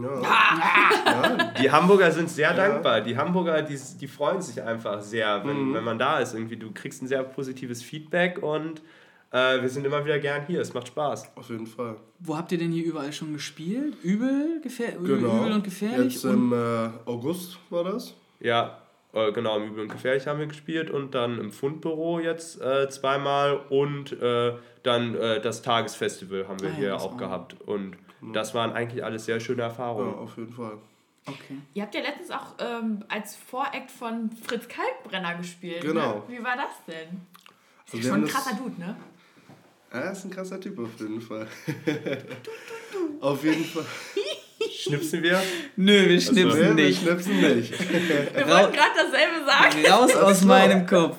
Ja. 1.07 1.53
Die 1.61 1.71
Hamburger 1.71 2.11
sind 2.11 2.29
sehr 2.29 2.51
ja. 2.51 2.57
dankbar. 2.57 3.01
Die 3.01 3.17
Hamburger, 3.17 3.63
die, 3.63 3.79
die 4.01 4.09
freuen 4.09 4.41
sich 4.43 4.63
einfach 4.63 5.01
sehr, 5.01 5.45
wenn, 5.45 5.69
mhm. 5.69 5.75
wenn 5.75 5.85
man 5.85 5.99
da 5.99 6.19
ist. 6.19 6.35
Irgendwie, 6.35 6.57
du 6.57 6.73
kriegst 6.73 7.03
ein 7.03 7.07
sehr 7.07 7.23
positives 7.23 7.83
Feedback 7.83 8.43
und 8.43 8.81
äh, 9.31 9.61
wir 9.61 9.69
sind 9.69 9.87
immer 9.87 10.05
wieder 10.05 10.19
gern 10.19 10.47
hier. 10.47 10.61
Es 10.61 10.75
macht 10.75 10.89
Spaß. 10.89 11.33
Auf 11.37 11.49
jeden 11.51 11.67
Fall. 11.67 11.97
Wo 12.19 12.37
habt 12.37 12.53
ihr 12.53 12.59
denn 12.59 12.73
hier 12.73 12.85
überall 12.85 13.13
schon 13.13 13.33
gespielt? 13.33 13.97
Übel, 14.03 14.61
gefähr 14.63 14.93
genau. 14.93 15.39
Übel 15.39 15.53
und 15.53 15.65
gefährlich? 15.65 16.15
Jetzt 16.15 16.25
im 16.25 16.53
äh, 16.53 16.89
August 17.07 17.59
war 17.71 17.85
das. 17.85 18.15
Ja, 18.41 18.84
äh, 19.15 19.33
genau, 19.33 19.57
im 19.57 19.69
Übel 19.69 19.83
und 19.85 19.93
gefährlich 19.93 20.27
haben 20.27 20.39
wir 20.39 20.47
gespielt 20.47 20.91
und 20.91 21.15
dann 21.15 21.39
im 21.39 21.53
Fundbüro 21.53 22.19
jetzt 22.21 22.61
äh, 22.61 22.89
zweimal 22.89 23.57
und 23.69 24.13
äh, 24.21 24.55
dann 24.83 25.15
äh, 25.15 25.41
das 25.41 25.63
Tagesfestival 25.63 26.49
haben 26.49 26.61
wir 26.61 26.71
ah, 26.71 26.77
hier 26.77 26.97
auch 26.97 27.17
gehabt. 27.17 27.61
Und 27.61 27.97
genau. 28.21 28.33
das 28.33 28.55
waren 28.55 28.73
eigentlich 28.73 29.05
alles 29.05 29.25
sehr 29.25 29.41
schöne 29.41 29.63
Erfahrungen. 29.63 30.13
Ja, 30.13 30.19
auf 30.19 30.37
jeden 30.37 30.53
Fall. 30.53 30.79
Okay. 31.27 31.59
Ihr 31.73 31.83
habt 31.83 31.95
ja 31.95 32.03
letztens 32.03 32.31
auch 32.31 32.55
ähm, 32.59 33.03
als 33.09 33.37
Voreact 33.37 33.91
von 33.91 34.31
Fritz 34.31 34.69
Kalkbrenner 34.69 35.37
gespielt. 35.37 35.83
Ne? 35.83 35.91
Genau. 35.91 36.15
Ne? 36.17 36.23
Wie 36.29 36.45
war 36.45 36.57
das 36.57 36.85
denn? 36.87 37.21
Also 37.87 37.99
ist 37.99 38.07
schon 38.07 38.25
ein 38.25 38.29
krasser 38.29 38.57
Dude, 38.57 38.79
ne? 38.79 38.97
Er 39.91 40.11
ist 40.11 40.25
ein 40.25 40.31
krasser 40.31 40.61
Typ 40.61 40.79
auf 40.79 40.99
jeden 40.99 41.21
Fall. 41.21 41.47
auf 43.21 43.45
jeden 43.45 43.65
Fall. 43.65 43.87
Schnipsen 44.77 45.23
wir? 45.23 45.41
Nö, 45.77 46.09
wir 46.09 46.21
schnipsen 46.21 46.63
also, 46.63 46.75
nicht. 46.75 47.05
Wir 47.05 47.13
schnipsen 47.13 47.41
nicht. 47.41 47.73
wir 47.73 48.49
wollten 48.49 48.73
gerade 48.73 48.95
dasselbe 48.97 49.47
sagen. 49.47 49.87
Raus 49.91 50.15
aus 50.17 50.45
meinem 50.45 50.87
Kopf. 50.87 51.17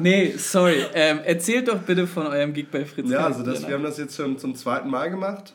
nee, 0.00 0.34
sorry. 0.36 0.84
Ähm, 0.94 1.20
erzählt 1.24 1.68
doch 1.68 1.78
bitte 1.78 2.06
von 2.06 2.26
eurem 2.26 2.52
Gig 2.52 2.66
bei 2.70 2.84
Fritz. 2.84 3.10
Ja, 3.10 3.26
also 3.26 3.42
das, 3.42 3.66
wir 3.66 3.74
haben 3.74 3.84
das 3.84 3.98
jetzt 3.98 4.16
schon 4.16 4.38
zum 4.38 4.54
zweiten 4.54 4.88
Mal 4.88 5.10
gemacht. 5.10 5.52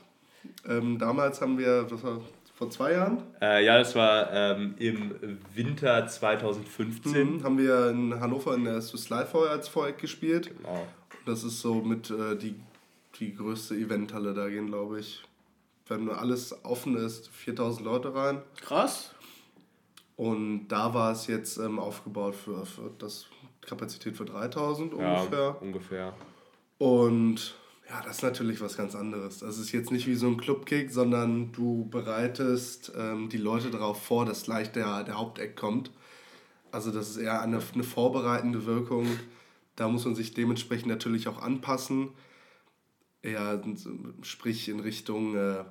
Ähm, 0.67 0.99
damals 0.99 1.41
haben 1.41 1.57
wir, 1.57 1.83
das 1.83 2.03
war 2.03 2.21
vor 2.55 2.69
zwei 2.69 2.93
Jahren? 2.93 3.23
Äh, 3.41 3.65
ja, 3.65 3.77
das 3.77 3.95
war 3.95 4.31
ähm, 4.31 4.75
im 4.77 5.15
Winter 5.55 6.05
2015. 6.05 7.37
Mhm, 7.37 7.43
haben 7.43 7.57
wir 7.57 7.89
in 7.89 8.19
Hannover 8.19 8.53
in 8.53 8.65
der 8.65 8.81
Swiss 8.81 9.09
Life 9.09 9.37
als 9.37 9.67
Vorheck 9.67 9.97
gespielt. 9.97 10.51
Genau. 10.57 10.85
Das 11.25 11.43
ist 11.43 11.61
so 11.61 11.75
mit 11.75 12.11
äh, 12.11 12.35
die, 12.35 12.55
die 13.19 13.35
größte 13.35 13.75
Eventhalle 13.75 14.33
da 14.33 14.47
gehen, 14.47 14.67
glaube 14.67 14.99
ich 14.99 15.23
wenn 15.89 16.09
alles 16.09 16.63
offen 16.63 16.95
ist, 16.95 17.29
4000 17.29 17.85
Leute 17.85 18.13
rein. 18.13 18.41
Krass. 18.61 19.13
Und 20.15 20.67
da 20.67 20.93
war 20.93 21.11
es 21.11 21.27
jetzt 21.27 21.57
ähm, 21.57 21.79
aufgebaut 21.79 22.35
für, 22.35 22.65
für 22.65 22.91
das 22.97 23.27
Kapazität 23.61 24.17
für 24.17 24.25
3000 24.25 24.93
ungefähr. 24.93 25.39
Ja, 25.39 25.49
ungefähr. 25.61 26.13
Und 26.77 27.55
ja, 27.89 28.01
das 28.03 28.17
ist 28.17 28.23
natürlich 28.23 28.61
was 28.61 28.77
ganz 28.77 28.95
anderes. 28.95 29.39
Das 29.39 29.57
ist 29.57 29.71
jetzt 29.71 29.91
nicht 29.91 30.07
wie 30.07 30.15
so 30.15 30.27
ein 30.27 30.37
Clubkick, 30.37 30.91
sondern 30.91 31.51
du 31.51 31.87
bereitest 31.89 32.91
ähm, 32.97 33.29
die 33.29 33.37
Leute 33.37 33.71
darauf 33.71 34.03
vor, 34.03 34.25
dass 34.25 34.43
gleich 34.43 34.71
der, 34.71 35.03
der 35.03 35.17
Haupteck 35.17 35.55
kommt. 35.55 35.91
Also 36.71 36.91
das 36.91 37.09
ist 37.09 37.17
eher 37.17 37.41
eine, 37.41 37.59
eine 37.73 37.83
vorbereitende 37.83 38.65
Wirkung. 38.65 39.07
Da 39.75 39.87
muss 39.87 40.05
man 40.05 40.15
sich 40.15 40.33
dementsprechend 40.33 40.87
natürlich 40.87 41.27
auch 41.27 41.41
anpassen. 41.41 42.09
Eher 43.21 43.61
sprich 44.21 44.69
in 44.69 44.79
Richtung 44.79 45.35
äh, 45.35 45.63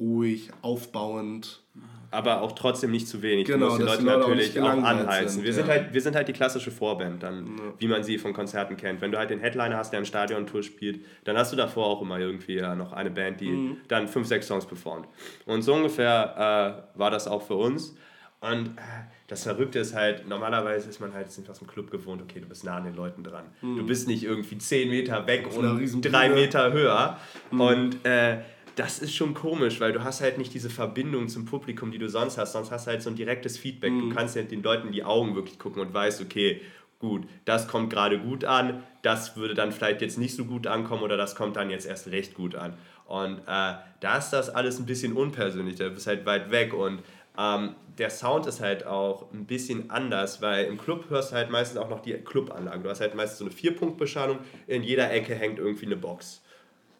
ruhig, 0.00 0.50
aufbauend. 0.62 1.62
Aber 2.10 2.40
auch 2.40 2.52
trotzdem 2.52 2.90
nicht 2.90 3.06
zu 3.06 3.20
wenig. 3.20 3.46
Genau, 3.46 3.76
du 3.76 3.84
musst 3.84 4.00
die 4.00 4.04
Leute 4.04 4.04
natürlich 4.04 4.58
auch, 4.58 4.64
auch 4.64 4.82
anheizen. 4.82 5.28
Sind, 5.28 5.42
wir, 5.42 5.50
ja. 5.50 5.56
sind 5.56 5.68
halt, 5.68 5.92
wir 5.92 6.00
sind 6.00 6.16
halt 6.16 6.26
die 6.26 6.32
klassische 6.32 6.70
Vorband, 6.70 7.22
dann, 7.22 7.46
ja. 7.58 7.62
wie 7.76 7.86
man 7.86 8.02
sie 8.02 8.16
von 8.16 8.32
Konzerten 8.32 8.78
kennt. 8.78 9.02
Wenn 9.02 9.12
du 9.12 9.18
halt 9.18 9.28
den 9.28 9.40
Headliner 9.40 9.76
hast, 9.76 9.92
der 9.92 10.00
ein 10.00 10.06
Stadion-Tour 10.06 10.62
spielt, 10.62 11.04
dann 11.24 11.36
hast 11.36 11.52
du 11.52 11.56
davor 11.56 11.86
auch 11.86 12.00
immer 12.00 12.18
irgendwie 12.18 12.54
ja, 12.54 12.74
noch 12.74 12.92
eine 12.92 13.10
Band, 13.10 13.42
die 13.42 13.50
mhm. 13.50 13.76
dann 13.88 14.08
fünf, 14.08 14.26
sechs 14.26 14.46
Songs 14.46 14.64
performt. 14.64 15.06
Und 15.44 15.60
so 15.60 15.74
ungefähr 15.74 16.86
äh, 16.96 16.98
war 16.98 17.10
das 17.10 17.28
auch 17.28 17.42
für 17.42 17.56
uns. 17.56 17.94
Und 18.40 18.68
äh, 18.68 18.80
das 19.26 19.42
Verrückte 19.42 19.80
ist 19.80 19.94
halt, 19.94 20.26
normalerweise 20.28 20.88
ist 20.88 21.00
man 21.00 21.12
halt 21.12 21.26
aus 21.26 21.58
dem 21.58 21.66
Club 21.66 21.90
gewohnt, 21.90 22.22
okay, 22.22 22.40
du 22.40 22.46
bist 22.46 22.64
nah 22.64 22.76
an 22.76 22.84
den 22.84 22.94
Leuten 22.94 23.24
dran. 23.24 23.44
Mhm. 23.60 23.76
Du 23.76 23.86
bist 23.86 24.08
nicht 24.08 24.22
irgendwie 24.22 24.56
zehn 24.58 24.88
Meter 24.88 25.26
weg 25.26 25.46
und 25.54 26.02
drei 26.02 26.28
Meter 26.30 26.72
höher. 26.72 27.18
Mhm. 27.50 27.60
Und 27.60 28.06
äh, 28.06 28.38
das 28.78 29.00
ist 29.00 29.14
schon 29.14 29.34
komisch, 29.34 29.80
weil 29.80 29.92
du 29.92 30.04
hast 30.04 30.20
halt 30.20 30.38
nicht 30.38 30.54
diese 30.54 30.70
Verbindung 30.70 31.28
zum 31.28 31.44
Publikum, 31.44 31.90
die 31.90 31.98
du 31.98 32.08
sonst 32.08 32.38
hast. 32.38 32.52
Sonst 32.52 32.70
hast 32.70 32.86
du 32.86 32.92
halt 32.92 33.02
so 33.02 33.10
ein 33.10 33.16
direktes 33.16 33.58
Feedback. 33.58 33.92
Mhm. 33.92 34.10
Du 34.10 34.14
kannst 34.14 34.36
ja 34.36 34.42
den 34.42 34.62
Leuten 34.62 34.88
in 34.88 34.92
die 34.92 35.02
Augen 35.02 35.34
wirklich 35.34 35.58
gucken 35.58 35.82
und 35.82 35.92
weißt, 35.92 36.22
okay, 36.22 36.60
gut, 37.00 37.26
das 37.44 37.66
kommt 37.66 37.90
gerade 37.90 38.20
gut 38.20 38.44
an, 38.44 38.82
das 39.02 39.36
würde 39.36 39.54
dann 39.54 39.72
vielleicht 39.72 40.00
jetzt 40.00 40.18
nicht 40.18 40.34
so 40.34 40.44
gut 40.44 40.66
ankommen 40.66 41.02
oder 41.02 41.16
das 41.16 41.34
kommt 41.34 41.56
dann 41.56 41.70
jetzt 41.70 41.86
erst 41.86 42.08
recht 42.08 42.34
gut 42.34 42.54
an. 42.54 42.74
Und 43.06 43.38
äh, 43.46 43.74
da 44.00 44.18
ist 44.18 44.30
das 44.30 44.50
alles 44.50 44.78
ein 44.78 44.86
bisschen 44.86 45.14
unpersönlich, 45.14 45.76
da 45.76 45.88
bist 45.88 46.06
halt 46.06 46.26
weit 46.26 46.50
weg 46.50 46.74
und 46.74 47.02
ähm, 47.38 47.74
der 47.98 48.10
Sound 48.10 48.46
ist 48.46 48.60
halt 48.60 48.84
auch 48.84 49.32
ein 49.32 49.46
bisschen 49.46 49.90
anders, 49.90 50.42
weil 50.42 50.66
im 50.66 50.76
Club 50.76 51.06
hörst 51.08 51.32
du 51.32 51.36
halt 51.36 51.50
meistens 51.50 51.78
auch 51.78 51.88
noch 51.88 52.00
die 52.00 52.12
Clubanlagen. 52.12 52.82
Du 52.82 52.90
hast 52.90 53.00
halt 53.00 53.14
meistens 53.14 53.38
so 53.38 53.44
eine 53.44 53.52
Vierpunktbeschallung, 53.52 54.38
in 54.66 54.82
jeder 54.82 55.10
Ecke 55.10 55.34
hängt 55.34 55.58
irgendwie 55.58 55.86
eine 55.86 55.96
Box 55.96 56.42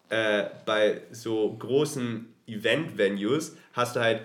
äh, 0.09 0.45
bei 0.65 1.03
so 1.13 1.57
großen 1.59 2.27
Event-Venues 2.47 3.57
hast 3.73 3.97
du 3.97 4.01
halt 4.01 4.23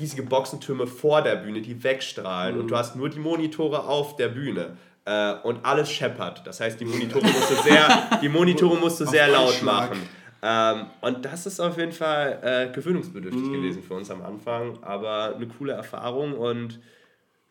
riesige 0.00 0.22
Boxentürme 0.22 0.86
vor 0.86 1.22
der 1.22 1.36
Bühne, 1.36 1.60
die 1.62 1.82
wegstrahlen 1.82 2.56
mhm. 2.56 2.60
und 2.62 2.70
du 2.70 2.76
hast 2.76 2.96
nur 2.96 3.08
die 3.08 3.20
Monitore 3.20 3.84
auf 3.84 4.16
der 4.16 4.28
Bühne. 4.28 4.76
Äh, 5.04 5.34
und 5.44 5.64
alles 5.64 5.90
scheppert. 5.90 6.44
Das 6.44 6.60
heißt, 6.60 6.80
die 6.80 6.84
Monitore 6.84 7.24
musst 7.24 7.50
du 7.50 7.54
sehr, 7.62 8.18
die 8.20 8.28
Monitore 8.28 8.76
musst 8.76 9.00
du 9.00 9.06
sehr 9.06 9.28
laut 9.28 9.62
machen. 9.62 9.98
Ähm, 10.42 10.86
und 11.00 11.24
das 11.24 11.46
ist 11.46 11.60
auf 11.60 11.78
jeden 11.78 11.92
Fall 11.92 12.40
äh, 12.42 12.74
gewöhnungsbedürftig 12.74 13.42
mhm. 13.42 13.52
gewesen 13.52 13.82
für 13.82 13.94
uns 13.94 14.10
am 14.10 14.22
Anfang, 14.22 14.82
aber 14.82 15.36
eine 15.36 15.46
coole 15.46 15.72
Erfahrung 15.72 16.34
und 16.34 16.80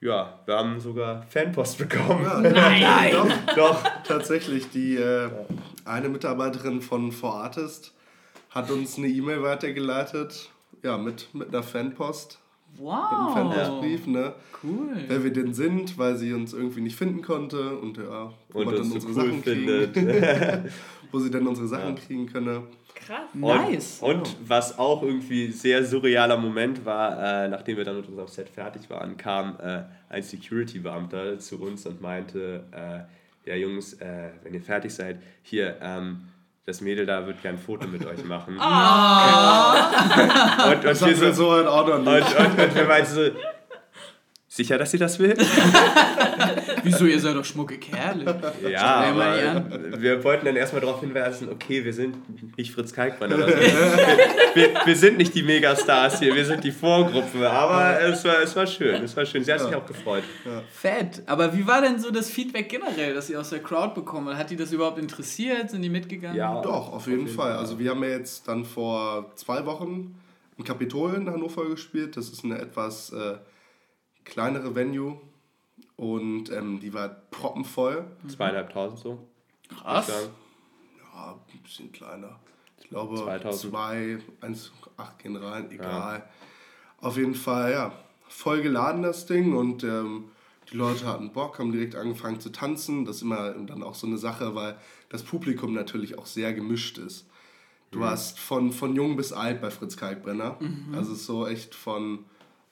ja, 0.06 0.40
wir 0.46 0.56
haben 0.56 0.80
sogar 0.80 1.24
Fanpost 1.24 1.80
bekommen. 1.80 2.24
Ja, 2.24 2.40
nein, 2.40 3.12
doch, 3.12 3.56
doch, 3.56 3.84
tatsächlich. 4.08 4.70
Die 4.70 4.96
äh, 4.96 5.30
eine 5.84 6.10
Mitarbeiterin 6.10 6.82
von 6.82 7.12
For 7.12 7.34
Artist 7.36 7.94
hat 8.52 8.70
uns 8.70 8.98
eine 8.98 9.08
E-Mail 9.08 9.42
weitergeleitet, 9.42 10.52
ja, 10.84 10.98
mit, 10.98 11.34
mit 11.34 11.50
einer 11.50 11.64
Fanpost. 11.64 12.40
Wow. 12.78 13.10
Mit 13.10 13.20
einem 13.20 13.34
Fanpostbrief, 13.34 14.08
ne? 14.08 14.34
Cool. 14.64 14.96
Wer 15.08 15.24
wir 15.24 15.34
denn 15.34 15.54
sind, 15.54 15.98
weil 15.98 16.18
sie 16.18 16.34
uns 16.34 16.54
irgendwie 16.54 16.82
nicht 16.82 16.98
finden 16.98 17.22
konnte 17.22 17.78
und 17.78 17.98
ja, 17.98 18.32
wo 18.50 18.60
und 18.60 18.66
man 18.66 18.76
dann 18.76 18.92
unsere 18.92 19.08
cool 19.08 19.14
Sachen 19.14 19.44
kriegen. 19.44 20.66
wo 21.12 21.20
sie 21.20 21.32
dann 21.32 21.48
unsere 21.48 21.68
Sachen 21.68 21.96
ja. 21.96 22.02
kriegen 22.02 22.28
könne. 22.28 22.64
Krass. 23.06 23.30
Nice. 23.34 24.00
Und, 24.02 24.16
und 24.16 24.36
was 24.48 24.80
auch 24.80 25.04
irgendwie 25.04 25.52
sehr 25.52 25.86
surrealer 25.86 26.38
Moment 26.38 26.86
war, 26.86 27.46
äh, 27.46 27.48
nachdem 27.48 27.78
wir 27.78 27.84
dann 27.84 27.98
mit 27.98 28.08
unserem 28.08 28.28
Set 28.28 28.50
fertig 28.50 28.90
waren, 28.90 29.16
kam 29.16 29.58
äh, 29.62 29.84
ein 30.10 30.24
Security-Beamter 30.24 31.38
zu 31.40 31.62
uns 31.62 31.86
und 31.86 32.02
meinte, 32.02 32.64
äh, 32.72 33.50
ja 33.50 33.56
Jungs, 33.56 33.94
äh, 33.94 34.32
wenn 34.44 34.54
ihr 34.54 34.62
fertig 34.62 34.94
seid, 34.94 35.20
hier, 35.44 35.78
ähm, 35.82 36.28
das 36.66 36.82
Mädel 36.82 37.06
da 37.06 37.28
wird 37.28 37.44
gern 37.44 37.56
ein 37.56 37.62
Foto 37.62 37.88
mit 37.88 38.04
euch 38.08 38.24
machen. 38.24 38.56
Oh. 38.58 38.62
und, 40.68 40.78
und, 40.78 40.84
das 40.84 41.06
wir 41.06 41.16
so, 41.16 41.32
so 41.32 41.62
noch 41.62 42.00
nicht. 42.00 42.40
Und, 42.40 42.46
und, 42.46 42.60
und 42.60 42.76
wir 42.76 42.86
meinten 42.86 43.14
so, 43.14 43.22
Sicher, 44.56 44.78
dass 44.78 44.92
sie 44.92 44.98
das 44.98 45.20
will? 45.20 45.36
Wieso, 46.84 47.04
ihr 47.04 47.20
seid 47.20 47.36
doch 47.36 47.44
schmucke 47.44 47.78
Kerle. 47.78 48.40
Ja, 48.72 49.04
aber 49.12 50.02
wir 50.02 50.24
wollten 50.24 50.46
dann 50.46 50.56
erstmal 50.56 50.80
darauf 50.80 51.02
hinweisen, 51.02 51.50
okay, 51.50 51.84
wir 51.84 51.92
sind 51.92 52.16
nicht 52.58 52.72
Fritz 52.72 52.94
Kalkmann 52.94 53.34
oder 53.34 53.50
so. 53.50 53.54
wir, 54.54 54.74
wir, 54.86 54.96
sind 54.96 55.18
nicht 55.18 55.36
die 55.36 55.44
Megastars 55.44 56.20
hier, 56.20 56.34
wir 56.34 56.46
sind 56.46 56.64
die 56.64 56.72
Vorgruppe. 56.72 57.50
Aber 57.50 58.00
es 58.00 58.24
war, 58.24 58.42
es 58.42 58.56
war 58.56 58.66
schön, 58.66 59.04
es 59.04 59.18
war 59.18 59.26
schön. 59.26 59.44
Sie 59.44 59.52
hat 59.52 59.60
ja. 59.60 59.66
sich 59.66 59.76
auch 59.76 59.86
gefreut. 59.86 60.24
Ja. 60.46 60.62
Fett. 60.72 61.24
Aber 61.26 61.54
wie 61.54 61.68
war 61.68 61.82
denn 61.82 62.00
so 62.00 62.10
das 62.10 62.30
Feedback 62.30 62.70
generell, 62.70 63.14
das 63.14 63.30
ihr 63.30 63.42
aus 63.42 63.50
der 63.50 63.60
Crowd 63.60 63.94
bekommen 63.94 64.38
Hat 64.38 64.52
die 64.52 64.56
das 64.56 64.72
überhaupt 64.72 65.00
interessiert? 65.00 65.72
Sind 65.72 65.82
die 65.82 65.90
mitgegangen? 65.90 66.38
Ja, 66.38 66.62
doch, 66.62 66.94
auf 66.94 67.08
jeden, 67.08 67.24
auf 67.24 67.26
jeden 67.26 67.28
Fall. 67.28 67.52
Fall. 67.52 67.60
Also 67.60 67.78
wir 67.78 67.90
haben 67.90 68.04
ja 68.04 68.12
jetzt 68.12 68.48
dann 68.48 68.64
vor 68.64 69.34
zwei 69.36 69.66
Wochen 69.66 70.16
ein 70.58 70.64
Kapitol 70.64 71.16
in 71.16 71.30
Hannover 71.30 71.68
gespielt. 71.68 72.16
Das 72.16 72.30
ist 72.30 72.46
eine 72.46 72.58
etwas... 72.58 73.12
Äh, 73.12 73.34
kleinere 74.26 74.76
Venue 74.76 75.22
und 75.96 76.52
ähm, 76.52 76.80
die 76.80 76.94
war 76.94 77.08
proppenvoll. 77.08 78.06
Zweieinhalbtausend 78.28 79.00
so. 79.00 79.28
Krass. 79.70 80.10
Ja, 81.14 81.32
ein 81.32 81.64
bisschen 81.64 81.92
kleiner. 81.92 82.40
Ich 82.82 82.90
glaube 82.90 83.16
2000. 83.18 83.72
2, 83.72 84.18
1, 84.42 84.72
8 84.98 85.20
gehen 85.20 85.36
rein, 85.38 85.72
egal. 85.72 86.20
Ja. 86.20 86.30
Auf 87.00 87.18
jeden 87.18 87.36
Fall, 87.36 87.72
ja, 87.72 87.92
voll 88.28 88.62
geladen 88.62 89.02
das 89.02 89.26
Ding 89.26 89.56
und 89.56 89.84
ähm, 89.84 90.26
die 90.72 90.78
Leute 90.78 91.06
hatten 91.06 91.32
Bock, 91.32 91.60
haben 91.60 91.72
direkt 91.72 91.96
angefangen 91.96 92.40
zu 92.40 92.52
tanzen. 92.52 93.06
Das 93.06 93.18
ist 93.18 93.22
immer 93.22 93.52
dann 93.52 93.84
auch 93.84 93.96
so 93.96 94.08
eine 94.08 94.18
Sache, 94.18 94.56
weil 94.56 94.78
das 95.10 95.24
Publikum 95.24 95.74
natürlich 95.74 96.18
auch 96.18 96.26
sehr 96.26 96.54
gemischt 96.54 96.98
ist. 96.98 97.28
Du 97.92 98.00
mhm. 98.00 98.06
hast 98.06 98.40
von, 98.40 98.72
von 98.72 98.96
jung 98.96 99.16
bis 99.16 99.32
alt 99.32 99.62
bei 99.62 99.70
Fritz 99.70 99.96
Kalkbrenner. 99.96 100.58
Mhm. 100.60 100.96
Also 100.96 101.14
so 101.14 101.48
echt 101.48 101.76
von 101.76 102.26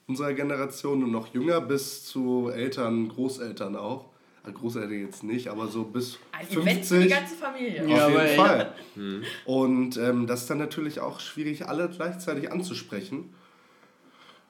unserer 0.06 0.32
Generation 0.34 1.02
und 1.02 1.10
noch 1.10 1.32
jünger 1.32 1.60
bis 1.60 2.04
zu 2.04 2.50
Eltern, 2.50 3.08
Großeltern 3.08 3.76
auch. 3.76 4.06
Also 4.42 4.58
Großeltern 4.58 5.00
jetzt 5.00 5.24
nicht, 5.24 5.48
aber 5.48 5.68
so 5.68 5.84
bis 5.84 6.18
Ein 6.32 6.46
50. 6.46 6.62
Event 6.62 6.84
für 6.84 7.00
die 7.00 7.08
ganze 7.08 7.34
Familie. 7.34 7.82
Auf 7.82 7.88
ja, 7.88 8.08
jeden 8.08 8.36
Fall. 8.36 8.58
Ja. 8.58 8.74
Hm. 8.94 9.22
Und 9.46 9.96
ähm, 9.96 10.26
das 10.26 10.42
ist 10.42 10.50
dann 10.50 10.58
natürlich 10.58 11.00
auch 11.00 11.20
schwierig, 11.20 11.66
alle 11.66 11.88
gleichzeitig 11.88 12.52
anzusprechen. 12.52 13.32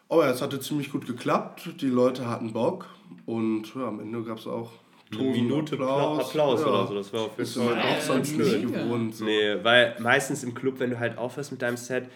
Aber 0.09 0.29
es 0.29 0.43
hatte 0.43 0.61
ziemlich 0.61 0.91
gut 0.91 1.07
geklappt. 1.07 1.81
Die 1.81 1.89
Leute 1.89 2.29
hatten 2.29 2.53
Bock. 2.53 2.87
Und 3.27 3.75
ja, 3.75 3.89
am 3.89 4.01
Ende 4.01 4.23
gab 4.23 4.39
es 4.39 4.47
auch 4.47 4.73
eine 5.13 5.23
Minute 5.31 5.75
Applaus, 5.75 6.27
Applaus 6.27 6.61
ja. 6.61 6.67
oder 6.67 6.87
so. 6.87 6.95
Das 6.95 7.13
war 7.13 7.21
auf 7.23 7.39
jeden 7.39 7.51
Fall 7.51 7.79
auch 7.79 8.01
sonst 8.01 8.37
nicht 8.37 8.63
gewohnt. 8.63 9.15
So. 9.15 9.25
Nee, 9.25 9.57
weil 9.63 9.97
meistens 10.01 10.43
im 10.43 10.55
Club, 10.55 10.81
wenn 10.81 10.91
du 10.91 10.99
halt 10.99 11.19
aufhörst 11.19 11.53
mit 11.53 11.63
deinem 11.63 11.77
Set, 11.77 12.09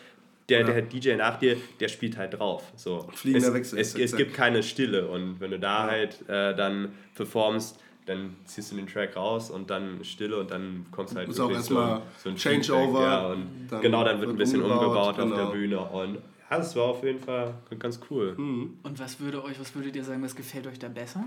der, 0.49 0.61
ja. 0.61 0.67
der 0.67 0.83
DJ 0.83 1.15
nach 1.17 1.39
dir, 1.39 1.57
der 1.81 1.89
spielt 1.89 2.17
halt 2.17 2.39
drauf. 2.39 2.65
So. 2.77 3.09
Fliegender 3.13 3.49
es, 3.49 3.55
Wechsel. 3.55 3.79
Es, 3.79 3.95
es, 3.95 4.17
gibt 4.17 4.35
keine 4.35 4.63
Stille 4.63 5.09
und 5.09 5.41
wenn 5.41 5.51
du 5.51 5.59
da 5.59 5.85
ja. 5.85 5.91
halt 5.91 6.29
äh, 6.29 6.55
dann 6.55 6.93
performst, 7.15 7.79
dann 8.07 8.37
ziehst 8.45 8.73
du 8.73 8.77
den 8.77 8.87
Track 8.87 9.17
raus 9.17 9.51
und 9.51 9.69
dann 9.69 10.03
Stille 10.03 10.39
und 10.39 10.51
dann 10.51 10.87
kommst 10.91 11.15
halt 11.15 11.29
Muss 11.29 11.39
auch 11.41 11.51
erstmal 11.51 12.03
so, 12.17 12.25
so 12.25 12.29
ein 12.31 12.37
Changeover. 12.37 13.03
Ja, 13.03 13.27
und 13.29 13.69
dann 13.69 13.83
genau, 13.83 14.05
dann 14.05 14.21
wird 14.21 14.31
ein 14.31 14.37
bisschen 14.37 14.63
umgebaut, 14.63 14.87
umgebaut 14.87 15.17
genau. 15.17 15.35
auf 15.35 15.53
der 15.53 15.59
Bühne 15.59 15.81
und 15.81 16.19
ja, 16.51 16.57
das 16.57 16.75
war 16.77 16.85
auf 16.85 17.05
jeden 17.05 17.21
Fall 17.21 17.55
ganz 17.79 18.01
cool. 18.11 18.35
Mhm. 18.37 18.79
Und 18.83 18.99
was 18.99 19.21
würde 19.21 19.45
euch, 19.45 19.61
was 19.61 19.75
würdet 19.75 19.95
ihr 19.97 20.05
sagen, 20.05 20.23
was 20.23 20.35
gefällt 20.35 20.67
euch 20.67 20.79
da 20.79 20.89
besser? 20.89 21.25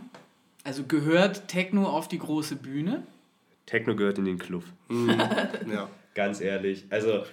Also 0.64 0.84
gehört 0.84 1.48
Techno 1.48 1.88
auf 1.88 2.08
die 2.08 2.18
große 2.18 2.56
Bühne? 2.56 3.04
Techno 3.68 3.96
gehört 3.96 4.18
in 4.18 4.26
den 4.26 4.40
Club. 4.40 4.64
Mhm. 4.90 5.10
ja. 5.72 5.90
Ganz 6.14 6.42
ehrlich. 6.42 6.86
Also 6.90 7.24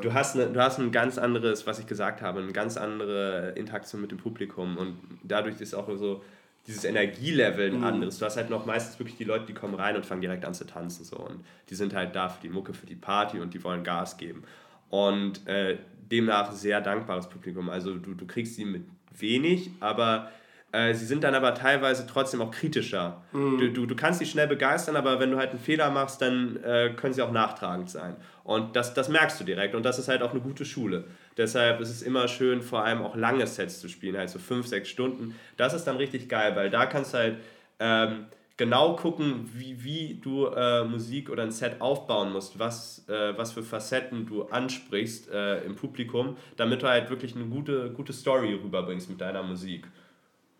du 0.00 0.14
hast, 0.14 0.36
eine, 0.36 0.46
du 0.46 0.62
hast 0.62 0.78
ein 0.78 0.92
ganz 0.92 1.18
anderes, 1.18 1.66
was 1.66 1.80
ich 1.80 1.86
gesagt 1.86 2.22
habe, 2.22 2.40
eine 2.40 2.52
ganz 2.52 2.76
andere 2.76 3.52
Interaktion 3.56 4.00
mit 4.00 4.12
dem 4.12 4.18
Publikum 4.18 4.76
und 4.76 4.96
dadurch 5.24 5.60
ist 5.60 5.74
auch 5.74 5.88
so 5.96 6.22
dieses 6.66 6.84
Energielevel 6.84 7.70
ein 7.70 7.78
mhm. 7.78 7.84
anderes. 7.84 8.18
Du 8.18 8.26
hast 8.26 8.36
halt 8.36 8.50
noch 8.50 8.64
meistens 8.64 8.98
wirklich 9.00 9.16
die 9.16 9.24
Leute, 9.24 9.46
die 9.46 9.54
kommen 9.54 9.74
rein 9.74 9.96
und 9.96 10.06
fangen 10.06 10.20
direkt 10.20 10.44
an 10.44 10.54
zu 10.54 10.66
tanzen 10.66 11.04
so 11.04 11.16
und 11.16 11.44
die 11.68 11.74
sind 11.74 11.94
halt 11.94 12.14
da 12.14 12.28
für 12.28 12.40
die 12.40 12.48
Mucke, 12.48 12.74
für 12.74 12.86
die 12.86 12.94
Party 12.94 13.40
und 13.40 13.54
die 13.54 13.64
wollen 13.64 13.82
Gas 13.82 14.16
geben. 14.18 14.44
Und 14.90 15.46
äh, 15.46 15.78
demnach 16.10 16.52
sehr 16.52 16.80
dankbares 16.80 17.28
Publikum. 17.28 17.68
Also 17.68 17.94
du, 17.94 18.14
du 18.14 18.26
kriegst 18.26 18.54
sie 18.54 18.64
mit 18.64 18.84
wenig, 19.18 19.70
aber 19.80 20.30
äh, 20.72 20.92
sie 20.92 21.06
sind 21.06 21.24
dann 21.24 21.34
aber 21.34 21.54
teilweise 21.54 22.06
trotzdem 22.06 22.42
auch 22.42 22.50
kritischer. 22.50 23.22
Mhm. 23.32 23.58
Du, 23.58 23.72
du, 23.72 23.86
du 23.86 23.96
kannst 23.96 24.18
sie 24.18 24.26
schnell 24.26 24.46
begeistern, 24.46 24.96
aber 24.96 25.18
wenn 25.18 25.30
du 25.30 25.38
halt 25.38 25.50
einen 25.50 25.60
Fehler 25.60 25.90
machst, 25.90 26.20
dann 26.20 26.62
äh, 26.62 26.90
können 26.94 27.14
sie 27.14 27.22
auch 27.22 27.32
nachtragend 27.32 27.88
sein. 27.88 28.16
Und 28.44 28.76
das, 28.76 28.92
das 28.94 29.08
merkst 29.08 29.40
du 29.40 29.44
direkt. 29.44 29.74
Und 29.74 29.84
das 29.84 29.98
ist 29.98 30.08
halt 30.08 30.22
auch 30.22 30.32
eine 30.32 30.40
gute 30.40 30.64
Schule. 30.64 31.04
Deshalb 31.36 31.80
ist 31.80 31.90
es 31.90 32.02
immer 32.02 32.28
schön, 32.28 32.60
vor 32.60 32.84
allem 32.84 33.02
auch 33.02 33.16
lange 33.16 33.46
Sets 33.46 33.80
zu 33.80 33.88
spielen, 33.88 34.16
halt 34.16 34.28
so 34.28 34.38
fünf, 34.38 34.66
sechs 34.66 34.88
Stunden. 34.88 35.34
Das 35.56 35.72
ist 35.72 35.84
dann 35.84 35.96
richtig 35.96 36.28
geil, 36.28 36.54
weil 36.54 36.68
da 36.68 36.84
kannst 36.86 37.14
du 37.14 37.18
halt 37.18 37.36
ähm, 37.78 38.26
genau 38.58 38.96
gucken, 38.96 39.48
wie, 39.54 39.82
wie 39.82 40.20
du 40.20 40.46
äh, 40.46 40.84
Musik 40.84 41.30
oder 41.30 41.44
ein 41.44 41.50
Set 41.50 41.80
aufbauen 41.80 42.32
musst, 42.32 42.58
was, 42.58 43.08
äh, 43.08 43.38
was 43.38 43.52
für 43.52 43.62
Facetten 43.62 44.26
du 44.26 44.44
ansprichst 44.44 45.30
äh, 45.30 45.62
im 45.64 45.76
Publikum, 45.76 46.36
damit 46.56 46.82
du 46.82 46.88
halt 46.88 47.08
wirklich 47.08 47.34
eine 47.34 47.46
gute, 47.46 47.90
gute 47.90 48.12
Story 48.12 48.52
rüberbringst 48.52 49.08
mit 49.08 49.20
deiner 49.20 49.42
Musik. 49.42 49.86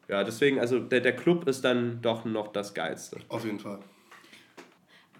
Ja, 0.09 0.25
deswegen, 0.25 0.59
also 0.59 0.79
der, 0.79 1.01
der 1.01 1.15
Club 1.15 1.47
ist 1.47 1.65
dann 1.65 2.01
doch 2.01 2.25
noch 2.25 2.49
das 2.49 2.75
Geilste. 2.75 3.19
Auf 3.29 3.45
jeden 3.45 3.61
Fall. 3.61 3.79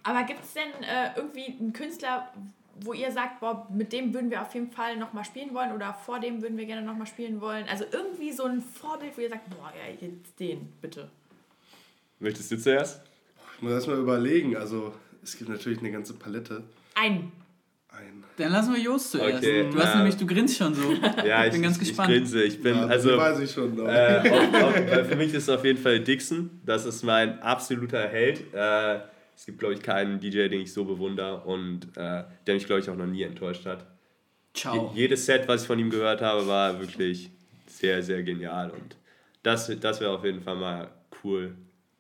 Aber 0.03 0.23
gibt 0.25 0.43
es 0.43 0.55
denn 0.55 0.83
äh, 0.83 1.11
irgendwie 1.17 1.59
einen 1.61 1.75
Künstler, 1.75 2.33
wo 2.81 2.95
ihr 2.95 3.13
sagt, 3.13 3.41
boah, 3.41 3.67
mit 3.71 3.93
dem 3.93 4.15
würden 4.15 4.31
wir 4.31 4.41
auf 4.41 4.55
jeden 4.55 4.71
Fall 4.71 4.97
nochmal 4.97 5.25
spielen 5.25 5.53
wollen 5.53 5.73
oder 5.73 5.93
vor 5.93 6.21
dem 6.21 6.41
würden 6.41 6.57
wir 6.57 6.65
gerne 6.65 6.87
nochmal 6.87 7.07
spielen 7.07 7.41
wollen? 7.41 7.67
Also 7.69 7.85
irgendwie 7.93 8.33
so 8.33 8.45
ein 8.45 8.63
Vorbild, 8.63 9.17
wo 9.17 9.21
ihr 9.21 9.29
sagt, 9.29 9.51
boah, 9.51 9.71
ja, 9.77 9.93
jetzt 10.01 10.41
den, 10.41 10.73
bitte. 10.81 11.11
Möchtest 12.21 12.51
du 12.51 12.59
zuerst? 12.59 13.03
Ich 13.57 13.63
muss 13.63 13.73
erstmal 13.73 13.99
überlegen. 13.99 14.57
Also, 14.57 14.95
es 15.23 15.37
gibt 15.37 15.51
natürlich 15.51 15.81
eine 15.81 15.91
ganze 15.91 16.15
Palette. 16.15 16.63
Ein 16.95 17.33
ein. 17.89 18.25
Dann 18.37 18.53
lassen 18.53 18.75
wir 18.75 18.81
Jost 18.81 19.13
zuerst. 19.13 19.39
Okay, 19.39 19.69
du 19.71 19.79
hast 19.79 19.97
nämlich, 19.97 20.17
du 20.17 20.27
grinst 20.27 20.57
schon 20.57 20.75
so. 20.75 20.93
Ja, 21.25 21.45
ich 21.45 21.53
bin 21.53 21.63
ganz 21.63 21.79
gespannt. 21.79 22.11
Ich 22.11 22.17
grinse. 22.17 22.43
Ich 22.43 22.63
bin, 22.63 22.77
ja, 22.77 22.87
also, 22.87 23.17
weiß 23.17 23.41
ich 23.41 23.51
schon. 23.51 23.79
Äh, 23.79 24.23
auch, 24.55 24.69
auch, 24.69 25.05
für 25.07 25.17
mich 25.17 25.35
ist 25.35 25.45
es 25.45 25.49
auf 25.49 25.65
jeden 25.65 25.79
Fall 25.79 26.01
Dixon. 26.01 26.61
Das 26.65 26.85
ist 26.85 27.03
mein 27.03 27.41
absoluter 27.41 28.09
Held. 28.09 28.53
Äh, 28.55 29.01
es 29.37 29.47
gibt, 29.47 29.59
glaube 29.59 29.75
ich, 29.75 29.83
keinen 29.83 30.19
DJ, 30.19 30.49
den 30.49 30.61
ich 30.61 30.73
so 30.73 30.85
bewundere 30.85 31.43
und 31.45 31.87
äh, 31.97 32.25
der 32.47 32.55
mich, 32.55 32.67
glaube 32.67 32.81
ich, 32.81 32.91
auch 32.91 32.97
noch 32.97 33.07
nie 33.07 33.23
enttäuscht 33.23 33.67
hat. 33.67 33.87
Ciao. 34.53 34.91
Je, 34.95 35.03
jedes 35.03 35.27
Set, 35.27 35.47
was 35.47 35.63
ich 35.63 35.67
von 35.67 35.79
ihm 35.79 35.91
gehört 35.91 36.21
habe, 36.21 36.47
war 36.47 36.81
wirklich 36.81 37.31
sehr, 37.67 38.03
sehr 38.03 38.23
genial 38.23 38.71
und 38.71 38.97
das, 39.43 39.71
das 39.81 40.01
wäre 40.01 40.11
auf 40.11 40.25
jeden 40.25 40.43
Fall 40.43 40.57
mal 40.57 40.89
cool, 41.23 41.55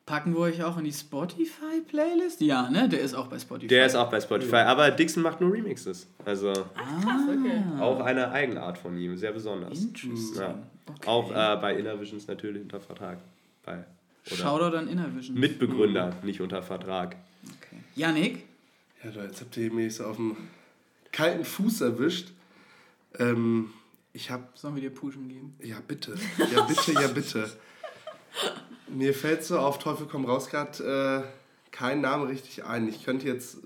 Packen 0.08 0.32
wir 0.32 0.40
euch 0.40 0.62
auch 0.62 0.78
in 0.78 0.84
die 0.84 0.92
Spotify-Playlist? 0.92 2.40
Ja, 2.40 2.70
ne? 2.70 2.88
Der 2.88 3.00
ist 3.00 3.12
auch 3.12 3.26
bei 3.26 3.38
Spotify. 3.38 3.68
Der 3.68 3.84
ist 3.84 3.94
auch 3.94 4.08
bei 4.08 4.18
Spotify, 4.18 4.56
aber 4.56 4.90
Dixon 4.90 5.22
macht 5.22 5.42
nur 5.42 5.52
Remixes. 5.52 6.06
Also 6.24 6.50
Ach, 6.74 7.02
krass, 7.04 7.20
okay. 7.28 7.62
auch 7.78 8.00
eine 8.00 8.30
Eigenart 8.30 8.78
von 8.78 8.96
ihm, 8.96 9.18
sehr 9.18 9.32
besonders. 9.32 9.78
Interesting. 9.78 10.40
Ja. 10.40 10.58
Okay. 10.86 11.06
Auch 11.06 11.30
äh, 11.30 11.60
bei 11.60 11.76
Innervisions 11.76 12.26
natürlich 12.26 12.62
unter 12.62 12.80
Vertrag. 12.80 13.18
Bei, 13.66 13.84
Shoutout 14.24 14.74
an 14.78 14.88
Innervisions. 14.88 15.38
Mitbegründer, 15.38 16.06
mhm. 16.06 16.26
nicht 16.26 16.40
unter 16.40 16.62
Vertrag. 16.62 17.16
Okay. 17.44 17.82
Janik? 17.94 18.44
Ja, 19.04 19.10
jetzt 19.10 19.42
habt 19.42 19.54
ihr 19.58 19.70
mich 19.70 19.96
so 19.96 20.06
auf 20.06 20.16
dem 20.16 20.38
kalten 21.12 21.44
Fuß 21.44 21.82
erwischt. 21.82 22.30
Ähm, 23.18 23.74
ich 24.14 24.30
hab, 24.30 24.56
Sollen 24.56 24.74
wir 24.74 24.80
dir 24.80 24.90
Pushen 24.90 25.28
geben? 25.28 25.54
Ja, 25.62 25.76
bitte. 25.86 26.14
Ja, 26.50 26.62
bitte, 26.62 26.92
ja, 26.92 27.08
bitte. 27.08 27.50
Mir 28.90 29.14
fällt 29.14 29.44
so 29.44 29.58
auf 29.58 29.78
Teufel 29.78 30.06
komm 30.10 30.24
raus 30.24 30.48
gerade 30.48 31.24
äh, 31.24 31.28
kein 31.70 32.00
Name 32.00 32.28
richtig 32.28 32.64
ein. 32.64 32.88
Ich 32.88 33.04
könnte 33.04 33.26
jetzt. 33.26 33.58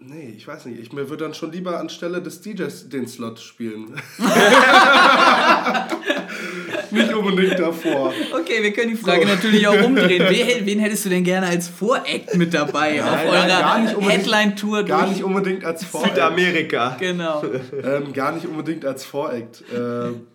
Nee, 0.00 0.32
ich 0.36 0.46
weiß 0.46 0.66
nicht. 0.66 0.78
Ich 0.78 0.92
mir 0.92 1.08
würde 1.08 1.24
dann 1.24 1.34
schon 1.34 1.50
lieber 1.50 1.80
anstelle 1.80 2.22
des 2.22 2.40
DJs 2.40 2.88
den 2.88 3.08
Slot 3.08 3.40
spielen. 3.40 4.00
nicht 6.92 7.12
unbedingt 7.12 7.58
davor. 7.58 8.12
Okay, 8.32 8.62
wir 8.62 8.72
können 8.72 8.90
die 8.90 8.96
Frage 8.96 9.22
so. 9.22 9.34
natürlich 9.34 9.66
auch 9.66 9.82
umdrehen. 9.82 10.24
Wen, 10.28 10.66
wen, 10.66 10.78
hättest 10.78 11.04
du 11.04 11.08
denn 11.08 11.24
gerne 11.24 11.48
als 11.48 11.66
Voreact 11.66 12.36
mit 12.36 12.54
dabei 12.54 12.94
ja, 12.96 13.12
auf 13.12 13.24
eurer 13.24 14.08
Headline-Tour? 14.08 14.84
Gar 14.84 15.08
nicht 15.08 15.24
unbedingt 15.24 15.64
als 15.64 15.84
Voreact. 15.84 16.14
Südamerika. 16.14 16.96
Genau. 17.00 17.42
ähm, 17.82 18.12
gar 18.12 18.30
nicht 18.32 18.46
unbedingt 18.46 18.84
als 18.84 19.04
Voreact. 19.04 19.64
Ähm, 19.74 20.28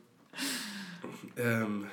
ähm, 1.37 1.85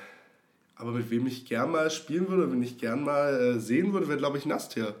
aber 0.81 0.91
mit 0.91 1.09
wem 1.09 1.27
ich 1.27 1.45
gern 1.45 1.71
mal 1.71 1.89
spielen 1.89 2.27
würde, 2.27 2.51
wenn 2.51 2.61
ich 2.63 2.77
gern 2.77 3.03
mal 3.03 3.55
äh, 3.55 3.59
sehen 3.59 3.93
würde, 3.93 4.07
wäre, 4.07 4.17
glaube 4.17 4.37
ich, 4.37 4.45
Nastia. 4.45 4.93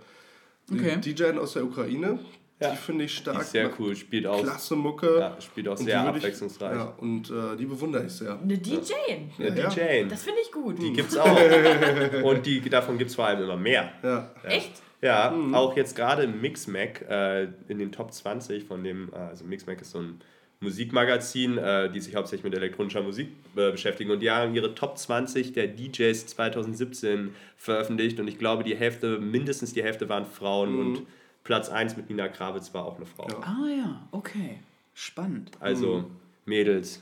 Okay. 0.71 0.97
DJ 0.97 1.37
aus 1.37 1.53
der 1.53 1.65
Ukraine. 1.65 2.19
Ja. 2.61 2.69
Die 2.69 2.77
finde 2.77 3.05
ich 3.05 3.15
stark. 3.15 3.37
Die 3.37 3.41
ist 3.41 3.51
sehr 3.51 3.71
cool, 3.79 3.95
spielt 3.95 4.27
auch. 4.27 4.43
Klasse 4.43 4.75
Mucke. 4.75 5.19
Ja, 5.19 5.41
spielt 5.41 5.67
auch 5.67 5.77
sehr 5.77 5.99
abwechslungsreich. 6.01 6.73
Ich, 6.73 6.77
ja, 6.77 6.93
und 6.99 7.29
äh, 7.31 7.57
die 7.57 7.65
bewundere 7.65 8.05
ich 8.05 8.11
sehr. 8.11 8.39
Eine 8.39 8.57
DJ. 8.59 8.93
Eine 9.39 9.59
ja. 9.59 9.67
DJ. 9.67 10.07
Das 10.07 10.23
finde 10.23 10.41
ich 10.43 10.51
gut. 10.51 10.79
Die 10.79 10.93
gibt 10.93 11.09
es 11.09 11.17
auch. 11.17 11.35
und 12.23 12.45
die, 12.45 12.61
davon 12.69 12.99
gibt 12.99 13.09
es 13.09 13.15
vor 13.15 13.25
allem 13.25 13.43
immer 13.43 13.57
mehr. 13.57 13.91
Ja. 14.03 14.29
Echt? 14.43 14.73
Ja, 15.01 15.31
mhm. 15.31 15.55
auch 15.55 15.75
jetzt 15.75 15.95
gerade 15.95 16.27
Mixmac 16.27 17.01
äh, 17.09 17.47
in 17.67 17.79
den 17.79 17.91
Top 17.91 18.13
20 18.13 18.65
von 18.65 18.83
dem, 18.83 19.11
äh, 19.11 19.17
also 19.17 19.43
Mixmac 19.43 19.81
ist 19.81 19.91
so 19.91 19.99
ein 19.99 20.21
Musikmagazin, 20.61 21.57
äh, 21.57 21.91
die 21.91 21.99
sich 21.99 22.15
hauptsächlich 22.15 22.43
mit 22.43 22.53
elektronischer 22.53 23.01
Musik 23.01 23.29
äh, 23.55 23.71
beschäftigen. 23.71 24.11
Und 24.11 24.21
die 24.21 24.29
haben 24.29 24.53
ihre 24.55 24.75
Top 24.75 24.97
20 24.97 25.53
der 25.53 25.67
DJs 25.67 26.27
2017 26.27 27.33
veröffentlicht. 27.57 28.19
Und 28.19 28.27
ich 28.27 28.37
glaube, 28.37 28.63
die 28.63 28.75
Hälfte, 28.75 29.17
mindestens 29.17 29.73
die 29.73 29.83
Hälfte 29.83 30.07
waren 30.07 30.25
Frauen. 30.25 30.73
Mhm. 30.73 30.79
Und 30.79 31.01
Platz 31.43 31.69
1 31.69 31.97
mit 31.97 32.09
Nina 32.09 32.27
Kravitz 32.27 32.73
war 32.75 32.85
auch 32.85 32.97
eine 32.97 33.07
Frau. 33.07 33.27
Ja. 33.27 33.39
Ah 33.41 33.67
ja, 33.67 34.07
okay. 34.11 34.59
Spannend. 34.93 35.51
Also, 35.59 35.99
mhm. 35.99 36.05
Mädels, 36.45 37.01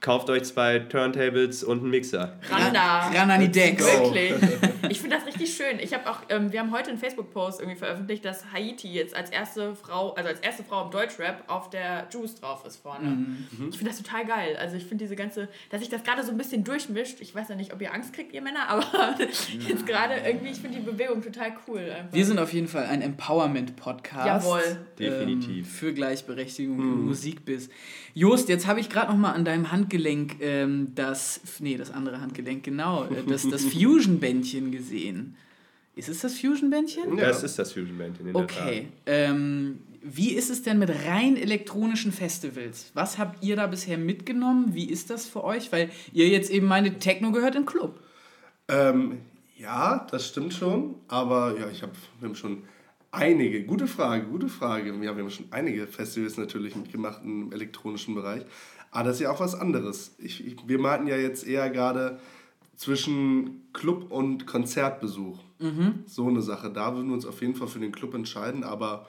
Kauft 0.00 0.30
euch 0.30 0.44
zwei 0.44 0.78
Turntables 0.78 1.64
und 1.64 1.80
einen 1.80 1.90
Mixer. 1.90 2.38
Ran 2.48 2.72
da. 2.72 3.08
Ran 3.08 3.30
an 3.30 3.40
die 3.40 3.50
Decks. 3.50 3.84
Wirklich. 3.84 4.32
Ich 4.90 5.00
finde 5.00 5.16
das 5.16 5.26
richtig 5.26 5.54
schön. 5.54 5.80
Ich 5.80 5.92
habe 5.92 6.08
auch, 6.08 6.20
ähm, 6.28 6.52
wir 6.52 6.60
haben 6.60 6.70
heute 6.70 6.90
einen 6.90 6.98
Facebook-Post 6.98 7.60
irgendwie 7.60 7.78
veröffentlicht, 7.78 8.24
dass 8.24 8.52
Haiti 8.52 8.92
jetzt 8.92 9.14
als 9.14 9.30
erste 9.30 9.74
Frau, 9.74 10.12
also 10.14 10.28
als 10.28 10.40
erste 10.40 10.62
Frau 10.62 10.84
im 10.84 10.90
Deutschrap 10.90 11.44
auf 11.48 11.68
der 11.70 12.08
Juice 12.12 12.36
drauf 12.36 12.64
ist 12.64 12.76
vorne. 12.76 13.08
Mhm. 13.08 13.68
Ich 13.70 13.76
finde 13.76 13.92
das 13.92 14.00
total 14.00 14.24
geil. 14.24 14.56
Also 14.56 14.76
ich 14.76 14.84
finde 14.84 15.04
diese 15.04 15.16
ganze, 15.16 15.48
dass 15.70 15.80
sich 15.80 15.88
das 15.88 16.04
gerade 16.04 16.22
so 16.22 16.30
ein 16.30 16.38
bisschen 16.38 16.64
durchmischt. 16.64 17.20
Ich 17.20 17.34
weiß 17.34 17.48
ja 17.48 17.56
nicht, 17.56 17.72
ob 17.72 17.82
ihr 17.82 17.92
Angst 17.92 18.12
kriegt, 18.12 18.32
ihr 18.32 18.40
Männer, 18.40 18.68
aber 18.68 19.16
jetzt 19.68 19.86
gerade 19.86 20.14
irgendwie, 20.24 20.52
ich 20.52 20.58
finde 20.58 20.78
die 20.78 20.84
Bewegung 20.84 21.22
total 21.22 21.52
cool. 21.66 21.80
Einfach. 21.80 22.14
Wir 22.14 22.24
sind 22.24 22.38
auf 22.38 22.52
jeden 22.52 22.68
Fall 22.68 22.86
ein 22.86 23.02
Empowerment-Podcast. 23.02 24.26
Jawohl. 24.26 24.78
Definitiv. 24.98 25.58
Ähm, 25.58 25.64
für 25.64 25.92
Gleichberechtigung 25.92 26.76
mhm. 26.76 26.92
im 26.92 27.06
Musikbiss. 27.06 27.68
Jost, 28.18 28.48
jetzt 28.48 28.66
habe 28.66 28.80
ich 28.80 28.90
gerade 28.90 29.12
noch 29.12 29.18
mal 29.18 29.30
an 29.30 29.44
deinem 29.44 29.70
Handgelenk 29.70 30.40
ähm, 30.40 30.92
das, 30.96 31.40
nee, 31.60 31.76
das 31.76 31.92
andere 31.92 32.20
Handgelenk, 32.20 32.64
genau, 32.64 33.04
äh, 33.04 33.22
das, 33.28 33.48
das 33.48 33.64
Fusion-Bändchen 33.72 34.72
gesehen. 34.72 35.36
Ist 35.94 36.08
es 36.08 36.22
das 36.22 36.36
Fusion-Bändchen? 36.36 37.16
Ja, 37.16 37.28
es 37.28 37.44
ist 37.44 37.60
das 37.60 37.72
Fusion-Bändchen. 37.72 38.34
Okay. 38.34 38.88
Ähm, 39.06 39.78
wie 40.02 40.32
ist 40.32 40.50
es 40.50 40.62
denn 40.62 40.80
mit 40.80 40.90
rein 40.90 41.36
elektronischen 41.36 42.10
Festivals? 42.10 42.90
Was 42.94 43.18
habt 43.18 43.44
ihr 43.44 43.54
da 43.54 43.68
bisher 43.68 43.98
mitgenommen? 43.98 44.74
Wie 44.74 44.90
ist 44.90 45.10
das 45.10 45.28
für 45.28 45.44
euch? 45.44 45.70
Weil 45.70 45.90
ihr 46.12 46.26
jetzt 46.26 46.50
eben 46.50 46.66
meine 46.66 46.98
Techno 46.98 47.30
gehört 47.30 47.54
im 47.54 47.66
Club. 47.66 48.00
Ähm, 48.66 49.18
ja, 49.56 50.06
das 50.10 50.26
stimmt 50.26 50.54
schon. 50.54 50.96
Aber 51.06 51.56
ja, 51.56 51.68
ich 51.70 51.82
habe 51.82 51.92
wir 52.18 52.28
haben 52.28 52.34
schon 52.34 52.64
einige, 53.10 53.64
gute 53.64 53.86
Frage, 53.86 54.26
gute 54.26 54.48
Frage. 54.48 54.90
Ja, 54.90 55.16
wir 55.16 55.22
haben 55.22 55.30
schon 55.30 55.46
einige 55.50 55.86
Festivals 55.86 56.36
natürlich 56.36 56.76
mitgemacht 56.76 57.22
im 57.24 57.52
elektronischen 57.52 58.14
Bereich. 58.14 58.44
Aber 58.90 59.04
das 59.04 59.16
ist 59.16 59.22
ja 59.22 59.30
auch 59.30 59.40
was 59.40 59.54
anderes. 59.54 60.14
Ich, 60.18 60.46
ich, 60.46 60.56
wir 60.66 60.78
meinten 60.78 61.06
ja 61.08 61.16
jetzt 61.16 61.46
eher 61.46 61.68
gerade 61.70 62.18
zwischen 62.76 63.68
Club 63.72 64.10
und 64.10 64.46
Konzertbesuch. 64.46 65.38
Mhm. 65.58 66.04
So 66.06 66.28
eine 66.28 66.42
Sache. 66.42 66.70
Da 66.70 66.94
würden 66.94 67.08
wir 67.08 67.14
uns 67.14 67.26
auf 67.26 67.40
jeden 67.40 67.54
Fall 67.54 67.68
für 67.68 67.80
den 67.80 67.92
Club 67.92 68.14
entscheiden, 68.14 68.64
aber 68.64 69.06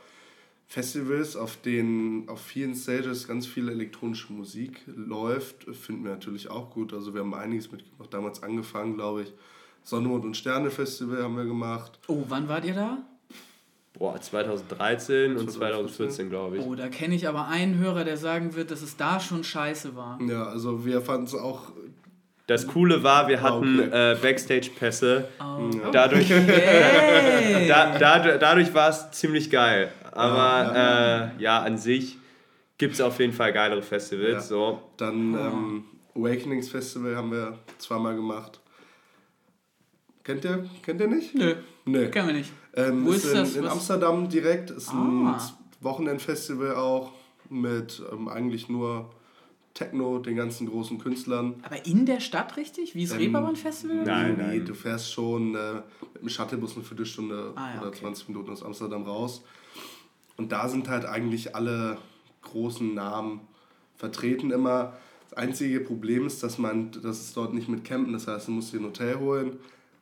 Festivals, 0.68 1.36
auf 1.36 1.58
denen 1.58 2.30
auf 2.30 2.42
vielen 2.42 2.76
Stages 2.76 3.28
ganz 3.28 3.48
viel 3.48 3.70
elektronische 3.70 4.32
Musik 4.32 4.82
läuft, 4.86 5.64
finden 5.76 6.04
wir 6.04 6.12
natürlich 6.12 6.52
auch 6.52 6.70
gut. 6.70 6.94
Also 6.94 7.14
wir 7.14 7.22
haben 7.22 7.34
einiges 7.34 7.72
mitgemacht, 7.72 8.14
damals 8.14 8.44
angefangen, 8.44 8.96
glaube 8.96 9.24
ich. 9.24 9.34
Sonne, 9.84 10.08
Mond 10.08 10.26
und 10.26 10.38
Sterne 10.38 10.70
Festival 10.70 11.24
haben 11.24 11.38
wir 11.38 11.46
gemacht. 11.46 12.00
Oh, 12.08 12.24
wann 12.28 12.48
wart 12.48 12.66
ihr 12.66 12.76
da? 12.76 13.00
Boah, 14.00 14.20
2013 14.20 15.36
und 15.36 15.52
2014, 15.52 16.30
glaube 16.30 16.58
ich. 16.58 16.66
Oh, 16.66 16.74
da 16.74 16.88
kenne 16.88 17.16
ich 17.16 17.28
aber 17.28 17.50
einen 17.50 17.78
Hörer, 17.78 18.06
der 18.06 18.16
sagen 18.16 18.56
wird, 18.56 18.72
dass 18.72 18.82
es 18.82 18.96
da 18.96 19.20
schon 19.20 19.44
scheiße 19.44 19.94
war. 19.94 20.18
Ja, 20.22 20.46
also 20.46 20.86
wir 20.86 21.02
fanden 21.02 21.26
es 21.26 21.36
auch. 21.36 21.74
Das 22.48 22.66
Coole 22.66 23.04
war, 23.04 23.28
wir 23.28 23.42
hatten 23.42 23.82
okay. 23.82 24.14
äh, 24.14 24.16
Backstage-Pässe. 24.16 25.28
Oh. 25.42 25.70
Dadurch, 25.92 26.34
okay. 26.34 27.66
da, 27.68 27.98
da, 27.98 28.38
dadurch 28.38 28.74
war 28.74 28.90
es 28.90 29.12
ziemlich 29.12 29.52
geil. 29.52 29.92
Aber 30.14 30.38
ja, 30.38 30.74
ja. 30.74 31.26
Äh, 31.26 31.30
ja 31.38 31.62
an 31.62 31.78
sich 31.78 32.18
gibt 32.78 32.94
es 32.94 33.02
auf 33.02 33.20
jeden 33.20 33.34
Fall 33.34 33.52
geilere 33.52 33.82
Festivals. 33.82 34.32
Ja. 34.32 34.42
So. 34.42 34.82
Dann 34.96 35.34
ähm, 35.34 35.84
Awakenings 36.16 36.70
Festival 36.70 37.18
haben 37.18 37.32
wir 37.32 37.60
zweimal 37.78 38.16
gemacht. 38.16 38.59
Kennt 40.30 40.46
ihr, 40.46 40.70
kennt 40.84 41.02
ihr 41.02 41.08
nicht? 41.08 41.34
Nö. 41.34 41.56
Nö. 41.86 42.08
Kennen 42.12 42.28
wir 42.28 42.36
nicht. 42.36 42.52
Ähm, 42.76 43.04
Wo 43.04 43.14
ist, 43.14 43.26
ist 43.26 43.32
in, 43.32 43.38
das? 43.38 43.56
in 43.56 43.66
Amsterdam 43.66 44.30
direkt. 44.30 44.70
Ist 44.70 44.90
ah. 44.90 44.94
ein 44.94 45.36
Wochenendfestival 45.82 46.76
auch 46.76 47.14
mit 47.50 48.00
ähm, 48.12 48.28
eigentlich 48.28 48.70
nur 48.70 49.10
Techno, 49.74 50.20
den 50.20 50.36
ganzen 50.36 50.70
großen 50.70 51.00
Künstlern. 51.00 51.56
Aber 51.64 51.84
in 51.84 52.06
der 52.06 52.20
Stadt 52.20 52.58
richtig? 52.58 52.94
Wie 52.94 53.06
ist 53.06 53.14
ähm, 53.14 53.18
Reeperbahn-Festival? 53.18 54.04
Nein, 54.04 54.36
nein. 54.38 54.50
Nee, 54.52 54.60
du 54.60 54.76
fährst 54.76 55.12
schon 55.12 55.56
äh, 55.56 55.82
mit 56.14 56.22
dem 56.22 56.30
Shuttlebus 56.30 56.76
eine 56.76 56.84
Viertelstunde 56.84 57.54
ah, 57.56 57.74
ja, 57.74 57.80
oder 57.80 57.88
okay. 57.88 58.02
20 58.02 58.30
Minuten 58.30 58.52
aus 58.52 58.62
Amsterdam 58.62 59.06
raus. 59.06 59.44
Und 60.38 60.52
da 60.52 60.70
sind 60.70 60.90
halt 60.90 61.06
eigentlich 61.06 61.56
alle 61.56 61.98
großen 62.44 62.94
Namen 62.94 63.40
vertreten 63.96 64.52
immer. 64.52 64.94
Das 65.32 65.40
einzige 65.40 65.80
Problem 65.80 66.28
ist, 66.28 66.44
dass 66.44 66.60
man, 66.60 66.92
dass 66.92 67.20
es 67.20 67.34
dort 67.34 67.56
nicht 67.56 67.68
mit 67.68 67.84
campen, 67.84 68.14
das 68.14 68.28
heißt, 68.28 68.48
du 68.48 68.52
musst 68.52 68.72
dir 68.72 68.78
ein 68.78 68.86
Hotel 68.86 69.18
holen 69.18 69.58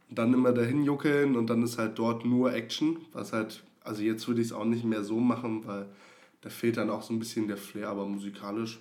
und 0.10 0.18
dann 0.18 0.34
immer 0.34 0.52
dahin 0.52 0.84
juckeln 0.84 1.36
und 1.36 1.48
dann 1.50 1.64
ist 1.64 1.78
halt 1.78 2.00
dort 2.00 2.26
nur 2.26 2.54
Action, 2.54 2.98
was 3.14 3.34
halt, 3.34 3.64
also 3.84 4.02
jetzt 4.02 4.28
würde 4.28 4.42
ich 4.42 4.48
es 4.48 4.54
auch 4.54 4.66
nicht 4.66 4.84
mehr 4.84 5.04
so 5.04 5.20
machen, 5.20 5.66
weil 5.66 5.88
da 6.42 6.50
fehlt 6.50 6.78
dann 6.78 6.90
auch 6.90 7.02
so 7.02 7.14
ein 7.14 7.20
bisschen 7.20 7.48
der 7.48 7.58
Flair, 7.58 7.90
aber 7.90 8.06
musikalisch 8.06 8.80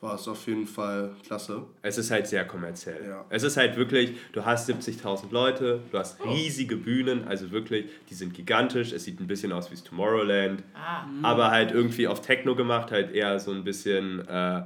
war 0.00 0.14
es 0.14 0.28
auf 0.28 0.46
jeden 0.46 0.66
Fall 0.66 1.16
klasse. 1.26 1.62
Es 1.80 1.96
ist 1.96 2.10
halt 2.10 2.26
sehr 2.26 2.44
kommerziell. 2.44 3.02
Ja. 3.08 3.24
Es 3.30 3.42
ist 3.42 3.56
halt 3.56 3.76
wirklich, 3.76 4.12
du 4.32 4.44
hast 4.44 4.68
70.000 4.68 5.32
Leute, 5.32 5.80
du 5.90 5.98
hast 5.98 6.22
riesige 6.24 6.76
Bühnen, 6.76 7.26
also 7.26 7.50
wirklich, 7.50 7.86
die 8.10 8.14
sind 8.14 8.34
gigantisch. 8.34 8.92
Es 8.92 9.04
sieht 9.04 9.20
ein 9.20 9.26
bisschen 9.26 9.52
aus 9.52 9.70
wie 9.72 9.76
Tomorrowland, 9.76 10.62
ah. 10.74 11.06
aber 11.22 11.50
halt 11.50 11.72
irgendwie 11.72 12.06
auf 12.06 12.20
Techno 12.20 12.54
gemacht, 12.54 12.90
halt 12.90 13.12
eher 13.12 13.40
so 13.40 13.52
ein 13.52 13.64
bisschen 13.64 14.26
äh, 14.28 14.62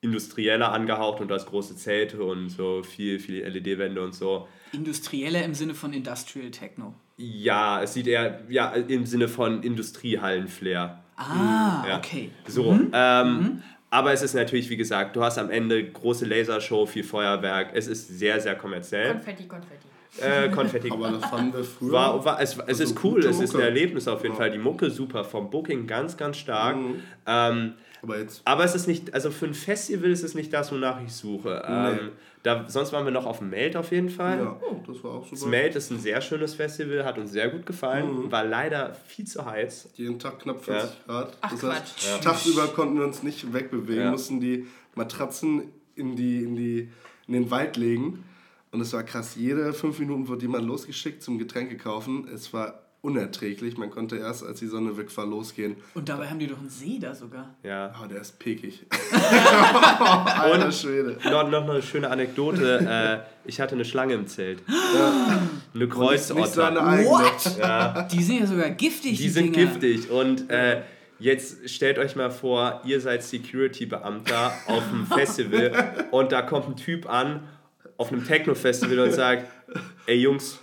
industrieller 0.00 0.72
angehaucht 0.72 1.20
und 1.20 1.28
du 1.28 1.34
hast 1.34 1.46
große 1.46 1.76
Zelte 1.76 2.22
und 2.22 2.50
so 2.50 2.84
viel, 2.84 3.18
viel 3.18 3.44
LED-Wände 3.44 4.02
und 4.02 4.14
so. 4.14 4.46
Industrieller 4.76 5.44
im 5.44 5.54
Sinne 5.54 5.74
von 5.74 5.92
Industrial 5.92 6.50
Techno. 6.50 6.94
Ja, 7.16 7.82
es 7.82 7.94
sieht 7.94 8.06
eher 8.06 8.42
ja, 8.48 8.70
im 8.72 9.06
Sinne 9.06 9.28
von 9.28 9.62
Industriehallen-Flair. 9.62 11.02
Ah, 11.16 11.84
ja. 11.88 11.98
okay. 11.98 12.30
So, 12.46 12.72
mhm. 12.72 12.90
Ähm, 12.92 13.38
mhm. 13.38 13.62
aber 13.90 14.12
es 14.12 14.22
ist 14.22 14.34
natürlich, 14.34 14.68
wie 14.68 14.76
gesagt, 14.76 15.16
du 15.16 15.22
hast 15.22 15.38
am 15.38 15.50
Ende 15.50 15.82
große 15.90 16.26
Lasershow, 16.26 16.86
viel 16.86 17.04
Feuerwerk. 17.04 17.70
Es 17.74 17.86
ist 17.86 18.18
sehr, 18.18 18.40
sehr 18.40 18.54
kommerziell. 18.54 19.12
Konfetti, 19.12 19.48
Konfetti. 19.48 19.86
Äh, 20.20 20.48
Konfetti. 20.50 20.90
aber 20.90 21.10
das 21.10 21.26
fanden 21.26 21.54
wir 21.54 21.64
früher. 21.64 21.92
War, 21.92 22.24
war, 22.24 22.40
es 22.40 22.54
es 22.54 22.60
also 22.60 22.82
ist 22.82 23.04
cool, 23.04 23.24
es 23.24 23.40
ist 23.40 23.54
ein 23.54 23.60
Erlebnis 23.60 24.08
auf 24.08 24.22
jeden 24.22 24.34
ja. 24.34 24.38
Fall. 24.38 24.50
Die 24.50 24.58
Mucke 24.58 24.90
super, 24.90 25.24
vom 25.24 25.50
Booking 25.50 25.86
ganz, 25.86 26.16
ganz 26.16 26.36
stark. 26.36 26.76
Mhm. 26.76 27.02
Ähm, 27.26 27.74
aber, 28.02 28.18
jetzt 28.18 28.42
aber 28.44 28.64
es 28.64 28.74
ist 28.74 28.86
nicht, 28.86 29.14
also 29.14 29.30
für 29.30 29.46
ein 29.46 29.54
Festival 29.54 30.10
ist 30.10 30.22
es 30.22 30.34
nicht 30.34 30.52
das, 30.52 30.70
wonach 30.70 31.02
ich 31.02 31.12
suche. 31.12 31.62
Nee. 31.66 32.00
Ähm, 32.00 32.10
da, 32.42 32.64
sonst 32.68 32.92
waren 32.92 33.04
wir 33.04 33.10
noch 33.10 33.26
auf 33.26 33.38
dem 33.38 33.50
Melt 33.50 33.76
auf 33.76 33.90
jeden 33.90 34.08
Fall. 34.08 34.38
Ja, 34.38 34.60
oh, 34.62 34.76
das 34.86 35.02
war 35.02 35.14
auch 35.14 35.24
super. 35.24 35.34
Das 35.34 35.46
Melt 35.46 35.74
ist 35.74 35.90
ein 35.90 35.98
sehr 35.98 36.20
schönes 36.20 36.54
Festival, 36.54 37.04
hat 37.04 37.18
uns 37.18 37.32
sehr 37.32 37.48
gut 37.48 37.66
gefallen, 37.66 38.26
mhm. 38.26 38.32
war 38.32 38.44
leider 38.44 38.94
viel 39.06 39.26
zu 39.26 39.44
heiß. 39.44 39.90
Jeden 39.96 40.20
Tag 40.20 40.38
knapp 40.38 40.64
40 40.64 40.90
ja. 40.90 40.96
Grad. 41.06 41.36
Ach, 41.40 41.50
das 41.50 41.62
heißt, 41.62 42.06
ja. 42.06 42.18
tagsüber 42.18 42.68
konnten 42.68 42.98
wir 42.98 43.04
uns 43.04 43.24
nicht 43.24 43.52
wegbewegen, 43.52 44.04
ja. 44.04 44.10
mussten 44.12 44.40
die 44.40 44.66
Matratzen 44.94 45.72
in, 45.96 46.14
die, 46.14 46.44
in, 46.44 46.54
die, 46.54 46.92
in 47.26 47.32
den 47.32 47.50
Wald 47.50 47.76
legen. 47.76 48.24
Und 48.76 48.82
es 48.82 48.92
war 48.92 49.04
krass. 49.04 49.36
Jede 49.36 49.72
fünf 49.72 49.98
Minuten 50.00 50.28
wurde 50.28 50.42
jemand 50.42 50.66
losgeschickt 50.66 51.22
zum 51.22 51.38
Getränke 51.38 51.78
kaufen. 51.78 52.28
Es 52.28 52.52
war 52.52 52.82
unerträglich. 53.00 53.78
Man 53.78 53.88
konnte 53.88 54.18
erst, 54.18 54.44
als 54.44 54.58
die 54.58 54.66
Sonne 54.66 54.98
weg 54.98 55.16
war, 55.16 55.24
losgehen. 55.24 55.76
Und 55.94 56.10
dabei 56.10 56.28
haben 56.28 56.38
die 56.38 56.46
doch 56.46 56.58
einen 56.58 56.68
See 56.68 56.98
da 57.00 57.14
sogar. 57.14 57.54
Ja. 57.62 57.94
Oh, 57.98 58.06
der 58.06 58.20
ist 58.20 58.38
pekig. 58.38 58.84
Alter 60.26 60.70
Schwede. 60.70 61.16
Noch, 61.24 61.48
noch 61.48 61.66
eine 61.66 61.80
schöne 61.80 62.10
Anekdote. 62.10 63.24
äh, 63.26 63.48
ich 63.48 63.62
hatte 63.62 63.76
eine 63.76 63.86
Schlange 63.86 64.12
im 64.12 64.26
Zelt. 64.26 64.62
Ja. 64.68 65.40
Eine 65.74 65.88
Kreuzotter. 65.88 66.74
What? 66.74 67.58
Ja. 67.58 68.02
Die 68.12 68.22
sind 68.22 68.40
ja 68.40 68.46
sogar 68.46 68.68
giftig, 68.72 69.16
die, 69.16 69.22
die 69.22 69.28
sind 69.30 69.56
Dinger. 69.56 69.70
giftig. 69.70 70.10
Und 70.10 70.50
äh, 70.50 70.82
jetzt 71.18 71.70
stellt 71.70 71.98
euch 71.98 72.14
mal 72.14 72.30
vor, 72.30 72.82
ihr 72.84 73.00
seid 73.00 73.22
Security-Beamter 73.22 74.52
auf 74.66 74.82
einem 74.92 75.06
Festival 75.06 75.72
und 76.10 76.30
da 76.32 76.42
kommt 76.42 76.68
ein 76.68 76.76
Typ 76.76 77.08
an 77.08 77.40
auf 77.96 78.12
einem 78.12 78.26
Techno-Festival 78.26 78.98
und 79.00 79.12
sagt, 79.12 79.46
ey 80.06 80.16
Jungs, 80.16 80.58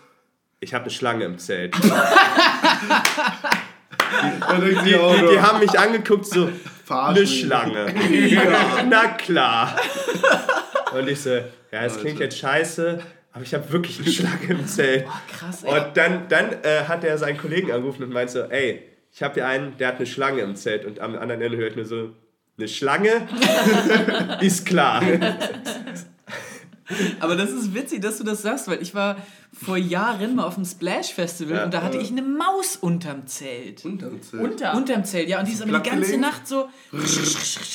ich 0.59 0.73
habe 0.73 0.83
eine 0.85 0.91
Schlange 0.91 1.25
im 1.25 1.37
Zelt. 1.37 1.75
die, 1.75 1.81
die, 4.59 4.75
die, 4.83 4.91
die, 4.91 5.41
haben 5.41 5.59
mich 5.59 5.77
angeguckt, 5.77 6.25
so, 6.25 6.49
eine 6.89 7.27
Schlange. 7.27 7.93
Ja. 8.29 8.83
Na 8.87 9.07
klar. 9.09 9.75
Und 10.93 11.09
ich 11.09 11.21
so, 11.21 11.31
ja, 11.31 11.83
es 11.83 11.97
klingt 11.99 12.19
jetzt 12.19 12.37
scheiße, 12.37 13.01
aber 13.31 13.43
ich 13.43 13.53
habe 13.53 13.71
wirklich 13.71 13.99
eine 13.99 14.09
Schlange 14.09 14.45
im 14.49 14.67
Zelt. 14.67 15.05
Boah, 15.05 15.21
krass, 15.37 15.63
ey. 15.63 15.71
Und 15.71 15.97
dann, 15.97 16.27
dann 16.29 16.53
äh, 16.63 16.85
hat 16.87 17.03
er 17.03 17.17
seinen 17.17 17.37
Kollegen 17.37 17.71
angerufen 17.71 18.03
und 18.03 18.13
meinte 18.13 18.31
so, 18.31 18.41
ey, 18.43 18.83
ich 19.11 19.21
habe 19.21 19.33
hier 19.35 19.47
einen, 19.47 19.77
der 19.77 19.89
hat 19.89 19.97
eine 19.97 20.05
Schlange 20.05 20.41
im 20.41 20.55
Zelt 20.55 20.85
und 20.85 20.99
am 20.99 21.15
anderen 21.15 21.41
Ende 21.41 21.57
höre 21.57 21.67
ich 21.67 21.75
nur 21.75 21.85
so, 21.85 22.11
eine 22.57 22.67
Schlange? 22.67 23.27
ist 24.41 24.65
klar. 24.65 25.01
Aber 27.19 27.35
das 27.35 27.51
ist 27.51 27.73
witzig, 27.73 28.01
dass 28.01 28.17
du 28.17 28.23
das 28.23 28.41
sagst, 28.41 28.67
weil 28.67 28.81
ich 28.81 28.93
war 28.93 29.17
vor 29.53 29.77
Jahren 29.77 30.35
mal 30.35 30.45
auf 30.45 30.55
dem 30.55 30.65
Splash 30.65 31.13
Festival 31.13 31.57
ja, 31.57 31.63
und 31.65 31.73
da 31.73 31.83
hatte 31.83 31.97
ich 31.97 32.09
eine 32.09 32.23
Maus 32.23 32.75
unterm 32.75 33.27
Zelt. 33.27 33.85
Unterm 33.85 34.19
Zelt? 34.21 34.43
Unter. 34.43 34.75
Unterm 34.75 35.05
Zelt, 35.05 35.29
ja. 35.29 35.39
Und 35.39 35.47
die 35.47 35.53
ist 35.53 35.61
aber 35.61 35.79
die 35.79 35.89
ganze 35.89 36.17
Nacht 36.17 36.47
so. 36.47 36.67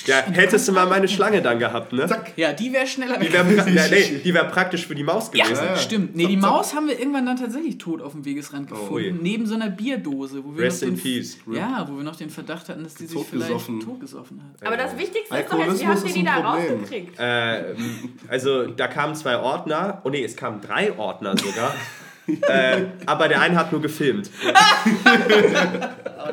Ja, 0.06 0.22
hättest 0.26 0.66
du 0.66 0.72
mal 0.72 0.86
meine 0.86 1.06
Schlange 1.06 1.40
dann 1.40 1.58
gehabt, 1.60 1.92
ne? 1.92 2.06
Zack. 2.06 2.32
Ja, 2.36 2.52
die 2.52 2.72
wäre 2.72 2.86
schneller 2.86 3.18
Die 3.18 3.32
wäre 3.32 3.44
nee, 3.44 4.34
wär 4.34 4.44
praktisch 4.44 4.86
für 4.86 4.96
die 4.96 5.04
Maus 5.04 5.30
gewesen. 5.30 5.54
Ja, 5.54 5.64
ja. 5.64 5.76
stimmt. 5.76 6.16
Nee, 6.16 6.26
die 6.26 6.36
Maus 6.36 6.74
haben 6.74 6.88
wir 6.88 6.98
irgendwann 6.98 7.26
dann 7.26 7.36
tatsächlich 7.36 7.78
tot 7.78 8.02
auf 8.02 8.12
dem 8.12 8.24
Wegesrand 8.24 8.72
oh, 8.72 8.74
gefunden. 8.74 9.18
Oh, 9.20 9.22
neben 9.22 9.46
so 9.46 9.54
einer 9.54 9.70
Bierdose. 9.70 10.44
Wo 10.44 10.56
wir 10.56 10.64
Rest 10.64 10.82
in 10.82 10.96
den, 10.96 11.00
Peace. 11.00 11.38
Ja, 11.52 11.86
wo 11.88 11.96
wir 11.96 12.04
noch 12.04 12.16
den 12.16 12.30
Verdacht 12.30 12.68
hatten, 12.68 12.82
dass 12.82 12.94
die 12.94 13.06
sich 13.06 13.24
vielleicht 13.24 13.66
totgesoffen 13.84 14.42
hat. 14.42 14.66
Aber 14.66 14.76
das 14.76 14.98
Wichtigste 14.98 15.36
ist 15.36 15.52
doch 15.52 15.58
jetzt, 15.58 15.80
wie 15.80 15.86
habt 15.86 16.06
ihr 16.06 16.14
die 16.14 16.24
da 16.24 16.36
rausgekriegt? 16.36 17.18
Äh, 17.18 17.74
also, 18.28 18.66
da 18.66 18.88
kamen 18.88 19.14
zwei 19.14 19.38
Ordner. 19.38 20.02
Oh 20.04 20.10
nee, 20.10 20.24
es 20.24 20.36
kamen 20.36 20.60
drei 20.60 20.96
Ordner 20.98 21.36
sogar 21.36 21.67
äh, 22.42 22.84
aber 23.06 23.28
der 23.28 23.40
eine 23.40 23.56
hat 23.56 23.72
nur 23.72 23.80
gefilmt. 23.80 24.30
oh. 24.44 26.28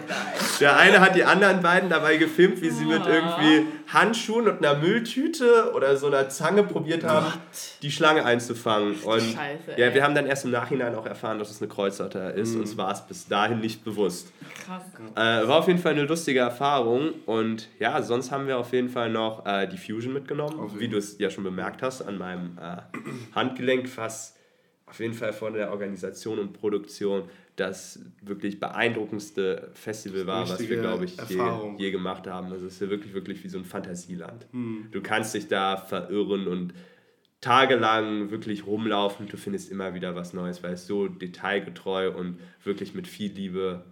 Der 0.60 0.78
eine 0.78 1.00
hat 1.00 1.16
die 1.16 1.24
anderen 1.24 1.62
beiden 1.62 1.90
dabei 1.90 2.18
gefilmt, 2.18 2.62
wie 2.62 2.70
sie 2.70 2.86
mit 2.86 3.02
oh. 3.06 3.10
irgendwie 3.10 3.68
Handschuhen 3.88 4.48
und 4.48 4.66
einer 4.66 4.78
Mülltüte 4.78 5.72
oder 5.74 5.96
so 5.96 6.08
einer 6.08 6.28
Zange 6.30 6.64
probiert 6.64 7.04
haben, 7.04 7.28
Gott. 7.28 7.40
die 7.82 7.92
Schlange 7.92 8.26
einzufangen. 8.26 8.96
Und 9.04 9.22
Scheiße, 9.22 9.78
ja, 9.78 9.94
wir 9.94 10.04
haben 10.04 10.16
dann 10.16 10.26
erst 10.26 10.46
im 10.46 10.52
Nachhinein 10.52 10.96
auch 10.96 11.06
erfahren, 11.06 11.40
dass 11.40 11.50
es 11.50 11.62
eine 11.62 11.70
Kreuzotter 11.70 12.34
ist. 12.34 12.56
Mhm. 12.56 12.62
Uns 12.62 12.78
war 12.78 12.92
es 12.92 13.02
bis 13.02 13.28
dahin 13.28 13.60
nicht 13.60 13.84
bewusst. 13.84 14.32
Krass. 14.66 14.84
Äh, 15.16 15.48
war 15.48 15.60
auf 15.60 15.68
jeden 15.68 15.80
Fall 15.80 15.94
eine 15.94 16.04
lustige 16.04 16.40
Erfahrung. 16.40 17.14
Und 17.26 17.70
ja, 17.80 18.02
sonst 18.02 18.32
haben 18.32 18.48
wir 18.48 18.58
auf 18.58 18.74
jeden 18.74 18.90
Fall 18.90 19.10
noch 19.10 19.46
äh, 19.46 19.68
die 19.68 19.78
Fusion 19.78 20.14
mitgenommen, 20.14 20.60
okay. 20.60 20.80
wie 20.80 20.88
du 20.90 20.98
es 20.98 21.18
ja 21.20 21.30
schon 21.30 21.44
bemerkt 21.44 21.82
hast, 21.82 22.02
an 22.02 22.18
meinem 22.18 22.58
äh, 22.58 23.36
Handgelenk 23.36 23.88
fast 23.88 24.35
auf 24.86 25.00
jeden 25.00 25.14
Fall 25.14 25.34
von 25.34 25.54
der 25.54 25.72
Organisation 25.72 26.40
und 26.40 26.54
Produktion 26.54 27.24
das 27.56 28.00
wirklich 28.22 28.60
beeindruckendste 28.60 29.72
Festival 29.74 30.28
war, 30.28 30.50
was 30.50 30.60
wir, 30.60 30.78
glaube 30.78 31.06
ich, 31.06 31.18
je, 31.30 31.40
je, 31.78 31.92
gemacht 31.92 32.28
haben. 32.28 32.52
Also 32.52 32.68
es 32.68 32.74
ist 32.74 32.82
ja 32.82 32.90
wirklich, 32.90 33.14
wirklich 33.14 33.44
wie 33.44 33.48
so 33.48 33.58
ein 33.58 33.66
Fantasieland. 33.66 34.46
Hm. 34.52 34.88
Du 34.92 35.02
kannst 35.02 35.34
dich 35.34 35.48
da 35.48 35.78
verirren 35.78 36.48
und 36.48 36.74
tagelang 37.40 38.30
wirklich 38.30 38.68
rumlaufen. 38.68 39.28
Du 39.28 39.38
findest 39.38 39.72
immer 39.72 39.94
wieder 39.94 40.16
was 40.16 40.34
Neues, 40.34 40.64
weil 40.64 40.74
es 40.74 40.86
so 40.86 41.08
detailgetreu 41.08 42.12
und 42.12 42.40
wirklich 42.64 42.94
mit 42.94 43.08
viel 43.08 43.32
Liebe 43.32 43.86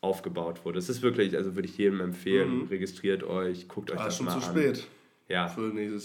aufgebaut 0.00 0.64
wurde. 0.64 0.78
Es 0.78 0.88
ist 0.88 1.02
wirklich, 1.02 1.36
also 1.36 1.54
würde 1.54 1.68
ich 1.68 1.76
jedem 1.76 2.00
empfehlen, 2.00 2.60
mhm. 2.60 2.68
registriert 2.68 3.22
euch, 3.22 3.68
guckt 3.68 3.90
euch 3.90 4.00
ah, 4.00 4.04
das 4.06 4.16
schon 4.16 4.26
mal 4.26 4.40
zu 4.40 4.48
an. 4.48 4.56
spät. 4.56 4.86
Ja, 5.28 5.54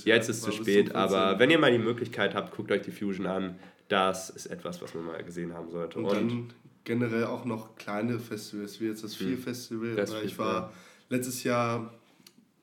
jetzt 0.05 0.29
ist 0.29 0.37
es 0.37 0.41
zu 0.43 0.51
spät, 0.51 0.93
aber 0.93 1.39
wenn 1.39 1.49
ihr 1.49 1.57
mal 1.57 1.71
die 1.71 1.79
Möglichkeit 1.79 2.35
habt, 2.35 2.55
guckt 2.55 2.71
euch 2.71 2.83
die 2.83 2.91
Fusion 2.91 3.25
an 3.25 3.55
das 3.87 4.29
ist 4.29 4.47
etwas, 4.47 4.81
was 4.81 4.93
man 4.93 5.05
mal 5.05 5.23
gesehen 5.23 5.53
haben 5.53 5.69
sollte. 5.69 5.99
Und, 5.99 6.05
und 6.05 6.13
dann 6.13 6.53
generell 6.83 7.25
auch 7.25 7.45
noch 7.45 7.75
kleine 7.75 8.19
Festivals, 8.19 8.79
wie 8.79 8.85
jetzt 8.85 9.03
das 9.03 9.15
Vier 9.15 9.35
hm. 9.35 9.39
Festival. 9.39 9.95
Das 9.95 10.13
ich 10.23 10.37
war 10.37 10.71
letztes 11.09 11.43
Jahr 11.43 11.91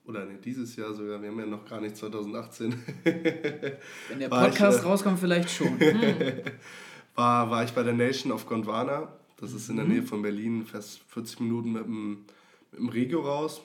oder 0.05 0.25
nee, 0.25 0.37
dieses 0.43 0.75
Jahr 0.75 0.93
sogar, 0.93 1.21
wir 1.21 1.29
haben 1.29 1.39
ja 1.39 1.45
noch 1.45 1.65
gar 1.65 1.79
nicht 1.79 1.95
2018. 1.95 2.73
Wenn 3.03 4.19
der 4.19 4.27
Podcast 4.27 4.79
ich, 4.79 4.83
äh, 4.83 4.87
rauskommt, 4.87 5.19
vielleicht 5.19 5.49
schon. 5.49 5.79
war, 7.15 7.49
war 7.49 7.63
ich 7.63 7.71
bei 7.71 7.83
der 7.83 7.93
Nation 7.93 8.31
of 8.31 8.45
Gondwana. 8.45 9.13
Das 9.37 9.53
ist 9.53 9.69
in 9.69 9.77
der 9.77 9.85
mhm. 9.85 9.91
Nähe 9.91 10.03
von 10.03 10.21
Berlin, 10.21 10.65
fast 10.65 10.99
40 11.09 11.41
Minuten 11.41 11.71
mit 11.71 11.85
dem, 11.85 12.25
mit 12.71 12.79
dem 12.79 12.89
Regio 12.89 13.21
raus. 13.21 13.61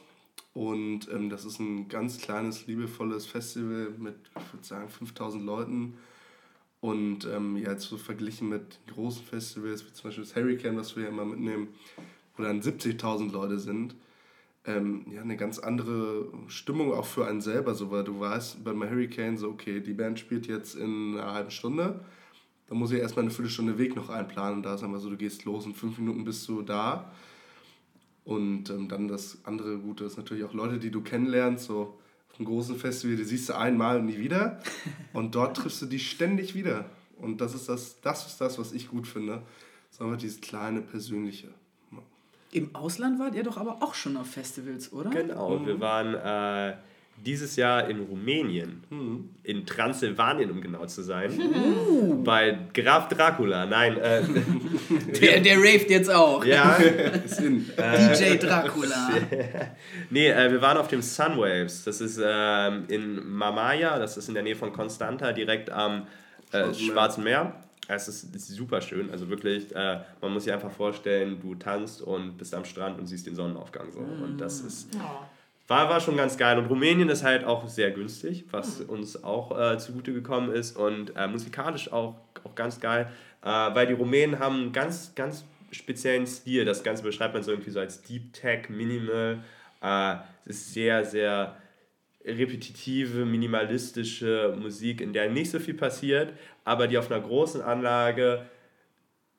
Und 0.55 1.09
ähm, 1.13 1.29
das 1.29 1.45
ist 1.45 1.59
ein 1.59 1.89
ganz 1.89 2.19
kleines, 2.19 2.67
liebevolles 2.67 3.27
Festival 3.27 3.93
mit, 3.99 4.17
ich 4.37 4.53
würde 4.53 4.67
sagen, 4.67 4.89
5000 4.89 5.45
Leuten. 5.45 5.95
Und 6.81 7.27
ähm, 7.27 7.57
ja, 7.57 7.73
jetzt 7.73 7.85
so 7.85 7.97
verglichen 7.97 8.49
mit 8.49 8.79
großen 8.87 9.25
Festivals, 9.25 9.85
wie 9.85 9.93
zum 9.93 10.09
Beispiel 10.09 10.25
das 10.25 10.37
Hurricane, 10.37 10.77
was 10.77 10.95
wir 10.95 11.05
ja 11.05 11.09
immer 11.09 11.25
mitnehmen, 11.25 11.69
wo 12.37 12.43
dann 12.45 12.61
70.000 12.61 13.33
Leute 13.33 13.59
sind, 13.59 13.97
ähm, 14.65 15.07
ja, 15.11 15.23
eine 15.23 15.37
ganz 15.37 15.59
andere 15.59 16.27
Stimmung 16.47 16.93
auch 16.93 17.07
für 17.07 17.27
einen 17.27 17.41
selber, 17.41 17.75
so, 17.75 17.91
weil 17.91 18.05
du 18.05 18.21
weißt 18.21 18.63
beim 18.63 18.83
Hurricane 18.83 19.37
so, 19.37 19.49
okay, 19.49 19.81
die 19.81 19.95
Band 19.95 20.21
spielt 20.21 20.47
jetzt 20.47 20.77
in 20.77 21.19
einer 21.19 21.33
halben 21.33 21.51
Stunde, 21.51 22.05
da 22.69 22.75
muss 22.75 22.93
ich 22.93 23.01
erstmal 23.01 23.25
eine 23.25 23.33
Viertelstunde 23.33 23.79
Weg 23.79 23.97
noch 23.97 24.11
einplanen, 24.11 24.63
da 24.63 24.75
ist 24.75 24.85
einfach 24.85 25.01
so, 25.01 25.11
du 25.11 25.17
gehst 25.17 25.45
los 25.47 25.65
und 25.67 25.75
fünf 25.75 25.99
Minuten 25.99 26.25
bist 26.25 26.47
du 26.49 26.63
da. 26.63 27.11
Und 28.25 28.69
ähm, 28.69 28.89
dann 28.89 29.09
das 29.09 29.39
andere 29.45 29.79
Gute 29.79 30.05
ist 30.05 30.19
natürlich 30.19 30.45
auch 30.45 30.53
Leute, 30.53 30.79
die 30.79 30.91
du 30.91 31.01
kennenlernst, 31.01 31.65
so 31.65 31.99
einem 32.39 32.47
großen 32.47 32.77
Festival, 32.77 33.17
die 33.17 33.25
siehst 33.25 33.49
du 33.49 33.57
einmal 33.57 33.99
und 33.99 34.07
nie 34.07 34.19
wieder. 34.19 34.61
Und 35.13 35.35
dort 35.35 35.57
triffst 35.57 35.83
du 35.83 35.87
die 35.87 35.99
ständig 35.99 36.55
wieder. 36.55 36.87
Und 37.19 37.41
das 37.41 37.55
ist 37.55 37.69
das, 37.69 38.01
das 38.01 38.27
ist 38.27 38.41
das, 38.41 38.59
was 38.59 38.73
ich 38.73 38.89
gut 38.89 39.07
finde. 39.07 39.43
Sagen 39.91 40.11
wir 40.11 40.17
dieses 40.17 40.41
kleine, 40.41 40.81
persönliche. 40.81 41.49
Im 42.51 42.75
Ausland 42.75 43.19
wart 43.19 43.35
ihr 43.35 43.43
doch 43.43 43.59
aber 43.59 43.83
auch 43.83 43.95
schon 43.95 44.17
auf 44.17 44.29
Festivals, 44.29 44.93
oder? 44.93 45.11
Genau, 45.11 45.59
mhm. 45.59 45.67
wir 45.67 45.81
waren 45.81 46.15
äh, 46.15 46.77
dieses 47.25 47.57
Jahr 47.57 47.89
in 47.89 48.01
Rumänien, 48.01 48.83
mhm. 48.91 49.31
in 49.43 49.67
Transsilvanien, 49.67 50.51
um 50.51 50.61
genau 50.61 50.87
zu 50.87 51.03
sein, 51.03 51.37
mhm. 51.37 52.25
bei 52.25 52.59
Graf 52.73 53.09
Dracula. 53.09 53.67
Nein, 53.67 53.97
äh, 53.97 54.23
der, 55.21 55.41
der 55.41 55.59
raved 55.59 55.91
jetzt 55.91 56.11
auch. 56.11 56.45
Ja, 56.45 56.79
DJ 56.79 58.37
Dracula. 58.37 59.11
nee, 60.11 60.29
äh, 60.29 60.51
wir 60.51 60.63
waren 60.63 60.79
auf 60.79 60.89
dem 60.89 61.03
Sunwaves. 61.03 61.85
Das 61.85 62.01
ist 62.01 62.21
ähm, 62.25 62.85
in 62.89 63.29
Mamaya, 63.31 63.99
das 63.99 64.17
ist 64.17 64.29
in 64.29 64.35
der 64.35 64.43
Nähe 64.43 64.57
von 64.57 64.73
Constanta, 64.73 65.33
direkt 65.33 65.71
am 65.71 66.07
äh, 66.53 66.73
Schwarzen 66.73 67.25
Meer. 67.25 67.55
Es 67.91 68.07
ist, 68.07 68.35
ist, 68.37 68.49
super 68.49 68.83
schön, 68.83 69.11
also 69.11 69.31
wirklich, 69.31 69.75
äh, 69.75 70.01
man 70.21 70.35
muss 70.35 70.45
sich 70.45 70.53
einfach 70.53 70.71
vorstellen, 70.71 71.41
du 71.41 71.55
tanzt 71.55 72.03
und 72.03 72.37
bist 72.37 72.55
am 72.55 72.67
Strand 72.67 72.99
und 72.99 73.07
siehst 73.07 73.27
den 73.27 73.35
Sonnenaufgang 73.35 73.91
so. 73.93 74.01
Und 74.01 74.39
das 74.39 74.61
ist. 74.61 74.91
Oh 74.97 75.25
war, 75.69 75.89
war 75.89 76.01
schon 76.01 76.17
ganz 76.17 76.37
geil. 76.37 76.59
Und 76.59 76.67
Rumänien 76.67 77.09
ist 77.09 77.23
halt 77.23 77.45
auch 77.45 77.69
sehr 77.69 77.91
günstig, 77.91 78.47
was 78.51 78.81
mhm. 78.81 78.89
uns 78.89 79.23
auch 79.23 79.57
äh, 79.59 79.79
zugute 79.79 80.13
gekommen 80.13 80.51
ist. 80.51 80.77
Und 80.77 81.15
äh, 81.15 81.29
musikalisch 81.29 81.93
auch, 81.93 82.17
auch 82.43 82.55
ganz 82.55 82.81
geil, 82.81 83.13
äh, 83.43 83.47
weil 83.47 83.87
die 83.87 83.93
Rumänen 83.93 84.39
haben 84.41 84.57
einen 84.57 84.73
ganz, 84.73 85.15
ganz 85.15 85.45
speziellen 85.71 86.27
Stil. 86.27 86.65
Das 86.65 86.83
Ganze 86.83 87.03
beschreibt 87.03 87.35
man 87.35 87.43
so 87.43 87.53
irgendwie 87.53 87.71
so 87.71 87.81
als 87.81 88.03
Deep 88.03 88.33
Tech, 88.33 88.71
Minimal. 88.71 89.39
Äh, 89.83 90.15
es 90.47 90.57
ist 90.57 90.75
sehr, 90.75 91.05
sehr 91.05 91.57
repetitive, 92.25 93.25
minimalistische 93.25 94.57
Musik, 94.59 95.01
in 95.01 95.13
der 95.13 95.31
nicht 95.31 95.51
so 95.51 95.59
viel 95.59 95.75
passiert, 95.75 96.33
aber 96.65 96.89
die 96.89 96.99
auf 96.99 97.11
einer 97.11 97.21
großen 97.21 97.63
Anlage 97.63 98.47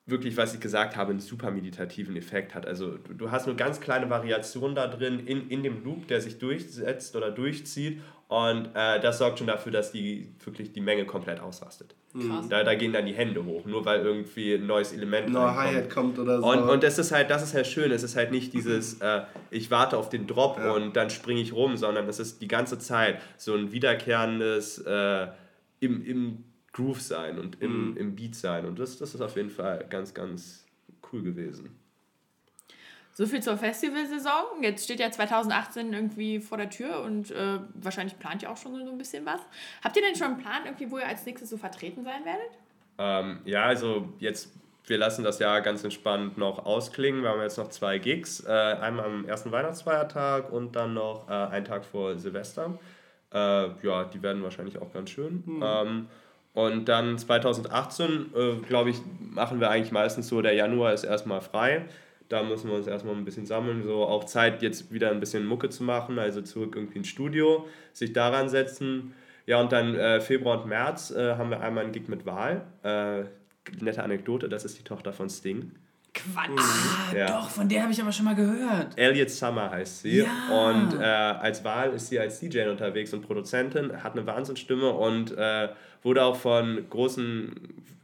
wirklich, 0.10 0.38
was 0.38 0.54
ich 0.54 0.60
gesagt 0.60 0.96
habe, 0.96 1.12
einen 1.12 1.20
super 1.20 1.52
meditativen 1.52 2.16
Effekt 2.16 2.56
hat. 2.56 2.66
Also 2.66 2.98
du, 2.98 3.14
du 3.14 3.32
hast 3.32 3.48
nur 3.48 3.56
ganz 3.56 3.80
kleine 3.80 4.10
Variationen 4.10 4.76
da 4.76 4.88
drin 4.88 5.20
in, 5.26 5.50
in 5.50 5.64
dem 5.64 5.84
Loop, 5.84 6.08
der 6.08 6.22
sich 6.22 6.40
durchsetzt 6.40 7.16
oder 7.16 7.32
durchzieht 7.32 8.00
und 8.30 8.70
äh, 8.76 9.00
das 9.00 9.18
sorgt 9.18 9.40
schon 9.40 9.48
dafür, 9.48 9.72
dass 9.72 9.92
die 9.92 10.32
wirklich 10.46 10.72
die 10.72 10.82
Menge 10.82 11.06
komplett 11.06 11.40
ausrastet. 11.40 11.96
Krass. 12.14 12.48
Da, 12.48 12.64
da 12.64 12.76
gehen 12.76 12.94
dann 12.94 13.08
die 13.08 13.14
Hände 13.14 13.44
hoch, 13.44 13.66
nur 13.66 13.86
weil 13.86 14.02
irgendwie 14.02 14.54
ein 14.54 14.68
neues 14.68 14.94
Element 14.94 15.32
no, 15.32 15.40
Hi-Hat 15.40 15.90
kommt 15.90 16.20
oder 16.20 16.40
so. 16.40 16.46
Und, 16.46 16.60
und 16.60 16.84
das 16.84 17.00
ist 17.00 17.12
halt, 17.12 17.32
das 17.32 17.42
ist 17.42 17.56
halt 17.56 17.66
schön. 17.66 17.92
Es 17.92 18.04
ist 18.04 18.16
halt 18.16 18.30
nicht 18.30 18.54
dieses, 18.54 19.02
äh, 19.02 19.22
ich 19.50 19.72
warte 19.72 19.98
auf 19.98 20.10
den 20.10 20.28
Drop 20.28 20.60
ja. 20.60 20.74
und 20.74 20.96
dann 20.96 21.10
springe 21.10 21.42
ich 21.42 21.54
rum, 21.54 21.76
sondern 21.76 22.08
es 22.08 22.20
ist 22.20 22.40
die 22.40 22.48
ganze 22.48 22.78
Zeit 22.78 23.20
so 23.36 23.56
ein 23.56 23.72
wiederkehrendes 23.72 24.78
äh, 24.78 25.28
im, 25.80 26.06
im 26.06 26.44
Groove 26.80 27.02
sein 27.02 27.38
und 27.40 27.62
im, 27.62 27.92
mhm. 27.92 27.98
im 27.98 28.16
Beat 28.16 28.36
sein. 28.36 28.66
Und 28.66 28.80
das, 28.80 28.98
das 28.98 29.14
ist 29.14 29.22
auf 29.22 29.36
jeden 29.36 29.50
Fall 29.50 29.86
ganz, 29.90 30.14
ganz 30.14 30.66
cool 31.12 31.22
gewesen. 31.22 31.70
So 33.14 33.26
viel 33.26 33.44
zur 33.44 33.58
Festivalsaison. 33.58 34.64
Jetzt 34.64 34.86
steht 34.86 35.02
ja 35.02 35.12
2018 35.12 35.92
irgendwie 35.92 36.40
vor 36.40 36.58
der 36.58 36.70
Tür 36.70 37.02
und 37.02 37.32
äh, 37.32 37.60
wahrscheinlich 37.74 38.18
plant 38.18 38.44
ihr 38.44 38.50
auch 38.50 38.56
schon 38.56 38.74
so 38.86 38.92
ein 38.92 38.98
bisschen 38.98 39.26
was. 39.26 39.42
Habt 39.84 39.98
ihr 39.98 40.02
denn 40.02 40.16
schon 40.16 40.28
einen 40.28 40.38
Plan, 40.38 40.62
irgendwie, 40.64 40.90
wo 40.90 41.00
ihr 41.00 41.08
als 41.08 41.26
nächstes 41.26 41.50
so 41.50 41.58
vertreten 41.58 42.06
sein 42.06 42.24
werdet? 42.24 42.52
Ähm, 42.98 43.40
ja, 43.44 43.64
also 43.64 44.08
jetzt, 44.20 44.54
wir 44.86 44.98
lassen 44.98 45.26
das 45.26 45.40
Jahr 45.40 45.60
ganz 45.60 45.84
entspannt 45.84 46.38
noch 46.38 46.66
ausklingen. 46.66 47.22
Wir 47.22 47.32
haben 47.32 47.42
jetzt 47.42 47.58
noch 47.58 47.68
zwei 47.68 47.98
Gigs. 47.98 48.42
Äh, 48.46 48.52
einmal 48.52 49.06
am 49.06 49.26
ersten 49.26 49.52
Weihnachtsfeiertag 49.52 50.50
und 50.50 50.78
dann 50.78 50.94
noch 50.94 51.28
äh, 51.28 51.34
einen 51.34 51.66
Tag 51.66 51.84
vor 51.84 52.18
Silvester. 52.18 52.80
Äh, 53.34 53.38
ja, 53.38 54.06
die 54.06 54.24
werden 54.24 54.44
wahrscheinlich 54.44 54.82
auch 54.82 54.94
ganz 54.94 55.10
schön. 55.10 55.44
Mhm. 55.46 55.62
Ähm, 55.62 56.08
und 56.54 56.90
dann 56.90 57.18
2018, 57.18 58.34
äh, 58.36 58.56
glaube 58.68 58.90
ich, 58.90 58.98
machen 59.20 59.60
wir 59.60 59.70
eigentlich 59.70 59.92
meistens 59.92 60.28
so, 60.28 60.42
der 60.42 60.54
Januar 60.54 60.94
ist 60.94 61.04
erstmal 61.04 61.42
frei. 61.42 61.86
Da 62.28 62.44
müssen 62.44 62.70
wir 62.70 62.78
uns 62.78 62.88
erstmal 62.88 63.16
ein 63.16 63.26
bisschen 63.26 63.46
sammeln. 63.46 63.84
So 63.84 64.04
auch 64.06 64.24
Zeit, 64.24 64.62
jetzt 64.62 64.92
wieder 64.92 65.12
ein 65.12 65.20
bisschen 65.20 65.46
Mucke 65.46 65.70
zu 65.70 65.84
machen, 65.84 66.20
also 66.20 66.42
zurück 66.42 66.76
irgendwie 66.76 67.00
ins 67.00 67.08
Studio, 67.08 67.68
sich 67.94 68.14
daran 68.14 68.50
setzen. 68.50 69.14
Ja, 69.46 69.60
und 69.60 69.72
dann 69.72 69.96
äh, 69.96 70.22
Februar 70.22 70.62
und 70.62 70.70
März 70.70 71.12
äh, 71.12 71.36
haben 71.36 71.50
wir 71.50 71.62
einmal 71.62 71.84
einen 71.84 71.94
Gig 71.94 72.08
mit 72.08 72.26
Wahl. 72.26 72.66
Äh, 72.84 73.24
nette 73.82 74.04
Anekdote, 74.04 74.50
das 74.50 74.66
ist 74.66 74.78
die 74.78 74.84
Tochter 74.84 75.14
von 75.14 75.30
Sting. 75.30 75.72
Quatsch. 76.24 76.60
Ah, 76.60 77.16
ja. 77.16 77.28
doch, 77.28 77.50
von 77.50 77.68
der 77.68 77.84
habe 77.84 77.92
ich 77.92 78.02
aber 78.02 78.12
schon 78.12 78.26
mal 78.26 78.36
gehört. 78.36 78.98
Elliot 78.98 79.30
Summer 79.30 79.70
heißt 79.70 80.02
sie. 80.02 80.20
Ja. 80.20 80.70
Und 80.70 81.00
äh, 81.00 81.04
als 81.04 81.64
Wahl 81.64 81.94
ist 81.94 82.08
sie 82.08 82.20
als 82.20 82.40
DJ 82.40 82.68
unterwegs 82.68 83.14
und 83.14 83.22
Produzentin, 83.22 84.04
hat 84.04 84.14
eine 84.14 84.26
Wahnsinnsstimme 84.26 84.90
und 84.90 85.38
äh, 85.38 85.70
wurde 86.04 86.24
auch 86.24 86.36
von 86.36 86.86
großen, 86.90 87.56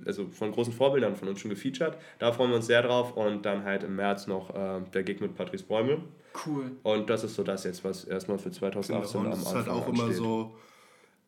also 0.05 0.27
von 0.27 0.51
großen 0.51 0.73
Vorbildern 0.73 1.15
von 1.15 1.27
uns 1.27 1.39
schon 1.39 1.49
gefeatured. 1.49 1.97
Da 2.19 2.31
freuen 2.31 2.51
wir 2.51 2.57
uns 2.57 2.67
sehr 2.67 2.81
drauf. 2.81 3.15
Und 3.15 3.45
dann 3.45 3.63
halt 3.63 3.83
im 3.83 3.95
März 3.95 4.27
noch 4.27 4.49
äh, 4.55 4.81
der 4.93 5.03
Gig 5.03 5.19
mit 5.21 5.35
Patrice 5.35 5.63
Bäumel. 5.63 5.99
Cool. 6.45 6.71
Und 6.83 7.09
das 7.09 7.23
ist 7.23 7.35
so 7.35 7.43
das 7.43 7.63
jetzt, 7.63 7.83
was 7.83 8.03
erstmal 8.03 8.37
für 8.37 8.51
2018 8.51 8.93
genau, 8.93 9.19
und 9.19 9.33
am 9.33 9.39
Anfang 9.39 9.51
ist 9.51 9.55
halt 9.55 9.69
auch 9.69 9.87
immer 9.87 10.11
so 10.11 10.55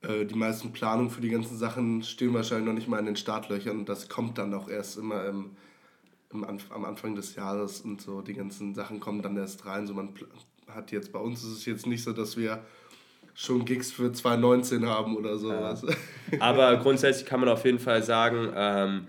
äh, 0.01 0.25
die 0.25 0.35
meisten 0.35 0.73
Planungen 0.73 1.09
für 1.09 1.21
die 1.21 1.29
ganzen 1.29 1.57
Sachen 1.57 2.03
stehen 2.03 2.33
wahrscheinlich 2.33 2.67
noch 2.67 2.73
nicht 2.73 2.87
mal 2.87 2.99
in 2.99 3.05
den 3.05 3.15
Startlöchern. 3.15 3.85
Das 3.85 4.09
kommt 4.09 4.37
dann 4.37 4.53
auch 4.53 4.69
erst 4.69 4.97
immer 4.97 5.25
im, 5.25 5.51
im 6.33 6.43
am 6.43 6.85
Anfang 6.85 7.15
des 7.15 7.35
Jahres 7.35 7.81
und 7.81 8.01
so. 8.01 8.21
Die 8.21 8.33
ganzen 8.33 8.73
Sachen 8.73 8.99
kommen 8.99 9.21
dann 9.21 9.37
erst 9.37 9.65
rein. 9.65 9.87
So 9.87 9.93
man 9.93 10.09
hat 10.67 10.91
jetzt 10.91 11.11
bei 11.11 11.19
uns 11.19 11.43
ist 11.43 11.51
es 11.51 11.65
jetzt 11.65 11.87
nicht 11.87 12.03
so, 12.03 12.13
dass 12.13 12.37
wir 12.37 12.61
schon 13.33 13.65
Gigs 13.65 13.91
für 13.91 14.11
2019 14.11 14.85
haben 14.87 15.15
oder 15.15 15.37
sowas. 15.37 15.85
Ja. 16.31 16.39
Aber 16.39 16.75
grundsätzlich 16.77 17.27
kann 17.27 17.39
man 17.39 17.49
auf 17.49 17.63
jeden 17.65 17.79
Fall 17.79 18.01
sagen, 18.01 18.51
ähm, 18.55 19.07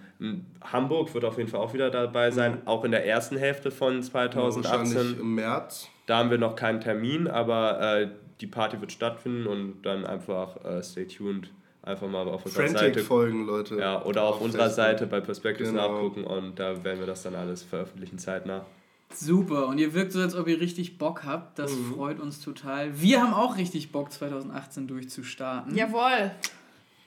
Hamburg 0.60 1.14
wird 1.14 1.24
auf 1.24 1.38
jeden 1.38 1.48
Fall 1.48 1.60
auch 1.60 1.72
wieder 1.72 1.90
dabei 1.90 2.30
sein, 2.30 2.56
mhm. 2.56 2.66
auch 2.66 2.84
in 2.84 2.90
der 2.90 3.06
ersten 3.06 3.36
Hälfte 3.36 3.70
von 3.70 4.02
2018. 4.02 4.64
Wahrscheinlich 4.94 5.18
im 5.18 5.34
März. 5.34 5.88
Da 6.06 6.18
haben 6.18 6.30
wir 6.30 6.38
noch 6.38 6.56
keinen 6.56 6.80
Termin, 6.80 7.26
aber 7.26 7.80
äh, 7.80 8.08
die 8.40 8.46
Party 8.46 8.80
wird 8.80 8.92
stattfinden 8.92 9.46
und 9.46 9.82
dann 9.82 10.04
einfach 10.04 10.62
äh, 10.64 10.82
stay 10.82 11.06
tuned. 11.06 11.50
Einfach 11.88 12.06
mal 12.06 12.28
auf 12.28 12.44
unserer 12.44 12.64
Frantic 12.64 12.80
Seite. 12.80 13.00
folgen, 13.00 13.46
Leute. 13.46 13.76
Ja, 13.76 14.04
oder 14.04 14.24
auf, 14.24 14.36
auf 14.36 14.40
unserer 14.42 14.64
Facebook. 14.64 14.84
Seite 14.84 15.06
bei 15.06 15.20
Perspectives 15.20 15.70
genau. 15.70 15.90
nachgucken 15.90 16.24
und 16.24 16.58
da 16.58 16.84
werden 16.84 17.00
wir 17.00 17.06
das 17.06 17.22
dann 17.22 17.34
alles 17.34 17.62
veröffentlichen 17.62 18.18
zeitnah. 18.18 18.66
Super, 19.14 19.68
und 19.68 19.78
ihr 19.78 19.94
wirkt 19.94 20.12
so, 20.12 20.20
als 20.20 20.34
ob 20.34 20.48
ihr 20.48 20.60
richtig 20.60 20.98
Bock 20.98 21.24
habt. 21.24 21.58
Das 21.58 21.72
mhm. 21.72 21.94
freut 21.94 22.20
uns 22.20 22.42
total. 22.42 23.00
Wir 23.00 23.22
haben 23.22 23.32
auch 23.32 23.56
richtig 23.56 23.90
Bock, 23.90 24.12
2018 24.12 24.86
durchzustarten. 24.86 25.74
Jawohl. 25.74 26.30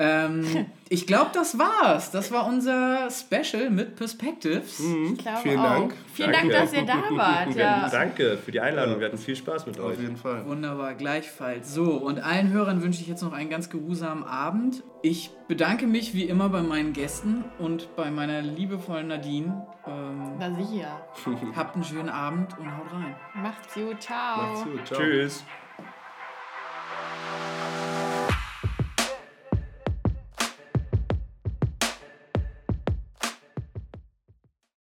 Ähm, 0.01 0.65
ich 0.89 1.05
glaube, 1.05 1.29
das 1.33 1.59
war's. 1.59 2.09
Das 2.09 2.31
war 2.31 2.47
unser 2.47 3.07
Special 3.11 3.69
mit 3.69 3.95
Perspectives. 3.95 4.79
Mhm. 4.79 5.17
Vielen 5.43 5.59
auch. 5.59 5.63
Dank. 5.63 5.93
Vielen 6.13 6.31
Danke. 6.31 6.49
Dank, 6.49 6.63
dass 6.63 6.73
ihr 6.73 6.85
da 6.85 7.03
wart. 7.15 7.55
Ja. 7.55 7.87
Danke 7.87 8.37
für 8.43 8.51
die 8.51 8.59
Einladung. 8.59 8.99
Wir 8.99 9.07
hatten 9.07 9.19
viel 9.19 9.35
Spaß 9.35 9.67
mit 9.67 9.79
euch. 9.79 9.93
Auf 9.93 10.01
jeden 10.01 10.17
Fall. 10.17 10.45
Wunderbar, 10.47 10.95
gleichfalls. 10.95 11.73
So, 11.73 11.91
und 11.91 12.19
allen 12.19 12.51
Hörern 12.51 12.81
wünsche 12.81 13.01
ich 13.01 13.07
jetzt 13.07 13.21
noch 13.21 13.33
einen 13.33 13.51
ganz 13.51 13.69
geruhsamen 13.69 14.23
Abend. 14.23 14.83
Ich 15.03 15.29
bedanke 15.47 15.85
mich 15.85 16.15
wie 16.15 16.23
immer 16.23 16.49
bei 16.49 16.61
meinen 16.61 16.93
Gästen 16.93 17.45
und 17.59 17.95
bei 17.95 18.09
meiner 18.09 18.41
liebevollen 18.41 19.07
Nadine. 19.07 19.67
Ähm, 19.85 20.33
Na 20.39 20.51
sicher. 20.55 21.01
habt 21.55 21.75
einen 21.75 21.83
schönen 21.83 22.09
Abend 22.09 22.57
und 22.57 22.65
haut 22.65 22.91
rein. 22.91 23.15
Macht's 23.35 23.73
gut. 23.73 24.01
Ciao. 24.01 24.41
Macht's 24.41 24.63
gut. 24.63 24.87
Ciao. 24.87 24.99
Tschüss. 24.99 25.43